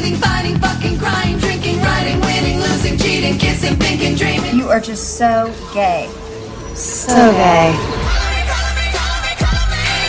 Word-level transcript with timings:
breathing, 0.00 0.20
fighting, 0.20 0.58
fucking, 0.58 0.98
crying, 0.98 1.38
drinking, 1.38 1.78
writing, 1.80 2.20
winning, 2.20 2.58
losing, 2.60 2.96
cheating, 2.96 3.38
kissing, 3.38 3.76
thinking, 3.76 4.14
dreaming. 4.14 4.56
You 4.56 4.68
are 4.68 4.80
just 4.80 5.18
so 5.18 5.52
gay. 5.74 6.10
So 6.74 7.12
gay. 7.14 7.72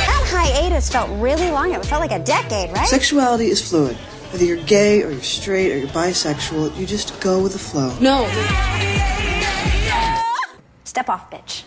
That 0.07 0.23
hiatus 0.27 0.89
felt 0.89 1.09
really 1.19 1.51
long. 1.51 1.73
It 1.73 1.85
felt 1.85 2.01
like 2.01 2.11
a 2.11 2.23
decade, 2.23 2.71
right? 2.71 2.87
Sexuality 2.87 3.47
is 3.47 3.67
fluid. 3.67 3.97
Whether 4.31 4.45
you're 4.45 4.63
gay 4.63 5.03
or 5.03 5.11
you're 5.11 5.21
straight 5.21 5.73
or 5.73 5.77
you're 5.77 5.89
bisexual, 5.89 6.77
you 6.77 6.85
just 6.85 7.19
go 7.19 7.43
with 7.43 7.51
the 7.51 7.59
flow. 7.59 7.93
No. 7.99 8.27
Step 10.85 11.09
off, 11.09 11.29
bitch. 11.29 11.63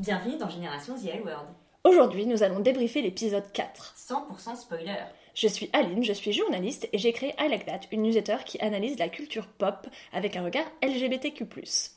Bienvenue 0.00 0.38
dans 0.38 0.48
Génération 0.48 0.94
The 0.94 1.08
L 1.08 1.20
Word. 1.26 1.44
Aujourd'hui, 1.84 2.24
nous 2.24 2.42
allons 2.42 2.60
débriefer 2.60 3.02
l'épisode 3.02 3.44
4. 3.52 3.94
100% 3.98 4.56
spoiler. 4.56 4.96
Je 5.34 5.46
suis 5.46 5.68
Aline, 5.74 6.02
je 6.02 6.14
suis 6.14 6.32
journaliste 6.32 6.88
et 6.94 6.96
j'ai 6.96 7.12
créé 7.12 7.34
I 7.38 7.50
Like 7.50 7.66
That, 7.66 7.80
une 7.92 8.04
newsletter 8.04 8.38
qui 8.46 8.58
analyse 8.60 8.98
la 8.98 9.10
culture 9.10 9.46
pop 9.46 9.86
avec 10.14 10.36
un 10.36 10.44
regard 10.44 10.64
LGBTQ+. 10.82 11.44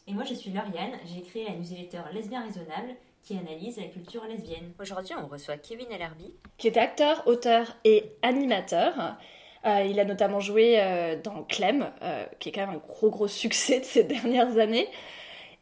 Et 0.08 0.13
moi 0.13 0.25
je 0.25 0.34
suis 0.34 0.52
Lauriane, 0.52 0.99
j'ai 1.05 1.21
créé 1.21 1.45
la 1.45 1.52
newsletter 1.52 2.02
Lesbien 2.13 2.41
Raisonnable 2.41 2.97
qui 3.23 3.38
analyse 3.38 3.77
la 3.77 3.85
culture 3.85 4.25
lesbienne. 4.25 4.73
Aujourd'hui 4.81 5.16
on 5.17 5.27
reçoit 5.27 5.55
Kevin 5.55 5.89
Ellerby. 5.89 6.33
Qui 6.58 6.67
est 6.67 6.77
acteur, 6.77 7.25
auteur 7.25 7.77
et 7.85 8.11
animateur. 8.22 9.16
Euh, 9.66 9.88
il 9.89 9.97
a 10.02 10.03
notamment 10.03 10.41
joué 10.41 10.75
euh, 10.77 11.16
dans 11.23 11.44
Clem, 11.44 11.89
euh, 12.02 12.25
qui 12.39 12.49
est 12.49 12.52
quand 12.52 12.67
même 12.67 12.75
un 12.75 12.85
gros 12.85 13.09
gros 13.09 13.30
succès 13.30 13.80
de 13.80 13.85
ces 13.85 14.03
dernières 14.03 14.58
années. 14.58 14.89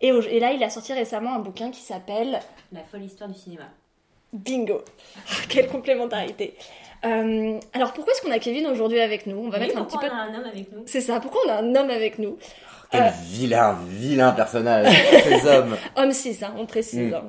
Et, 0.02 0.12
au- 0.12 0.22
et 0.22 0.40
là, 0.40 0.52
il 0.52 0.64
a 0.64 0.70
sorti 0.70 0.94
récemment 0.94 1.36
un 1.36 1.40
bouquin 1.40 1.70
qui 1.72 1.82
s'appelle 1.82 2.40
La 2.72 2.82
folle 2.90 3.04
histoire 3.04 3.30
du 3.30 3.38
cinéma. 3.40 3.64
Bingo. 4.34 4.82
Quelle 5.50 5.68
complémentarité. 5.68 6.56
Euh, 7.04 7.60
alors 7.74 7.94
pourquoi 7.94 8.14
est-ce 8.14 8.22
qu'on 8.22 8.32
a 8.32 8.40
Kevin 8.40 8.68
aujourd'hui 8.68 9.00
avec 9.00 9.26
nous? 9.28 9.38
On 9.38 9.50
va 9.50 9.58
Oui, 9.58 9.66
mettre 9.68 9.78
un 9.80 9.84
petit 9.84 9.92
pourquoi 9.98 10.10
peu. 10.10 10.16
on 10.16 10.18
a 10.20 10.22
un 10.24 10.36
homme 10.40 10.46
avec 10.48 10.72
nous? 10.72 10.84
C'est 10.86 11.02
ça. 11.02 11.20
Pourquoi 11.20 11.42
on 11.46 11.50
a 11.50 11.56
un 11.56 11.76
homme 11.76 11.90
avec 11.90 12.20
nous? 12.20 12.38
Quel 12.92 13.04
Euh. 13.04 13.10
vilain, 13.26 13.78
vilain 13.88 14.32
personnage, 14.34 14.94
ces 15.24 15.48
hommes. 15.48 15.76
Homme 15.96 16.12
6, 16.12 16.44
hein, 16.44 16.54
on 16.58 16.66
précise. 16.66 17.12
Mm. 17.12 17.14
hein. 17.16 17.24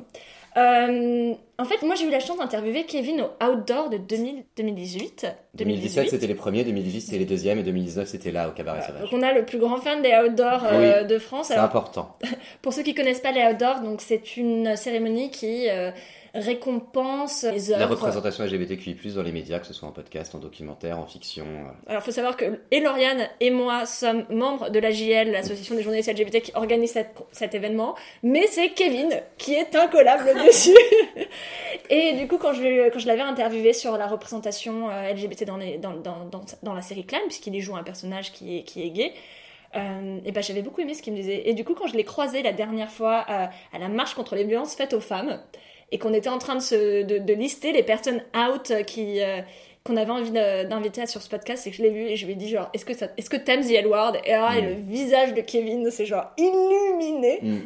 Euh, 0.57 1.35
en 1.59 1.65
fait, 1.65 1.83
moi 1.83 1.95
j'ai 1.95 2.07
eu 2.07 2.11
la 2.11 2.21
chance 2.21 2.39
d'interviewer 2.39 2.85
Kevin 2.85 3.23
au 3.23 3.45
Outdoor 3.45 3.89
de 3.89 3.97
2000 3.97 4.45
2018. 4.57 5.27
2017, 5.55 6.11
c'était 6.11 6.27
les 6.27 6.35
premiers, 6.35 6.65
2018, 6.65 7.01
c'était 7.01 7.19
les 7.19 7.25
deuxièmes, 7.25 7.59
et 7.59 7.63
2019, 7.63 8.07
c'était 8.07 8.31
là, 8.31 8.49
au 8.49 8.53
Cabaret. 8.53 8.83
Sauvage. 8.83 9.03
Donc 9.03 9.11
on 9.13 9.23
a 9.23 9.33
le 9.33 9.45
plus 9.45 9.59
grand 9.59 9.79
fan 9.79 10.03
des 10.03 10.13
Outdoors 10.15 10.65
euh, 10.65 11.05
de 11.05 11.19
France. 11.19 11.49
C'est 11.49 11.55
important. 11.55 12.19
pour 12.63 12.73
ceux 12.73 12.83
qui 12.83 12.95
connaissent 12.95 13.21
pas 13.21 13.33
les 13.33 13.43
Outdoors, 13.43 13.81
donc 13.81 14.01
c'est 14.01 14.37
une 14.37 14.77
cérémonie 14.77 15.31
qui 15.31 15.69
euh, 15.71 15.91
récompense 16.35 17.45
les 17.45 17.71
œuvres. 17.71 17.81
La 17.81 17.87
représentation 17.87 18.45
LGBTQI+, 18.45 18.97
dans 19.15 19.23
les 19.23 19.33
médias, 19.33 19.59
que 19.59 19.67
ce 19.67 19.73
soit 19.75 19.89
en 19.89 19.93
podcast, 19.93 20.35
en 20.35 20.39
documentaire, 20.39 20.99
en 20.99 21.07
fiction. 21.07 21.45
euh. 21.45 21.71
Alors, 21.91 22.03
il 22.03 22.05
faut 22.05 22.11
savoir 22.11 22.37
que 22.37 22.61
et 22.71 22.81
Lauriane 22.81 23.29
et 23.41 23.51
moi 23.51 23.87
sommes 23.87 24.25
membres 24.31 24.71
de 24.71 24.79
l'AJL, 24.79 25.31
l'association 25.31 25.75
des 25.75 25.83
journalistes 25.83 26.09
LGBT 26.11 26.41
qui 26.43 26.53
organise 26.55 26.93
cette- 26.93 27.15
cet 27.33 27.55
événement, 27.55 27.95
mais 28.23 28.47
c'est 28.47 28.71
Kevin 28.71 29.11
qui 29.39 29.55
est 29.55 29.75
incollable 29.77 30.33
dessus. 30.47 30.77
et 31.91 32.13
du 32.15 32.27
coup, 32.29 32.39
quand 32.39 32.53
je, 32.53 32.89
quand 32.91 32.99
je 32.99 33.07
l'avais 33.07 33.23
interviewé 33.23 33.73
sur 33.73 33.97
la 33.97 34.07
représentation 34.07 34.89
euh, 34.91 35.13
LGBT 35.13 35.45
dans, 35.45 35.57
les- 35.57 35.79
dans, 35.79 35.93
dans, 35.93 36.25
dans, 36.31 36.41
dans 36.63 36.75
la 36.75 36.83
série 36.83 37.05
Clan, 37.05 37.19
puisqu'il 37.27 37.55
y 37.55 37.61
joue 37.61 37.77
un 37.77 37.83
personnage 37.83 38.33
qui 38.33 38.59
est, 38.59 38.63
qui 38.63 38.83
est 38.83 38.91
gay, 38.91 39.13
euh, 39.75 40.19
et 40.25 40.33
ben 40.33 40.43
j'avais 40.43 40.63
beaucoup 40.63 40.81
aimé 40.83 40.95
ce 40.95 41.03
qu'il 41.03 41.13
me 41.15 41.19
disait. 41.19 41.49
Et 41.49 41.55
du 41.55 41.65
coup, 41.65 41.75
quand 41.75 41.87
je 41.87 41.97
l'ai 41.97 42.05
croisé 42.05 42.43
la 42.43 42.53
dernière 42.53 42.91
fois 42.91 43.25
euh, 43.31 43.47
à 43.73 43.79
la 43.79 43.89
marche 43.89 44.15
contre 44.15 44.35
les 44.35 44.45
violences 44.45 44.75
faites 44.75 44.93
aux 44.93 45.01
femmes, 45.01 45.41
et 45.93 45.99
qu'on 45.99 46.13
était 46.13 46.29
en 46.31 46.39
train 46.39 46.57
de, 46.57 46.61
se, 46.61 47.03
de, 47.05 47.19
de 47.19 47.33
lister 47.35 47.71
les 47.73 47.85
personnes 47.85 48.23
out 48.37 48.73
qui, 48.87 49.21
euh, 49.23 49.41
qu'on 49.85 49.97
avait 49.97 50.11
envie 50.11 50.31
d'inviter 50.33 51.07
sur 51.07 51.23
ce 51.23 51.29
podcast, 51.29 51.63
c'est 51.65 51.71
que 51.71 51.77
je 51.77 51.83
l'ai 51.83 51.91
vu 51.91 52.03
et 52.03 52.17
je 52.17 52.25
lui 52.27 52.33
ai 52.33 52.37
dit 52.37 52.49
genre, 52.49 52.69
est-ce 52.75 52.85
que, 52.85 52.95
ça- 52.95 53.09
est-ce 53.17 53.29
que 53.31 53.37
t'aimes 53.37 53.63
The 53.65 53.73
L 53.73 53.87
Word? 53.89 54.17
Et 54.25 54.33
Mm. 54.33 54.65
le 54.65 54.75
visage 54.75 55.35
de 55.35 55.41
Kevin, 55.43 55.91
c'est 55.91 56.07
genre 56.07 56.27
illuminé. 56.39 57.39
Mm. 57.43 57.59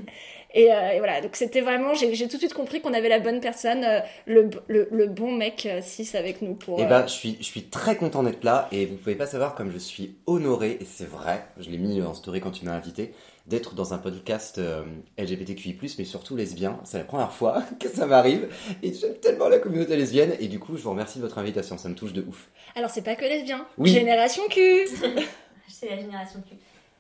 Et, 0.55 0.73
euh, 0.73 0.91
et 0.93 0.99
voilà, 0.99 1.21
donc 1.21 1.37
c'était 1.37 1.61
vraiment, 1.61 1.93
j'ai 1.93 2.11
tout 2.29 2.37
de 2.37 2.39
suite 2.39 2.55
compris 2.55 2.81
qu'on 2.81 2.95
avait 2.95 3.11
la 3.11 3.19
bonne 3.19 3.41
personne, 3.41 3.85
euh, 3.85 4.01
le, 4.25 4.49
le, 4.69 4.89
le 4.91 5.07
bon 5.07 5.31
mec 5.33 5.69
6 5.83 6.15
avec 6.15 6.41
nous 6.41 6.55
pour... 6.55 6.81
Eh 6.81 6.87
ben, 6.87 7.03
je 7.07 7.13
suis, 7.13 7.37
je 7.41 7.45
suis 7.45 7.65
très 7.65 7.97
content 7.97 8.23
d'être 8.23 8.43
là, 8.43 8.67
et 8.73 8.87
vous 8.87 8.97
pouvez 8.97 9.17
pas 9.17 9.27
savoir 9.27 9.55
comme 9.55 9.71
je 9.71 9.77
suis 9.77 10.15
honoré, 10.27 10.79
et 10.81 10.87
c'est 10.91 11.07
vrai, 11.09 11.45
je 11.61 11.69
l'ai 11.69 11.77
mis 11.77 12.01
en 12.01 12.15
story 12.15 12.41
quand 12.41 12.53
tu 12.53 12.65
m'as 12.65 12.73
invité, 12.73 13.13
d'être 13.47 13.75
dans 13.75 13.95
un 13.95 13.99
podcast 13.99 14.59
euh, 14.59 14.85
LGBTQI+, 15.19 15.79
mais 15.99 16.05
surtout 16.05 16.35
lesbien. 16.37 16.81
C'est 16.85 16.99
la 16.99 17.05
première 17.05 17.33
fois 17.33 17.63
que 17.81 17.89
ça 17.89 18.07
m'arrive, 18.07 18.49
et 18.83 18.93
j'aime 18.93 19.15
tellement 19.15 19.49
la 19.49 19.59
communauté 19.59 19.97
lesbienne, 19.97 20.35
et 20.41 20.49
du 20.49 20.59
coup, 20.59 20.77
je 20.77 20.83
vous 20.83 20.91
remercie 20.91 21.19
de 21.19 21.23
votre 21.25 21.39
invitation, 21.39 21.79
ça 21.79 21.89
me 21.89 21.95
touche 21.95 22.13
de 22.13 22.23
ouf. 22.23 22.49
Alors 22.75 22.91
c'est 22.91 23.03
pas 23.03 23.15
que 23.15 23.25
lesbien, 23.25 23.67
Oui. 23.79 23.91
Génération 23.91 24.43
Q 24.51 24.61
C'est 25.69 25.89
la 25.91 25.97
génération 25.97 26.43
Q. 26.49 26.57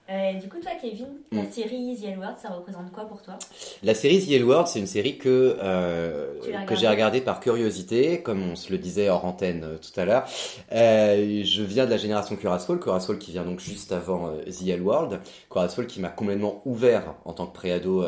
Euh, 0.08 0.34
du 0.34 0.48
coup 0.48 0.58
toi 0.60 0.70
Kevin, 0.80 1.06
la 1.32 1.42
Mm. 1.42 1.50
série 1.50 1.96
The 2.00 2.04
L 2.04 2.18
Word 2.20 2.34
ça 2.40 2.50
représente 2.50 2.92
quoi 2.92 3.06
pour 3.06 3.22
toi? 3.22 3.34
La 3.82 3.92
série 3.92 4.24
The 4.24 4.30
L 4.32 4.44
World, 4.44 4.68
c'est 4.68 4.78
une 4.78 4.86
série 4.86 5.18
que, 5.18 5.56
euh, 5.60 6.64
que 6.66 6.76
j'ai 6.76 6.86
regardée? 6.88 7.20
par 7.20 7.40
curiosité, 7.40 8.22
comme 8.22 8.42
on 8.52 8.54
se 8.56 8.70
le 8.70 8.78
disait 8.78 9.08
hors 9.08 9.24
antenne 9.24 9.64
euh, 9.64 9.78
tout 9.78 9.98
à 9.98 10.04
l'heure. 10.04 10.24
Je 10.70 11.62
viens 11.62 11.86
de 11.86 11.90
la 11.90 11.96
génération 11.96 12.36
Curasol, 12.36 12.78
Curasol 12.78 13.18
qui 13.18 13.32
vient 13.32 13.44
donc 13.44 13.58
juste 13.58 13.90
avant 13.90 14.30
The 14.46 14.68
L 14.68 14.82
World. 14.82 15.20
Curasol 15.50 15.86
qui 15.88 15.98
m'a 16.00 16.08
complètement 16.10 16.62
ouvert 16.66 17.14
en 17.24 17.32
tant 17.32 17.46
que 17.46 17.54
préado 17.54 18.04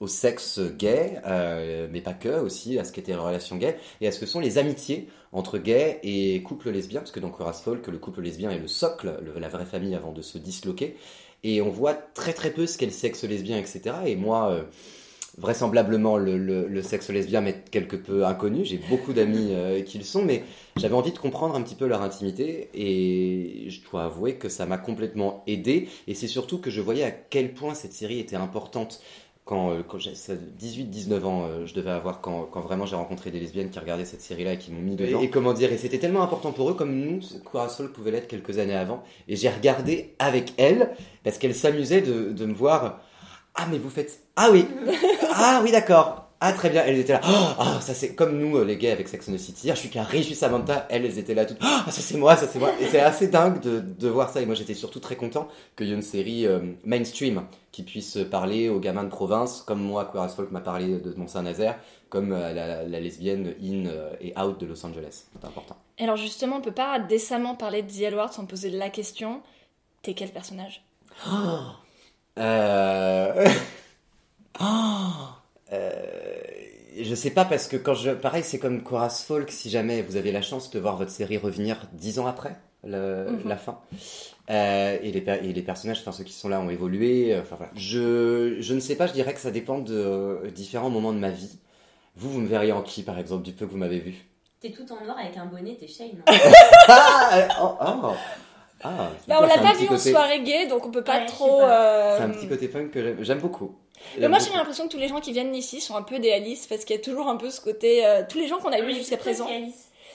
au 0.00 0.06
sexe 0.06 0.60
gay, 0.78 1.20
mais 1.90 2.00
pas 2.00 2.12
que, 2.14 2.28
aussi 2.40 2.78
à 2.78 2.84
ce 2.84 2.92
qu'étaient 2.92 3.12
les 3.12 3.18
relations 3.18 3.56
gays 3.56 3.76
et 4.00 4.06
à 4.08 4.12
ce 4.12 4.20
que 4.20 4.26
sont 4.26 4.40
les 4.40 4.58
amitiés 4.58 5.08
entre 5.32 5.58
gays 5.58 5.98
et 6.02 6.42
couples 6.42 6.70
lesbiens, 6.70 7.00
parce 7.00 7.12
que 7.12 7.20
dans 7.20 7.30
Curasol, 7.30 7.80
que 7.82 7.90
le 7.90 7.98
couple 7.98 8.22
lesbien 8.22 8.50
est 8.50 8.58
le 8.58 8.68
socle, 8.68 9.18
le- 9.22 9.38
la 9.40 9.48
vraie 9.48 9.66
famille 9.66 9.94
avant 9.94 10.12
de 10.12 10.22
se 10.22 10.38
disloquer. 10.38 10.96
Et 11.44 11.60
on 11.62 11.70
voit 11.70 11.94
très 11.94 12.32
très 12.32 12.50
peu 12.50 12.66
ce 12.66 12.78
qu'est 12.78 12.86
le 12.86 12.92
sexe 12.92 13.24
lesbien, 13.24 13.58
etc. 13.58 13.96
Et 14.06 14.16
moi, 14.16 14.50
euh, 14.50 14.62
vraisemblablement, 15.36 16.16
le, 16.16 16.36
le- 16.36 16.66
le 16.66 16.82
sexe 16.82 17.10
lesbien 17.10 17.40
m'est 17.40 17.70
quelque 17.70 17.96
peu 17.96 18.24
inconnu. 18.26 18.64
J'ai 18.64 18.78
beaucoup 18.88 19.12
d'amis 19.12 19.48
euh, 19.52 19.82
qui 19.82 19.98
le 19.98 20.04
sont, 20.04 20.22
mais 20.24 20.42
j'avais 20.76 20.94
envie 20.94 21.12
de 21.12 21.18
comprendre 21.18 21.54
un 21.54 21.62
petit 21.62 21.76
peu 21.76 21.86
leur 21.86 22.02
intimité. 22.02 22.70
Et 22.74 23.70
je 23.70 23.80
dois 23.88 24.04
avouer 24.04 24.34
que 24.36 24.48
ça 24.48 24.66
m'a 24.66 24.78
complètement 24.78 25.44
aidé. 25.46 25.88
Et 26.08 26.14
c'est 26.14 26.26
surtout 26.26 26.58
que 26.58 26.70
je 26.70 26.80
voyais 26.80 27.04
à 27.04 27.10
quel 27.12 27.52
point 27.54 27.74
cette 27.74 27.92
série 27.92 28.18
était 28.18 28.36
importante. 28.36 29.00
Quand, 29.48 29.70
euh, 29.70 29.82
quand 29.82 29.98
j'ai 29.98 30.12
18-19 30.12 31.24
ans, 31.24 31.44
euh, 31.46 31.64
je 31.64 31.72
devais 31.72 31.90
avoir 31.90 32.20
quand, 32.20 32.42
quand 32.52 32.60
vraiment 32.60 32.84
j'ai 32.84 32.96
rencontré 32.96 33.30
des 33.30 33.40
lesbiennes 33.40 33.70
qui 33.70 33.78
regardaient 33.78 34.04
cette 34.04 34.20
série-là 34.20 34.52
et 34.52 34.58
qui 34.58 34.70
m'ont 34.70 34.82
mis 34.82 34.94
dedans. 34.94 35.22
Et, 35.22 35.30
comment 35.30 35.54
dire, 35.54 35.72
et 35.72 35.78
c'était 35.78 35.96
tellement 35.96 36.20
important 36.20 36.52
pour 36.52 36.68
eux 36.68 36.74
comme 36.74 36.94
nous, 36.94 37.20
Corazol 37.50 37.90
pouvait 37.90 38.10
l'être 38.10 38.28
quelques 38.28 38.58
années 38.58 38.76
avant. 38.76 39.02
Et 39.26 39.36
j'ai 39.36 39.48
regardé 39.48 40.14
avec 40.18 40.52
elle 40.58 40.90
parce 41.24 41.38
qu'elle 41.38 41.54
s'amusait 41.54 42.02
de, 42.02 42.30
de 42.30 42.44
me 42.44 42.52
voir. 42.52 43.00
Ah 43.54 43.66
mais 43.70 43.78
vous 43.78 43.88
faites 43.88 44.20
ah 44.36 44.50
oui 44.52 44.66
ah 45.32 45.62
oui 45.64 45.72
d'accord 45.72 46.27
ah 46.40 46.52
très 46.52 46.70
bien 46.70 46.84
elle 46.84 46.98
était 46.98 47.14
là. 47.14 47.20
Oh, 47.24 47.54
ah, 47.58 47.80
ça 47.80 47.94
c'est 47.94 48.14
comme 48.14 48.38
nous 48.38 48.56
euh, 48.56 48.64
les 48.64 48.76
gays 48.76 48.92
avec 48.92 49.08
Sex 49.08 49.28
and 49.28 49.32
the 49.32 49.38
City. 49.38 49.70
Ah, 49.70 49.74
je 49.74 49.80
suis 49.80 49.90
je 49.92 50.22
suis 50.22 50.34
Samantha. 50.34 50.86
Elles 50.88 51.04
elles 51.04 51.18
étaient 51.18 51.34
là 51.34 51.44
toutes. 51.44 51.58
Ah 51.60 51.84
ça 51.86 52.00
c'est 52.00 52.16
moi 52.16 52.36
ça 52.36 52.46
c'est 52.46 52.60
moi. 52.60 52.70
Et 52.80 52.86
c'est 52.86 53.00
assez 53.00 53.26
dingue 53.28 53.60
de, 53.60 53.80
de 53.80 54.08
voir 54.08 54.30
ça. 54.30 54.40
Et 54.40 54.46
moi 54.46 54.54
j'étais 54.54 54.74
surtout 54.74 55.00
très 55.00 55.16
content 55.16 55.48
qu'il 55.76 55.88
y 55.88 55.90
ait 55.90 55.94
une 55.94 56.02
série 56.02 56.46
euh, 56.46 56.60
mainstream 56.84 57.42
qui 57.72 57.82
puisse 57.82 58.18
parler 58.30 58.68
aux 58.68 58.78
gamins 58.78 59.04
de 59.04 59.08
province 59.08 59.62
comme 59.62 59.80
moi 59.80 60.08
Queer 60.10 60.22
as 60.22 60.28
Folk 60.28 60.52
m'a 60.52 60.60
parlé 60.60 60.98
de 60.98 61.12
Mont-Saint-Nazaire 61.14 61.78
comme 62.08 62.32
euh, 62.32 62.52
la, 62.52 62.84
la 62.84 63.00
lesbienne 63.00 63.54
in 63.60 63.90
et 64.20 64.32
out 64.38 64.60
de 64.60 64.66
Los 64.66 64.86
Angeles. 64.86 65.24
C'est 65.32 65.46
important. 65.46 65.76
Et 65.98 66.04
alors 66.04 66.16
justement, 66.16 66.56
on 66.56 66.60
peut 66.60 66.70
pas 66.70 67.00
décemment 67.00 67.56
parler 67.56 67.82
de 67.82 67.90
The 67.90 68.02
L 68.02 68.14
Word 68.14 68.32
sans 68.32 68.46
poser 68.46 68.70
la 68.70 68.90
question, 68.90 69.42
t'es 70.02 70.14
quel 70.14 70.30
personnage? 70.30 70.84
Euh... 72.38 73.48
euh, 75.72 75.92
Je 77.00 77.14
sais 77.14 77.30
pas 77.30 77.44
parce 77.44 77.68
que 77.68 77.76
quand 77.76 77.94
je... 77.94 78.10
Pareil, 78.10 78.42
c'est 78.44 78.58
comme 78.58 78.82
Coras 78.82 79.22
Folk, 79.26 79.50
si 79.50 79.70
jamais 79.70 80.02
vous 80.02 80.16
avez 80.16 80.32
la 80.32 80.42
chance 80.42 80.70
de 80.70 80.78
voir 80.80 80.96
votre 80.96 81.10
série 81.12 81.36
revenir 81.38 81.86
dix 81.92 82.18
ans 82.18 82.26
après 82.26 82.56
le- 82.84 83.26
Mhm. 83.30 83.48
la 83.48 83.56
fin. 83.56 83.78
Euh, 84.50 84.96
et, 85.02 85.12
les, 85.12 85.18
et 85.48 85.52
les 85.52 85.62
personnages, 85.62 85.98
enfin 86.00 86.12
ceux 86.12 86.24
qui 86.24 86.32
sont 86.32 86.48
là 86.48 86.60
ont 86.60 86.70
évolué. 86.70 87.34
euh, 87.34 87.42
Enfin 87.42 87.56
voilà. 87.56 87.72
Je, 87.76 88.56
je 88.60 88.74
ne 88.74 88.80
sais 88.80 88.96
pas, 88.96 89.06
je 89.06 89.12
dirais 89.12 89.34
que 89.34 89.40
ça 89.40 89.50
dépend 89.50 89.78
de 89.78 89.94
euh, 89.94 90.50
différents 90.50 90.90
moments 90.90 91.12
de 91.12 91.18
ma 91.18 91.30
vie. 91.30 91.58
Vous, 92.16 92.30
vous 92.30 92.40
me 92.40 92.48
verriez 92.48 92.72
en 92.72 92.82
qui, 92.82 93.02
par 93.02 93.18
exemple, 93.18 93.42
du 93.44 93.52
peu 93.52 93.66
que 93.66 93.70
vous 93.72 93.76
m'avez 93.78 94.00
vu? 94.00 94.14
T'es 94.60 94.70
tout 94.70 94.90
en 94.90 95.04
noir 95.04 95.16
avec 95.18 95.36
un 95.36 95.46
bonnet, 95.46 95.76
t'es 95.78 95.86
Shane. 95.86 96.20
Ah 96.88 97.30
euh, 97.34 97.48
oh, 97.62 97.74
oh. 97.80 98.14
Ah, 98.82 99.10
Bah, 99.28 99.38
on 99.42 99.46
l'a 99.46 99.58
pas 99.58 99.74
vu 99.74 99.88
en 99.88 99.98
soirée 99.98 100.42
gay, 100.42 100.66
donc 100.66 100.86
on 100.86 100.90
peut 100.90 101.02
pas 101.04 101.18
Ouais, 101.18 101.26
trop... 101.26 101.58
pas. 101.58 101.82
euh, 101.82 102.16
C'est 102.16 102.22
un 102.24 102.30
petit 102.30 102.48
côté 102.48 102.68
punk 102.68 102.90
que 102.92 103.16
j'aime 103.22 103.38
beaucoup. 103.40 103.76
Mais 104.18 104.28
moi 104.28 104.38
j'ai 104.38 104.52
l'impression 104.52 104.84
que 104.86 104.92
tous 104.92 104.98
les 104.98 105.08
gens 105.08 105.20
qui 105.20 105.32
viennent 105.32 105.54
ici 105.54 105.80
sont 105.80 105.96
un 105.96 106.02
peu 106.02 106.18
des 106.18 106.32
Alice 106.32 106.66
parce 106.66 106.84
qu'il 106.84 106.96
y 106.96 106.98
a 106.98 107.02
toujours 107.02 107.28
un 107.28 107.36
peu 107.36 107.50
ce 107.50 107.60
côté 107.60 108.04
euh, 108.06 108.22
tous 108.28 108.38
les 108.38 108.48
gens 108.48 108.58
qu'on 108.58 108.72
a 108.72 108.80
vus 108.80 108.94
jusqu'à 108.94 109.16
présent. 109.16 109.48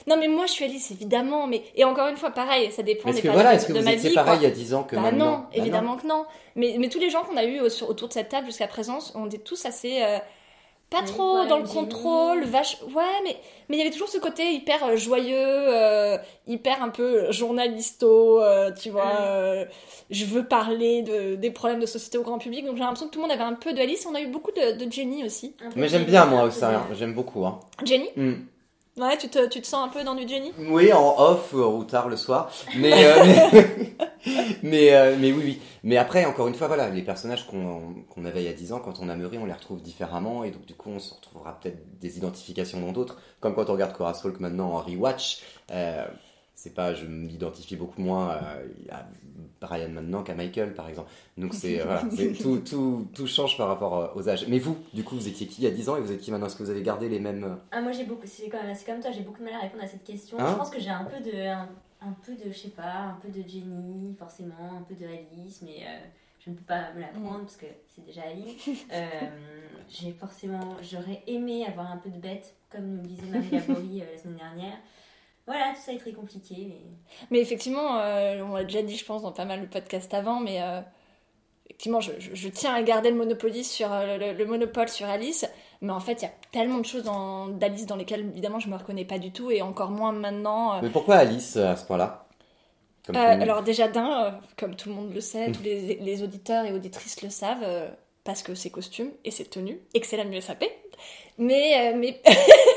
Non 0.06 0.16
mais 0.18 0.28
moi 0.28 0.44
je 0.46 0.52
suis 0.52 0.64
Alice 0.64 0.90
évidemment 0.90 1.46
mais 1.46 1.62
et 1.76 1.84
encore 1.84 2.08
une 2.08 2.16
fois 2.16 2.30
pareil 2.30 2.70
ça 2.72 2.82
dépend 2.82 3.10
des 3.10 3.22
que 3.22 3.28
voilà, 3.28 3.54
est-ce 3.54 3.66
que 3.66 3.72
de 3.72 3.78
vous 3.78 3.84
ma 3.84 3.92
étiez 3.92 4.10
vie, 4.10 4.14
pareil 4.14 4.38
quoi. 4.38 4.46
il 4.46 4.50
y 4.50 4.52
a 4.52 4.54
10 4.54 4.74
ans 4.74 4.82
que 4.82 4.96
Bah 4.96 5.02
maintenant 5.02 5.30
non, 5.30 5.36
Bah 5.38 5.48
évidemment 5.54 5.96
que 5.96 6.06
non. 6.06 6.26
Mais, 6.56 6.76
mais 6.78 6.88
tous 6.88 6.98
les 6.98 7.08
gens 7.10 7.22
qu'on 7.22 7.36
a 7.36 7.44
eu 7.44 7.60
autour 7.60 8.08
de 8.08 8.12
cette 8.12 8.28
table 8.28 8.46
jusqu'à 8.46 8.66
présent, 8.66 8.98
on 9.14 9.30
est 9.30 9.42
tous 9.42 9.64
assez 9.64 10.02
euh, 10.02 10.18
pas 10.94 11.02
Oui, 11.02 11.06
trop 11.08 11.40
ouais, 11.40 11.46
dans 11.48 11.58
le 11.58 11.64
contrôle, 11.66 12.44
vache. 12.44 12.78
Ouais, 12.94 13.02
mais 13.24 13.36
mais 13.68 13.76
il 13.76 13.78
y 13.78 13.82
avait 13.82 13.90
toujours 13.90 14.08
ce 14.08 14.18
côté 14.18 14.52
hyper 14.52 14.84
euh, 14.84 14.96
joyeux, 14.96 15.34
euh, 15.36 16.16
hyper 16.46 16.82
un 16.82 16.90
peu 16.90 17.30
journalisto, 17.32 18.40
euh, 18.42 18.70
tu 18.72 18.90
vois. 18.90 19.10
Euh, 19.20 19.64
je 20.10 20.24
veux 20.24 20.44
parler 20.44 21.02
de, 21.02 21.34
des 21.34 21.50
problèmes 21.50 21.80
de 21.80 21.86
société 21.86 22.18
au 22.18 22.22
grand 22.22 22.38
public, 22.38 22.64
donc 22.66 22.76
j'ai 22.76 22.82
l'impression 22.82 23.06
que 23.06 23.12
tout 23.12 23.20
le 23.20 23.26
monde 23.26 23.32
avait 23.32 23.42
un 23.42 23.54
peu 23.54 23.72
de 23.72 23.80
Alice. 23.80 24.06
On 24.10 24.14
a 24.14 24.20
eu 24.20 24.26
beaucoup 24.28 24.52
de, 24.52 24.82
de 24.84 24.90
Jenny 24.92 25.24
aussi. 25.24 25.54
Mais 25.76 25.88
j'aime 25.88 26.04
bien 26.04 26.26
moi 26.26 26.44
aussi, 26.44 26.60
j'aime 26.94 27.14
beaucoup. 27.14 27.44
Hein. 27.44 27.60
Jenny, 27.84 28.08
Hmm. 28.16 28.34
Ouais, 28.98 29.18
tu 29.18 29.28
te, 29.28 29.46
tu 29.48 29.60
te 29.60 29.66
sens 29.66 29.86
un 29.86 29.88
peu 29.88 30.04
dans 30.04 30.14
du 30.14 30.26
Jenny 30.26 30.52
Oui, 30.58 30.92
en 30.92 31.18
off 31.18 31.52
ou 31.52 31.84
tard 31.84 32.08
le 32.08 32.16
soir. 32.16 32.50
Mais, 32.76 33.06
euh, 33.06 33.24
mais, 33.52 33.96
mais, 34.62 34.94
euh, 34.94 35.16
mais 35.18 35.32
oui, 35.32 35.42
oui. 35.44 35.60
Mais 35.82 35.96
après, 35.96 36.24
encore 36.24 36.48
une 36.48 36.54
fois, 36.54 36.66
voilà, 36.66 36.88
les 36.90 37.02
personnages 37.02 37.46
qu'on 37.46 38.04
qu'on 38.08 38.24
avait 38.24 38.42
il 38.42 38.46
y 38.46 38.50
a 38.50 38.54
10 38.54 38.72
ans, 38.72 38.80
quand 38.80 39.00
on 39.00 39.08
a 39.08 39.16
mûri, 39.16 39.38
on 39.38 39.46
les 39.46 39.52
retrouve 39.52 39.82
différemment. 39.82 40.44
Et 40.44 40.50
donc, 40.50 40.64
du 40.64 40.74
coup, 40.74 40.90
on 40.90 40.98
se 40.98 41.14
retrouvera 41.14 41.58
peut-être 41.60 41.98
des 41.98 42.18
identifications 42.18 42.80
dans 42.80 42.92
d'autres. 42.92 43.18
Comme 43.40 43.54
quand 43.54 43.68
on 43.68 43.74
regarde 43.74 43.92
Cora 43.92 44.14
Stalk 44.14 44.40
maintenant 44.40 44.72
en 44.72 44.78
rewatch. 44.78 45.42
Euh, 45.70 46.06
c'est 46.64 46.72
pas, 46.72 46.94
je 46.94 47.04
m'identifie 47.04 47.76
beaucoup 47.76 48.00
moins 48.00 48.30
euh, 48.30 48.66
à 48.90 49.06
Brian 49.60 49.90
maintenant 49.90 50.22
qu'à 50.22 50.34
Michael, 50.34 50.72
par 50.72 50.88
exemple. 50.88 51.10
Donc, 51.36 51.52
c'est, 51.52 51.76
voilà, 51.80 52.02
tout, 52.42 52.56
tout, 52.60 53.06
tout 53.14 53.26
change 53.26 53.58
par 53.58 53.68
rapport 53.68 53.98
euh, 53.98 54.06
aux 54.14 54.30
âges. 54.30 54.46
Mais 54.48 54.58
vous, 54.58 54.78
du 54.94 55.04
coup, 55.04 55.14
vous 55.16 55.28
étiez 55.28 55.46
qui 55.46 55.60
il 55.60 55.64
y 55.64 55.66
a 55.66 55.70
10 55.70 55.90
ans 55.90 55.96
et 55.98 56.00
vous 56.00 56.10
êtes 56.10 56.20
qui 56.20 56.30
maintenant? 56.30 56.46
Est-ce 56.46 56.56
que 56.56 56.62
vous 56.62 56.70
avez 56.70 56.80
gardé 56.82 57.10
les 57.10 57.20
mêmes. 57.20 57.44
euh, 57.44 57.54
Ah, 57.70 57.82
moi 57.82 57.92
j'ai 57.92 58.04
beaucoup, 58.04 58.22
c'est 58.24 58.48
comme, 58.48 58.60
c'est 58.74 58.86
comme 58.86 59.00
toi, 59.00 59.10
j'ai 59.10 59.20
beaucoup 59.20 59.40
de 59.40 59.44
mal 59.44 59.54
à 59.54 59.58
répondre 59.60 59.84
à 59.84 59.86
cette 59.86 60.04
question. 60.04 60.38
Hein? 60.40 60.52
je 60.52 60.56
pense 60.56 60.70
que 60.70 60.80
j'ai 60.80 60.88
un 60.88 61.04
peu 61.04 61.20
de, 61.22 61.36
un, 61.36 61.68
un 62.00 62.12
peu 62.24 62.32
de, 62.34 62.50
je 62.50 62.58
sais 62.58 62.68
pas, 62.68 62.94
un 63.12 63.18
peu 63.20 63.28
de 63.28 63.46
Jenny, 63.46 64.14
forcément, 64.18 64.78
un 64.78 64.82
peu 64.88 64.94
de 64.94 65.04
Alice, 65.04 65.60
mais 65.62 65.82
euh, 65.82 65.98
je 66.40 66.48
ne 66.48 66.54
peux 66.54 66.64
pas 66.64 66.94
me 66.94 67.00
la 67.02 67.08
prendre 67.08 67.40
parce 67.40 67.58
que 67.58 67.66
c'est 67.94 68.06
déjà 68.06 68.22
Alice. 68.22 68.70
Euh, 68.90 69.06
j'ai 69.90 70.12
forcément, 70.12 70.76
j'aurais 70.80 71.22
aimé 71.26 71.66
avoir 71.66 71.92
un 71.92 71.98
peu 71.98 72.08
de 72.08 72.16
bête, 72.18 72.54
comme 72.70 72.86
nous 72.86 73.02
le 73.02 73.06
disait 73.08 73.26
Marie 73.30 73.50
Laborie 73.50 74.00
euh, 74.00 74.06
la 74.14 74.18
semaine 74.18 74.36
dernière. 74.38 74.78
Voilà, 75.46 75.72
tout 75.74 75.80
ça 75.84 75.92
est 75.92 75.98
très 75.98 76.12
compliqué, 76.12 76.54
mais 76.68 76.80
Mais 77.30 77.40
effectivement, 77.40 77.98
euh, 78.00 78.42
on 78.42 78.54
l'a 78.56 78.64
déjà 78.64 78.82
dit, 78.82 78.96
je 78.96 79.04
pense, 79.04 79.22
dans 79.22 79.32
pas 79.32 79.44
mal 79.44 79.60
de 79.60 79.66
podcasts 79.66 80.14
avant, 80.14 80.40
mais 80.40 80.62
euh, 80.62 80.80
effectivement, 81.68 82.00
je, 82.00 82.12
je- 82.18 82.34
je 82.34 82.48
tiens 82.48 82.72
à 82.74 82.82
garder 82.82 83.10
le 83.10 83.16
Monopoly 83.16 83.62
sur 83.64 83.92
euh, 83.92 84.16
le, 84.16 84.32
le 84.32 84.46
monopole 84.46 84.88
sur 84.88 85.06
Alice. 85.06 85.46
Mais 85.82 85.92
en 85.92 86.00
fait, 86.00 86.22
il 86.22 86.22
y 86.22 86.28
a 86.28 86.32
tellement 86.50 86.78
de 86.78 86.86
choses 86.86 87.02
dans- 87.02 87.48
d'Alice 87.48 87.84
dans 87.86 87.96
lesquelles, 87.96 88.20
évidemment, 88.32 88.58
je 88.58 88.68
me 88.68 88.76
reconnais 88.76 89.04
pas 89.04 89.18
du 89.18 89.32
tout, 89.32 89.50
et 89.50 89.60
encore 89.60 89.90
moins 89.90 90.12
maintenant. 90.12 90.76
euh. 90.76 90.80
Mais 90.82 90.88
pourquoi 90.90 91.16
Alice 91.16 91.56
à 91.56 91.76
ce 91.76 91.84
point-là? 91.84 92.26
Euh, 93.10 93.12
alors 93.42 93.62
déjà 93.62 93.86
d'un, 93.86 94.24
euh, 94.24 94.30
comme 94.56 94.76
tout 94.76 94.88
le 94.88 94.94
monde 94.94 95.12
le 95.12 95.20
sait, 95.20 95.52
tous 95.52 95.62
les, 95.62 95.96
les 96.00 96.22
auditeurs 96.22 96.64
et 96.64 96.72
auditrices 96.72 97.20
le 97.22 97.28
savent, 97.28 97.62
euh, 97.62 97.90
parce 98.24 98.42
que 98.42 98.54
c'est 98.54 98.70
costume 98.70 99.10
et 99.26 99.30
c'est 99.30 99.44
tenue 99.44 99.78
et 99.92 100.00
que 100.00 100.06
c'est 100.06 100.16
la 100.16 100.24
mieux 100.24 100.40
sapée. 100.40 100.70
Mais, 101.36 101.92
euh, 101.92 101.98
mais... 101.98 102.22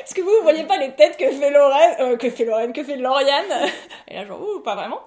Est-ce 0.00 0.14
que 0.14 0.20
vous, 0.20 0.30
vous 0.30 0.42
voyez 0.42 0.64
pas 0.64 0.76
les 0.78 0.92
têtes 0.92 1.16
que 1.16 1.30
fait 1.30 1.50
Lorraine, 1.50 1.96
euh, 2.00 2.16
que 2.16 2.30
fait 2.30 2.44
Lorraine, 2.44 2.72
que 2.72 2.82
fait 2.84 2.96
Lauriane 2.96 3.68
Et 4.08 4.14
là 4.14 4.24
genre, 4.24 4.40
ouh, 4.40 4.60
pas 4.60 4.74
vraiment. 4.74 5.00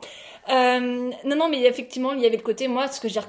Euh, 0.49 1.11
non, 1.25 1.35
non, 1.35 1.49
mais 1.49 1.61
effectivement, 1.63 2.13
il 2.13 2.21
y 2.21 2.25
avait 2.25 2.37
le 2.37 2.43
côté, 2.43 2.67
moi, 2.67 2.87
ce 2.87 2.99
que 3.01 3.07
j'ai 3.09 3.19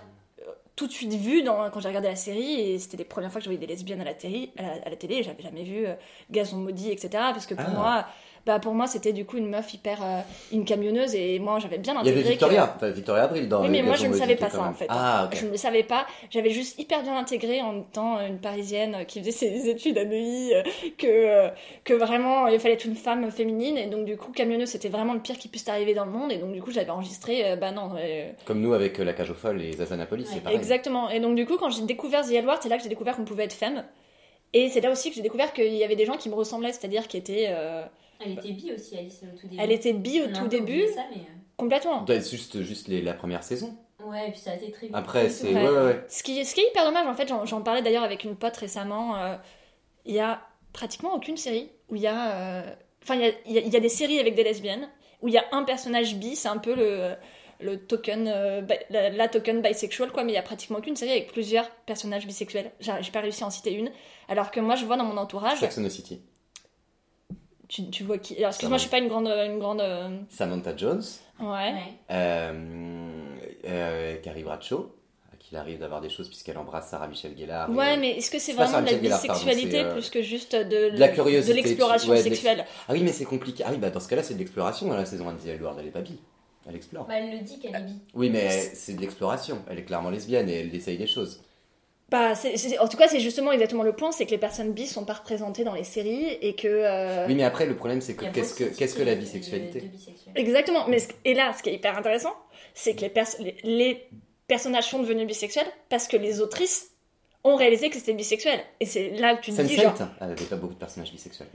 tout 0.77 0.87
de 0.87 0.93
suite 0.93 1.13
vu 1.15 1.43
dans, 1.43 1.69
quand 1.71 1.81
j'ai 1.81 1.89
regardé 1.89 2.07
la 2.09 2.15
série, 2.17 2.61
et 2.73 2.79
c'était 2.79 2.97
les 2.97 3.05
premières 3.05 3.33
fois 3.33 3.41
que 3.41 3.45
je 3.45 3.51
voyais 3.51 3.59
des 3.59 3.67
lesbiennes 3.67 4.01
à 4.01 4.05
la 4.05 4.15
télé, 4.15 4.53
à 4.57 4.63
la, 4.63 4.69
à 4.87 4.91
la 4.91 4.97
télé 4.97 5.25
j'avais 5.25 5.43
jamais 5.43 5.65
vu 5.65 5.87
euh, 5.87 5.95
Gazon 6.31 6.59
maudit, 6.59 6.93
etc. 6.93 7.09
Parce 7.15 7.47
que 7.47 7.55
pour 7.55 7.65
Ah. 7.67 7.75
moi, 7.75 8.05
bah 8.47 8.59
pour 8.59 8.75
moi 8.75 8.87
c'était 8.87 9.13
du 9.13 9.25
coup 9.25 9.37
une 9.37 9.49
meuf 9.49 9.73
hyper 9.75 10.03
euh, 10.03 10.21
une 10.53 10.65
camionneuse 10.65 11.15
et 11.15 11.39
moi 11.39 11.59
j'avais 11.59 11.79
bien 11.79 11.95
Il 11.95 11.97
y 11.97 12.01
intégré 12.01 12.21
avait 12.21 12.31
Victoria, 12.31 12.73
enfin 12.77 12.91
Victoria 12.91 13.25
Abril 13.25 13.49
dans. 13.49 13.63
Oui 13.63 13.69
mais 13.69 13.83
moi 13.83 13.95
je 13.95 14.07
ne 14.07 14.15
savais 14.15 14.37
pas 14.37 14.51
ça 14.51 14.63
en 14.63 14.73
fait. 14.73 14.87
Ah. 14.89 15.29
Je 15.33 15.45
ne 15.47 15.51
le 15.51 15.57
savais 15.57 15.83
pas. 15.83 16.07
J'avais 16.31 16.51
juste 16.51 16.79
hyper 16.79 17.03
bien 17.03 17.17
intégré 17.17 17.61
en 17.63 17.81
étant 17.81 18.21
une 18.21 18.39
parisienne 18.39 19.05
qui 19.07 19.21
faisait 19.21 19.31
ses 19.33 19.69
études 19.69 19.99
à 19.99 20.05
Neuilly 20.05 20.55
euh, 20.55 20.63
que, 20.97 21.07
euh, 21.07 21.49
que 21.85 21.95
vraiment 21.95 22.47
il 22.49 22.59
fallait 22.61 22.75
être 22.75 22.85
une 22.85 22.97
femme 22.97 23.31
féminine 23.31 23.77
et 23.77 23.87
donc 23.87 24.05
du 24.05 24.17
coup 24.17 24.33
camionneuse 24.33 24.69
c'était 24.71 24.89
vraiment 24.89 25.15
le 25.15 25.21
pire 25.21 25.39
qui 25.39 25.49
puisse 25.49 25.69
arriver 25.69 25.95
dans 25.95 26.05
le 26.05 26.11
monde 26.13 26.33
et 26.33 26.39
donc 26.39 26.53
du 26.53 26.63
coup 26.63 26.71
j'avais 26.71 26.91
enregistré 26.91 27.57
bah 27.57 27.71
non 27.73 27.93
euh, 27.99 28.31
Comme 28.45 28.61
nous 28.61 28.73
avec 28.73 28.99
la 28.99 29.13
cage 29.13 29.31
aux 29.31 29.35
folles 29.35 29.63
et 29.63 29.73
Zazanapolis, 29.73 30.27
c'est 30.27 30.35
Ouais. 30.37 30.41
pareil. 30.41 30.57
Exactement. 30.57 31.11
Et 31.11 31.21
donc, 31.21 31.35
du 31.35 31.47
coup, 31.47 31.57
quand 31.57 31.71
j'ai 31.71 31.83
découvert 31.83 32.25
The 32.25 32.33
Edward, 32.33 32.59
c'est 32.63 32.69
là 32.69 32.77
que 32.77 32.83
j'ai 32.83 32.89
découvert 32.89 33.17
qu'on 33.17 33.25
pouvait 33.25 33.45
être 33.45 33.53
femme. 33.53 33.85
Et 34.53 34.69
c'est 34.69 34.81
là 34.81 34.91
aussi 34.91 35.11
que 35.11 35.17
j'ai 35.17 35.23
découvert 35.23 35.53
qu'il 35.53 35.75
y 35.75 35.85
avait 35.85 35.97
des 35.97 36.07
gens 36.07 36.17
qui 36.17 36.29
me 36.29 36.35
ressemblaient, 36.35 36.73
c'est-à-dire 36.73 37.07
qui 37.09 37.17
étaient 37.17 37.47
euh, 37.51 37.83
elle 38.21 38.33
était 38.33 38.53
bi 38.53 38.73
aussi, 38.73 38.97
Alice, 38.97 39.21
au 39.23 39.37
tout 39.39 39.47
début. 39.49 39.63
Elle 39.63 39.73
était 39.73 39.93
bi 39.93 40.21
au 40.21 40.27
On 40.29 40.33
tout 40.33 40.49
début. 40.49 40.63
oublié 40.83 40.93
ça, 40.93 41.05
mais... 41.11 41.17
euh, 41.23 41.35
complètement. 41.57 42.03
Doit 42.03 42.17
être 42.17 42.29
juste, 42.31 42.63
juste 42.63 42.89
les- 42.89 43.03
la 43.03 43.15
première 43.15 43.43
saison. 43.43 43.77
Ouais, 44.05 44.29
et 44.29 44.31
puis 44.31 44.41
ça 44.41 44.53
a 44.53 44.55
été 44.55 44.71
très 44.71 44.87
vite. 44.87 44.97
Après, 44.97 45.29
c'est. 45.29 45.53
Ouais, 45.53 45.69
ouais. 45.69 46.05
Ce 46.09 46.23
qui, 46.23 46.45
ce 46.45 46.55
qui 46.55 46.61
est 46.61 46.69
hyper 46.71 46.85
dommage, 46.85 47.07
en 47.07 47.15
fait, 47.15 47.29
j'en, 47.45 47.63
parlais 47.63 47.83
d'ailleurs 47.83 48.05
avec 48.05 48.25
une 48.25 48.37
pote 48.37 48.57
récemment, 48.57 49.17
euh, 49.17 49.37
il 50.07 50.15
y 50.15 50.21
a 50.21 50.41
pratiquement 50.73 51.15
aucune 51.15 51.37
série 51.37 51.71
où 51.89 51.97
il 51.97 52.03
y 52.03 52.07
a... 52.07 52.63
euh, 52.63 52.75
Enfin, 53.03 53.15
il 53.15 53.23
y 53.23 53.25
a, 53.25 53.33
il 53.47 53.53
y 53.53 53.59
a- 53.59 53.61
il 53.63 53.73
y 53.73 53.77
a 53.77 53.81
des 53.81 53.89
séries 53.89 54.19
avec 54.19 54.35
des 54.35 54.43
lesbiennes 54.45 54.89
où 55.23 55.29
il 55.29 55.35
y 55.35 55.39
a 55.39 55.45
un 55.53 55.63
personnage 55.65 56.17
bi, 56.17 56.37
c'est 56.37 56.49
un 56.49 56.59
peu 56.59 56.75
le, 56.75 57.15
le 57.61 57.79
token, 57.79 58.29
euh, 58.29 58.61
bi- 58.61 58.75
la, 58.91 59.09
la 59.11 59.29
token 59.29 59.63
bisexual, 59.63 60.13
quoi, 60.13 60.25
mais 60.25 60.33
il 60.33 60.35
y 60.35 60.39
a 60.39 60.43
pratiquement 60.43 60.79
aucune 60.79 60.95
série 60.95 61.13
avec 61.13 61.33
plusieurs 61.33 61.71
personnages 61.87 62.27
bisexuels. 62.27 62.71
J'ai, 62.81 62.93
j'ai 63.01 63.11
pas 63.11 63.21
réussi 63.21 63.43
à 63.45 63.47
en 63.47 63.51
citer 63.51 63.73
une. 63.73 63.91
Alors 64.29 64.51
que 64.51 64.61
moi, 64.61 64.75
je 64.77 64.85
vois 64.85 64.97
dans 64.97 65.05
mon 65.05 65.17
entourage... 65.17 65.59
Sex 65.59 65.79
and 65.79 65.85
the 65.85 65.89
City. 65.89 66.21
Tu, 67.69 67.89
tu 67.91 68.03
vois 68.05 68.19
qui 68.19 68.37
Alors, 68.39 68.49
excuse-moi, 68.49 68.79
je 68.79 68.83
suis 68.83 68.91
pas 68.91 68.99
une 68.99 69.09
grande. 69.09 69.27
Une 69.29 69.59
grande 69.59 69.81
euh, 69.81 70.09
Samantha 70.31 70.75
Jones, 70.77 71.03
Ouais. 71.39 71.47
Ouais. 71.47 71.75
euh, 72.11 72.53
euh, 73.67 74.17
Carrie 74.23 74.43
Bradshaw, 74.43 74.91
à 75.33 75.37
qui 75.37 75.51
il 75.53 75.57
arrive 75.57 75.79
d'avoir 75.79 76.01
des 76.01 76.09
choses 76.09 76.29
puisqu'elle 76.29 76.59
embrasse 76.59 76.89
Sarah 76.89 77.09
Michelle 77.09 77.37
Gellar. 77.39 77.69
et- 77.71 77.75
Ouais, 77.75 77.97
mais 77.99 78.13
est-ce 78.17 78.31
que 78.31 78.39
c'est 78.39 78.53
vraiment 78.55 78.81
de 78.81 78.87
la 78.87 78.91
pardon, 79.19 79.33
bisexualité 79.35 79.81
euh, 79.81 79.93
plus 79.93 80.11
que 80.11 80.23
juste 80.23 80.57
de, 80.57 80.91
de 80.91 80.99
la 80.99 81.09
curiosité, 81.09 81.53
de 81.53 81.57
l'exploration 81.67 82.11
ouais, 82.13 82.19
de 82.19 82.23
sexuelle? 82.23 82.65
Ah 82.89 82.93
oui, 82.93 83.03
mais 83.03 83.13
c'est 83.13 83.25
compliqué. 83.27 83.63
Ah 83.67 83.71
oui, 83.71 83.77
bah 83.79 83.91
dans 83.91 84.01
ce 84.01 84.09
cas-là, 84.09 84.23
c'est 84.23 84.35
de 84.35 84.39
l'exploration. 84.39 84.91
La 84.93 85.05
saison 85.05 85.29
1 85.29 85.35
de 85.35 85.39
The 85.39 85.47
Edward, 85.49 85.77
elle 85.79 85.87
est 85.89 85.91
pas 85.91 86.01
bi. 86.01 86.19
Elle 86.69 86.77
explore. 86.77 87.07
Bah, 87.07 87.15
elle 87.19 87.31
le 87.39 87.39
dit 87.45 87.59
qu'elle 87.59 87.75
est 87.77 87.81
bi. 87.85 87.95
Oui, 88.15 88.31
mais 88.31 88.49
c'est 88.51 88.95
de 88.95 89.01
l'exploration. 89.01 89.59
Elle 89.71 89.79
est 89.79 89.85
clairement 89.85 90.11
lesbienne 90.11 90.49
et 90.49 90.61
elle 90.61 90.75
essaye 90.75 90.99
des 90.99 91.07
choses. 91.07 91.43
Bah, 92.11 92.33
en 92.81 92.89
tout 92.89 92.97
cas, 92.97 93.07
c'est 93.09 93.21
justement 93.21 93.53
exactement 93.53 93.83
le 93.83 93.93
point 93.93 94.13
c'est 94.13 94.25
que 94.25 94.31
les 94.31 94.39
personnes 94.39 94.73
bis 94.73 94.87
sont 94.91 95.05
pas 95.05 95.13
représentées 95.13 95.63
dans 95.65 95.75
les 95.75 95.85
séries 95.85 96.27
et 96.41 96.55
que. 96.55 96.67
euh, 96.67 97.27
Oui, 97.27 97.35
mais 97.35 97.45
après, 97.45 97.67
le 97.67 97.77
problème, 97.77 98.01
c'est 98.01 98.15
que 98.15 98.25
qu'est-ce 98.25 98.55
que, 98.55 98.65
qu'est-ce 98.65 98.99
la 99.03 99.15
de- 99.15 99.21
bisexualité 99.21 99.81
de. 99.83 100.41
Exactement. 100.41 100.87
Mais 100.89 101.01
ce- 101.01 101.09
et 101.27 101.35
là, 101.35 101.53
ce 101.57 101.63
qui 101.63 101.69
est 101.69 101.75
hyper 101.75 101.99
intéressant, 101.99 102.35
c'est 102.73 102.95
que 102.95 103.03
les, 103.03 103.11
pers- 103.11 103.27
les, 103.41 103.57
les 103.63 104.09
personnages 104.47 104.89
sont 104.89 105.01
devenus 105.01 105.27
bisexuels 105.27 105.67
parce 105.91 106.09
que 106.09 106.17
les 106.17 106.41
autrices 106.41 106.93
ont 107.45 107.57
réalisé 107.57 107.91
que 107.91 107.97
c'était 107.97 108.15
bisexuel. 108.15 108.59
Et 108.81 108.87
c'est 108.87 109.11
là 109.11 109.37
que 109.37 109.43
tu 109.43 109.53
te 109.53 109.61
dis 109.61 109.77
genre. 109.77 109.95
Sense8, 109.95 110.07
elle 110.23 110.31
avait 110.31 110.45
pas 110.47 110.57
beaucoup 110.57 110.75
de 110.75 110.79
personnages 110.79 111.13
bisexuels. 111.13 111.49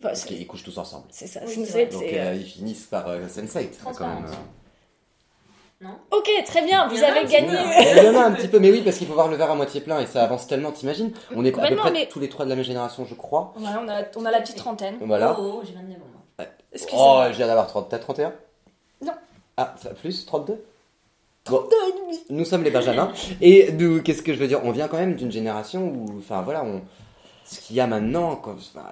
Enfin, 0.00 0.08
Parce 0.10 0.24
qu'ils 0.24 0.46
couchent 0.46 0.64
tous 0.64 0.78
ensemble. 0.78 1.06
c'est 1.10 1.26
ça. 1.26 1.40
Oui, 1.46 1.52
Sense8, 1.54 1.64
c'est 1.66 1.70
vrai. 1.72 1.86
Donc 1.86 2.02
euh, 2.04 2.30
euh, 2.30 2.34
ils 2.34 2.46
finissent 2.46 2.86
par 2.86 3.08
euh, 3.08 3.26
Sense8. 3.26 3.66
quand 3.84 3.92
Transparente. 3.92 4.24
Ok, 6.10 6.28
très 6.44 6.62
bien, 6.64 6.88
vous 6.88 7.02
avez 7.02 7.24
gagné. 7.26 7.56
Il 7.98 8.04
y 8.04 8.08
en 8.08 8.20
a 8.20 8.24
un 8.24 8.32
petit 8.32 8.48
peu, 8.48 8.58
mais 8.58 8.70
oui, 8.70 8.82
parce 8.82 8.96
qu'il 8.98 9.06
faut 9.06 9.14
voir 9.14 9.28
le 9.28 9.36
verre 9.36 9.50
à 9.50 9.54
moitié 9.54 9.80
plein 9.80 10.00
et 10.00 10.06
ça 10.06 10.24
avance 10.24 10.46
tellement, 10.48 10.72
t'imagines? 10.72 11.12
On 11.36 11.44
est 11.44 11.48
à 11.48 11.52
peu 11.52 11.58
Complètement, 11.58 11.82
près 11.82 11.92
mais- 11.92 12.08
tous 12.08 12.18
les 12.18 12.28
trois 12.28 12.44
de 12.44 12.50
la 12.50 12.56
même 12.56 12.64
génération, 12.64 13.04
je 13.04 13.14
crois. 13.14 13.52
Voilà, 13.56 13.80
on 13.84 13.88
a, 13.88 14.02
on 14.16 14.24
a 14.24 14.30
la 14.32 14.40
petite 14.40 14.56
trentaine. 14.56 14.96
Voilà. 15.00 15.36
Oh, 15.38 15.58
oh, 15.58 15.62
j'ai 15.64 15.74
29 15.74 15.96
ans. 15.98 16.00
moi. 16.38 16.46
Excusez-moi. 16.72 17.24
Oh, 17.28 17.32
je 17.32 17.36
viens 17.36 17.46
d'avoir 17.46 17.66
30. 17.68 17.88
T'as 17.88 17.98
31 17.98 18.32
Non. 19.04 19.12
Ah, 19.56 19.74
ça- 19.80 19.90
plus 19.90 20.26
32 20.26 20.62
32 21.44 21.76
et 21.88 22.00
demi. 22.02 22.18
Nous 22.28 22.44
sommes 22.44 22.62
les 22.64 22.70
Benjamins. 22.70 23.10
Et 23.40 23.72
nous, 23.72 24.02
qu'est-ce 24.02 24.20
que 24.22 24.34
je 24.34 24.38
veux 24.38 24.48
dire? 24.48 24.60
On 24.64 24.70
vient 24.72 24.86
quand 24.88 24.98
même 24.98 25.14
d'une 25.14 25.32
génération 25.32 25.82
où, 25.86 26.18
enfin 26.18 26.42
voilà, 26.42 26.62
on... 26.64 26.82
ce 27.48 27.60
qu'il 27.60 27.76
y 27.76 27.80
a 27.80 27.86
maintenant, 27.86 28.36
quand, 28.36 28.52
enfin, 28.52 28.84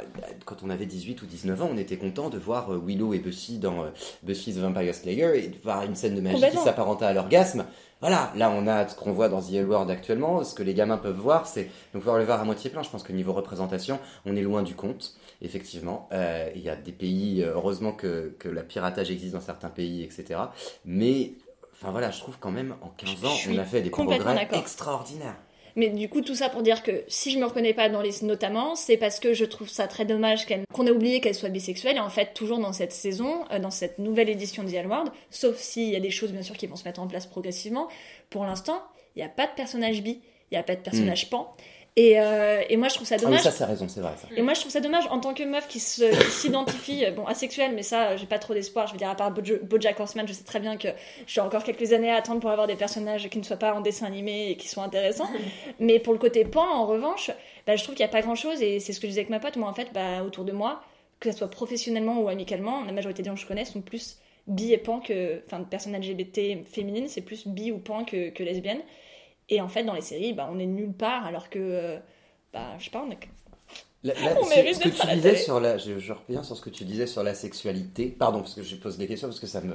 quand 0.46 0.62
on 0.62 0.70
avait 0.70 0.86
18 0.86 1.20
ou 1.22 1.26
19 1.26 1.62
ans, 1.62 1.68
on 1.72 1.76
était 1.76 1.98
content 1.98 2.30
de 2.30 2.38
voir 2.38 2.72
euh, 2.72 2.82
Willow 2.82 3.12
et 3.12 3.18
Buffy 3.18 3.58
dans 3.58 3.84
euh, 3.84 3.88
Buffy 4.22 4.54
the 4.54 4.58
Vampire 4.58 4.94
Slayer 4.94 5.44
et 5.44 5.48
de 5.48 5.58
voir 5.62 5.82
une 5.82 5.94
scène 5.94 6.14
de 6.14 6.20
magie 6.22 6.42
qui 6.50 6.56
s'apparentait 6.56 7.04
à 7.04 7.12
l'orgasme. 7.12 7.66
Voilà, 8.00 8.30
là 8.36 8.50
on 8.50 8.66
a 8.66 8.88
ce 8.88 8.94
qu'on 8.94 9.12
voit 9.12 9.28
dans 9.28 9.40
The 9.40 9.54
L 9.54 9.66
World 9.66 9.90
actuellement, 9.90 10.44
ce 10.44 10.54
que 10.54 10.62
les 10.62 10.74
gamins 10.74 10.98
peuvent 10.98 11.18
voir, 11.18 11.46
c'est 11.46 11.70
donc 11.94 12.02
voir 12.02 12.18
le 12.18 12.24
verre 12.24 12.40
à 12.40 12.44
moitié 12.44 12.68
plein. 12.68 12.82
Je 12.82 12.90
pense 12.90 13.02
que 13.02 13.12
niveau 13.12 13.32
représentation, 13.32 13.98
on 14.26 14.36
est 14.36 14.42
loin 14.42 14.62
du 14.62 14.74
compte, 14.74 15.14
effectivement. 15.40 16.08
Euh, 16.12 16.50
Il 16.54 16.62
y 16.62 16.68
a 16.68 16.76
des 16.76 16.92
pays, 16.92 17.42
euh, 17.42 17.54
heureusement 17.54 17.92
que, 17.92 18.34
que 18.38 18.48
la 18.48 18.62
piratage 18.62 19.10
existe 19.10 19.32
dans 19.32 19.40
certains 19.40 19.70
pays, 19.70 20.02
etc. 20.02 20.40
Mais, 20.84 21.32
enfin 21.72 21.90
voilà, 21.90 22.10
je 22.10 22.20
trouve 22.20 22.36
quand 22.38 22.50
même 22.50 22.74
en 22.82 22.88
15 22.88 23.24
ans, 23.24 23.34
on 23.50 23.58
a 23.58 23.64
fait 23.64 23.80
des 23.80 23.90
progrès 23.90 24.48
extraordinaires. 24.52 25.36
Mais 25.76 25.90
du 25.90 26.08
coup, 26.08 26.22
tout 26.22 26.34
ça 26.34 26.48
pour 26.48 26.62
dire 26.62 26.82
que 26.82 27.04
si 27.06 27.30
je 27.30 27.38
me 27.38 27.44
reconnais 27.44 27.74
pas 27.74 27.90
dans 27.90 28.00
les 28.00 28.22
notamment, 28.22 28.74
c'est 28.74 28.96
parce 28.96 29.20
que 29.20 29.34
je 29.34 29.44
trouve 29.44 29.68
ça 29.68 29.86
très 29.86 30.06
dommage 30.06 30.46
qu'on 30.46 30.86
ait 30.86 30.90
oublié 30.90 31.20
qu'elle 31.20 31.34
soit 31.34 31.50
bisexuelle. 31.50 31.96
Et 31.96 32.00
en 32.00 32.08
fait, 32.08 32.32
toujours 32.32 32.58
dans 32.58 32.72
cette 32.72 32.92
saison, 32.92 33.44
euh, 33.52 33.58
dans 33.58 33.70
cette 33.70 33.98
nouvelle 33.98 34.30
édition 34.30 34.64
de 34.64 34.70
The 34.70 34.86
World, 34.86 35.12
sauf 35.30 35.58
s'il 35.58 35.90
y 35.90 35.96
a 35.96 36.00
des 36.00 36.10
choses 36.10 36.32
bien 36.32 36.42
sûr 36.42 36.56
qui 36.56 36.66
vont 36.66 36.76
se 36.76 36.84
mettre 36.84 37.00
en 37.00 37.06
place 37.06 37.26
progressivement, 37.26 37.88
pour 38.30 38.44
l'instant, 38.44 38.82
il 39.14 39.18
n'y 39.18 39.24
a 39.24 39.28
pas 39.28 39.46
de 39.46 39.52
personnage 39.54 40.02
bi, 40.02 40.20
il 40.50 40.54
n'y 40.54 40.58
a 40.58 40.62
pas 40.62 40.76
de 40.76 40.80
personnage 40.80 41.28
pan. 41.28 41.54
Et, 41.98 42.20
euh, 42.20 42.62
et 42.68 42.76
moi, 42.76 42.88
je 42.88 42.94
trouve 42.96 43.06
ça 43.06 43.14
Ah 43.14 43.18
oui, 43.20 43.24
dommage. 43.24 43.42
ça, 43.42 43.50
c'est 43.50 43.64
raison, 43.64 43.88
c'est 43.88 44.00
vrai. 44.00 44.12
Ça. 44.20 44.28
Et 44.36 44.42
moi, 44.42 44.52
je 44.52 44.60
trouve 44.60 44.70
ça 44.72 44.80
dommage 44.80 45.06
en 45.10 45.18
tant 45.18 45.32
que 45.32 45.42
meuf 45.44 45.66
qui 45.66 45.80
s'identifie, 45.80 47.04
bon, 47.14 47.24
asexuelle, 47.24 47.72
mais 47.74 47.82
ça, 47.82 48.16
j'ai 48.16 48.26
pas 48.26 48.38
trop 48.38 48.52
d'espoir. 48.54 48.86
Je 48.86 48.92
veux 48.92 48.98
dire, 48.98 49.08
à 49.08 49.14
part 49.14 49.32
Bojo- 49.32 49.62
Bojack 49.62 49.98
Horseman, 49.98 50.28
je 50.28 50.32
sais 50.34 50.44
très 50.44 50.60
bien 50.60 50.76
que 50.76 50.88
j'ai 51.26 51.40
encore 51.40 51.64
quelques 51.64 51.92
années 51.92 52.10
à 52.10 52.16
attendre 52.16 52.40
pour 52.40 52.50
avoir 52.50 52.66
des 52.66 52.74
personnages 52.76 53.28
qui 53.30 53.38
ne 53.38 53.42
soient 53.44 53.56
pas 53.56 53.72
en 53.74 53.80
dessin 53.80 54.06
animé 54.06 54.50
et 54.50 54.56
qui 54.56 54.68
soient 54.68 54.82
intéressants. 54.84 55.28
mais 55.80 55.98
pour 55.98 56.12
le 56.12 56.18
côté 56.18 56.44
pan, 56.44 56.66
en 56.66 56.86
revanche, 56.86 57.30
bah, 57.66 57.76
je 57.76 57.82
trouve 57.82 57.94
qu'il 57.94 58.04
n'y 58.04 58.10
a 58.10 58.12
pas 58.12 58.22
grand 58.22 58.34
chose, 58.34 58.60
et 58.60 58.78
c'est 58.80 58.92
ce 58.92 59.00
que 59.00 59.06
je 59.06 59.12
disais 59.12 59.20
avec 59.20 59.30
ma 59.30 59.40
pote. 59.40 59.56
Moi, 59.56 59.68
en 59.68 59.74
fait, 59.74 59.88
bah, 59.94 60.22
autour 60.22 60.44
de 60.44 60.52
moi, 60.52 60.82
que 61.20 61.30
ce 61.32 61.38
soit 61.38 61.48
professionnellement 61.50 62.20
ou 62.20 62.28
amicalement, 62.28 62.84
la 62.84 62.92
majorité 62.92 63.22
des 63.22 63.30
gens 63.30 63.34
que 63.36 63.40
je 63.40 63.46
connais 63.46 63.64
sont 63.64 63.80
plus 63.80 64.18
bi 64.46 64.72
et 64.72 64.78
pan 64.78 65.00
que. 65.00 65.40
Enfin, 65.46 65.60
de 65.60 65.64
personnes 65.64 65.94
LGBT 65.96 66.62
féminines, 66.70 67.08
c'est 67.08 67.22
plus 67.22 67.46
bi 67.48 67.72
ou 67.72 67.78
pan 67.78 68.04
que, 68.04 68.28
que 68.28 68.42
lesbiennes. 68.42 68.82
Et 69.48 69.60
en 69.60 69.68
fait, 69.68 69.84
dans 69.84 69.94
les 69.94 70.00
séries, 70.00 70.32
bah, 70.32 70.48
on 70.52 70.58
est 70.58 70.66
nulle 70.66 70.92
part, 70.92 71.24
alors 71.26 71.50
que. 71.50 71.58
euh, 71.58 71.98
bah, 72.52 72.76
je 72.78 72.84
sais 72.84 72.90
pas, 72.90 73.04
on 73.06 73.10
est 73.10 73.18
La- 74.02 74.14
la- 74.14 74.40
On 74.40 74.44
ce- 74.44 74.48
mérite 74.50 74.74
ce 74.76 74.80
que 74.80 74.88
tu 74.88 75.14
disais 75.14 75.36
sur 75.36 75.60
la, 75.60 75.78
je, 75.78 75.98
je 75.98 76.12
reviens 76.12 76.42
sur 76.42 76.56
ce 76.56 76.62
que 76.62 76.70
tu 76.70 76.84
disais 76.84 77.06
sur 77.06 77.22
la 77.22 77.34
sexualité. 77.34 78.06
Pardon, 78.08 78.40
parce 78.40 78.54
que 78.54 78.62
je 78.62 78.76
pose 78.76 78.98
des 78.98 79.06
questions 79.06 79.28
parce 79.28 79.40
que 79.40 79.46
ça 79.46 79.60
me. 79.60 79.74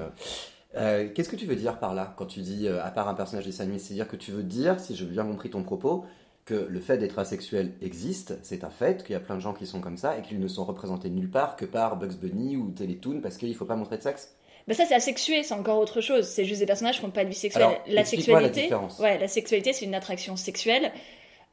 Euh, 0.78 1.10
Qu'est-ce 1.14 1.28
que 1.30 1.36
tu 1.36 1.46
veux 1.46 1.56
dire 1.56 1.80
par 1.80 1.94
là 1.94 2.14
quand 2.18 2.26
tu 2.28 2.40
dis 2.42 2.68
euh, 2.68 2.82
à 2.84 2.92
part 2.92 3.10
un 3.10 3.14
personnage 3.14 3.46
dessin 3.46 3.64
animé 3.64 3.78
C'est-à-dire 3.80 4.08
que 4.08 4.16
tu 4.16 4.32
veux 4.32 4.44
dire, 4.44 4.80
si 4.80 4.96
j'ai 4.96 5.06
bien 5.06 5.26
compris 5.26 5.50
ton 5.50 5.64
propos, 5.64 6.06
que 6.46 6.54
le 6.54 6.80
fait 6.80 6.98
d'être 6.98 7.20
asexuel 7.20 7.74
existe, 7.82 8.38
c'est 8.42 8.64
un 8.64 8.70
fait, 8.70 9.04
qu'il 9.04 9.14
y 9.14 9.16
a 9.16 9.20
plein 9.20 9.36
de 9.36 9.42
gens 9.42 9.54
qui 9.54 9.68
sont 9.68 9.82
comme 9.82 9.98
ça 9.98 10.18
et 10.18 10.22
qu'ils 10.22 10.40
ne 10.40 10.48
sont 10.48 10.64
représentés 10.64 11.10
nulle 11.10 11.30
part 11.30 11.56
que 11.58 11.66
par 11.66 11.98
Bugs 11.98 12.16
Bunny 12.20 12.56
ou 12.56 12.72
Télétoon 12.72 13.20
parce 13.22 13.38
qu'il 13.38 13.54
faut 13.56 13.66
pas 13.66 13.76
montrer 13.76 13.98
de 13.98 14.04
sexe? 14.04 14.34
Bah 14.68 14.74
ça 14.74 14.86
c'est 14.86 14.96
asexué, 14.96 15.44
c'est 15.44 15.54
encore 15.54 15.80
autre 15.80 16.02
chose. 16.02 16.28
C'est 16.28 16.46
juste 16.46 16.60
des 16.60 16.66
personnages 16.66 17.00
qui 17.00 17.06
n'ont 17.06 17.12
pas 17.12 17.24
de 17.24 17.30
vie 17.30 17.36
sexuelle. 17.36 17.64
Alors, 17.64 17.78
la 17.88 18.06
sexualité, 18.06 18.70
ouais, 19.00 19.18
la 19.18 19.28
sexualité 19.28 19.74
c'est 19.74 19.86
une 19.86 19.96
attraction 19.96 20.36
sexuelle 20.36 20.92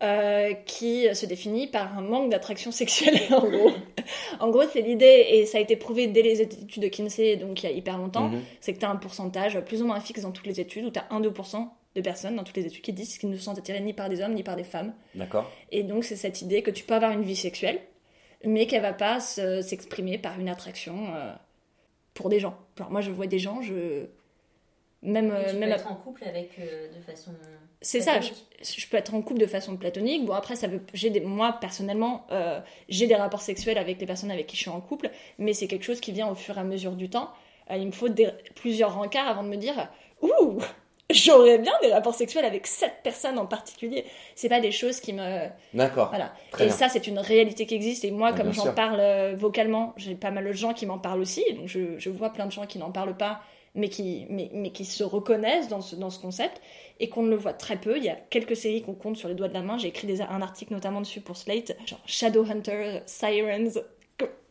euh, 0.02 0.52
qui 0.66 1.06
se 1.12 1.26
définit 1.26 1.66
par 1.66 1.98
un 1.98 2.02
manque 2.02 2.30
d'attraction 2.30 2.70
sexuelle 2.70 3.18
en 3.32 3.48
gros. 3.48 3.72
en 4.38 4.48
gros 4.50 4.62
c'est 4.72 4.82
l'idée 4.82 5.26
et 5.30 5.46
ça 5.46 5.58
a 5.58 5.60
été 5.60 5.74
prouvé 5.74 6.06
dès 6.06 6.22
les 6.22 6.40
études 6.40 6.82
de 6.82 6.88
Kinsey 6.88 7.36
donc 7.36 7.62
il 7.62 7.66
y 7.68 7.72
a 7.72 7.74
hyper 7.74 7.98
longtemps, 7.98 8.28
Mhm. 8.28 8.40
c'est 8.60 8.74
que 8.74 8.78
tu 8.78 8.84
as 8.84 8.90
un 8.90 8.96
pourcentage 8.96 9.58
plus 9.62 9.82
ou 9.82 9.86
moins 9.86 9.98
fixe 10.00 10.20
dans 10.22 10.30
toutes 10.30 10.46
les 10.46 10.60
études 10.60 10.84
où 10.84 10.90
tu 10.90 11.00
as 11.00 11.06
1-2% 11.10 11.68
de 11.96 12.00
personnes 12.00 12.36
dans 12.36 12.44
toutes 12.44 12.56
les 12.58 12.66
études 12.66 12.82
qui 12.82 12.92
disent 12.92 13.18
qu'ils 13.18 13.30
ne 13.30 13.36
se 13.36 13.42
sentent 13.42 13.58
attirés 13.58 13.80
ni 13.80 13.92
par 13.92 14.08
des 14.08 14.20
hommes 14.22 14.34
ni 14.34 14.44
par 14.44 14.54
des 14.54 14.62
femmes. 14.64 14.94
D'accord 15.16 15.50
Et 15.72 15.82
donc 15.82 16.04
c'est 16.04 16.14
cette 16.16 16.42
idée 16.42 16.62
que 16.62 16.70
tu 16.70 16.84
peux 16.84 16.94
avoir 16.94 17.10
une 17.10 17.22
vie 17.22 17.34
sexuelle, 17.34 17.80
mais 18.44 18.66
qu'elle 18.68 18.82
va 18.82 18.92
pas 18.92 19.18
se- 19.18 19.62
s'exprimer 19.62 20.16
par 20.18 20.38
une 20.38 20.48
attraction 20.48 20.94
euh, 21.16 21.32
pour 22.14 22.28
des 22.28 22.38
gens. 22.38 22.56
Genre 22.78 22.90
moi 22.90 23.00
je 23.00 23.10
vois 23.10 23.26
des 23.26 23.38
gens, 23.38 23.60
je 23.60 24.06
même 25.02 25.30
euh, 25.30 25.52
peux 25.52 25.62
être 25.62 25.90
en 25.90 25.94
couple 25.94 26.24
avec 26.24 26.58
euh, 26.58 26.88
de 26.94 27.00
façon. 27.02 27.32
c'est 27.80 28.00
ça. 28.00 28.20
Je, 28.20 28.86
peux 28.88 28.96
être 28.96 29.14
en 29.14 29.22
couple 29.22 29.40
de 29.40 29.46
façon 29.46 29.76
platonique. 29.76 30.24
Bon 30.24 30.32
après 30.32 30.56
ça 30.56 30.66
veut 30.66 30.80
des 31.10 31.20
moi 31.20 31.56
personnellement 31.60 32.26
euh, 32.32 32.60
j'ai 32.88 33.06
des 33.06 33.14
rapports 33.14 33.42
sexuels 33.42 33.78
avec 33.78 34.00
les 34.00 34.06
personnes 34.06 34.30
avec 34.30 34.46
qui 34.46 34.56
je 34.56 34.62
suis 34.62 34.70
en 34.70 34.80
couple, 34.80 35.10
mais 35.38 35.52
c'est 35.52 35.68
quelque 35.68 35.84
chose 35.84 36.00
qui 36.00 36.12
vient 36.12 36.28
au 36.28 36.34
fur 36.34 36.56
et 36.56 36.60
à 36.60 36.64
mesure 36.64 36.92
du 36.92 37.08
temps. 37.10 37.30
Euh, 37.70 37.76
il 37.76 37.86
me 37.86 37.92
faut 37.92 38.08
des- 38.08 38.30
plusieurs 38.56 38.94
rencarts 38.94 39.28
avant 39.28 39.42
de 39.44 39.48
me 39.48 39.56
dire 39.56 39.88
ouh 40.22 40.58
j'aurais 41.10 41.58
bien 41.58 41.72
des 41.82 41.92
rapports 41.92 42.14
sexuels 42.14 42.44
avec 42.44 42.66
cette 42.66 43.02
personne 43.02 43.38
en 43.38 43.46
particulier. 43.46 44.04
C'est 44.34 44.48
pas 44.48 44.60
des 44.60 44.72
choses 44.72 45.00
qui 45.00 45.12
me 45.12 45.48
D'accord. 45.74 46.08
voilà. 46.10 46.32
Très 46.50 46.64
et 46.64 46.66
bien. 46.68 46.76
ça, 46.76 46.88
c'est 46.88 47.06
une 47.06 47.18
réalité 47.18 47.66
qui 47.66 47.74
existe. 47.74 48.04
Et 48.04 48.10
moi, 48.10 48.30
Ah, 48.32 48.36
comme 48.36 48.52
j'en 48.52 48.72
parle 48.74 49.00
euh, 49.00 49.34
vocalement, 49.36 49.94
j'ai 49.96 50.14
pas 50.14 50.30
mal 50.30 50.44
de 50.46 50.52
gens 50.52 50.74
qui 50.74 50.86
m'en 50.86 50.98
parlent 50.98 51.20
aussi. 51.20 51.42
Donc, 51.54 51.66
je, 51.66 51.98
je 51.98 52.10
vois 52.10 52.30
plein 52.30 52.46
de 52.46 52.52
gens 52.52 52.66
qui 52.66 52.78
n'en 52.78 52.90
parlent 52.92 53.16
pas, 53.16 53.40
mais 53.74 53.88
qui, 53.88 54.26
mais, 54.28 54.50
mais 54.52 54.70
qui 54.70 54.84
se 54.84 55.02
reconnaissent 55.04 55.68
dans 55.68 55.80
ce, 55.80 55.96
dans 55.96 56.10
ce 56.10 56.18
concept 56.18 56.60
et 57.00 57.08
qu'on 57.08 57.22
ne 57.22 57.30
le 57.30 57.36
voit 57.36 57.54
très 57.54 57.76
peu. 57.76 57.96
Il 57.96 58.04
y 58.04 58.08
a 58.10 58.16
quelques 58.28 58.56
séries 58.56 58.82
qu'on 58.82 58.94
compte 58.94 59.16
sur 59.16 59.28
les 59.28 59.34
doigts 59.34 59.48
de 59.48 59.54
la 59.54 59.62
main. 59.62 59.78
J'ai 59.78 59.88
écrit 59.88 60.06
des, 60.06 60.20
un 60.20 60.42
article 60.42 60.72
notamment 60.74 61.00
dessus 61.00 61.20
pour 61.20 61.36
Slate, 61.36 61.76
genre 61.86 62.00
Shadowhunter, 62.06 63.00
Sirens, 63.06 63.78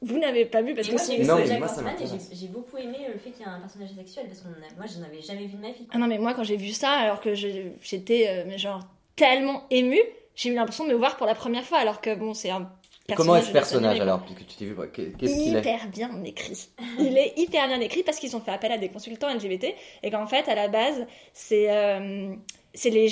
vous 0.01 0.19
n'avez 0.19 0.45
pas 0.45 0.61
vu 0.61 0.73
parce 0.75 0.87
Et 0.87 0.91
que 0.91 0.95
moi, 0.97 1.03
si 1.03 1.17
j'ai 1.17 1.23
Non, 1.23 1.35
vu 1.37 1.41
mais 1.43 1.47
Jack 1.47 1.59
moi, 1.59 1.67
ça 1.67 1.73
Horseman 1.75 1.95
et 1.95 1.99
m'intéresse. 2.03 2.29
j'ai- 2.31 2.35
j'ai 2.37 2.47
beaucoup 2.47 2.77
aimé 2.77 2.97
le 3.11 3.17
fait 3.19 3.31
qu'il 3.31 3.45
y 3.45 3.49
ait 3.49 3.51
un 3.51 3.59
personnage 3.59 3.89
sexuel 3.95 4.25
parce 4.27 4.41
que 4.41 4.47
moi, 4.47 4.85
je 4.85 4.99
n'avais 4.99 5.21
jamais 5.21 5.45
vu 5.47 5.53
de 5.57 5.61
ma 5.61 5.69
vie. 5.71 5.87
Ah 5.91 5.97
non, 5.97 6.07
mais 6.07 6.17
moi, 6.19 6.33
quand 6.33 6.43
j'ai 6.43 6.57
vu 6.57 6.69
ça, 6.69 6.91
alors 6.91 7.19
que 7.19 7.33
j'étais 7.35 8.27
euh, 8.27 8.43
mais 8.47 8.57
genre 8.57 8.81
tellement 9.15 9.63
émue, 9.71 9.99
j'ai 10.35 10.49
eu 10.49 10.53
l'impression 10.53 10.85
de 10.85 10.91
me 10.91 10.95
voir 10.95 11.17
pour 11.17 11.25
la 11.25 11.35
première 11.35 11.63
fois, 11.65 11.79
alors 11.79 12.01
que 12.01 12.13
bon, 12.15 12.33
c'est 12.33 12.49
un. 12.51 12.69
Comment 13.15 13.37
est 13.37 13.41
ce 13.43 13.51
personnage 13.53 13.99
alors 14.01 14.19
Puisque 14.21 14.45
tu 14.47 14.55
t'es 14.57 14.65
vu, 14.65 14.75
qu'est-ce 14.93 15.33
qu'il 15.33 15.55
est 15.55 15.59
hyper 15.59 15.87
bien 15.87 16.11
écrit. 16.25 16.67
Il 16.99 17.17
est 17.17 17.33
hyper 17.37 17.65
bien 17.67 17.79
écrit 17.79 18.03
parce 18.03 18.17
qu'ils 18.19 18.35
ont 18.35 18.41
fait 18.41 18.51
appel 18.51 18.69
à 18.71 18.77
des 18.77 18.89
consultants 18.89 19.29
LGBT 19.29 19.73
et 20.03 20.11
qu'en 20.11 20.27
fait, 20.27 20.47
à 20.49 20.55
la 20.55 20.67
base, 20.67 21.07
c'est 21.31 21.71
euh, 21.71 22.35
c'est 22.77 22.91
les, 22.91 23.07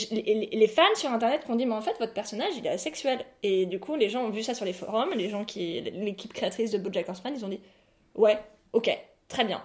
les, 0.52 0.68
fans 0.68 0.84
sur 0.94 1.10
internet 1.10 1.44
qui 1.44 1.50
ont 1.50 1.56
dit 1.56 1.66
mais 1.66 1.74
en 1.74 1.82
fait 1.82 1.98
votre 1.98 2.14
personnage 2.14 2.54
il 2.56 2.66
est 2.68 2.70
asexuel. 2.70 3.26
Et 3.42 3.66
du 3.66 3.80
coup 3.80 3.96
les 3.96 4.10
gens 4.10 4.24
ont 4.24 4.30
vu 4.30 4.44
ça 4.44 4.54
sur 4.54 4.64
les 4.64 4.74
forums 4.74 5.12
les 5.16 5.30
gens 5.30 5.44
qui 5.44 5.82
l'équipe 5.82 6.34
créatrice 6.34 6.70
de 6.70 6.78
BoJack 6.78 7.10
Horseman 7.10 7.34
ils 7.36 7.44
ont 7.44 7.50
dit 7.50 7.60
ouais 8.14 8.38
ok 8.74 8.96
très 9.28 9.44
bien. 9.44 9.64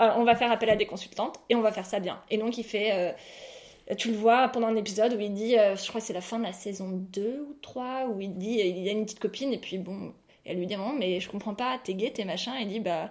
Euh, 0.00 0.12
on 0.16 0.22
va 0.22 0.36
faire 0.36 0.52
appel 0.52 0.70
à 0.70 0.76
des 0.76 0.86
consultantes 0.86 1.40
et 1.48 1.56
on 1.56 1.62
va 1.62 1.72
faire 1.72 1.84
ça 1.84 1.98
bien. 1.98 2.22
Et 2.30 2.38
donc 2.38 2.58
il 2.58 2.64
fait 2.64 2.92
euh, 2.92 3.94
tu 3.96 4.12
le 4.12 4.16
vois 4.16 4.48
pendant 4.48 4.68
un 4.68 4.76
épisode 4.76 5.14
où 5.14 5.20
il 5.20 5.34
dit 5.34 5.58
euh, 5.58 5.74
je 5.74 5.88
crois 5.88 6.00
que 6.00 6.06
c'est 6.06 6.12
la 6.12 6.20
fin 6.20 6.38
de 6.38 6.44
la 6.44 6.52
saison 6.52 6.88
2 6.92 7.46
ou 7.48 7.56
3 7.60 8.06
où 8.06 8.20
il 8.20 8.36
dit 8.36 8.60
il 8.60 8.78
y 8.78 8.88
a 8.88 8.92
une 8.92 9.04
petite 9.04 9.18
copine 9.18 9.52
et 9.52 9.58
puis 9.58 9.78
bon 9.78 10.14
elle 10.44 10.58
lui 10.58 10.66
dit 10.68 10.76
non 10.76 10.92
mais 10.92 11.18
je 11.18 11.28
comprends 11.28 11.54
pas 11.54 11.80
t'es 11.82 11.94
gay 11.94 12.12
t'es 12.12 12.24
machin. 12.24 12.56
Et 12.60 12.62
il 12.62 12.68
dit 12.68 12.80
bah 12.80 13.10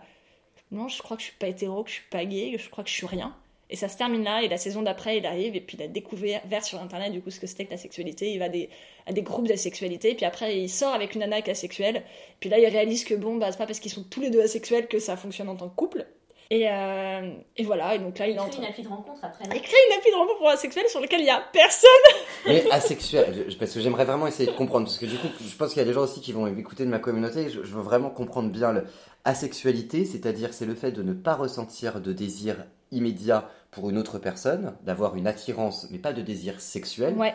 non 0.72 0.88
je 0.88 1.02
crois 1.02 1.18
que 1.18 1.24
je 1.24 1.28
suis 1.28 1.38
pas 1.38 1.50
hétéro 1.50 1.84
que 1.84 1.90
je 1.90 1.96
suis 1.96 2.10
pas 2.10 2.24
gay 2.24 2.56
je 2.58 2.70
crois 2.70 2.86
que 2.86 2.90
je 2.90 2.96
suis 2.96 3.08
rien 3.08 3.36
et 3.70 3.76
ça 3.76 3.88
se 3.88 3.98
termine 3.98 4.24
là, 4.24 4.42
et 4.42 4.48
la 4.48 4.58
saison 4.58 4.82
d'après, 4.82 5.18
il 5.18 5.26
arrive, 5.26 5.56
et 5.56 5.62
puis 5.62 5.78
il 5.78 5.84
a 5.84 5.88
découvert 5.88 6.42
sur 6.64 6.82
internet 6.82 7.12
du 7.12 7.22
coup 7.22 7.30
ce 7.30 7.40
que 7.40 7.48
c'était 7.48 7.66
que 7.66 7.72
la 7.72 7.78
sexualité. 7.78 8.32
Il 8.32 8.40
va 8.40 8.46
à 8.46 8.50
des, 8.50 8.70
à 9.06 9.14
des 9.14 9.22
groupes 9.22 9.48
d'asexualité, 9.48 10.16
puis 10.16 10.26
après 10.26 10.60
il 10.60 10.70
sort 10.70 10.94
avec 10.94 11.14
une 11.14 11.22
nana 11.22 11.42
qui 11.42 11.50
est 11.50 11.54
asexuelle. 11.54 12.04
Puis 12.40 12.50
là, 12.50 12.58
il 12.58 12.66
réalise 12.66 13.04
que 13.04 13.14
bon, 13.14 13.38
bah, 13.38 13.52
c'est 13.52 13.58
pas 13.58 13.68
parce 13.68 13.80
qu'ils 13.80 13.92
sont 13.92 14.04
tous 14.04 14.22
les 14.22 14.32
deux 14.32 14.42
asexuels 14.42 14.88
que 14.88 15.00
ça 15.00 15.16
fonctionne 15.18 15.50
en 15.50 15.56
tant 15.56 15.70
que 15.70 15.76
couple. 15.76 16.08
Et, 16.52 16.68
euh, 16.68 17.30
et 17.58 17.64
voilà, 17.64 17.94
et 17.94 18.00
donc 18.00 18.18
là, 18.18 18.28
il 18.28 18.32
Il 18.32 18.38
crée 18.38 18.58
une 18.58 18.66
appli 18.66 18.82
de 18.82 18.88
rencontre 18.88 19.20
après. 19.24 19.44
Il 19.54 19.62
crée 19.62 19.78
une 19.88 20.00
appli 20.00 20.10
de 20.10 20.16
rencontre 20.16 20.40
pour 20.40 20.50
asexuels 20.50 20.90
sur 20.90 21.00
lequel 21.00 21.20
il 21.20 21.28
y 21.28 21.30
a 21.30 21.44
personne. 21.54 21.90
Mais 22.48 22.68
asexuel, 22.72 23.46
parce 23.60 23.72
que 23.72 23.80
j'aimerais 23.80 24.06
vraiment 24.06 24.26
essayer 24.26 24.50
de 24.50 24.56
comprendre, 24.56 24.88
parce 24.88 24.98
que 24.98 25.06
du 25.06 25.16
coup, 25.18 25.28
je 25.48 25.56
pense 25.56 25.74
qu'il 25.74 25.78
y 25.78 25.84
a 25.84 25.86
des 25.86 25.94
gens 25.94 26.02
aussi 26.02 26.22
qui 26.22 26.32
vont 26.32 26.48
écouter 26.48 26.86
de 26.86 26.90
ma 26.90 26.98
communauté, 26.98 27.50
je, 27.50 27.64
je 27.64 27.76
veux 27.76 27.84
vraiment 27.84 28.10
comprendre 28.10 28.50
bien 28.50 28.72
le 28.72 28.86
asexualité, 29.26 30.06
c'est-à-dire 30.06 30.54
c'est 30.56 30.66
le 30.66 30.74
fait 30.74 30.92
de 30.92 31.04
ne 31.04 31.14
pas 31.14 31.36
ressentir 31.36 32.02
de 32.02 32.14
désir 32.14 32.66
immédiat 32.92 33.48
pour 33.72 33.90
une 33.90 33.98
autre 33.98 34.20
personne, 34.20 34.76
d'avoir 34.84 35.16
une 35.16 35.28
attirance, 35.28 35.88
mais 35.92 36.00
pas 36.00 36.14
de 36.14 36.22
désir 36.22 36.60
sexuel, 36.60 37.14
Ouais. 37.16 37.34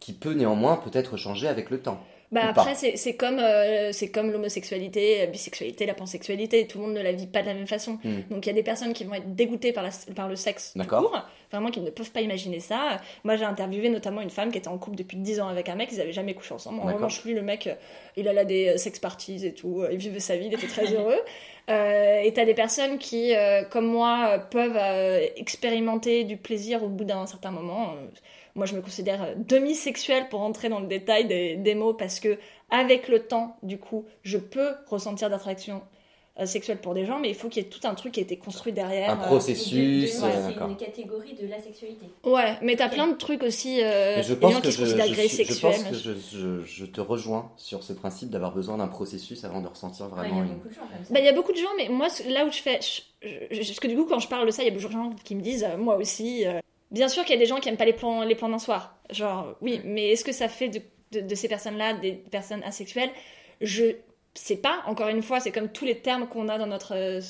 qui 0.00 0.12
peut 0.12 0.32
néanmoins 0.32 0.76
peut-être 0.76 1.16
changer 1.16 1.48
avec 1.48 1.70
le 1.70 1.80
temps. 1.80 2.00
Bah 2.32 2.46
après, 2.48 2.74
c'est 2.74 3.14
comme, 3.16 3.38
euh, 3.38 3.92
comme 4.14 4.30
l'homosexualité, 4.32 5.18
la 5.18 5.26
bisexualité, 5.26 5.84
la 5.84 5.92
pansexualité. 5.92 6.66
Tout 6.66 6.78
le 6.78 6.84
monde 6.86 6.94
ne 6.94 7.02
la 7.02 7.12
vit 7.12 7.26
pas 7.26 7.42
de 7.42 7.46
la 7.46 7.52
même 7.52 7.66
façon. 7.66 7.98
Hmm. 8.02 8.22
Donc 8.30 8.46
il 8.46 8.48
y 8.48 8.50
a 8.50 8.54
des 8.54 8.62
personnes 8.62 8.94
qui 8.94 9.04
vont 9.04 9.12
être 9.12 9.34
dégoûtées 9.34 9.72
par, 9.74 9.82
la, 9.84 9.90
par 10.16 10.28
le 10.28 10.36
sexe 10.36 10.72
tout 10.72 10.78
D'accord. 10.78 11.28
Vraiment 11.52 11.70
qui 11.70 11.80
ne 11.80 11.90
peuvent 11.90 12.10
pas 12.10 12.20
imaginer 12.20 12.60
ça. 12.60 13.00
Moi 13.24 13.36
j'ai 13.36 13.44
interviewé 13.44 13.88
notamment 13.88 14.20
une 14.20 14.30
femme 14.30 14.50
qui 14.50 14.58
était 14.58 14.68
en 14.68 14.78
couple 14.78 14.96
depuis 14.96 15.16
10 15.16 15.40
ans 15.40 15.48
avec 15.48 15.68
un 15.68 15.74
mec, 15.74 15.90
ils 15.92 16.00
avaient 16.00 16.12
jamais 16.12 16.34
couché 16.34 16.54
ensemble. 16.54 16.80
En 16.80 16.92
revanche, 16.92 17.24
lui, 17.24 17.34
le 17.34 17.42
mec, 17.42 17.66
euh, 17.66 17.74
il 18.16 18.28
allait 18.28 18.40
à 18.40 18.44
des 18.44 18.68
euh, 18.68 18.76
sex 18.76 18.98
parties 18.98 19.46
et 19.46 19.54
tout, 19.54 19.84
il 19.90 19.98
vivait 19.98 20.20
sa 20.20 20.36
vie, 20.36 20.46
il 20.46 20.54
était 20.54 20.66
très 20.66 20.86
heureux. 20.94 21.18
Euh, 21.70 22.20
et 22.20 22.32
t'as 22.32 22.44
des 22.44 22.54
personnes 22.54 22.98
qui, 22.98 23.34
euh, 23.34 23.62
comme 23.64 23.86
moi, 23.86 24.38
peuvent 24.50 24.76
euh, 24.76 25.26
expérimenter 25.36 26.24
du 26.24 26.36
plaisir 26.36 26.82
au 26.82 26.88
bout 26.88 27.04
d'un 27.04 27.26
certain 27.26 27.50
moment. 27.50 27.94
Moi, 28.54 28.66
je 28.66 28.74
me 28.74 28.82
considère 28.82 29.34
demi-sexuelle 29.36 30.28
pour 30.28 30.40
rentrer 30.40 30.68
dans 30.68 30.80
le 30.80 30.86
détail 30.86 31.26
des, 31.26 31.56
des 31.56 31.74
mots 31.74 31.94
parce 31.94 32.20
que, 32.20 32.38
avec 32.70 33.08
le 33.08 33.20
temps, 33.20 33.56
du 33.62 33.78
coup, 33.78 34.06
je 34.22 34.38
peux 34.38 34.72
ressentir 34.88 35.30
d'attraction 35.30 35.82
euh, 36.40 36.46
sexuelle 36.46 36.78
pour 36.78 36.94
des 36.94 37.04
gens, 37.04 37.18
mais 37.18 37.28
il 37.28 37.34
faut 37.34 37.48
qu'il 37.48 37.62
y 37.62 37.66
ait 37.66 37.68
tout 37.68 37.86
un 37.86 37.94
truc 37.94 38.12
qui 38.12 38.20
a 38.20 38.22
été 38.22 38.36
construit 38.38 38.72
derrière. 38.72 39.10
Un 39.10 39.20
euh. 39.22 39.26
processus, 39.26 40.16
De- 40.16 40.20
de- 40.20 40.26
euh, 40.26 40.30
C'est 40.48 40.54
d'accord. 40.54 40.68
une 40.70 40.76
catégorie 40.76 41.34
de 41.34 41.46
la 41.46 41.60
sexualité. 41.60 42.06
Ouais, 42.24 42.56
mais 42.62 42.74
t'as 42.76 42.88
plein 42.88 43.06
de 43.06 43.16
trucs 43.16 43.42
aussi. 43.42 43.82
Euh, 43.82 44.22
je 44.22 44.32
pense 44.34 44.58
que 44.60 44.70
je, 44.70 44.78
considèrent 44.80 45.06
je 45.06 45.12
gris 45.12 45.28
suis- 45.28 45.44
je 45.44 45.48
sexuels. 45.52 45.72
pense 45.72 45.84
que 45.84 45.94
je, 45.94 46.12
je- 46.14 46.64
je 46.64 46.84
te 46.86 47.00
rejoins 47.02 47.52
sur 47.58 47.82
ce 47.82 47.92
principe 47.92 48.30
d'avoir 48.30 48.52
besoin 48.54 48.78
d'un 48.78 48.88
processus 48.88 49.44
avant 49.44 49.60
de 49.60 49.68
ressentir 49.68 50.06
Ouais, 50.06 50.12
Il 50.12 50.16
y 50.16 50.28
vraiment 50.30 50.40
a 50.40 50.44
une... 50.44 50.54
beaucoup 50.54 50.68
de 50.68 50.74
gens 50.74 50.80
comme 50.80 51.04
ça. 51.04 51.12
Bah, 51.14 51.20
il 51.20 51.26
y 51.26 51.28
a 51.28 51.32
beaucoup 51.32 51.52
de 51.52 51.58
gens, 51.58 51.68
mais 51.76 51.88
moi, 51.90 52.08
là 52.28 52.46
où 52.46 52.50
je 52.50 52.58
fais. 52.58 52.80
je- 52.80 53.28
je- 53.50 53.66
Parce 53.66 53.80
que 53.80 53.88
du 53.88 53.96
coup, 53.96 54.06
quand 54.06 54.18
je 54.18 54.28
parle 54.28 54.46
de 54.46 54.50
ça, 54.52 54.62
il 54.62 54.66
y 54.66 54.68
a 54.68 54.72
beaucoup 54.74 54.86
de 54.88 54.92
gens 54.92 55.10
qui 55.24 55.34
me 55.34 55.42
disent, 55.42 55.64
euh, 55.64 55.76
moi 55.76 55.96
aussi. 55.96 56.46
euh, 56.46 56.60
Bien 56.90 57.08
sûr 57.08 57.24
qu'il 57.24 57.34
y 57.34 57.38
a 57.38 57.40
des 57.40 57.46
gens 57.46 57.56
qui 57.58 57.70
aiment 57.70 57.78
pas 57.78 57.86
les 57.86 57.94
plans, 57.94 58.22
les 58.22 58.34
plans 58.34 58.50
d'un 58.50 58.58
soir. 58.58 58.96
Genre, 59.10 59.54
oui, 59.62 59.80
mais 59.84 60.10
est-ce 60.10 60.24
que 60.24 60.32
ça 60.32 60.46
fait 60.48 60.68
de, 60.68 60.80
de, 61.12 61.20
de 61.26 61.34
ces 61.34 61.48
personnes-là 61.48 61.94
des 61.94 62.12
personnes 62.12 62.62
asexuelles? 62.64 63.08
Je 63.62 63.94
sais 64.34 64.56
pas. 64.56 64.82
Encore 64.86 65.08
une 65.08 65.22
fois, 65.22 65.40
c'est 65.40 65.52
comme 65.52 65.68
tous 65.68 65.84
les 65.84 65.98
termes 65.98 66.26
qu'on 66.28 66.48
a 66.48 66.58
dans 66.58 66.66
notre, 66.66 66.94
euh, 66.94 67.20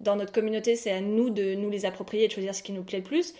dans 0.00 0.16
notre 0.16 0.32
communauté, 0.32 0.76
c'est 0.76 0.92
à 0.92 1.00
nous 1.00 1.30
de 1.30 1.54
nous 1.54 1.70
les 1.70 1.86
approprier 1.86 2.24
et 2.24 2.28
de 2.28 2.32
choisir 2.32 2.54
ce 2.54 2.62
qui 2.62 2.72
nous 2.72 2.82
plaît 2.82 2.98
le 2.98 3.04
plus. 3.04 3.34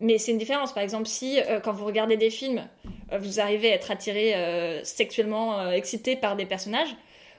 Mais 0.00 0.18
c'est 0.18 0.32
une 0.32 0.38
différence. 0.38 0.72
Par 0.72 0.82
exemple, 0.82 1.06
si 1.06 1.40
euh, 1.40 1.60
quand 1.60 1.72
vous 1.72 1.86
regardez 1.86 2.16
des 2.16 2.30
films, 2.30 2.66
euh, 3.12 3.18
vous 3.18 3.40
arrivez 3.40 3.72
à 3.72 3.74
être 3.74 3.90
attiré 3.90 4.34
euh, 4.34 4.84
sexuellement 4.84 5.70
excité 5.70 6.16
par 6.16 6.36
des 6.36 6.46
personnages, 6.46 6.94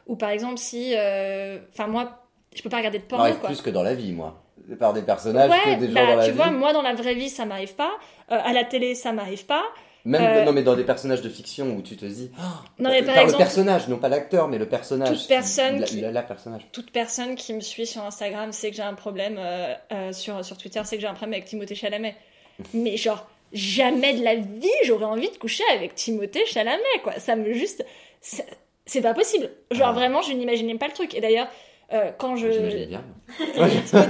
ou 0.07 0.15
par 0.15 0.29
exemple 0.29 0.57
si, 0.57 0.93
enfin 0.93 1.87
moi, 1.87 2.23
je 2.55 2.61
peux 2.61 2.69
pas 2.69 2.77
regarder 2.77 2.99
de 2.99 3.03
porno 3.03 3.23
m'arrive 3.23 3.39
quoi. 3.39 3.49
plus 3.49 3.61
que 3.61 3.69
dans 3.69 3.83
la 3.83 3.93
vie, 3.93 4.11
moi. 4.11 4.41
Par 4.79 4.91
des 4.91 5.01
personnages 5.01 5.49
ouais, 5.49 5.75
que 5.75 5.79
des 5.79 5.87
gens 5.87 5.93
bah, 5.93 6.05
dans 6.07 6.15
la 6.15 6.25
tu 6.25 6.31
vie. 6.31 6.37
vois, 6.37 6.51
moi 6.51 6.73
dans 6.73 6.81
la 6.81 6.93
vraie 6.93 7.13
vie 7.13 7.29
ça 7.29 7.45
m'arrive 7.45 7.75
pas, 7.75 7.91
à 8.27 8.51
la 8.51 8.65
télé 8.65 8.95
ça 8.95 9.13
m'arrive 9.13 9.45
pas. 9.45 9.63
Même 10.07 10.21
Euh, 10.23 10.45
non, 10.45 10.53
mais 10.53 10.63
dans 10.63 10.75
des 10.75 10.83
personnages 10.85 11.21
de 11.21 11.29
fiction 11.29 11.75
où 11.75 11.81
tu 11.81 11.97
te 11.97 12.05
dis. 12.05 12.31
Oh, 12.37 12.41
Non, 12.79 12.89
mais 12.89 13.03
par 13.03 13.15
par 13.15 13.23
exemple- 13.23 13.39
le 13.41 13.45
personnage, 13.45 13.87
non 13.89 13.97
pas 13.97 14.07
l'acteur, 14.09 14.47
mais 14.47 14.57
le 14.57 14.65
personnage. 14.67 15.17
Toute 15.19 15.27
personne 15.27 15.79
La, 15.81 15.85
qui- 15.85 16.01
la- 16.01 16.11
la 16.11 16.21
personnage. 16.23 16.61
toute 16.71 16.91
personne 16.91 17.35
qui 17.35 17.53
me 17.53 17.59
suit 17.61 17.85
sur 17.85 18.03
Instagram 18.03 18.51
sait 18.53 18.69
que 18.71 18.77
j'ai 18.77 18.83
un 18.83 18.93
problème 18.93 19.35
euh, 19.37 19.73
euh, 19.91 20.13
sur, 20.13 20.43
sur 20.45 20.57
Twitter, 20.57 20.81
sait 20.85 20.95
que 20.95 21.01
j'ai 21.01 21.07
un 21.07 21.13
problème 21.13 21.33
avec 21.33 21.45
Timothée 21.45 21.75
Chalamet. 21.75 22.15
Mais 22.73 22.95
genre, 22.97 23.27
jamais 23.53 24.13
de 24.13 24.23
la 24.23 24.35
vie 24.35 24.67
j'aurais 24.85 25.05
envie 25.05 25.29
de 25.29 25.37
coucher 25.37 25.63
avec 25.75 25.93
Timothée 25.95 26.45
Chalamet, 26.45 26.81
quoi. 27.03 27.13
Ça 27.19 27.35
me 27.35 27.51
juste. 27.53 27.85
c'est- 28.21 28.45
C'est 28.89 29.01
pas 29.01 29.13
possible. 29.13 29.49
Genre, 29.71 29.89
Ah. 29.89 29.91
vraiment, 29.91 30.21
je 30.21 30.31
n'imaginais 30.31 30.75
pas 30.75 30.87
le 30.87 30.93
truc. 30.93 31.13
Et 31.13 31.19
d'ailleurs, 31.19 31.49
euh, 31.93 32.11
quand 32.17 32.35
je. 32.35 32.85
Bien. 32.87 33.03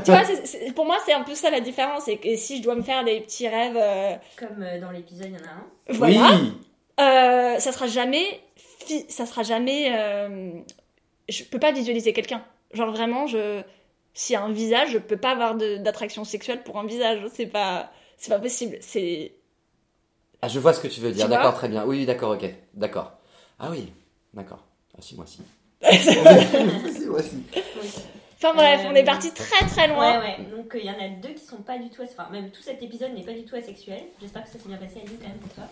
Tu 0.06 0.12
vois, 0.12 0.24
c'est- 0.24 0.46
c'est- 0.46 0.72
pour 0.74 0.86
moi, 0.86 0.98
c'est 1.06 1.14
un 1.14 1.24
peu 1.24 1.34
ça 1.36 1.50
la 1.50 1.60
différence. 1.60 2.08
Et 2.08 2.38
si 2.38 2.58
je 2.58 2.64
dois 2.64 2.76
me 2.76 2.82
faire 2.84 3.04
des 3.04 3.22
petits 3.22 3.48
rêves. 3.48 3.78
euh, 3.78 4.16
Comme 4.38 4.62
euh, 4.62 4.80
dans 4.80 4.92
l'épisode, 4.92 5.28
il 5.30 5.34
y 5.34 5.36
en 5.36 5.48
a 5.48 5.52
un. 5.52 5.66
voilà. 5.90 6.38
Oui 6.40 6.54
Euh, 7.00 7.60
ça 7.60 7.72
sera 7.72 7.88
jamais. 7.88 8.42
fi- 8.56 9.06
Ça 9.10 9.26
sera 9.26 9.44
jamais. 9.44 9.92
euh, 9.96 10.52
Je 11.30 11.44
peux 11.44 11.60
pas 11.60 11.72
visualiser 11.72 12.14
quelqu'un. 12.14 12.44
Genre 12.74 12.92
vraiment, 12.92 13.28
je. 13.28 13.62
S'il 14.14 14.34
y 14.34 14.38
a 14.38 14.42
un 14.44 14.52
visage, 14.52 14.90
je 14.92 14.98
peux 14.98 15.18
pas 15.18 15.32
avoir 15.32 15.56
de- 15.56 15.78
d'attraction 15.78 16.24
sexuelle 16.24 16.64
pour 16.64 16.80
un 16.80 16.86
visage. 16.86 17.20
C'est 17.34 17.46
pas. 17.48 17.92
C'est 18.18 18.30
pas 18.32 18.40
possible. 18.40 18.78
C'est. 18.82 19.34
Ah, 20.42 20.48
je 20.48 20.60
vois 20.60 20.74
ce 20.74 20.80
que 20.80 20.88
tu 20.88 21.00
veux 21.02 21.12
dire. 21.12 21.28
D'accord, 21.30 21.54
très 21.56 21.68
bien. 21.70 21.84
Oui, 21.86 21.98
oui, 22.00 22.06
d'accord, 22.06 22.32
ok. 22.32 22.46
D'accord. 22.74 23.14
Ah 23.60 23.70
oui, 23.72 23.92
d'accord. 24.34 24.64
Ah 24.96 25.02
si, 25.02 25.16
moi 25.16 25.26
si. 25.28 25.40
si, 25.92 27.06
moi 27.08 27.22
si. 27.22 27.44
Enfin 28.38 28.54
bref, 28.54 28.82
Euh, 28.86 28.90
on 28.92 28.96
est 28.96 29.04
parti 29.04 29.32
très 29.34 29.66
très 29.66 29.88
loin. 29.88 30.20
Ouais, 30.20 30.26
ouais. 30.40 30.46
Donc 30.56 30.76
euh, 30.76 30.80
il 30.80 30.86
y 30.86 30.90
en 30.90 31.00
a 31.00 31.10
deux 31.10 31.34
qui 31.34 31.44
sont 31.46 31.58
pas 31.58 31.78
du 31.78 31.90
tout. 31.90 32.02
Enfin, 32.04 32.30
même 32.32 32.50
tout 32.52 32.62
cet 32.62 32.82
épisode 32.84 33.14
n'est 33.14 33.24
pas 33.24 33.34
du 33.34 33.44
tout 33.44 33.56
asexuel. 33.56 34.00
J'espère 34.22 34.44
que 34.44 34.50
ça 34.50 34.60
s'est 34.60 34.68
bien 34.68 34.78
passé, 34.78 35.00
Aline, 35.04 35.18
quand 35.20 35.28
même 35.28 35.38
pour 35.38 35.54
toi. 35.54 35.64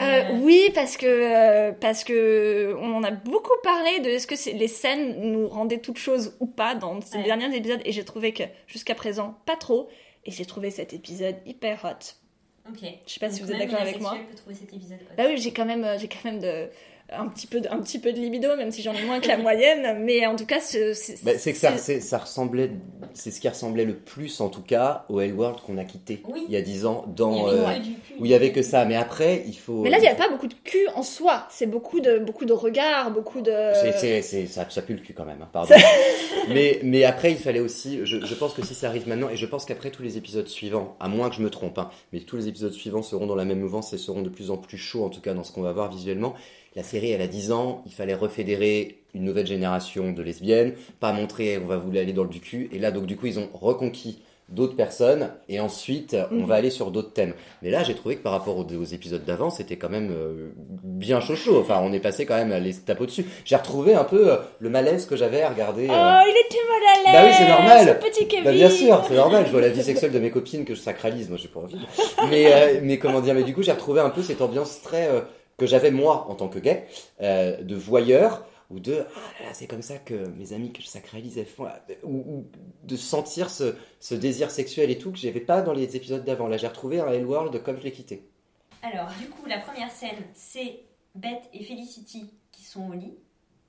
Euh, 0.00 0.38
oui, 0.40 0.70
parce 0.74 0.96
que 0.96 1.06
euh, 1.06 1.72
parce 1.72 2.02
que 2.04 2.74
on 2.80 2.94
en 2.96 3.02
a 3.04 3.10
beaucoup 3.10 3.52
parlé 3.62 4.00
de 4.00 4.08
est-ce 4.08 4.26
que 4.26 4.56
les 4.56 4.68
scènes 4.68 5.32
nous 5.32 5.48
rendaient 5.48 5.80
toutes 5.80 5.98
choses 5.98 6.34
ou 6.40 6.46
pas 6.46 6.74
dans 6.74 6.98
ces 7.02 7.18
Ouais. 7.18 7.24
derniers 7.24 7.54
épisodes 7.54 7.80
et 7.84 7.92
j'ai 7.92 8.04
trouvé 8.04 8.32
que 8.32 8.44
jusqu'à 8.66 8.94
présent 8.94 9.34
pas 9.44 9.56
trop 9.56 9.90
et 10.24 10.30
j'ai 10.30 10.46
trouvé 10.46 10.70
cet 10.70 10.94
épisode 10.94 11.36
hyper 11.44 11.84
hot. 11.84 12.70
Ok. 12.70 12.78
Je 13.06 13.12
sais 13.12 13.20
pas 13.20 13.28
si 13.28 13.42
vous 13.42 13.52
êtes 13.52 13.58
d'accord 13.58 13.80
avec 13.80 14.00
moi. 14.00 14.12
asexuelle 14.12 14.30
peut 14.30 14.36
trouver 14.38 14.54
cet 14.54 14.72
épisode 14.72 14.98
hot. 15.02 15.14
Bah 15.16 15.24
oui, 15.26 15.36
j'ai 15.36 15.52
quand 15.52 15.66
même, 15.66 15.84
euh, 15.84 15.98
j'ai 15.98 16.08
quand 16.08 16.24
même 16.24 16.38
de, 16.40 16.68
un 17.16 17.28
petit 17.28 17.46
peu, 17.46 17.60
de, 17.60 17.68
un 17.68 17.78
petit 17.80 17.98
peu 17.98 18.12
de 18.12 18.18
libido, 18.18 18.56
même 18.56 18.70
si 18.70 18.82
j'en 18.82 18.92
ai 18.94 19.02
moins 19.04 19.20
que 19.20 19.28
la 19.28 19.36
moyenne. 19.38 19.98
Mais 20.04 20.26
en 20.26 20.36
tout 20.36 20.46
cas, 20.46 20.60
c'est, 20.60 20.92
Bah, 21.24 21.32
c'est 21.38 21.52
que 21.52 21.58
ça, 21.58 22.18
ressemblait, 22.18 22.70
c'est 23.14 23.30
ce 23.30 23.40
qui 23.40 23.48
ressemblait 23.48 23.84
le 23.84 23.94
plus 23.94 24.40
en 24.40 24.48
tout 24.48 24.62
cas 24.62 25.04
au 25.08 25.20
Hellworld 25.20 25.60
qu'on 25.60 25.78
a 25.78 25.84
quitté 25.84 26.22
Oui. 26.28 26.44
il 26.48 26.52
y 26.54 26.56
a 26.56 26.62
10 26.62 26.86
ans, 26.86 27.04
dans, 27.14 27.48
euh, 27.48 27.64
cul. 27.74 28.14
où 28.20 28.24
il 28.24 28.30
y 28.30 28.34
avait 28.34 28.52
que 28.52 28.62
ça. 28.62 28.84
Mais 28.84 28.96
après, 28.96 29.44
il 29.46 29.56
faut. 29.56 29.82
Mais 29.82 29.90
là, 29.90 29.98
il 29.98 30.02
n'y 30.02 30.08
a 30.08 30.14
pas 30.14 30.28
beaucoup 30.28 30.46
de 30.48 30.54
cul 30.64 30.86
en 30.94 31.02
soi. 31.02 31.46
C'est 31.50 31.66
beaucoup 31.66 32.00
de, 32.00 32.18
beaucoup 32.18 32.44
de 32.44 32.52
regards, 32.52 33.10
beaucoup 33.10 33.40
de. 33.40 33.52
C'est- 34.00 34.46
ça, 34.46 34.68
ça 34.68 34.82
pue 34.82 34.94
le 34.94 35.00
cul 35.00 35.12
quand 35.14 35.24
même, 35.24 35.40
hein, 35.42 35.48
pardon. 35.52 35.74
mais, 36.48 36.80
mais 36.82 37.04
après, 37.04 37.30
il 37.32 37.38
fallait 37.38 37.60
aussi. 37.60 38.00
Je, 38.04 38.24
je 38.24 38.34
pense 38.34 38.54
que 38.54 38.64
si 38.64 38.74
ça 38.74 38.88
arrive 38.88 39.08
maintenant, 39.08 39.28
et 39.28 39.36
je 39.36 39.46
pense 39.46 39.64
qu'après 39.64 39.90
tous 39.90 40.02
les 40.02 40.16
épisodes 40.16 40.48
suivants, 40.48 40.96
à 41.00 41.08
moins 41.08 41.28
que 41.30 41.36
je 41.36 41.42
me 41.42 41.50
trompe, 41.50 41.78
hein, 41.78 41.90
mais 42.12 42.20
tous 42.20 42.36
les 42.36 42.48
épisodes 42.48 42.72
suivants 42.72 43.02
seront 43.02 43.26
dans 43.26 43.34
la 43.36 43.44
même 43.44 43.60
mouvance 43.60 43.92
et 43.92 43.98
seront 43.98 44.22
de 44.22 44.28
plus 44.28 44.50
en 44.50 44.56
plus 44.56 44.78
chauds, 44.78 45.04
en 45.04 45.08
tout 45.10 45.20
cas 45.20 45.34
dans 45.34 45.44
ce 45.44 45.52
qu'on 45.52 45.62
va 45.62 45.72
voir 45.72 45.90
visuellement. 45.90 46.34
La 46.74 46.82
série, 46.82 47.10
elle 47.10 47.20
a 47.22 47.26
10 47.26 47.52
ans, 47.52 47.82
il 47.86 47.92
fallait 47.92 48.14
refédérer 48.14 48.98
une 49.14 49.24
nouvelle 49.24 49.46
génération 49.46 50.12
de 50.12 50.22
lesbiennes, 50.22 50.72
pas 51.00 51.12
montrer 51.12 51.58
on 51.62 51.66
va 51.66 51.76
vouloir 51.76 52.02
aller 52.02 52.14
dans 52.14 52.22
le 52.24 52.30
du 52.30 52.40
cul. 52.40 52.70
Et 52.72 52.78
là, 52.78 52.90
donc, 52.90 53.04
du 53.06 53.16
coup, 53.16 53.26
ils 53.26 53.38
ont 53.38 53.48
reconquis 53.52 54.22
d'autres 54.48 54.76
personnes 54.76 55.30
et 55.48 55.60
ensuite 55.60 56.14
on 56.30 56.34
Mhm. 56.40 56.44
va 56.46 56.56
aller 56.56 56.68
sur 56.70 56.90
d'autres 56.90 57.12
thèmes. 57.14 57.32
Mais 57.62 57.70
là, 57.70 57.82
j'ai 57.84 57.94
trouvé 57.94 58.16
que 58.16 58.22
par 58.22 58.32
rapport 58.32 58.56
aux, 58.58 58.64
aux 58.64 58.84
épisodes 58.84 59.24
d'avant, 59.24 59.48
c'était 59.48 59.76
quand 59.76 59.88
même 59.88 60.10
euh, 60.12 60.50
bien 60.82 61.20
chaud 61.20 61.36
chaud. 61.36 61.58
Enfin, 61.60 61.80
on 61.82 61.92
est 61.92 62.00
passé 62.00 62.26
quand 62.26 62.34
même 62.36 62.52
à 62.52 62.58
les 62.58 62.74
taper 62.74 63.02
au-dessus. 63.04 63.24
J'ai 63.46 63.56
retrouvé 63.56 63.94
un 63.94 64.04
peu 64.04 64.32
euh, 64.32 64.36
le 64.58 64.68
malaise 64.68 65.06
que 65.06 65.16
j'avais 65.16 65.40
à 65.42 65.48
regarder. 65.50 65.88
euh, 65.88 65.92
Oh, 65.94 66.26
il 66.26 66.36
était 66.46 66.58
mal 66.68 66.82
à 66.82 66.96
l'aise. 66.96 67.12
Bah 67.14 67.22
oui, 67.28 67.34
c'est 67.38 67.48
normal. 67.48 67.98
Ce 68.02 68.06
petit 68.10 68.28
Kevin. 68.28 68.44
bah 68.44 68.52
bien 68.52 68.68
sûr, 68.70 69.02
c'est 69.08 69.14
normal, 69.14 69.44
je 69.46 69.52
vois 69.52 69.60
la 69.62 69.68
vie 69.70 69.82
sexuelle 69.82 70.12
de 70.12 70.18
mes 70.18 70.30
copines 70.30 70.64
que 70.66 70.74
je 70.74 70.80
sacralise, 70.80 71.28
moi 71.30 71.38
j'ai 71.40 71.48
pas 71.48 71.60
envie. 71.60 71.76
Mais, 72.28 72.52
euh, 72.52 72.80
mais 72.82 72.98
comment 72.98 73.20
dire, 73.20 73.34
mais 73.34 73.44
du 73.44 73.54
coup 73.54 73.62
j'ai 73.62 73.72
retrouvé 73.72 74.00
un 74.00 74.10
peu 74.10 74.22
cette 74.22 74.42
ambiance 74.42 74.82
très 74.82 75.06
euh, 75.08 75.20
que 75.62 75.68
j'avais 75.68 75.90
moi 75.90 76.26
en 76.28 76.34
tant 76.34 76.48
que 76.48 76.58
gay, 76.58 76.86
euh, 77.20 77.62
de 77.62 77.76
voyeur, 77.76 78.44
ou 78.70 78.80
de 78.80 79.04
ah 79.14 79.20
là 79.38 79.46
là, 79.46 79.54
c'est 79.54 79.66
comme 79.66 79.82
ça 79.82 79.98
que 79.98 80.14
mes 80.38 80.52
amis 80.52 80.72
que 80.72 80.82
je 80.82 80.88
sacralise 80.88 81.38
elles 81.38 81.46
font, 81.46 81.68
ou, 82.02 82.16
ou 82.16 82.46
de 82.84 82.96
sentir 82.96 83.50
ce, 83.50 83.74
ce 84.00 84.14
désir 84.14 84.50
sexuel 84.50 84.90
et 84.90 84.98
tout 84.98 85.12
que 85.12 85.18
j'avais 85.18 85.40
pas 85.40 85.62
dans 85.62 85.72
les 85.72 85.94
épisodes 85.94 86.24
d'avant. 86.24 86.48
Là 86.48 86.56
j'ai 86.56 86.66
retrouvé 86.66 87.00
un 87.00 87.12
Hellworld 87.12 87.62
comme 87.62 87.78
je 87.78 87.84
l'ai 87.84 87.92
quitté. 87.92 88.28
Alors, 88.82 89.08
du 89.20 89.28
coup, 89.28 89.46
la 89.46 89.58
première 89.58 89.92
scène, 89.92 90.24
c'est 90.34 90.80
Beth 91.14 91.48
et 91.52 91.62
Felicity 91.62 92.32
qui 92.50 92.64
sont 92.64 92.88
au 92.88 92.92
lit, 92.94 93.14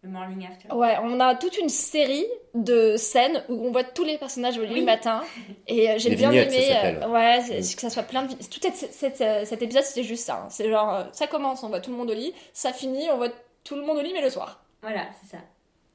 le 0.03 0.09
morning 0.09 0.45
after. 0.45 0.71
Ouais, 0.73 0.95
on 1.01 1.19
a 1.19 1.33
toute 1.35 1.57
une 1.57 1.69
série 1.69 2.25
de 2.53 2.95
scènes 2.97 3.43
où 3.49 3.67
on 3.67 3.71
voit 3.71 3.83
tous 3.85 4.03
les 4.03 4.17
personnages 4.17 4.57
au 4.57 4.63
lit 4.63 4.73
Oui. 4.73 4.79
le 4.81 4.85
matin. 4.85 5.23
Et 5.67 5.89
euh, 5.89 5.95
j'ai 5.97 6.15
bien 6.15 6.29
ça 6.31 6.35
aimé. 6.37 6.61
s'appelle. 6.67 6.99
euh, 7.03 7.09
ouais, 7.09 7.41
c'est- 7.41 7.59
Mm. 7.59 7.75
que 7.75 7.81
ça 7.81 7.89
soit 7.89 8.03
plein 8.03 8.23
de. 8.23 8.33
Tout 8.33 8.59
cette- 8.61 8.93
cette- 8.93 9.21
euh, 9.21 9.45
cet 9.45 9.61
épisode, 9.61 9.83
c'était 9.83 10.03
juste 10.03 10.25
ça. 10.25 10.43
hein. 10.43 10.47
C'est 10.49 10.69
genre, 10.69 11.05
ça 11.13 11.27
commence, 11.27 11.63
on 11.63 11.69
voit 11.69 11.79
tout 11.79 11.91
le 11.91 11.97
monde 11.97 12.11
au 12.11 12.13
lit. 12.13 12.33
Ça 12.53 12.73
finit, 12.73 13.09
on 13.11 13.17
voit 13.17 13.29
tout 13.63 13.75
le 13.75 13.81
monde 13.83 13.97
au 13.97 14.01
lit, 14.01 14.11
mais 14.13 14.21
le 14.21 14.29
soir. 14.29 14.63
Voilà, 14.81 15.07
c'est 15.21 15.37
ça. 15.37 15.43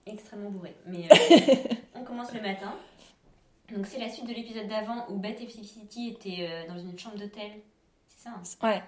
Extrêmement 0.07 0.51
bourré. 0.51 0.75
Mais 0.87 1.05
euh, 1.13 1.15
on 1.95 2.03
commence 2.03 2.33
le 2.33 2.41
matin. 2.41 2.73
Donc, 3.77 3.87
c'est 3.87 3.99
la 4.01 4.09
suite 4.09 4.27
de 4.27 4.33
l'épisode 4.33 4.67
d'avant 4.69 5.05
où 5.11 5.17
Beth 5.19 5.39
et 5.43 5.47
Felicity 5.47 6.17
étaient 6.19 6.49
euh, 6.49 6.67
dans 6.67 6.79
une 6.79 6.99
chambre 6.99 7.17
d'hôtel. 7.19 7.51
C'est 8.09 8.25
ça 8.25 8.31
hein 8.31 8.43
Ouais. 8.67 8.83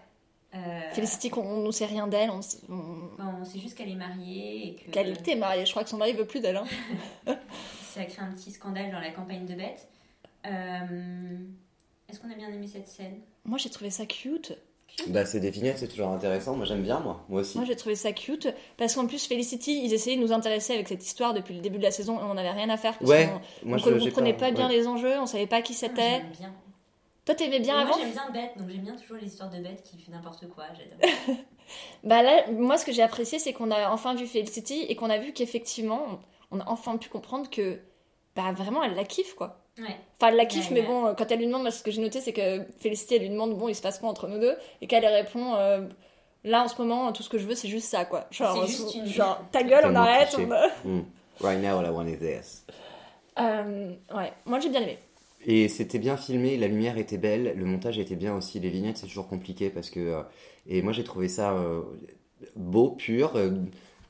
Euh, 0.55 0.81
Félicity, 0.93 1.31
qu'on 1.31 1.43
on 1.43 1.67
ne 1.67 1.71
sait 1.71 1.87
rien 1.87 2.07
d'elle. 2.09 2.31
On, 2.31 2.41
on- 2.73 3.11
on 3.41 3.45
sait 3.45 3.59
juste 3.61 3.77
qu'elle 3.79 3.89
est 3.91 3.95
mariée 3.95 4.69
et 4.87 4.91
Qu'elle 4.91 5.11
était 5.11 5.37
mariée. 5.37 5.65
Je 5.65 5.71
crois 5.71 5.85
que 5.85 5.91
son 5.91 5.97
mari 5.99 6.13
veut 6.13 6.25
plus 6.27 6.41
d'elle. 6.41 6.57
hein. 6.57 6.65
ça 7.93 8.01
a 8.01 8.05
créé 8.05 8.19
un 8.25 8.33
petit 8.33 8.51
scandale 8.51 8.91
dans 8.91 8.99
la 9.01 9.11
campagne 9.11 9.47
de 9.47 9.55
Beth. 9.55 9.89
Euh, 10.47 11.39
Est-ce 12.09 12.19
qu'on 12.21 12.31
a 12.31 12.35
bien 12.35 12.49
aimé 12.49 12.67
cette 12.67 12.89
scène? 12.89 13.21
Moi, 13.45 13.59
j'ai 13.59 13.71
trouvé 13.71 13.91
ça 13.91 14.07
cute. 14.07 14.57
Bah 15.07 15.25
c'est 15.25 15.39
des 15.39 15.51
vignettes, 15.51 15.79
c'est 15.79 15.87
toujours 15.89 16.09
intéressant, 16.09 16.57
moi 16.57 16.67
j'aime 16.67 16.83
bien 16.83 16.99
moi, 16.99 17.25
moi 17.29 17.43
aussi. 17.43 17.57
Moi, 17.57 17.65
j'ai 17.65 17.77
trouvé 17.77 17.95
ça 17.95 18.13
cute. 18.13 18.49
Parce 18.77 18.97
qu'en 18.97 19.07
plus, 19.07 19.25
Felicity, 19.25 19.83
ils 19.85 19.95
essayaient 19.95 20.17
de 20.17 20.21
nous 20.21 20.33
intéresser 20.33 20.75
avec 20.75 20.89
cette 20.89 21.07
histoire 21.07 21.33
depuis 21.33 21.55
le 21.55 21.61
début 21.61 21.79
de 21.79 21.85
la 21.85 21.93
saison 21.93 22.19
et 22.19 22.25
on 22.25 22.35
n'avait 22.35 22.51
rien 22.51 22.69
à 22.69 22.77
faire. 22.77 22.99
Parce 22.99 23.09
Ouais, 23.09 23.27
qu'on 23.63 23.69
moi 23.69 23.79
on 23.81 23.99
je 23.99 24.05
comprenait 24.07 24.35
pas, 24.35 24.51
bien 24.51 24.67
ouais. 24.69 24.75
les 24.77 24.89
enjeux, 24.89 25.17
on 25.21 25.27
savait 25.27 25.47
pas 25.47 25.63
qui 25.63 25.75
c'était. 25.75 26.19
J'aime 26.19 26.33
bien. 26.41 26.53
Toi, 27.31 27.37
t'aimais 27.37 27.61
bien 27.61 27.79
Et 27.79 27.83
avant 27.83 27.91
Moi 27.91 27.99
j'aime 28.01 28.11
bien 28.11 28.31
Beth, 28.33 28.59
donc 28.59 28.69
j'aime 28.69 28.81
bien 28.81 28.97
toujours 28.97 29.17
les 29.21 29.27
histoires 29.29 29.51
de 29.51 29.59
Beth 29.59 29.83
qui 29.85 29.99
fait 29.99 30.11
n'importe 30.11 30.49
quoi. 30.49 30.65
J'adore. 30.77 31.37
Bah 32.03 32.25
là, 32.25 32.51
moi, 32.51 32.77
ce 32.77 32.85
que 32.85 32.91
j'ai 32.91 33.03
apprécié, 33.03 33.39
c'est 33.39 33.53
qu'on 33.53 33.71
a 33.71 33.91
enfin 33.93 34.17
vu 34.17 34.27
Felicity 34.27 34.87
et 34.89 34.97
qu'on 34.97 35.09
a 35.11 35.19
vu 35.19 35.33
qu'effectivement, 35.33 36.19
on 36.51 36.59
a 36.59 36.65
enfin 36.69 36.97
pu 36.97 37.09
comprendre 37.09 37.49
que, 37.49 37.79
bah 38.35 38.51
vraiment, 38.51 38.83
elle 38.83 38.97
la 38.97 39.05
kiffe, 39.05 39.35
quoi. 39.35 39.61
Ouais. 39.79 39.85
Enfin, 40.17 40.31
elle 40.33 40.37
la 40.37 40.47
kiffe, 40.47 40.71
Ouais, 40.71 40.75
mais 40.75 40.81
ouais. 40.81 40.87
bon, 40.89 41.15
quand 41.17 41.31
elle 41.31 41.39
lui 41.39 41.47
demande, 41.47 41.63
moi, 41.63 41.71
ce 41.71 41.85
que 41.85 41.93
j'ai 41.93 42.03
noté, 42.03 42.21
c'est 42.21 42.33
que 42.33 42.65
Felicity, 42.81 43.15
elle 43.15 43.23
lui 43.23 43.29
demande, 43.31 43.57
bon, 43.57 43.69
il 43.69 43.77
se 43.77 43.83
passe 43.83 44.01
quoi 44.01 44.09
entre 44.09 44.27
nous 44.27 44.41
deux? 44.41 44.57
Et 44.83 44.89
qu'elle 44.89 45.03
lui 45.05 45.09
répond, 45.11 45.55
euh, 45.55 45.87
là, 46.43 46.65
en 46.65 46.67
ce 46.69 46.77
moment, 46.83 47.13
tout 47.13 47.23
ce 47.23 47.29
que 47.29 47.39
je 47.39 47.47
veux, 47.47 47.55
c'est 47.55 47.69
juste 47.69 47.87
ça, 47.89 48.05
quoi. 48.05 48.27
Genre, 48.33 48.67
C'est 48.67 48.73
juste 48.73 48.95
une- 48.97 49.07
genre 49.07 49.41
ta 49.53 49.63
gueule, 49.63 49.85
on 49.87 49.95
arrête. 49.95 50.35
on- 50.37 50.89
Mm. 50.89 51.05
Right 51.41 51.63
now 51.63 51.79
all 51.79 51.87
I 51.87 51.91
want 51.91 52.07
is 52.09 52.17
this. 52.19 52.67
Euh, 53.39 53.95
ouais, 54.13 54.33
moi, 54.45 54.59
j'ai 54.59 54.69
bien 54.69 54.83
aimé. 54.83 54.99
Et 55.47 55.69
c'était 55.69 55.99
bien 55.99 56.17
filmé, 56.17 56.57
la 56.59 56.69
lumière 56.69 56.99
était 56.99 57.17
belle, 57.19 57.55
le 57.57 57.65
montage 57.65 57.99
était 57.99 58.17
bien 58.17 58.35
aussi. 58.37 58.61
Les 58.61 58.69
vignettes, 58.69 58.99
c'est 58.99 59.07
toujours 59.07 59.29
compliqué 59.29 59.71
parce 59.71 59.91
que. 59.91 60.01
euh, 60.01 60.23
et 60.67 60.83
moi, 60.83 60.93
j'ai 60.93 61.05
trouvé 61.05 61.29
ça 61.29 61.53
euh, 61.53 61.81
beau, 62.57 62.91
pur, 62.91 63.33
euh, 63.37 63.51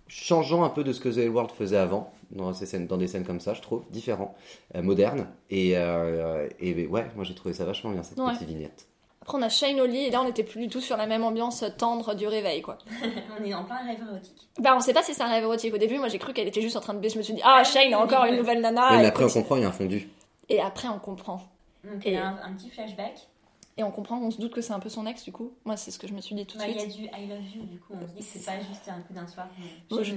changeant 0.08 0.64
un 0.64 0.70
peu 0.70 0.82
de 0.82 0.92
ce 0.92 1.00
que 1.00 1.08
The 1.08 1.32
World 1.32 1.52
faisait 1.52 1.76
avant, 1.76 2.12
dans, 2.32 2.52
ces 2.52 2.66
scènes, 2.66 2.88
dans 2.88 2.96
des 2.96 3.06
scènes 3.06 3.24
comme 3.24 3.38
ça, 3.40 3.54
je 3.54 3.62
trouve, 3.62 3.84
différent, 3.90 4.34
euh, 4.74 4.82
moderne. 4.82 5.28
Et, 5.50 5.76
euh, 5.76 6.48
et 6.58 6.86
ouais, 6.88 7.06
moi, 7.14 7.24
j'ai 7.24 7.34
trouvé 7.34 7.54
ça 7.54 7.64
vachement 7.64 7.90
bien, 7.92 8.02
cette 8.02 8.18
Ouais. 8.18 8.32
petite 8.32 8.48
vignette. 8.48 8.88
Après, 9.22 9.38
on 9.38 9.42
a 9.42 9.48
Shane 9.48 9.80
au 9.80 9.86
lit, 9.86 10.06
et 10.06 10.10
là, 10.10 10.22
on 10.22 10.24
n'était 10.24 10.42
plus 10.42 10.62
du 10.62 10.68
tout 10.68 10.80
sur 10.80 10.96
la 10.96 11.06
même 11.06 11.22
ambiance 11.22 11.62
tendre 11.78 12.14
du 12.14 12.26
réveil, 12.26 12.62
quoi. 12.62 12.78
on 13.40 13.44
est 13.44 13.54
en 13.54 13.62
plein 13.64 13.76
rêve 13.86 13.98
érotique. 14.10 14.48
Bah, 14.58 14.74
on 14.76 14.80
sait 14.80 14.94
pas 14.94 15.02
si 15.04 15.14
c'est 15.14 15.22
un 15.22 15.28
rêve 15.28 15.44
érotique. 15.44 15.72
Au 15.72 15.78
début, 15.78 15.98
moi, 15.98 16.08
j'ai 16.08 16.18
cru 16.18 16.32
qu'elle 16.32 16.48
était 16.48 16.62
juste 16.62 16.76
en 16.76 16.80
train 16.80 16.94
de 16.94 16.98
baisser. 16.98 17.14
Je 17.14 17.18
me 17.18 17.22
suis 17.22 17.34
dit, 17.34 17.40
ah, 17.44 17.58
Ah, 17.60 17.64
Shane, 17.64 17.94
encore 17.94 18.24
une 18.24 18.36
nouvelle 18.36 18.60
nana. 18.60 18.98
Elle 18.98 19.06
après, 19.06 19.24
on 19.24 19.28
comprend, 19.28 19.56
il 19.56 19.62
y 19.62 19.64
a 19.64 19.68
un 19.68 19.72
fondu. 19.72 20.08
Et 20.50 20.60
après, 20.60 20.88
on 20.88 20.98
comprend. 20.98 21.40
Donc 21.84 22.04
Et- 22.06 22.10
il 22.10 22.14
y 22.14 22.16
a 22.16 22.28
un, 22.28 22.42
un 22.42 22.52
petit 22.54 22.68
flashback. 22.70 23.28
Et 23.76 23.82
on 23.84 23.90
comprend, 23.90 24.18
on 24.20 24.30
se 24.30 24.38
doute 24.38 24.52
que 24.52 24.60
c'est 24.60 24.72
un 24.74 24.80
peu 24.80 24.90
son 24.90 25.06
ex, 25.06 25.24
du 25.24 25.32
coup. 25.32 25.52
Moi, 25.64 25.76
c'est 25.78 25.90
ce 25.90 25.98
que 25.98 26.06
je 26.06 26.12
me 26.12 26.20
suis 26.20 26.34
dit 26.34 26.44
tout 26.44 26.58
de 26.58 26.62
Bah, 26.62 26.68
Il 26.68 26.74
y 26.76 26.78
a 26.78 26.82
suite. 26.82 26.96
du 26.96 27.04
I 27.04 27.26
love 27.28 27.42
you, 27.56 27.62
du 27.64 27.78
coup 27.80 27.94
on 27.94 28.00
se 28.06 28.12
dit 28.12 28.18
que 28.18 28.24
c'est 28.24 28.44
pas 28.44 28.58
juste 28.60 28.86
un 28.88 29.00
coup 29.00 29.14
d'un 29.14 29.26
soir. 29.26 29.46
Moi, 29.58 30.00
mais 30.00 30.04
je- 30.04 30.16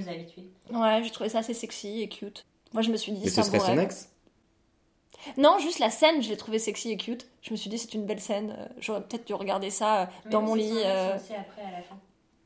nous. 0.70 0.80
Ouais, 0.82 1.02
j'ai 1.02 1.10
trouvé 1.10 1.30
ça 1.30 1.38
assez 1.38 1.54
sexy 1.54 2.02
et 2.02 2.08
cute. 2.08 2.44
Moi, 2.74 2.82
je 2.82 2.90
me 2.90 2.96
suis 2.96 3.12
dit, 3.12 3.20
Mais 3.24 3.30
c'est 3.30 3.36
ce 3.36 3.40
un 3.40 3.44
serait 3.44 3.60
son 3.60 3.78
ex 3.78 4.10
Non, 5.38 5.58
juste 5.58 5.78
la 5.78 5.88
scène, 5.90 6.20
je 6.22 6.28
l'ai 6.28 6.36
trouvé 6.36 6.58
sexy 6.58 6.90
et 6.90 6.96
cute. 6.98 7.26
Je 7.40 7.52
me 7.52 7.56
suis 7.56 7.70
dit, 7.70 7.78
c'est 7.78 7.94
une 7.94 8.04
belle 8.04 8.20
scène. 8.20 8.54
Euh, 8.58 8.66
J'aurais 8.78 9.00
peut-être 9.02 9.26
dû 9.26 9.32
regarder 9.32 9.70
ça 9.70 10.02
euh, 10.02 10.06
Mais 10.26 10.30
dans 10.32 10.42
mon 10.42 10.54
lit. 10.54 10.70
euh, 10.84 11.16
sait 11.18 11.36
après 11.36 11.62
à 11.62 11.70
la 11.70 11.82
fin. 11.82 11.96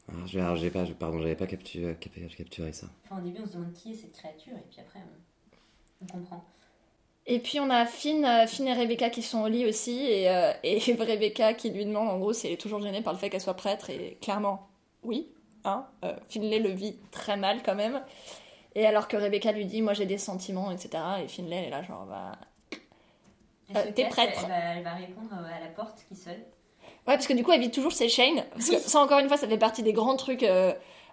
ah, 0.09 0.13
j'ai- 0.27 0.41
alors, 0.41 0.55
j'ai 0.57 0.71
pas, 0.71 0.85
Pardon, 0.99 1.19
j'avais 1.21 1.35
pas 1.35 1.47
capturé, 1.49 1.97
capturé, 1.99 2.29
capturé 2.29 2.73
ça. 2.73 2.87
Enfin, 3.07 3.19
au 3.21 3.25
début 3.25 3.41
on 3.43 3.47
se 3.47 3.55
demande 3.55 3.73
qui 3.73 3.93
est 3.93 3.95
cette 3.95 4.13
créature 4.13 4.53
et 4.53 4.65
puis 4.71 4.79
après 4.81 5.01
on, 5.01 6.05
on 6.05 6.07
comprend. 6.21 6.45
Et 7.31 7.41
puis 7.41 7.61
on 7.61 7.69
a 7.69 7.85
Finn, 7.85 8.25
euh, 8.25 8.47
Finn 8.47 8.67
et 8.67 8.73
Rebecca 8.73 9.11
qui 9.11 9.23
sont 9.23 9.43
au 9.43 9.49
lit 9.49 9.67
aussi, 9.67 10.07
et, 10.07 10.31
euh, 10.31 10.53
et 10.63 10.79
Rebecca 10.99 11.53
qui 11.53 11.71
lui 11.71 11.85
demande 11.85 12.09
en 12.09 12.19
gros 12.19 12.33
si 12.33 12.47
elle 12.47 12.55
est 12.55 12.57
toujours 12.57 12.81
gênée 12.81 13.03
par 13.03 13.13
le 13.13 13.19
fait 13.19 13.29
qu'elle 13.29 13.43
soit 13.43 13.55
prêtre, 13.55 13.91
et 13.91 14.17
clairement, 14.23 14.67
oui. 15.03 15.29
Hein, 15.65 15.87
euh, 16.05 16.15
Finlay 16.29 16.59
le 16.59 16.71
vit 16.71 16.97
très 17.11 17.37
mal 17.37 17.63
quand 17.63 17.75
même. 17.75 18.01
Et 18.75 18.87
alors 18.87 19.09
que 19.09 19.17
Rebecca 19.17 19.53
lui 19.53 19.67
dit, 19.67 19.83
moi 19.83 19.93
j'ai 19.93 20.07
des 20.07 20.17
sentiments, 20.17 20.71
etc. 20.71 21.03
Et 21.23 21.29
Finlay 21.29 21.57
elle 21.57 21.65
est 21.67 21.71
là, 21.71 21.83
genre, 21.83 22.07
bah. 22.07 22.33
Euh, 23.77 23.85
t'es 23.95 24.09
prêtre. 24.09 24.41
Elle 24.45 24.49
va, 24.49 24.57
elle 24.77 24.83
va 24.83 24.95
répondre 24.95 25.29
euh, 25.33 25.57
à 25.57 25.61
la 25.61 25.71
porte 25.75 25.99
qui 26.09 26.17
sonne. 26.17 26.33
Ouais, 27.07 27.15
parce 27.15 27.27
que 27.27 27.35
du 27.35 27.45
coup, 27.45 27.53
elle 27.53 27.61
vit 27.61 27.71
toujours. 27.71 27.93
Parce 27.93 28.71
que 28.71 28.79
ça, 28.79 29.01
encore 29.01 29.19
une 29.19 29.29
fois, 29.29 29.37
ça 29.37 29.47
fait 29.47 29.59
partie 29.59 29.83
des 29.83 29.93
grands 29.93 30.17
trucs 30.17 30.47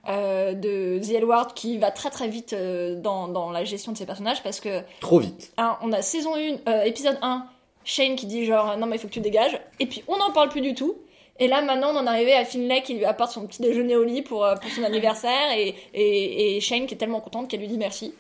euh, 0.08 0.54
de 0.54 1.00
The 1.00 1.54
qui 1.56 1.78
va 1.78 1.92
très 1.92 2.10
très 2.10 2.28
vite 2.28 2.54
euh, 2.54 3.00
dans, 3.00 3.28
dans 3.28 3.52
la 3.52 3.64
gestion 3.64 3.92
de 3.92 3.98
ses 3.98 4.06
personnages. 4.06 4.44
Parce 4.44 4.60
que, 4.60 4.82
Trop 5.00 5.20
vite. 5.20 5.52
hein, 5.58 5.78
on 5.82 5.92
a 5.92 6.02
saison 6.02 6.36
1, 6.36 6.58
euh, 6.68 6.84
épisode 6.84 7.18
1, 7.22 7.46
Shane 7.84 8.16
qui 8.16 8.26
dit 8.26 8.46
genre 8.46 8.78
non, 8.78 8.86
mais 8.88 8.96
il 8.98 9.00
faut 9.00 9.08
que 9.08 9.14
tu 9.14 9.20
dégages. 9.22 9.60
Et 9.80 9.86
puis, 9.86 10.04
on 10.08 10.18
n'en 10.18 10.32
parle 10.32 10.50
plus 10.50 10.62
du 10.62 10.74
tout. 10.74 10.98
Et 11.38 11.48
là, 11.48 11.62
maintenant, 11.62 11.90
on 11.94 11.98
en 11.98 12.06
est 12.06 12.10
arrivé 12.10 12.34
à 12.34 12.46
Finlay 12.46 12.82
qui 12.82 12.94
lui 12.94 13.04
apporte 13.06 13.32
son 13.32 13.46
petit 13.46 13.62
déjeuner 13.62 13.96
au 13.98 14.04
lit 14.06 14.22
pour, 14.22 14.46
euh, 14.46 14.56
pour 14.56 14.72
son 14.72 14.84
anniversaire. 14.84 15.52
Et, 15.58 15.76
et, 15.94 16.56
et 16.56 16.62
Shane 16.62 16.86
qui 16.88 16.94
est 16.94 16.98
tellement 16.98 17.20
contente 17.20 17.50
qu'elle 17.50 17.60
lui 17.60 17.68
dit 17.68 17.78
merci. 17.78 18.14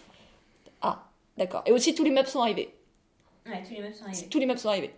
Ah, 0.81 1.03
d'accord. 1.37 1.63
Et 1.65 1.71
aussi, 1.71 1.95
tous 1.95 2.03
les 2.03 2.11
meubles 2.11 2.27
sont 2.27 2.41
arrivés. 2.41 2.73
Ouais, 3.45 3.63
tous 3.65 3.73
les 3.73 3.81
meubles 3.81 3.93
sont 3.93 4.03
arrivés. 4.05 4.27
Tous 4.29 4.39
les 4.39 4.45
meubles 4.45 4.59
sont 4.59 4.67
arrivés. 4.69 4.93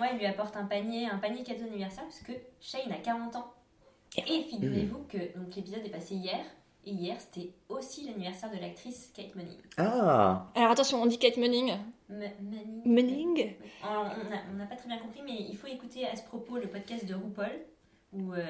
Ouais, 0.00 0.08
il 0.12 0.18
lui 0.18 0.26
apporte 0.26 0.56
un 0.56 0.64
panier, 0.64 1.06
un 1.06 1.18
panier 1.18 1.42
cadeau 1.42 1.64
d'anniversaire 1.64 2.04
parce 2.04 2.20
que 2.20 2.32
Shane 2.60 2.90
a 2.92 2.96
40 2.96 3.36
ans. 3.36 3.52
Et 4.16 4.42
figurez-vous 4.42 5.04
que 5.08 5.18
donc 5.38 5.54
l'épisode 5.56 5.84
est 5.84 5.90
passé 5.90 6.14
hier. 6.14 6.38
Et 6.86 6.92
hier, 6.92 7.14
c'était 7.18 7.50
aussi 7.68 8.06
l'anniversaire 8.06 8.50
de 8.50 8.58
l'actrice 8.58 9.10
Kate 9.14 9.34
Manning. 9.36 9.58
Ah 9.76 10.46
Alors 10.54 10.70
attention, 10.70 11.02
on 11.02 11.06
dit 11.06 11.18
Kate 11.18 11.36
Manning. 11.36 11.72
Ma- 12.08 12.16
Manning 12.42 12.82
Manning 12.86 13.52
Alors, 13.86 14.06
on 14.52 14.56
n'a 14.56 14.64
pas 14.64 14.76
très 14.76 14.88
bien 14.88 14.98
compris, 14.98 15.20
mais 15.24 15.46
il 15.50 15.56
faut 15.56 15.66
écouter 15.66 16.06
à 16.06 16.16
ce 16.16 16.22
propos 16.22 16.56
le 16.56 16.68
podcast 16.68 17.04
de 17.06 17.14
RuPaul. 17.14 17.50
Où, 18.12 18.32
euh, 18.32 18.42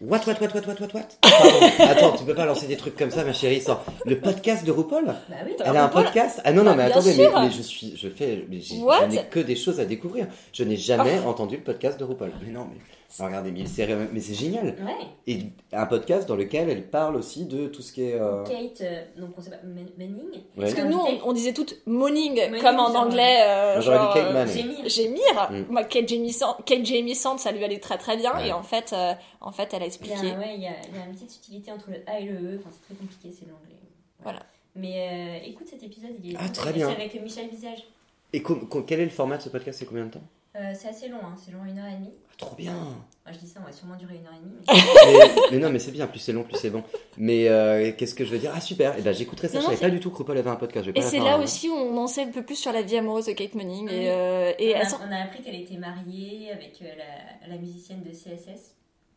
What, 0.00 0.20
what, 0.26 0.34
what, 0.40 0.54
what, 0.54 0.66
what, 0.66 0.80
what, 0.80 0.94
what 0.94 1.08
Pardon. 1.20 1.66
Attends, 1.80 2.16
tu 2.16 2.24
peux 2.24 2.34
pas 2.34 2.46
lancer 2.46 2.66
des 2.66 2.78
trucs 2.78 2.96
comme 2.96 3.10
ça, 3.10 3.24
ma 3.24 3.34
chérie, 3.34 3.60
sans... 3.60 3.78
Le 4.06 4.18
podcast 4.18 4.64
de 4.64 4.70
RuPaul? 4.72 5.04
Bah 5.04 5.14
oui, 5.44 5.52
Elle 5.62 5.76
a 5.76 5.84
un 5.84 5.88
podcast? 5.88 6.40
Ah 6.44 6.52
non, 6.52 6.62
non, 6.62 6.70
Bah, 6.70 6.76
mais 6.76 6.86
bien 6.86 6.92
attendez, 6.96 7.14
mais, 7.14 7.24
sûr. 7.28 7.40
mais 7.40 7.50
je 7.50 7.60
suis, 7.62 7.94
je 7.96 8.08
fais, 8.08 8.46
mais 8.48 8.60
j'ai- 8.60 8.76
je 8.76 9.06
n'ai 9.10 9.24
que 9.26 9.40
des 9.40 9.56
choses 9.56 9.80
à 9.80 9.84
découvrir. 9.84 10.28
Je 10.52 10.64
n'ai 10.64 10.76
jamais 10.76 11.18
entendu 11.18 11.56
le 11.56 11.62
podcast 11.62 11.98
de 12.00 12.04
RuPaul. 12.04 12.32
Mais 12.42 12.50
non, 12.52 12.68
mais 12.72 12.78
regardez, 13.18 13.50
mais, 13.52 13.66
c'est, 13.66 13.86
mais 14.12 14.20
c'est 14.20 14.34
génial. 14.34 14.66
ouais. 14.66 15.06
Et 15.26 15.44
un 15.72 15.86
podcast 15.86 16.28
dans 16.28 16.36
lequel 16.36 16.68
elle 16.70 16.88
parle 16.88 17.16
aussi 17.16 17.44
de 17.46 17.66
tout 17.66 17.82
ce 17.82 17.92
qui 17.92 18.02
est. 18.02 18.14
euh, 18.20 18.44
Kate, 18.44 18.80
euh, 18.82 19.04
donc 19.16 19.30
on 19.36 19.40
sait 19.40 19.50
pas, 19.50 19.56
Man- 19.64 19.88
Manning. 19.98 20.30
Ouais. 20.32 20.40
Parce 20.60 20.74
que 20.74 20.82
nous, 20.82 20.98
on, 20.98 21.28
on 21.28 21.32
disait 21.32 21.52
toutes 21.52 21.76
morning, 21.86 22.36
Morning, 22.38 22.60
comme 22.62 22.78
en 22.78 22.94
anglais. 22.94 23.38
euh, 23.42 23.72
Moi, 23.74 23.80
j'aurais 23.80 23.96
genre, 23.98 24.12
dit 24.14 24.20
Kate 24.20 24.32
Manning. 24.32 24.88
Gémir. 24.88 25.50
Mm. 25.50 25.64
Moi, 25.72 25.84
Kate 25.84 26.08
Jamison, 26.08 26.54
Kate 26.64 26.84
Jamison, 26.84 27.38
ça 27.38 27.52
lui 27.52 27.64
allait 27.64 27.78
très 27.80 27.98
très 27.98 28.16
bien. 28.16 28.34
Ouais. 28.36 28.48
Et 28.48 28.52
en 28.52 28.62
fait, 28.62 28.92
euh, 28.92 29.12
en 29.40 29.52
fait, 29.52 29.72
elle 29.72 29.76
a 29.76 29.78
Il 29.78 29.80
y, 29.80 29.82
a, 29.82 29.86
expliqué. 29.86 30.14
ouais, 30.36 30.54
il, 30.56 30.62
y 30.62 30.66
a, 30.66 30.70
il 30.92 30.96
y 30.98 31.02
a 31.02 31.06
une 31.06 31.12
petite 31.14 31.30
subtilité 31.30 31.72
entre 31.72 31.90
le 31.90 31.96
A 32.06 32.20
et 32.20 32.24
le 32.24 32.34
E. 32.34 32.58
Enfin, 32.60 32.70
c'est 32.72 32.86
très 32.86 32.94
compliqué, 32.94 33.30
c'est 33.32 33.46
l'anglais. 33.46 33.76
Voilà. 34.22 34.40
Mais 34.74 35.40
euh, 35.42 35.48
écoute 35.48 35.66
cet 35.70 35.82
épisode, 35.82 36.10
il 36.22 36.34
est 36.34 36.36
Ah, 36.38 36.48
très 36.50 36.68
C'est 36.70 36.74
bien. 36.74 36.88
avec 36.90 37.20
Michel 37.22 37.48
Visage. 37.48 37.84
Et 38.32 38.42
co- 38.42 38.56
co- 38.56 38.82
quel 38.82 39.00
est 39.00 39.04
le 39.04 39.10
format 39.10 39.38
de 39.38 39.42
ce 39.42 39.48
podcast? 39.48 39.78
C'est 39.78 39.86
combien 39.86 40.04
de 40.04 40.10
temps? 40.10 40.22
Euh, 40.56 40.72
c'est 40.74 40.88
assez 40.88 41.08
long, 41.08 41.18
hein. 41.22 41.34
c'est 41.36 41.52
long 41.52 41.64
une 41.64 41.78
heure 41.78 41.86
et 41.88 41.96
demie. 41.96 42.12
Ah, 42.16 42.34
Trop 42.38 42.56
bien 42.56 42.74
Enfin, 42.74 43.34
je 43.34 43.38
dis 43.44 43.48
ça, 43.48 43.60
on 43.62 43.66
va 43.66 43.72
sûrement 43.72 43.96
durer 43.96 44.14
une 44.16 44.26
heure 44.26 44.32
et 44.34 44.42
demie. 44.44 44.56
mais- 44.68 45.18
mais, 45.18 45.42
mais 45.52 45.58
non, 45.58 45.70
mais 45.70 45.78
c'est 45.78 45.90
bien, 45.90 46.06
plus 46.06 46.18
c'est 46.20 46.32
long, 46.32 46.44
plus 46.44 46.56
c'est 46.56 46.70
bon. 46.70 46.82
Mais 47.18 47.48
euh, 47.48 47.92
qu'est-ce 47.96 48.14
que 48.14 48.24
je 48.24 48.30
veux 48.30 48.38
dire? 48.38 48.52
Ah 48.54 48.60
super, 48.60 48.96
et 48.98 49.02
ben 49.02 49.12
j'écouterai 49.12 49.48
ça. 49.48 49.54
Non, 49.54 49.60
je 49.60 49.64
savais 49.66 49.76
c'est- 49.76 49.82
pas 49.84 49.90
du 49.90 50.00
tout 50.00 50.10
que 50.10 50.16
RuPaul 50.18 50.38
avait 50.38 50.48
un 50.50 50.56
podcast. 50.56 50.86
Je 50.86 50.92
vais 50.92 50.98
Et 50.98 51.02
c'est 51.02 51.18
là 51.18 51.34
hein. 51.36 51.42
aussi 51.42 51.68
où 51.68 51.74
on 51.74 51.96
en 51.98 52.06
sait 52.06 52.22
un 52.22 52.30
peu 52.30 52.42
plus 52.42 52.54
sur 52.56 52.72
la 52.72 52.82
vie 52.82 52.96
amoureuse 52.96 53.26
de 53.26 53.32
Kate 53.32 53.54
Manning. 53.54 53.88
Oui. 53.88 53.94
Et, 53.94 54.10
euh, 54.10 54.52
et 54.58 54.74
on, 54.76 54.80
a, 54.80 54.84
sent- 54.84 54.96
on 55.06 55.12
a 55.12 55.16
appris 55.24 55.42
qu'elle 55.42 55.56
était 55.60 55.76
mariée 55.76 56.52
avec 56.52 56.80
euh, 56.82 56.86
la, 56.96 57.48
la 57.48 57.58
musicienne 57.58 58.02
de 58.04 58.10
CSS. 58.12 58.74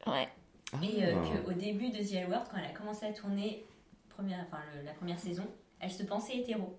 Ouais. 0.08 0.28
Et 0.84 1.04
euh, 1.06 1.13
Ah. 1.15 1.38
qu'au 1.45 1.54
début 1.54 1.89
de 1.89 1.97
The 1.97 2.13
L 2.13 2.28
Word, 2.30 2.43
quand 2.52 2.58
elle 2.58 2.69
a 2.71 2.78
commencé 2.78 3.06
à 3.06 3.12
tourner 3.13 3.63
première, 4.10 4.39
enfin, 4.47 4.62
le- 4.75 4.86
la 4.86 4.91
première 4.93 5.19
saison, 5.19 5.43
elle 5.80 5.91
se 5.91 6.04
pensait 6.04 6.38
hétéro. 6.38 6.75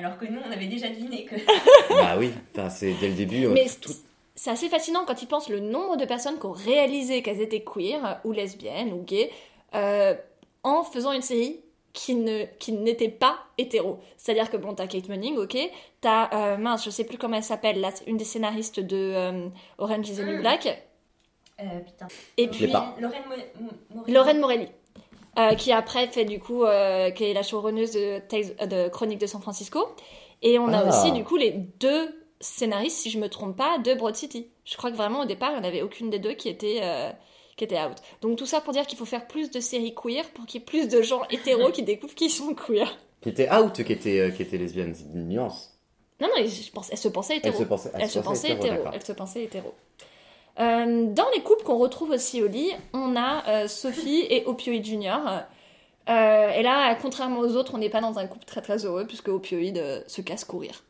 Alors 0.00 0.16
que 0.18 0.24
nous, 0.24 0.40
on 0.46 0.50
avait 0.50 0.66
déjà 0.66 0.88
deviné 0.88 1.24
que. 1.26 1.34
Bah 1.90 2.16
oui, 2.18 2.30
enfin, 2.54 2.70
c'est 2.70 2.94
dès 2.94 3.08
le 3.08 3.14
début. 3.14 3.44
euh, 3.46 3.50
Mais 3.52 3.66
tout- 3.80 3.92
c'est 4.34 4.50
assez 4.50 4.68
fascinant 4.70 5.04
quand 5.06 5.20
ils 5.20 5.26
pensent 5.28 5.50
le 5.50 5.60
nombre 5.60 5.96
de 5.96 6.06
personnes 6.06 6.38
qui 6.38 6.46
ont 6.46 6.52
réalisé 6.52 7.22
qu'elles 7.22 7.42
étaient 7.42 7.62
queer 7.62 8.04
euh, 8.06 8.14
ou 8.24 8.32
lesbiennes 8.32 8.92
ou 8.94 9.02
gays 9.02 9.30
euh, 9.74 10.14
en 10.62 10.82
faisant 10.84 11.12
une 11.12 11.20
série 11.22 11.60
qui 11.92 12.14
ne 12.14 12.44
qui 12.58 12.72
n'était 12.72 13.08
pas 13.10 13.36
hétéro. 13.58 13.98
C'est-à-dire 14.16 14.48
que 14.50 14.56
bon, 14.56 14.72
t'as 14.74 14.86
Kate 14.86 15.08
Manning, 15.08 15.36
ok, 15.36 15.58
t'as 16.00 16.30
euh, 16.32 16.56
mince, 16.56 16.84
je 16.84 16.90
sais 16.90 17.04
plus 17.04 17.18
comment 17.18 17.36
elle 17.36 17.42
s'appelle, 17.42 17.80
là, 17.80 17.90
une 18.06 18.16
des 18.16 18.24
scénaristes 18.24 18.80
de 18.80 18.96
euh, 18.96 19.48
Orange 19.76 20.08
is 20.08 20.14
the 20.16 20.20
New 20.20 20.38
Black, 20.40 20.66
Euh, 21.60 21.64
putain. 21.80 22.06
et 22.38 22.48
puis 22.48 22.68
pas. 22.68 22.96
Lorraine 23.00 23.22
Mo- 23.28 23.34
Mo- 23.66 23.70
Morelli. 23.96 24.12
Lorraine 24.14 24.38
Morelli. 24.40 24.68
Euh, 25.38 25.54
qui 25.54 25.72
après 25.72 26.06
fait 26.08 26.24
du 26.24 26.38
coup, 26.40 26.64
euh, 26.64 27.10
qui 27.10 27.24
est 27.24 27.32
la 27.34 27.42
showrunneuse 27.42 27.92
de, 27.92 28.20
euh, 28.62 28.66
de 28.66 28.88
Chroniques 28.88 29.20
de 29.20 29.26
San 29.26 29.40
Francisco. 29.40 29.86
Et 30.42 30.58
on 30.58 30.68
a 30.72 30.78
Ah. 30.78 30.88
aussi 30.88 31.12
du 31.12 31.22
coup 31.24 31.36
les 31.36 31.50
deux 31.52 32.08
scénaristes, 32.40 32.96
si 32.98 33.10
je 33.10 33.18
me 33.18 33.28
trompe 33.28 33.56
pas, 33.56 33.78
de 33.78 33.94
Broad 33.94 34.16
City. 34.16 34.48
Je 34.64 34.76
crois 34.76 34.90
que 34.90 34.96
vraiment 34.96 35.20
au 35.20 35.26
départ, 35.26 35.50
il 35.52 35.60
n'y 35.60 35.66
en 35.66 35.68
avait 35.68 35.82
aucune 35.82 36.08
des 36.10 36.18
deux 36.18 36.32
qui 36.32 36.48
était, 36.48 36.80
euh, 36.82 37.10
qui 37.56 37.64
était 37.64 37.78
out. 37.80 37.96
Donc 38.22 38.36
tout 38.38 38.46
ça 38.46 38.60
pour 38.62 38.72
dire 38.72 38.86
qu'il 38.86 38.96
faut 38.98 39.04
faire 39.04 39.26
plus 39.26 39.50
de 39.50 39.60
séries 39.60 39.94
queer 39.94 40.24
pour 40.34 40.46
qu'il 40.46 40.60
y 40.60 40.62
ait 40.62 40.66
plus 40.66 40.88
de 40.88 41.02
gens 41.02 41.22
hétéros 41.30 41.70
qui 41.70 41.82
découvrent 41.82 42.14
qu'ils 42.14 42.30
sont 42.30 42.54
queer. 42.54 42.96
Qui 43.20 43.28
était 43.28 43.52
out, 43.52 43.82
qui 43.84 43.92
était, 43.92 44.18
euh, 44.20 44.30
qui 44.30 44.42
était 44.42 44.56
lesbienne, 44.56 44.94
c'est 44.94 45.04
une 45.14 45.28
nuance. 45.28 45.76
Non, 46.22 46.28
non, 46.28 46.44
je 46.46 46.70
pense, 46.70 46.90
elle 46.90 46.98
se 46.98 47.08
pensait 47.08 47.34
Elle 47.34 47.38
hétéro. 47.40 47.58
se 47.58 47.64
pensait, 47.64 47.90
Elle 47.94 48.10
se 48.10 48.18
pensait 48.18 48.50
hétéro. 48.52 48.76
Elle 48.94 49.02
se 49.04 49.12
pensait 49.12 49.44
hétéro. 49.44 49.74
Euh, 50.58 51.06
dans 51.12 51.28
les 51.34 51.42
couples 51.42 51.62
qu'on 51.62 51.78
retrouve 51.78 52.10
aussi 52.10 52.42
au 52.42 52.48
lit, 52.48 52.70
on 52.92 53.16
a 53.16 53.48
euh, 53.48 53.68
Sophie 53.68 54.26
et 54.28 54.44
Opioid 54.46 54.84
Junior. 54.84 55.20
Euh, 56.08 56.50
et 56.50 56.62
là, 56.62 56.94
contrairement 56.96 57.38
aux 57.38 57.56
autres, 57.56 57.74
on 57.74 57.78
n'est 57.78 57.90
pas 57.90 58.00
dans 58.00 58.18
un 58.18 58.26
couple 58.26 58.44
très 58.44 58.60
très 58.60 58.84
heureux 58.84 59.06
puisque 59.06 59.28
Opioid 59.28 60.04
se 60.06 60.20
casse 60.20 60.44
courir. 60.44 60.82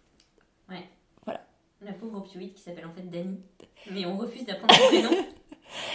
La 1.83 1.95
pauvre 1.95 2.19
opioïde 2.19 2.53
qui 2.53 2.61
s'appelle 2.61 2.85
en 2.85 2.93
fait 2.93 3.09
Dani. 3.09 3.41
Mais 3.91 4.05
on 4.07 4.17
refuse 4.17 4.45
d'apprendre 4.45 4.75
son 4.75 4.87
prénom. 4.89 5.11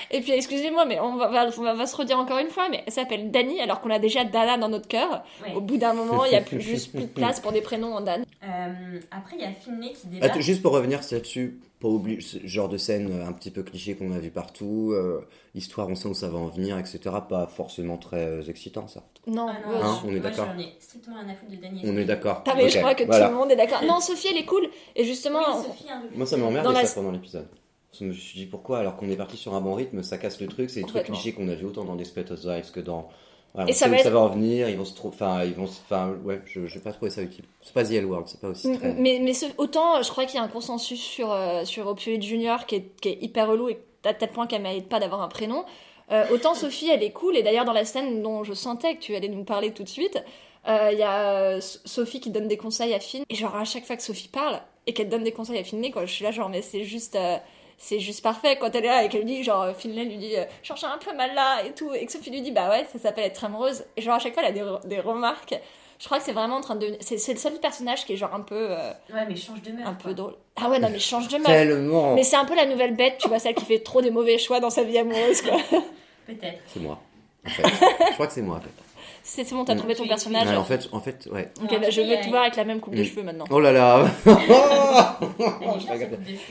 Et 0.09 0.21
puis, 0.21 0.31
excusez-moi, 0.31 0.85
mais 0.85 1.01
on 1.01 1.17
va, 1.17 1.27
va- 1.27 1.49
on 1.57 1.61
va- 1.75 1.85
se 1.85 1.95
redire 1.97 2.17
encore 2.17 2.37
une 2.37 2.47
fois, 2.47 2.69
mais 2.69 2.81
elle 2.87 2.93
s'appelle 2.93 3.29
Dani 3.29 3.59
alors 3.59 3.81
qu'on 3.81 3.89
a 3.89 3.99
déjà 3.99 4.23
Dana 4.23 4.57
dans 4.57 4.69
notre 4.69 4.87
cœur. 4.87 5.25
Ouais. 5.45 5.53
Au 5.53 5.59
bout 5.59 5.75
d'un 5.75 5.93
moment, 5.93 6.23
il 6.23 6.29
n'y 6.29 6.37
a 6.37 6.41
plus, 6.41 6.61
juste 6.61 6.91
plus 6.91 7.01
de 7.01 7.07
place 7.07 7.41
pour 7.41 7.51
des 7.51 7.59
prénoms 7.59 7.93
en 7.93 7.99
Dan. 7.99 8.23
Euh, 8.41 8.99
après, 9.11 9.35
il 9.35 9.41
y 9.41 9.45
a 9.45 9.51
Finlay 9.51 9.91
qui 9.91 10.07
débarque. 10.07 10.31
Attends, 10.31 10.39
juste 10.39 10.61
pour 10.61 10.71
revenir 10.71 11.01
là-dessus, 11.11 11.59
pas 11.81 11.89
oublier 11.89 12.21
ce 12.21 12.37
genre 12.47 12.69
de 12.69 12.77
scène 12.77 13.09
euh, 13.11 13.27
un 13.27 13.33
petit 13.33 13.51
peu 13.51 13.63
cliché 13.63 13.95
qu'on 13.95 14.13
a 14.13 14.19
vu 14.19 14.31
partout, 14.31 14.91
euh, 14.93 15.19
histoire, 15.55 15.89
on 15.89 15.95
sait 15.95 16.07
où 16.07 16.13
ça 16.13 16.29
va 16.29 16.39
en 16.39 16.47
venir, 16.47 16.77
etc. 16.79 16.99
Pas 17.27 17.45
forcément 17.47 17.97
très 17.97 18.49
excitant, 18.49 18.87
ça. 18.87 19.03
Non, 19.27 19.47
Ah 19.49 19.55
non, 19.69 19.83
Hein, 19.83 19.99
je- 20.03 20.07
on 20.09 20.15
est 20.15 20.19
d'accord. 20.21 20.47
Strictement 20.79 21.17
de 21.49 21.55
Dani. 21.57 21.81
On 21.83 21.97
est 21.97 22.05
d'accord. 22.05 22.43
Ah, 22.47 22.53
mais 22.55 22.69
je 22.69 22.77
crois 22.77 22.95
que 22.95 23.03
voilà. 23.03 23.25
tout 23.27 23.33
le 23.33 23.37
monde 23.39 23.51
est 23.51 23.57
d'accord. 23.57 23.83
Non, 23.83 23.99
Sophie, 23.99 24.27
elle 24.31 24.37
est 24.37 24.45
cool. 24.45 24.69
Et 24.95 25.03
justement, 25.03 25.39
Oui, 25.57 25.65
Sophie. 25.65 25.85
Moi, 26.15 26.25
ça 26.25 26.37
Dans 26.37 26.43
m'emmerdait 26.45 26.71
la- 26.71 26.85
ça 26.85 26.95
pendant 26.95 27.11
l'épisode. 27.11 27.47
Je 27.99 28.05
me 28.05 28.13
suis 28.13 28.39
dit 28.39 28.45
pourquoi, 28.45 28.79
alors 28.79 28.95
qu'on 28.97 29.09
est 29.09 29.15
parti 29.15 29.37
sur 29.37 29.53
un 29.53 29.61
bon 29.61 29.73
rythme, 29.75 30.03
ça 30.03 30.17
casse 30.17 30.39
le 30.41 30.47
truc. 30.47 30.69
C'est 30.69 30.81
des 30.81 30.85
trucs 30.87 31.03
clichés 31.13 31.33
qu'on 31.33 31.47
a 31.49 31.55
vu 31.55 31.65
autant 31.65 31.83
dans 31.83 31.95
Desperate 31.95 32.31
Housewives 32.31 32.71
que 32.71 32.79
dans. 32.79 33.07
Voilà, 33.53 33.69
Et 33.69 33.73
ça 33.73 33.87
va 33.87 33.95
être- 33.95 34.03
ça 34.03 34.09
va 34.09 34.19
en 34.19 34.27
venir, 34.27 34.67
ils 34.69 34.77
vont 34.77 34.83
se 34.83 34.93
trouver. 34.95 35.13
Enfin, 35.15 35.43
ils 35.45 35.53
vont 35.53 35.67
se. 35.67 35.79
Enfin, 35.81 36.13
ouais, 36.25 36.41
je 36.45 36.65
je 36.67 36.73
vais 36.75 36.81
pas 36.81 36.91
trouver 36.91 37.09
ça 37.09 37.21
utile. 37.21 37.45
C'est 37.61 37.73
pas 37.73 37.85
The 37.85 37.91
L 37.91 38.05
World, 38.05 38.27
c'est 38.27 38.41
pas 38.41 38.49
aussi 38.49 38.69
très. 38.77 38.93
Mais, 38.95 39.19
mais 39.23 39.33
ce- 39.33 39.45
autant, 39.57 40.01
je 40.03 40.09
crois 40.09 40.25
qu'il 40.25 40.35
y 40.35 40.39
a 40.39 40.43
un 40.43 40.49
consensus 40.49 40.99
sur, 41.01 41.31
euh, 41.31 41.63
sur 41.63 41.87
Opioid 41.87 42.21
Junior 42.21 42.65
qui 42.65 42.75
est, 42.75 42.99
qui 43.01 43.09
est 43.09 43.17
hyper 43.21 43.47
relou 43.49 43.69
et 43.69 43.79
à 44.03 44.13
tel 44.13 44.29
point 44.29 44.45
qu'elle 44.47 44.61
mérite 44.61 44.89
pas 44.89 44.99
d'avoir 44.99 45.21
un 45.21 45.29
prénom. 45.29 45.63
Euh, 46.11 46.25
autant 46.33 46.53
Sophie, 46.53 46.89
elle 46.89 47.01
est 47.01 47.11
cool. 47.13 47.37
Et 47.37 47.43
d'ailleurs, 47.43 47.63
dans 47.65 47.71
la 47.73 47.85
scène 47.85 48.21
dont 48.21 48.43
je 48.43 48.53
sentais 48.53 48.95
que 48.95 48.99
tu 49.01 49.15
allais 49.15 49.29
nous 49.29 49.45
parler 49.45 49.71
tout 49.71 49.83
de 49.83 49.89
suite, 49.89 50.21
euh, 50.67 50.89
il 50.91 50.99
y 50.99 51.03
a 51.03 51.31
euh, 51.55 51.61
Sophie 51.61 52.19
qui 52.19 52.31
donne 52.31 52.49
des 52.49 52.57
conseils 52.57 52.93
à 52.93 52.99
Finn. 52.99 53.23
Et 53.29 53.35
genre, 53.35 53.55
à 53.55 53.63
chaque 53.63 53.85
fois 53.85 53.95
que 53.95 54.03
Sophie 54.03 54.27
parle 54.27 54.59
et 54.85 54.93
qu'elle 54.93 55.07
donne 55.09 55.23
des 55.23 55.31
conseils 55.31 55.57
à 55.59 55.63
Finlay, 55.63 55.91
quoi, 55.91 56.05
je 56.05 56.11
suis 56.13 56.25
là, 56.25 56.31
genre, 56.31 56.49
mais 56.49 56.61
c'est 56.61 56.83
juste. 56.83 57.15
Euh, 57.75 57.77
c'est 57.77 57.99
juste 57.99 58.23
parfait 58.23 58.57
quand 58.59 58.73
elle 58.75 58.85
est 58.85 58.89
là 58.89 59.03
et 59.03 59.09
qu'elle 59.09 59.21
lui 59.21 59.27
dit 59.37 59.43
genre 59.43 59.63
euh, 59.63 59.73
Finlay 59.73 60.05
lui 60.05 60.17
dit 60.17 60.35
euh, 60.37 60.43
genre 60.63 60.77
j'ai 60.77 60.87
un 60.87 60.97
peu 60.97 61.15
mal 61.15 61.33
là 61.35 61.63
et 61.65 61.71
tout 61.73 61.93
et 61.93 62.05
que 62.05 62.11
Sophie 62.11 62.31
lui 62.31 62.41
dit 62.41 62.51
bah 62.51 62.69
ouais 62.69 62.85
ça 62.91 62.99
s'appelle 62.99 63.25
être 63.25 63.43
amoureuse 63.43 63.83
et 63.97 64.01
genre 64.01 64.15
à 64.15 64.19
chaque 64.19 64.33
fois 64.33 64.43
elle 64.43 64.49
a 64.49 64.53
des, 64.53 64.61
re- 64.61 64.85
des 64.87 64.99
remarques 64.99 65.55
je 65.99 66.05
crois 66.05 66.17
que 66.19 66.23
c'est 66.25 66.31
vraiment 66.33 66.57
en 66.57 66.61
train 66.61 66.75
de 66.75 66.81
devenir 66.81 66.99
c'est 67.01 67.17
c'est 67.17 67.33
le 67.33 67.39
seul 67.39 67.53
personnage 67.59 68.05
qui 68.05 68.13
est 68.13 68.17
genre 68.17 68.33
un 68.33 68.41
peu 68.41 68.67
euh, 68.71 68.91
Ouais, 69.13 69.25
mais 69.27 69.35
change 69.35 69.61
de 69.61 69.71
meuf. 69.71 69.81
un 69.87 69.93
quoi. 69.93 70.09
peu 70.09 70.13
drôle. 70.13 70.35
Ah 70.57 70.69
ouais, 70.69 70.79
non, 70.79 70.89
mais 70.91 70.99
change 70.99 71.27
de 71.29 71.37
meuf. 71.37 71.45
Tellement 71.47 72.15
Mais 72.15 72.23
c'est 72.23 72.35
un 72.35 72.43
peu 72.45 72.55
la 72.55 72.65
nouvelle 72.65 72.95
bête, 72.95 73.17
tu 73.19 73.27
vois, 73.29 73.39
celle 73.39 73.55
qui 73.55 73.63
fait 73.65 73.79
trop 73.79 74.01
des 74.01 74.11
mauvais 74.11 74.37
choix 74.37 74.59
dans 74.59 74.69
sa 74.69 74.83
vie 74.83 74.97
amoureuse, 74.97 75.41
quoi. 75.41 75.57
Peut-être. 76.27 76.59
C'est 76.67 76.79
moi. 76.81 76.99
En 77.45 77.49
fait. 77.49 77.63
je 78.09 78.13
crois 78.13 78.27
que 78.27 78.33
c'est 78.33 78.41
moi, 78.41 78.57
en 78.57 78.61
fait. 78.61 78.69
C'est 79.23 79.49
bon, 79.51 79.63
t'as 79.65 79.75
trouvé 79.75 79.95
ton 79.95 80.07
personnage. 80.07 80.47
Ouais, 80.47 80.55
en 80.55 80.63
fait, 80.65 80.87
en 80.91 80.99
fait, 80.99 81.27
ouais. 81.31 81.49
Ok, 81.63 81.79
bah, 81.79 81.89
je 81.89 82.01
vais 82.01 82.19
te 82.21 82.27
a- 82.27 82.29
voir 82.29 82.41
avec 82.43 82.55
la 82.57 82.63
même 82.65 82.79
coupe 82.81 82.93
de 82.95 83.01
Mm. 83.01 83.05
cheveux 83.05 83.23
maintenant. 83.23 83.45
Oh 83.49 83.59
là 83.59 83.71
là 83.71 84.05
Je. 84.25 84.31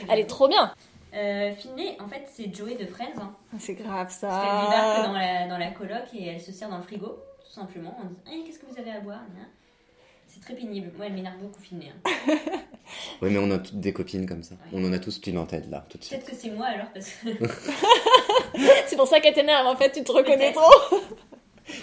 Elle 0.09 0.19
est 0.19 0.25
trop 0.25 0.47
bien. 0.47 0.73
Euh, 1.15 1.53
Finlay, 1.53 1.97
en 2.01 2.07
fait, 2.07 2.23
c'est 2.31 2.53
Joey 2.53 2.75
de 2.75 2.85
Friends. 2.85 3.13
hein. 3.19 3.33
C'est 3.59 3.73
grave 3.75 4.07
Parce 4.07 4.19
qu'elle 4.19 4.29
débarque 4.29 4.97
ça. 4.97 5.07
dans 5.07 5.13
la, 5.13 5.47
dans 5.47 5.57
la 5.57 5.71
coloc 5.71 6.03
et 6.13 6.27
elle 6.27 6.41
se 6.41 6.51
sert 6.51 6.69
dans 6.69 6.77
le 6.77 6.83
frigo, 6.83 7.07
tout 7.43 7.51
simplement, 7.51 7.95
en 7.99 8.03
disant 8.05 8.19
Eh, 8.33 8.43
Qu'est-ce 8.45 8.59
que 8.59 8.65
vous 8.65 8.77
avez 8.79 8.91
à 8.91 8.99
boire. 8.99 9.19
C'est 10.27 10.41
très 10.41 10.55
pénible. 10.55 10.91
Moi, 10.97 11.05
elle 11.05 11.13
m'énerve 11.13 11.37
beaucoup 11.37 11.61
filmée. 11.61 11.91
hein. 12.05 12.09
Oui, 13.21 13.29
mais 13.31 13.39
on 13.39 13.49
a 13.49 13.57
toutes 13.57 13.79
des 13.79 13.93
copines 13.93 14.27
comme 14.27 14.43
ça. 14.43 14.55
On 14.71 14.83
en 14.85 14.91
a 14.93 14.99
tous 14.99 15.19
une 15.25 15.37
en 15.39 15.45
tête 15.47 15.67
là, 15.71 15.85
tout 15.89 15.97
de 15.97 16.03
suite. 16.03 16.19
Peut-être 16.19 16.29
que 16.31 16.35
c'est 16.39 16.51
moi 16.51 16.67
alors 16.67 16.87
parce 16.93 17.09
que. 17.09 17.29
C'est 18.87 18.95
pour 18.95 19.07
ça 19.07 19.19
qu'elle 19.21 19.33
t'énerve, 19.33 19.65
en 19.65 19.75
fait, 19.75 19.91
tu 19.91 20.03
te 20.03 20.11
reconnais 20.11 20.51
trop. 20.53 20.99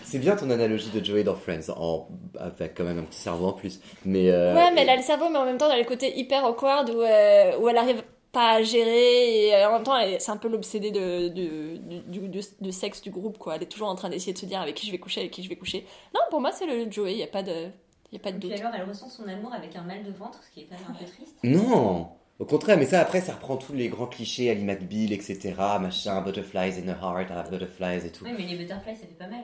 C'est 0.04 0.18
bien 0.18 0.36
ton 0.36 0.48
analogie 0.50 0.90
de 0.90 1.04
Joey 1.04 1.24
dans 1.24 1.34
Friends, 1.34 1.70
en... 1.76 2.06
avec 2.38 2.74
quand 2.76 2.84
même 2.84 2.98
un 3.00 3.02
petit 3.02 3.18
cerveau 3.18 3.46
en 3.48 3.52
plus. 3.52 3.80
Mais 4.04 4.30
euh, 4.30 4.54
Ouais, 4.54 4.70
mais 4.72 4.82
elle 4.82 4.90
a 4.90 4.96
le 4.96 5.02
cerveau, 5.02 5.28
mais 5.28 5.38
en 5.38 5.44
même 5.44 5.58
temps, 5.58 5.66
elle 5.66 5.76
a 5.76 5.78
le 5.78 5.84
côté 5.88 6.16
hyper 6.16 6.44
awkward 6.44 6.88
où, 6.90 7.00
euh, 7.02 7.58
où 7.58 7.68
elle 7.68 7.76
arrive 7.78 8.02
pas 8.32 8.54
à 8.56 8.62
gérer 8.62 9.46
et 9.48 9.54
euh, 9.54 9.68
en 9.68 9.72
même 9.74 9.82
temps, 9.82 9.96
elle- 9.96 10.20
c'est 10.20 10.30
un 10.30 10.36
peu 10.38 10.48
l'obsédée 10.48 10.90
de, 10.90 11.28
de, 11.28 11.76
du, 11.76 12.00
du, 12.20 12.28
du- 12.28 12.40
du 12.60 12.72
sexe 12.72 13.02
du 13.02 13.10
groupe, 13.10 13.38
quoi. 13.38 13.56
Elle 13.56 13.62
est 13.62 13.66
toujours 13.66 13.88
en 13.88 13.94
train 13.94 14.08
d'essayer 14.08 14.32
de 14.32 14.38
se 14.38 14.46
dire 14.46 14.60
avec 14.60 14.74
qui 14.74 14.86
je 14.86 14.92
vais 14.92 14.98
coucher, 14.98 15.20
avec 15.20 15.32
qui 15.32 15.42
je 15.42 15.48
vais 15.48 15.56
coucher. 15.56 15.86
Non, 16.14 16.20
pour 16.30 16.40
moi, 16.40 16.50
c'est 16.52 16.66
le 16.66 16.90
Joey, 16.90 17.12
il 17.12 17.16
n'y 17.18 17.22
a 17.22 17.26
pas 17.28 17.42
de. 17.42 17.68
Y 18.10 18.16
a 18.16 18.18
pas 18.18 18.32
de 18.32 18.38
doute. 18.38 18.52
alors, 18.52 18.72
elle 18.74 18.88
ressent 18.88 19.08
son 19.08 19.26
amour 19.28 19.52
avec 19.54 19.74
un 19.76 19.82
mal 19.82 20.02
de 20.04 20.10
ventre, 20.10 20.40
ce 20.44 20.50
qui 20.52 20.60
est 20.60 20.64
quand 20.64 20.76
même 20.78 20.90
un 20.90 20.98
peu 20.98 21.04
triste. 21.06 21.36
Non 21.44 22.08
Au 22.38 22.44
contraire, 22.44 22.76
mais 22.76 22.84
ça 22.86 23.00
après, 23.00 23.20
ça 23.22 23.34
reprend 23.34 23.56
tous 23.56 23.72
les 23.72 23.88
grands 23.88 24.06
clichés, 24.06 24.50
Ali 24.50 24.64
McBeal, 24.64 25.12
etc. 25.12 25.54
Machin, 25.80 26.20
butterflies 26.20 26.78
in 26.82 26.88
a 26.88 26.92
heart, 27.00 27.30
I 27.30 27.32
have 27.32 27.50
butterflies 27.50 28.06
et 28.06 28.10
tout. 28.12 28.24
Oui, 28.24 28.32
mais 28.36 28.44
les 28.46 28.56
butterflies, 28.56 28.96
ça 28.96 29.06
fait 29.06 29.18
pas 29.18 29.28
mal. 29.28 29.40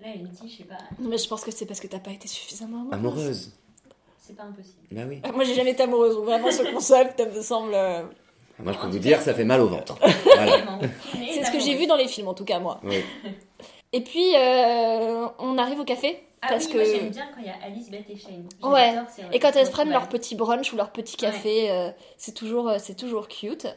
Là, 0.00 0.08
elle 0.14 0.22
me 0.22 0.26
dit, 0.28 0.48
je 0.50 0.56
sais 0.58 0.64
pas, 0.64 0.78
Mais 0.98 1.16
je 1.18 1.28
pense 1.28 1.44
que 1.44 1.52
c'est 1.52 1.64
parce 1.66 1.78
que 1.78 1.86
t'as 1.86 2.00
pas 2.00 2.10
été 2.10 2.26
suffisamment 2.26 2.78
amoureuse. 2.90 2.92
Amoureuse 2.94 3.52
c'est 4.32 4.36
pas 4.36 4.48
impossible. 4.48 4.78
Bah 4.90 5.02
oui. 5.08 5.20
Moi, 5.34 5.44
j'ai 5.44 5.54
jamais 5.54 5.70
été 5.72 5.82
amoureuse, 5.82 6.14
donc 6.16 6.24
vraiment, 6.24 6.50
ce 6.50 6.62
concept 6.72 7.20
me 7.34 7.40
semble. 7.42 7.72
euh, 7.74 8.02
Moi, 8.58 8.72
je 8.72 8.78
peux 8.78 8.86
vous 8.88 8.98
dire, 8.98 9.20
ça 9.20 9.34
fait 9.34 9.44
mal 9.44 9.60
au 9.60 9.68
ventre. 9.68 9.96
Voilà. 10.24 10.56
C'est 11.32 11.44
ce 11.44 11.50
que 11.50 11.60
j'ai 11.60 11.74
vu 11.74 11.86
dans 11.86 11.96
les 11.96 12.08
films, 12.08 12.28
en 12.28 12.34
tout 12.34 12.44
cas, 12.44 12.58
moi. 12.58 12.80
Oui. 12.84 13.02
Et 13.92 14.00
puis, 14.00 14.34
euh, 14.36 15.26
on 15.38 15.58
arrive 15.58 15.80
au 15.80 15.84
café. 15.84 16.22
Ah 16.44 16.48
parce 16.48 16.64
oui, 16.66 16.72
que... 16.72 16.76
moi 16.78 16.86
j'aime 16.86 17.10
bien 17.10 17.26
quand 17.32 17.40
il 17.40 17.46
y 17.46 17.50
a 17.50 17.54
Alice, 17.64 17.88
Beth 17.90 18.10
et 18.10 18.16
Shane. 18.16 18.48
Ouais. 18.62 18.94
Et 19.32 19.38
quand 19.38 19.54
elles 19.54 19.66
se 19.66 19.70
prennent 19.70 19.90
leur 19.90 20.08
petit 20.08 20.34
brunch 20.34 20.72
ou 20.72 20.76
leur 20.76 20.90
petit 20.90 21.16
café, 21.16 21.70
euh, 21.70 21.90
c'est 22.16 22.34
toujours, 22.34 22.68
euh, 22.68 22.78
c'est 22.80 22.96
toujours 22.96 23.28
cute. 23.28 23.68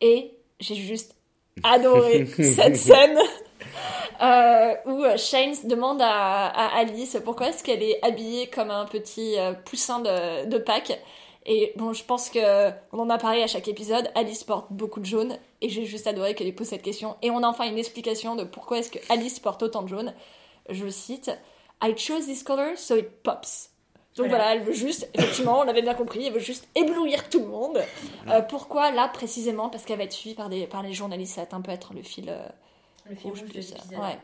Et 0.00 0.32
j'ai 0.58 0.74
juste 0.74 1.14
adoré 1.62 2.26
cette 2.26 2.76
scène 2.76 3.16
euh, 4.22 4.74
où 4.86 5.04
euh, 5.04 5.16
Shane 5.16 5.54
demande 5.64 6.00
à, 6.02 6.46
à 6.46 6.78
Alice 6.78 7.16
pourquoi 7.24 7.48
est-ce 7.48 7.62
qu'elle 7.62 7.82
est 7.82 8.04
habillée 8.04 8.48
comme 8.48 8.70
un 8.70 8.86
petit 8.86 9.38
euh, 9.38 9.52
poussin 9.52 10.00
de, 10.00 10.46
de 10.46 10.58
Pâques. 10.58 10.98
Et 11.46 11.72
bon, 11.76 11.92
je 11.94 12.04
pense 12.04 12.28
que 12.28 12.70
on 12.92 12.98
en 12.98 13.08
a 13.10 13.16
parlé 13.16 13.42
à 13.42 13.46
chaque 13.46 13.68
épisode. 13.68 14.10
Alice 14.14 14.44
porte 14.44 14.66
beaucoup 14.70 15.00
de 15.00 15.06
jaune 15.06 15.38
et 15.62 15.68
j'ai 15.68 15.86
juste 15.86 16.06
adoré 16.06 16.34
qu'elle 16.34 16.46
ait 16.46 16.52
posé 16.52 16.70
cette 16.70 16.82
question. 16.82 17.16
Et 17.22 17.30
on 17.30 17.42
a 17.42 17.48
enfin 17.48 17.64
une 17.64 17.78
explication 17.78 18.36
de 18.36 18.44
pourquoi 18.44 18.78
est-ce 18.78 18.90
que 18.90 18.98
Alice 19.08 19.40
porte 19.40 19.62
autant 19.62 19.82
de 19.82 19.88
jaune. 19.88 20.12
Je 20.68 20.88
cite 20.88 21.30
I 21.82 21.96
chose 21.96 22.26
this 22.26 22.42
color 22.42 22.76
so 22.76 22.96
it 22.96 23.08
pops. 23.22 23.70
Donc 24.16 24.28
Voilà. 24.28 24.44
voilà, 24.44 24.56
elle 24.56 24.66
veut 24.66 24.72
juste, 24.72 25.08
effectivement, 25.14 25.60
on 25.60 25.62
l'avait 25.62 25.82
bien 25.82 25.94
compris, 25.94 26.26
elle 26.26 26.32
veut 26.32 26.40
juste 26.40 26.66
éblouir 26.74 27.28
tout 27.28 27.38
le 27.38 27.46
monde. 27.46 27.80
Euh, 28.28 28.42
pourquoi 28.42 28.90
là 28.90 29.06
précisément? 29.06 29.68
Parce 29.68 29.84
qu'elle 29.84 29.98
va 29.98 30.04
être 30.04 30.12
suivie 30.12 30.34
par, 30.34 30.48
des, 30.48 30.66
par 30.66 30.82
les 30.82 30.92
journalistes, 30.92 31.36
ça 31.36 31.46
va 31.48 31.56
un 31.56 31.60
peu 31.60 31.70
être 31.70 31.94
le 31.94 32.02
fil 32.02 32.28
euh, 32.28 32.44
Le 33.08 33.14
fil 33.14 33.30
rouge 33.30 33.44
plus. 33.44 33.74
Ouais. 33.92 34.18